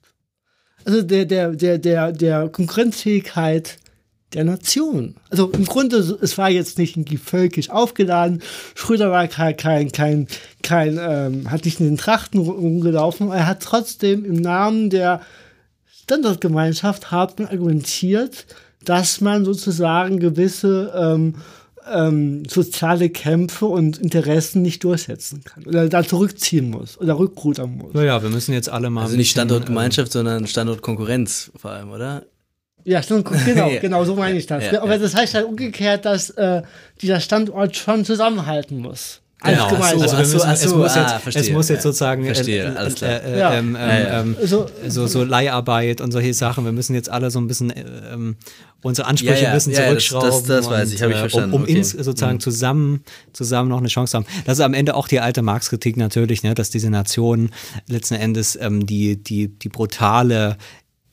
also 0.84 1.02
der, 1.02 1.24
der, 1.24 1.52
der, 1.52 1.78
der, 1.78 2.12
der 2.12 2.48
Konkurrenzfähigkeit 2.48 3.78
der 4.34 4.44
Nation. 4.44 5.16
Also 5.30 5.50
im 5.50 5.64
Grunde, 5.64 5.96
es 5.96 6.38
war 6.38 6.50
jetzt 6.50 6.78
nicht 6.78 6.96
irgendwie 6.96 7.18
völkisch 7.18 7.70
aufgeladen. 7.70 8.42
Schröder 8.74 9.10
war 9.10 9.26
kein, 9.28 9.56
kein, 9.56 9.92
kein, 9.92 10.26
kein 10.62 10.98
ähm, 11.00 11.50
hat 11.50 11.64
nicht 11.64 11.80
in 11.80 11.86
den 11.86 11.98
Trachten 11.98 12.40
rumgelaufen, 12.40 13.30
er 13.30 13.46
hat 13.46 13.62
trotzdem 13.62 14.24
im 14.24 14.36
Namen 14.36 14.90
der 14.90 15.20
Standortgemeinschaft 16.02 17.10
hart 17.10 17.40
argumentiert, 17.40 18.46
dass 18.84 19.20
man 19.20 19.44
sozusagen 19.44 20.18
gewisse 20.18 20.92
ähm, 20.96 21.36
ähm, 21.90 22.44
soziale 22.48 23.10
Kämpfe 23.10 23.66
und 23.66 23.98
Interessen 23.98 24.62
nicht 24.62 24.84
durchsetzen 24.84 25.42
kann 25.44 25.66
oder 25.66 25.88
da 25.88 26.04
zurückziehen 26.04 26.70
muss 26.70 26.98
oder 26.98 27.18
rückrudern 27.18 27.76
muss. 27.76 27.94
Naja, 27.94 28.22
wir 28.22 28.30
müssen 28.30 28.52
jetzt 28.52 28.68
alle 28.68 28.90
mal. 28.90 29.02
Also 29.04 29.16
nicht 29.16 29.30
Standortgemeinschaft, 29.30 30.10
äh, 30.10 30.12
sondern 30.12 30.46
Standortkonkurrenz 30.46 31.50
vor 31.56 31.72
allem, 31.72 31.90
oder? 31.90 32.24
Ja, 32.84 33.02
stimmt, 33.02 33.28
genau, 33.44 33.70
genau, 33.80 34.04
so 34.04 34.14
meine 34.14 34.38
ich 34.38 34.46
das. 34.46 34.64
Ja, 34.70 34.82
Aber 34.82 34.98
das 34.98 35.14
heißt 35.14 35.34
halt 35.34 35.46
umgekehrt, 35.46 36.04
dass 36.04 36.30
äh, 36.30 36.62
dieser 37.00 37.20
Standort 37.20 37.76
schon 37.76 38.04
zusammenhalten 38.04 38.78
muss. 38.78 39.21
Genau, 39.44 39.66
also, 39.66 40.02
also 40.02 40.12
wir 40.12 40.18
müssen, 40.18 40.38
so, 40.38 40.46
es, 40.46 40.74
muss 40.74 40.96
ah, 40.96 41.20
jetzt, 41.24 41.36
es 41.36 41.50
muss 41.50 41.68
jetzt 41.68 41.82
sozusagen 41.82 42.24
verstehe, 42.24 42.76
alles 42.76 42.94
klar. 42.94 43.10
Äh, 43.10 43.32
äh, 43.32 43.38
ja. 43.38 43.54
ähm, 43.54 43.76
ähm, 43.78 44.36
so, 44.44 44.68
so, 44.86 45.24
Leiharbeit 45.24 46.00
und 46.00 46.12
solche 46.12 46.32
Sachen. 46.32 46.64
Wir 46.64 46.72
müssen 46.72 46.94
jetzt 46.94 47.10
alle 47.10 47.30
so 47.30 47.40
ein 47.40 47.48
bisschen 47.48 47.72
ähm, 47.76 48.36
unsere 48.82 49.08
Ansprüche 49.08 49.48
ein 49.48 49.54
bisschen 49.54 49.74
zurückschrauben. 49.74 50.28
Das, 50.28 50.42
das, 50.44 50.64
das 50.64 50.70
weiß 50.70 50.92
ich, 50.92 51.02
habe 51.02 51.12
ich 51.12 51.18
äh, 51.18 51.20
verstanden. 51.20 51.54
Um, 51.54 51.60
um 51.60 51.62
okay. 51.62 51.72
ins, 51.72 51.90
sozusagen 51.90 52.34
mhm. 52.34 52.40
zusammen, 52.40 53.04
zusammen 53.32 53.68
noch 53.68 53.78
eine 53.78 53.88
Chance 53.88 54.12
zu 54.12 54.16
haben. 54.18 54.26
Das 54.44 54.58
ist 54.58 54.64
am 54.64 54.74
Ende 54.74 54.94
auch 54.94 55.08
die 55.08 55.20
alte 55.20 55.42
Marx-Kritik 55.42 55.96
natürlich, 55.96 56.42
ne, 56.42 56.54
dass 56.54 56.70
diese 56.70 56.90
Nationen 56.90 57.50
letzten 57.88 58.14
Endes 58.14 58.56
ähm, 58.60 58.86
die, 58.86 59.22
die, 59.22 59.48
die 59.48 59.68
brutale 59.68 60.56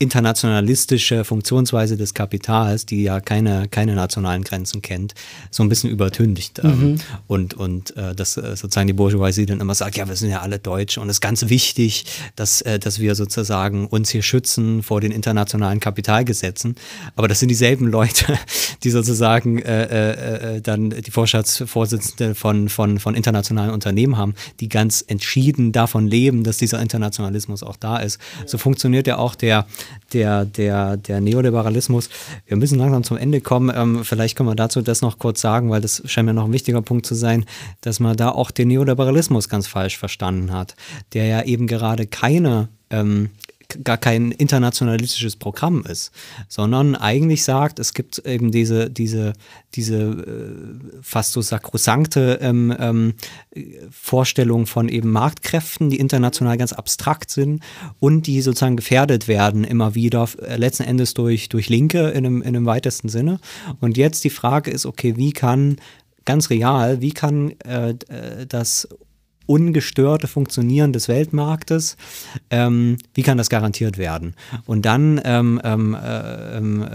internationalistische 0.01 1.25
Funktionsweise 1.25 1.97
des 1.97 2.13
Kapitals, 2.13 2.85
die 2.85 3.03
ja 3.03 3.19
keine, 3.19 3.67
keine 3.67 3.95
nationalen 3.95 4.45
Grenzen 4.45 4.81
kennt, 4.81 5.13
so 5.51 5.61
ein 5.61 5.67
bisschen 5.67 5.89
übertüncht. 5.89 6.59
Ähm, 6.63 6.79
mhm. 6.79 6.97
und 7.27 7.53
und 7.53 7.97
äh, 7.97 8.15
dass 8.15 8.37
äh, 8.37 8.55
sozusagen 8.55 8.87
die 8.87 8.93
Bourgeoisie 8.93 9.45
dann 9.45 9.59
immer 9.59 9.75
sagt, 9.75 9.97
ja, 9.97 10.07
wir 10.07 10.15
sind 10.15 10.29
ja 10.29 10.39
alle 10.39 10.57
Deutsch 10.57 10.97
und 10.97 11.09
es 11.09 11.17
ist 11.17 11.21
ganz 11.21 11.49
wichtig, 11.49 12.05
dass, 12.37 12.61
äh, 12.61 12.79
dass 12.79 12.99
wir 12.99 13.13
sozusagen 13.13 13.87
uns 13.87 14.09
hier 14.09 14.21
schützen 14.21 14.83
vor 14.83 15.01
den 15.01 15.11
internationalen 15.11 15.81
Kapitalgesetzen. 15.81 16.75
Aber 17.17 17.27
das 17.27 17.39
sind 17.39 17.49
dieselben 17.49 17.87
Leute, 17.87 18.39
die 18.83 18.91
sozusagen 18.91 19.59
äh, 19.59 19.83
äh, 19.83 20.55
äh 20.55 20.61
dann 20.61 20.91
die 20.91 21.11
Vorstandsvorsitzende 21.11 22.35
von, 22.35 22.69
von, 22.69 22.99
von 22.99 23.15
internationalen 23.15 23.71
Unternehmen 23.71 24.15
haben, 24.15 24.33
die 24.61 24.69
ganz 24.69 25.03
entschieden 25.05 25.73
davon 25.73 26.07
leben, 26.07 26.45
dass 26.45 26.57
dieser 26.57 26.81
Internationalismus 26.81 27.63
auch 27.63 27.75
da 27.75 27.97
ist. 27.97 28.17
So 28.45 28.57
funktioniert 28.57 29.05
ja 29.05 29.17
auch 29.17 29.35
der 29.35 29.67
der, 30.13 30.45
der, 30.45 30.97
der 30.97 31.21
Neoliberalismus. 31.21 32.09
Wir 32.47 32.57
müssen 32.57 32.79
langsam 32.79 33.03
zum 33.03 33.17
Ende 33.17 33.41
kommen. 33.41 33.71
Ähm, 33.75 34.03
vielleicht 34.03 34.35
können 34.35 34.49
wir 34.49 34.55
dazu 34.55 34.81
das 34.81 35.01
noch 35.01 35.19
kurz 35.19 35.41
sagen, 35.41 35.69
weil 35.69 35.81
das 35.81 36.01
scheint 36.05 36.25
mir 36.25 36.33
noch 36.33 36.45
ein 36.45 36.53
wichtiger 36.53 36.81
Punkt 36.81 37.05
zu 37.05 37.15
sein, 37.15 37.45
dass 37.81 37.99
man 37.99 38.17
da 38.17 38.29
auch 38.29 38.51
den 38.51 38.69
Neoliberalismus 38.69 39.49
ganz 39.49 39.67
falsch 39.67 39.97
verstanden 39.97 40.51
hat, 40.51 40.75
der 41.13 41.25
ja 41.25 41.43
eben 41.43 41.67
gerade 41.67 42.07
keine 42.07 42.69
ähm, 42.89 43.29
gar 43.83 43.97
kein 43.97 44.31
internationalistisches 44.31 45.35
Programm 45.35 45.83
ist, 45.83 46.11
sondern 46.47 46.95
eigentlich 46.95 47.43
sagt, 47.43 47.79
es 47.79 47.93
gibt 47.93 48.19
eben 48.25 48.51
diese, 48.51 48.89
diese, 48.89 49.33
diese 49.75 49.95
äh, 49.95 51.01
fast 51.01 51.33
so 51.33 51.41
sakrosankte 51.41 52.39
ähm, 52.41 52.75
ähm, 52.79 53.13
Vorstellung 53.91 54.65
von 54.65 54.89
eben 54.89 55.11
Marktkräften, 55.11 55.89
die 55.89 55.99
international 55.99 56.57
ganz 56.57 56.73
abstrakt 56.73 57.29
sind 57.29 57.61
und 57.99 58.27
die 58.27 58.41
sozusagen 58.41 58.77
gefährdet 58.77 59.27
werden 59.27 59.63
immer 59.63 59.95
wieder, 59.95 60.27
äh, 60.41 60.57
letzten 60.57 60.83
Endes 60.83 61.13
durch, 61.13 61.49
durch 61.49 61.69
Linke 61.69 62.09
in 62.09 62.25
einem, 62.25 62.41
in 62.41 62.47
einem 62.49 62.65
weitesten 62.65 63.09
Sinne. 63.09 63.39
Und 63.79 63.97
jetzt 63.97 64.23
die 64.23 64.29
Frage 64.29 64.71
ist, 64.71 64.85
okay, 64.85 65.15
wie 65.15 65.31
kann 65.31 65.77
ganz 66.25 66.49
real, 66.49 67.01
wie 67.01 67.11
kann 67.11 67.53
äh, 67.65 67.91
äh 67.91 68.45
das 68.47 68.87
ungestörte 69.49 70.27
Funktionieren 70.27 70.93
des 70.93 71.07
Weltmarktes, 71.07 71.97
ähm, 72.51 72.97
wie 73.15 73.23
kann 73.23 73.39
das 73.39 73.49
garantiert 73.49 73.97
werden? 73.97 74.35
Und 74.67 74.85
dann 74.85 75.19
ähm, 75.25 75.59
ähm, 75.63 75.95
äh, 75.95 76.57
ähm, 76.57 76.85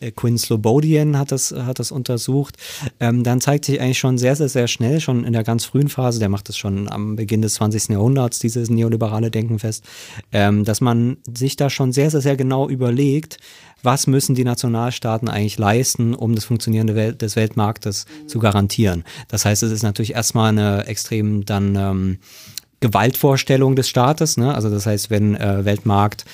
äh, 0.00 0.10
Quinn 0.10 0.36
Slobodian 0.36 1.18
hat 1.18 1.32
das, 1.32 1.52
hat 1.52 1.78
das 1.78 1.90
untersucht. 1.90 2.58
Ähm, 3.00 3.24
dann 3.24 3.40
zeigt 3.40 3.64
sich 3.64 3.80
eigentlich 3.80 3.98
schon 3.98 4.18
sehr, 4.18 4.36
sehr, 4.36 4.50
sehr 4.50 4.68
schnell, 4.68 5.00
schon 5.00 5.24
in 5.24 5.32
der 5.32 5.44
ganz 5.44 5.64
frühen 5.64 5.88
Phase, 5.88 6.18
der 6.18 6.28
macht 6.28 6.50
das 6.50 6.58
schon 6.58 6.90
am 6.90 7.16
Beginn 7.16 7.40
des 7.40 7.54
20. 7.54 7.88
Jahrhunderts, 7.88 8.38
dieses 8.38 8.68
neoliberale 8.68 9.30
Denken 9.30 9.58
fest, 9.58 9.84
dass 10.30 10.80
man 10.80 11.16
sich 11.32 11.56
da 11.56 11.70
schon 11.70 11.92
sehr, 11.92 12.10
sehr, 12.10 12.20
sehr 12.20 12.36
genau 12.36 12.68
überlegt, 12.68 13.38
was 13.84 14.06
müssen 14.06 14.34
die 14.34 14.44
Nationalstaaten 14.44 15.28
eigentlich 15.28 15.58
leisten, 15.58 16.14
um 16.14 16.34
das 16.34 16.44
Funktionieren 16.44 16.86
des 16.86 17.36
Weltmarktes 17.36 18.06
zu 18.26 18.38
garantieren. 18.38 19.04
Das 19.28 19.44
heißt, 19.44 19.62
es 19.62 19.72
ist 19.72 19.82
natürlich 19.82 20.14
erstmal 20.14 20.50
eine 20.50 20.86
extrem 20.86 21.44
dann 21.44 21.76
ähm, 21.76 22.18
Gewaltvorstellung 22.80 23.76
des 23.76 23.88
Staates. 23.88 24.36
Ne? 24.36 24.54
Also 24.54 24.70
das 24.70 24.86
heißt, 24.86 25.10
wenn 25.10 25.36
äh, 25.36 25.64
Weltmarkt 25.64 26.24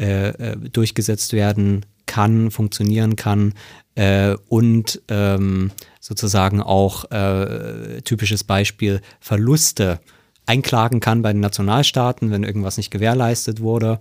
äh, 0.00 0.28
äh, 0.28 0.56
durchgesetzt 0.56 1.32
werden 1.32 1.84
kann, 2.06 2.50
funktionieren 2.50 3.16
kann 3.16 3.52
äh, 3.94 4.36
und 4.48 5.02
ähm, 5.08 5.70
sozusagen 6.00 6.62
auch 6.62 7.10
äh, 7.10 8.00
typisches 8.02 8.44
Beispiel 8.44 9.00
Verluste 9.20 10.00
einklagen 10.46 11.00
kann 11.00 11.20
bei 11.20 11.32
den 11.32 11.42
Nationalstaaten, 11.42 12.30
wenn 12.30 12.42
irgendwas 12.42 12.78
nicht 12.78 12.90
gewährleistet 12.90 13.60
wurde. 13.60 14.00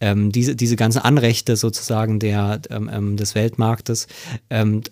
Ähm, 0.00 0.30
diese, 0.30 0.54
diese 0.56 0.76
ganzen 0.76 0.98
Anrechte 0.98 1.56
sozusagen 1.56 2.18
der, 2.18 2.60
ähm, 2.70 2.90
ähm, 2.92 3.16
des 3.16 3.34
Weltmarktes, 3.34 4.06
ähm, 4.50 4.82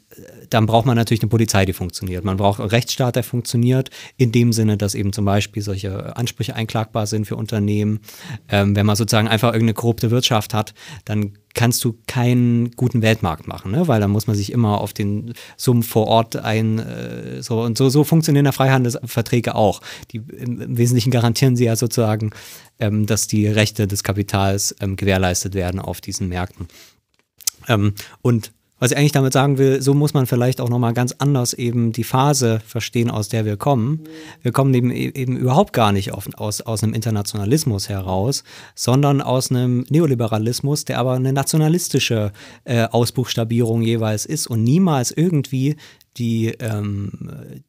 dann 0.49 0.67
braucht 0.67 0.87
man 0.87 0.97
natürlich 0.97 1.23
eine 1.23 1.29
Polizei, 1.29 1.67
die 1.67 1.73
funktioniert. 1.73 2.25
Man 2.25 2.37
braucht 2.37 2.61
einen 2.61 2.71
Rechtsstaat, 2.71 3.17
der 3.17 3.25
funktioniert, 3.25 3.91
in 4.17 4.33
dem 4.33 4.53
Sinne, 4.53 4.77
dass 4.77 4.95
eben 4.95 5.13
zum 5.13 5.25
Beispiel 5.25 5.63
solche 5.63 6.17
Ansprüche 6.17 6.55
einklagbar 6.55 7.07
sind 7.07 7.27
für 7.27 7.37
Unternehmen. 7.37 8.01
Ähm, 8.49 8.77
wenn 8.77 8.87
man 8.87 8.97
sozusagen 8.97 9.29
einfach 9.29 9.49
irgendeine 9.49 9.75
korrupte 9.75 10.11
Wirtschaft 10.11 10.55
hat, 10.55 10.75
dann 11.05 11.35
kannst 11.55 11.85
du 11.85 11.97
keinen 12.07 12.73
guten 12.73 13.01
Weltmarkt 13.01 13.47
machen, 13.47 13.71
ne? 13.71 13.87
weil 13.87 14.01
dann 14.01 14.11
muss 14.11 14.27
man 14.27 14.35
sich 14.35 14.53
immer 14.53 14.81
auf 14.81 14.93
den 14.93 15.35
Summen 15.57 15.85
vor 15.85 16.09
Ort 16.09 16.37
ein, 16.37 16.81
äh, 16.81 17.43
so 17.43 17.63
und 17.63 17.79
so, 17.79 17.89
so 17.89 18.03
funktionieren 18.05 18.53
Freihandelsverträge 18.53 19.55
auch. 19.55 19.81
Die 20.11 20.17
im, 20.17 20.61
im 20.61 20.77
Wesentlichen 20.77 21.11
garantieren 21.11 21.57
sie 21.57 21.65
ja 21.65 21.77
sozusagen, 21.77 22.31
ähm, 22.79 23.07
dass 23.07 23.27
die 23.27 23.47
Rechte 23.47 23.87
des 23.87 24.03
Kapitals 24.03 24.75
ähm, 24.81 24.97
gewährleistet 24.97 25.55
werden 25.55 25.81
auf 25.81 26.01
diesen 26.01 26.29
Märkten. 26.29 26.69
Ähm, 27.69 27.95
und 28.23 28.53
was 28.81 28.91
ich 28.91 28.99
eigentlich 28.99 29.13
damit 29.13 29.33
sagen 29.33 29.57
will, 29.57 29.81
so 29.81 29.95
muss 29.95 30.15
man 30.15 30.27
vielleicht 30.27 30.61
auch 30.61 30.69
nochmal 30.69 30.93
ganz 30.93 31.15
anders 31.19 31.55
eben 31.55 31.93
die 31.93 32.05
Phase 32.05 32.61
verstehen, 32.67 33.09
aus 33.11 33.29
der 33.29 33.45
wir 33.45 33.57
kommen. 33.57 34.01
Wir 34.43 34.53
kommen 34.53 34.75
eben, 34.75 34.91
eben 34.91 35.37
überhaupt 35.37 35.73
gar 35.73 35.93
nicht 35.93 36.13
auf, 36.13 36.29
aus, 36.35 36.61
aus 36.61 36.83
einem 36.83 36.93
Internationalismus 36.93 37.89
heraus, 37.89 38.43
sondern 38.75 39.23
aus 39.23 39.51
einem 39.51 39.87
Neoliberalismus, 39.89 40.85
der 40.85 40.99
aber 40.99 41.13
eine 41.13 41.33
nationalistische 41.33 42.33
äh, 42.65 42.85
Ausbuchstabierung 42.85 43.81
jeweils 43.81 44.27
ist 44.27 44.49
und 44.49 44.65
niemals 44.65 45.13
irgendwie 45.13 45.77
die, 46.17 46.55
ähm, 46.61 47.11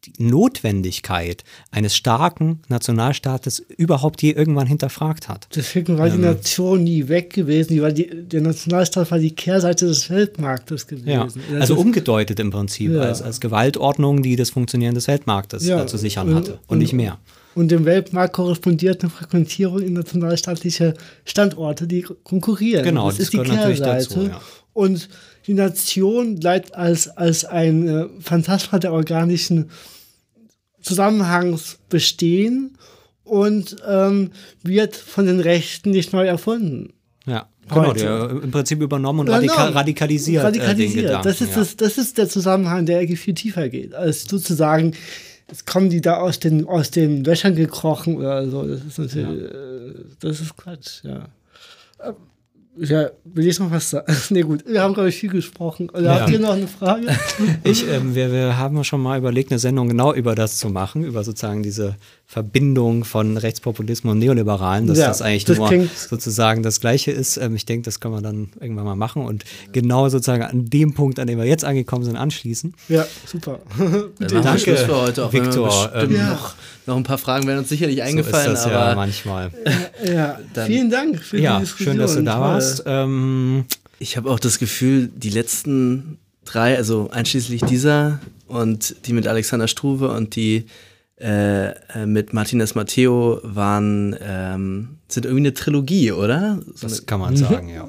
die 0.05 0.23
Notwendigkeit 0.23 1.43
eines 1.71 1.95
starken 1.95 2.61
Nationalstaates 2.67 3.59
überhaupt 3.59 4.21
je 4.21 4.31
irgendwann 4.31 4.67
hinterfragt 4.67 5.27
hat. 5.27 5.47
Deswegen 5.55 5.97
war 5.97 6.07
ähm, 6.07 6.13
die 6.13 6.19
Nation 6.19 6.83
nie 6.83 7.07
weg 7.07 7.33
gewesen, 7.33 7.73
die 7.73 7.93
die, 7.93 8.27
der 8.27 8.41
Nationalstaat 8.41 9.09
war 9.09 9.19
die 9.19 9.33
Kehrseite 9.33 9.87
des 9.87 10.09
Weltmarktes 10.09 10.87
gewesen. 10.87 11.09
Ja, 11.09 11.27
also 11.59 11.75
umgedeutet 11.75 12.39
im 12.39 12.51
Prinzip 12.51 12.91
ja. 12.91 13.01
als, 13.01 13.21
als 13.21 13.41
Gewaltordnung, 13.41 14.21
die 14.21 14.35
das 14.35 14.51
Funktionieren 14.51 14.95
des 14.95 15.07
Weltmarktes 15.07 15.65
ja, 15.65 15.87
zu 15.87 15.97
sichern 15.97 16.33
hatte 16.35 16.53
und, 16.53 16.59
und, 16.67 16.77
nicht 16.79 16.93
mehr. 16.93 17.19
Und 17.55 17.71
dem 17.71 17.85
Weltmarkt 17.85 18.33
korrespondiert 18.33 19.01
eine 19.01 19.09
Fragmentierung 19.09 19.81
in 19.81 19.93
nationalstaatliche 19.93 20.93
Standorte, 21.23 21.87
die 21.87 22.01
konkurrieren. 22.01 22.83
Genau, 22.83 23.07
das, 23.07 23.17
das 23.17 23.23
ist 23.25 23.33
die 23.33 23.39
Kehrseite. 23.39 23.83
Dazu, 23.83 24.23
ja. 24.23 24.41
Und 24.73 25.09
die 25.47 25.53
Nation 25.53 26.39
bleibt 26.39 26.75
als, 26.75 27.07
als 27.07 27.45
ein 27.45 27.87
äh, 27.87 28.05
Phantasma 28.19 28.79
der 28.79 28.93
organischen 28.93 29.69
Zusammenhangs 30.81 31.79
bestehen 31.89 32.77
und 33.23 33.75
ähm, 33.87 34.31
wird 34.63 34.95
von 34.95 35.25
den 35.25 35.39
Rechten 35.39 35.91
nicht 35.91 36.13
neu 36.13 36.25
erfunden. 36.25 36.93
Ja, 37.25 37.47
genau, 37.67 37.93
der 37.93 38.29
im 38.29 38.51
Prinzip 38.51 38.81
übernommen 38.81 39.21
und 39.21 39.29
radika 39.29 39.65
genau. 39.65 39.77
radikalisiert. 39.77 40.43
Radikalisiert. 40.43 41.11
Äh, 41.11 41.21
das, 41.23 41.41
ist 41.41 41.51
ja. 41.51 41.57
das, 41.57 41.75
das 41.75 41.97
ist 41.97 42.17
der 42.17 42.29
Zusammenhang, 42.29 42.85
der 42.85 43.07
viel 43.07 43.33
tiefer 43.33 43.69
geht, 43.69 43.95
als 43.95 44.23
sozusagen 44.23 44.93
Jetzt 45.47 45.67
kommen 45.67 45.89
die 45.89 46.01
da 46.01 46.17
aus 46.17 46.39
den, 46.39 46.67
aus 46.67 46.89
den 46.89 47.23
Löchern 47.23 47.55
gekrochen 47.55 48.17
oder 48.17 48.49
so. 48.49 48.63
Das 48.63 48.81
ist 48.83 48.97
natürlich, 48.97 49.41
ja. 49.43 49.57
Äh, 49.59 49.93
das 50.19 50.41
ist 50.41 50.57
Quatsch, 50.57 51.03
ja. 51.03 51.27
Ja, 52.77 53.09
will 53.23 53.47
ich 53.47 53.59
noch 53.59 53.71
was 53.71 53.89
sagen? 53.89 54.13
nee, 54.29 54.41
gut, 54.41 54.65
wir 54.67 54.81
haben, 54.81 54.93
glaube 54.93 55.09
ich, 55.09 55.15
viel 55.15 55.29
gesprochen. 55.29 55.89
Oder 55.89 56.03
ja. 56.03 56.19
habt 56.19 56.29
ihr 56.29 56.39
noch 56.39 56.53
eine 56.53 56.67
Frage? 56.67 57.07
ich, 57.63 57.87
ähm, 57.87 58.15
wir, 58.15 58.31
wir 58.31 58.57
haben 58.57 58.83
schon 58.83 59.01
mal 59.01 59.17
überlegt, 59.17 59.51
eine 59.51 59.59
Sendung 59.59 59.87
genau 59.87 60.13
über 60.13 60.35
das 60.35 60.57
zu 60.57 60.69
machen, 60.69 61.03
über 61.03 61.23
sozusagen 61.23 61.63
diese 61.63 61.95
Verbindung 62.25 63.05
von 63.05 63.37
Rechtspopulismus 63.37 64.11
und 64.11 64.19
Neoliberalen, 64.19 64.87
dass 64.87 64.97
ja, 64.97 65.07
das 65.07 65.21
eigentlich 65.21 65.45
das 65.45 65.57
nur 65.57 65.87
sozusagen 65.95 66.63
das 66.63 66.81
Gleiche 66.81 67.11
ist. 67.11 67.37
Ähm, 67.37 67.55
ich 67.55 67.65
denke, 67.65 67.85
das 67.85 67.99
können 67.99 68.15
wir 68.15 68.21
dann 68.21 68.49
irgendwann 68.59 68.85
mal 68.85 68.95
machen 68.95 69.23
und 69.23 69.45
genau 69.71 70.09
sozusagen 70.09 70.43
an 70.43 70.65
dem 70.65 70.93
Punkt, 70.93 71.19
an 71.19 71.27
dem 71.27 71.37
wir 71.37 71.45
jetzt 71.45 71.63
angekommen 71.63 72.03
sind, 72.03 72.17
anschließen. 72.17 72.73
Ja, 72.89 73.05
super. 73.25 73.59
Danke 74.19 74.59
Schluss 74.59 74.81
für 74.81 75.01
heute 75.01 75.25
auch. 75.25 75.33
Viktor, 75.33 75.91
ähm, 75.93 76.15
ja. 76.15 76.29
noch, 76.31 76.55
noch 76.85 76.97
ein 76.97 77.03
paar 77.03 77.17
Fragen 77.17 77.47
werden 77.47 77.59
uns 77.59 77.69
sicherlich 77.69 78.03
eingefallen. 78.03 78.47
So 78.47 78.53
ist 78.53 78.63
das 78.63 78.71
aber 78.71 78.89
ja 78.89 78.95
manchmal. 78.95 79.51
ja, 80.05 80.39
vielen 80.65 80.89
Dank 80.89 81.19
für 81.19 81.39
ja, 81.39 81.55
die 81.55 81.61
Diskussion. 81.61 81.93
Schön, 81.93 81.99
dass 81.99 82.15
du 82.15 82.23
da 82.23 82.39
warst. 82.39 82.83
Ähm, 82.85 83.65
ich 83.99 84.17
habe 84.17 84.29
auch 84.29 84.39
das 84.39 84.59
Gefühl, 84.59 85.09
die 85.15 85.29
letzten 85.29 86.19
drei, 86.43 86.77
also 86.77 87.09
einschließlich 87.11 87.61
dieser 87.63 88.19
und 88.47 89.07
die 89.07 89.13
mit 89.13 89.27
Alexander 89.27 89.67
Struve 89.67 90.09
und 90.09 90.35
die 90.35 90.65
äh, 91.17 91.69
äh, 91.69 92.05
mit 92.05 92.33
Martinez 92.33 92.75
Matteo 92.75 93.39
waren, 93.41 94.17
ähm, 94.21 94.97
sind 95.07 95.25
irgendwie 95.25 95.43
eine 95.43 95.53
Trilogie, 95.53 96.11
oder? 96.11 96.59
So 96.75 96.89
das 96.89 97.05
kann 97.05 97.21
man 97.21 97.37
sagen, 97.37 97.69
ja. 97.69 97.87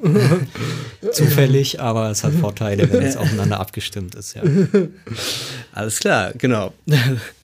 Zufällig, 1.11 1.81
aber 1.81 2.09
es 2.09 2.23
hat 2.23 2.33
Vorteile, 2.39 2.89
wenn 2.89 3.03
es 3.03 3.17
aufeinander 3.17 3.59
abgestimmt 3.59 4.15
ist, 4.15 4.35
ja. 4.35 4.43
Alles 5.73 5.99
klar, 5.99 6.31
genau. 6.37 6.73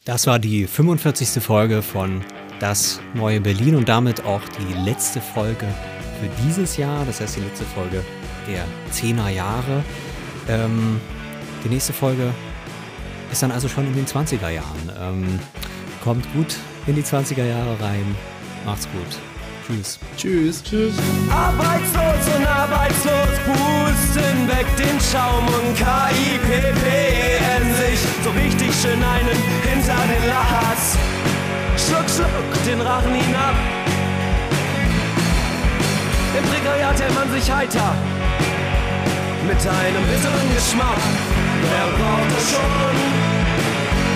Das 0.06 0.28
war 0.28 0.38
die 0.38 0.68
45. 0.68 1.42
Folge 1.42 1.82
von 1.82 2.26
Das 2.60 3.00
neue 3.14 3.40
Berlin 3.40 3.76
und 3.76 3.88
damit 3.88 4.26
auch 4.26 4.42
die 4.50 4.74
letzte 4.84 5.22
Folge 5.22 5.66
für 6.20 6.44
dieses 6.46 6.76
Jahr. 6.76 7.06
Das 7.06 7.22
heißt, 7.22 7.38
die 7.38 7.40
letzte 7.40 7.64
Folge 7.64 8.04
der 8.46 8.66
10er 8.92 9.30
Jahre. 9.30 9.82
Ähm, 10.50 11.00
die 11.64 11.70
nächste 11.70 11.94
Folge 11.94 12.34
ist 13.32 13.44
dann 13.44 13.52
also 13.52 13.70
schon 13.70 13.88
in 13.88 13.96
den 13.96 14.06
20er 14.06 14.50
Jahren. 14.50 14.92
Ähm, 15.00 15.40
kommt 16.04 16.26
gut 16.34 16.58
in 16.86 16.96
die 16.96 17.04
20er 17.04 17.46
Jahre 17.46 17.80
rein. 17.80 18.16
Macht's 18.66 18.90
gut. 18.92 19.33
Tschüss. 19.66 19.98
Tschüss. 20.18 20.64
Tschüss. 20.64 20.94
Arbeitslos 21.32 22.36
und 22.36 22.46
arbeitslos 22.46 23.36
pusten 23.46 24.48
weg 24.48 24.68
den 24.78 25.00
Schaum 25.00 25.46
und 25.48 25.76
KIPPN 25.78 27.64
sich 27.80 28.00
so 28.24 28.30
richtig 28.32 28.72
schön 28.82 29.02
einen 29.02 29.38
hinter 29.64 30.04
den 30.12 30.28
Lachs. 30.28 30.98
Schluck, 31.78 32.10
schluck 32.10 32.66
den 32.66 32.82
Rachen 32.82 33.14
hinab. 33.14 33.56
Im 36.38 36.44
Prekariat 36.50 37.00
hält 37.00 37.16
man 37.16 37.32
sich 37.32 37.50
heiter 37.50 37.96
mit 39.48 39.60
einem 39.60 40.04
bitteren 40.12 40.48
Geschmack. 40.56 41.02
Wer 41.62 41.88
braucht 41.98 42.32
das 42.36 42.52
schon? 42.52 42.96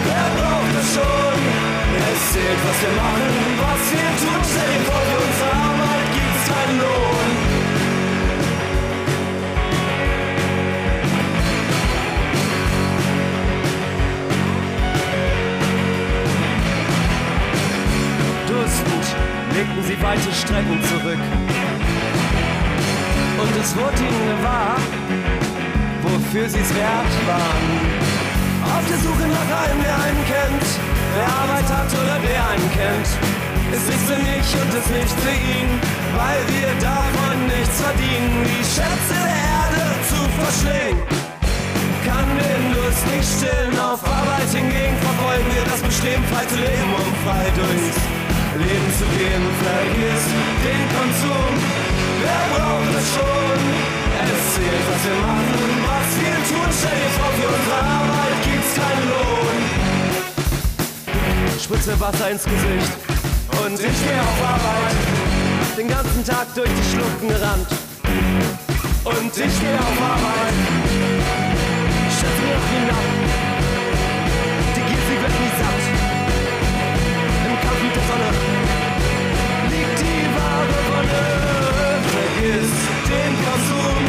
Wer 0.03 0.27
braucht 0.35 0.73
es 0.81 0.93
schon? 0.93 1.67
Es 1.97 2.31
zählt, 2.31 2.59
was 2.63 2.77
wir 2.81 2.93
machen, 3.01 3.33
was 3.57 3.83
wir 3.91 4.09
tun. 4.21 4.41
Stell 4.45 4.69
dir 4.69 4.83
vor, 4.85 5.01
gibt's 5.11 5.36
keinen 6.67 7.07
legten 19.55 19.83
sie 19.83 20.01
weite 20.01 20.33
Strecken 20.33 20.79
zurück. 20.83 21.23
Und 23.41 23.61
es 23.61 23.75
wurde 23.75 23.97
ihnen 23.97 24.37
gewahr, 24.37 24.77
wofür 26.01 26.49
sie's 26.49 26.73
wert 26.75 27.13
waren. 27.27 27.67
Auf 28.63 28.85
der 28.89 28.97
Suche 28.97 29.27
nach 29.27 29.49
einem, 29.63 29.81
der 29.81 29.95
einen 29.95 30.23
kennt. 30.25 30.67
Wer 31.15 31.27
Arbeit 31.27 31.67
hat 31.69 31.91
oder 31.93 32.17
wer 32.21 32.49
einen 32.49 32.69
kennt. 32.71 33.09
Es 33.71 33.83
ist 33.83 34.03
für 34.07 34.17
mich 34.17 34.47
und 34.61 34.71
es 34.73 34.87
nicht 34.89 35.15
für 35.19 35.31
ihn, 35.31 35.69
weil 36.15 36.41
wir 36.53 36.71
davon 36.79 37.37
nichts 37.47 37.81
verdienen. 37.81 38.45
Die 38.45 38.63
Schätze 38.63 39.17
der 39.17 39.41
Erde 39.57 39.83
zu 40.09 40.19
verschlingen. 40.39 41.03
Kann 42.07 42.29
den 42.39 42.63
Durst 42.73 43.03
nicht 43.11 43.27
stillen, 43.27 43.75
auf 43.79 43.99
Arbeit 44.05 44.47
hingegen 44.47 44.95
verfolgen 45.03 45.49
wir 45.51 45.65
das 45.67 45.81
Bestehen, 45.81 46.23
frei 46.31 46.45
zu 46.47 46.55
leben, 46.55 46.91
um 46.95 47.11
frei 47.27 47.45
durchs 47.51 47.99
Leben 48.55 48.89
zu 48.97 49.05
gehen, 49.17 49.43
vergiss 49.59 50.25
den 50.63 50.83
Konsum. 50.95 51.53
Wer 52.23 52.43
braucht 52.55 52.93
es 52.95 53.07
schon? 53.13 53.59
Es 54.23 54.39
zählt, 54.55 54.85
was 54.89 55.01
wir 55.05 55.19
machen, 55.21 55.67
was 55.83 56.09
wir 56.19 56.37
tun. 56.49 56.69
Stell 56.71 56.97
dir 56.97 57.11
vor, 57.19 57.31
für 57.37 57.49
unsere 57.53 57.81
Arbeit 57.97 58.37
gibt's 58.47 58.73
keinen 58.79 59.05
Lohn. 59.11 59.57
Spritze 61.59 61.93
Wasser 61.99 62.31
ins 62.31 62.45
Gesicht 62.45 62.93
und 63.63 63.79
ich 63.79 63.97
geh 64.05 64.19
auf 64.19 64.39
Arbeit 64.47 65.36
den 65.77 65.87
ganzen 65.89 66.25
Tag 66.25 66.47
durch 66.55 66.69
die 66.69 66.89
Schlucken 66.89 67.27
gerannt. 67.27 67.69
Und 69.05 69.29
ich 69.29 69.55
gehe 69.61 69.77
auf 69.77 69.97
Arbeit, 70.01 70.57
schätze 72.17 72.41
mich 72.49 72.65
hinab. 72.73 73.05
Die 74.73 74.81
Gier, 74.89 75.01
sie 75.05 75.17
wird 75.21 75.35
nie 75.37 75.53
satt. 75.61 75.83
Im 77.45 77.55
Kampf 77.61 77.81
mit 77.85 77.93
der 77.93 78.05
Sonne 78.09 78.29
liegt 79.69 79.97
die 80.01 80.25
wahre 80.33 80.79
Wonne. 80.89 81.25
Vergiss 82.09 82.73
den 83.05 83.33
Konsum, 83.45 84.01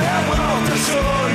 wer 0.00 0.18
braucht 0.32 0.68
es 0.72 0.82
schon? 0.88 1.32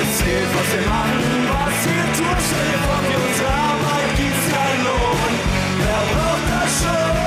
Es 0.00 0.08
zählt, 0.16 0.50
was 0.56 0.68
dem 0.72 0.88
machen, 0.88 1.44
was 1.52 1.76
wir 1.84 2.06
tut, 2.16 2.40
Stell 2.40 2.76
vor, 2.88 3.00
für 3.04 3.20
unsere 3.20 3.52
Arbeit 3.52 4.10
gibt's 4.16 4.46
keinen 4.48 4.82
Lohn. 4.88 5.32
Wer 5.76 6.02
braucht 6.08 6.46
das 6.48 6.72
schon? 6.80 7.17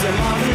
some 0.00 0.14
other 0.18 0.49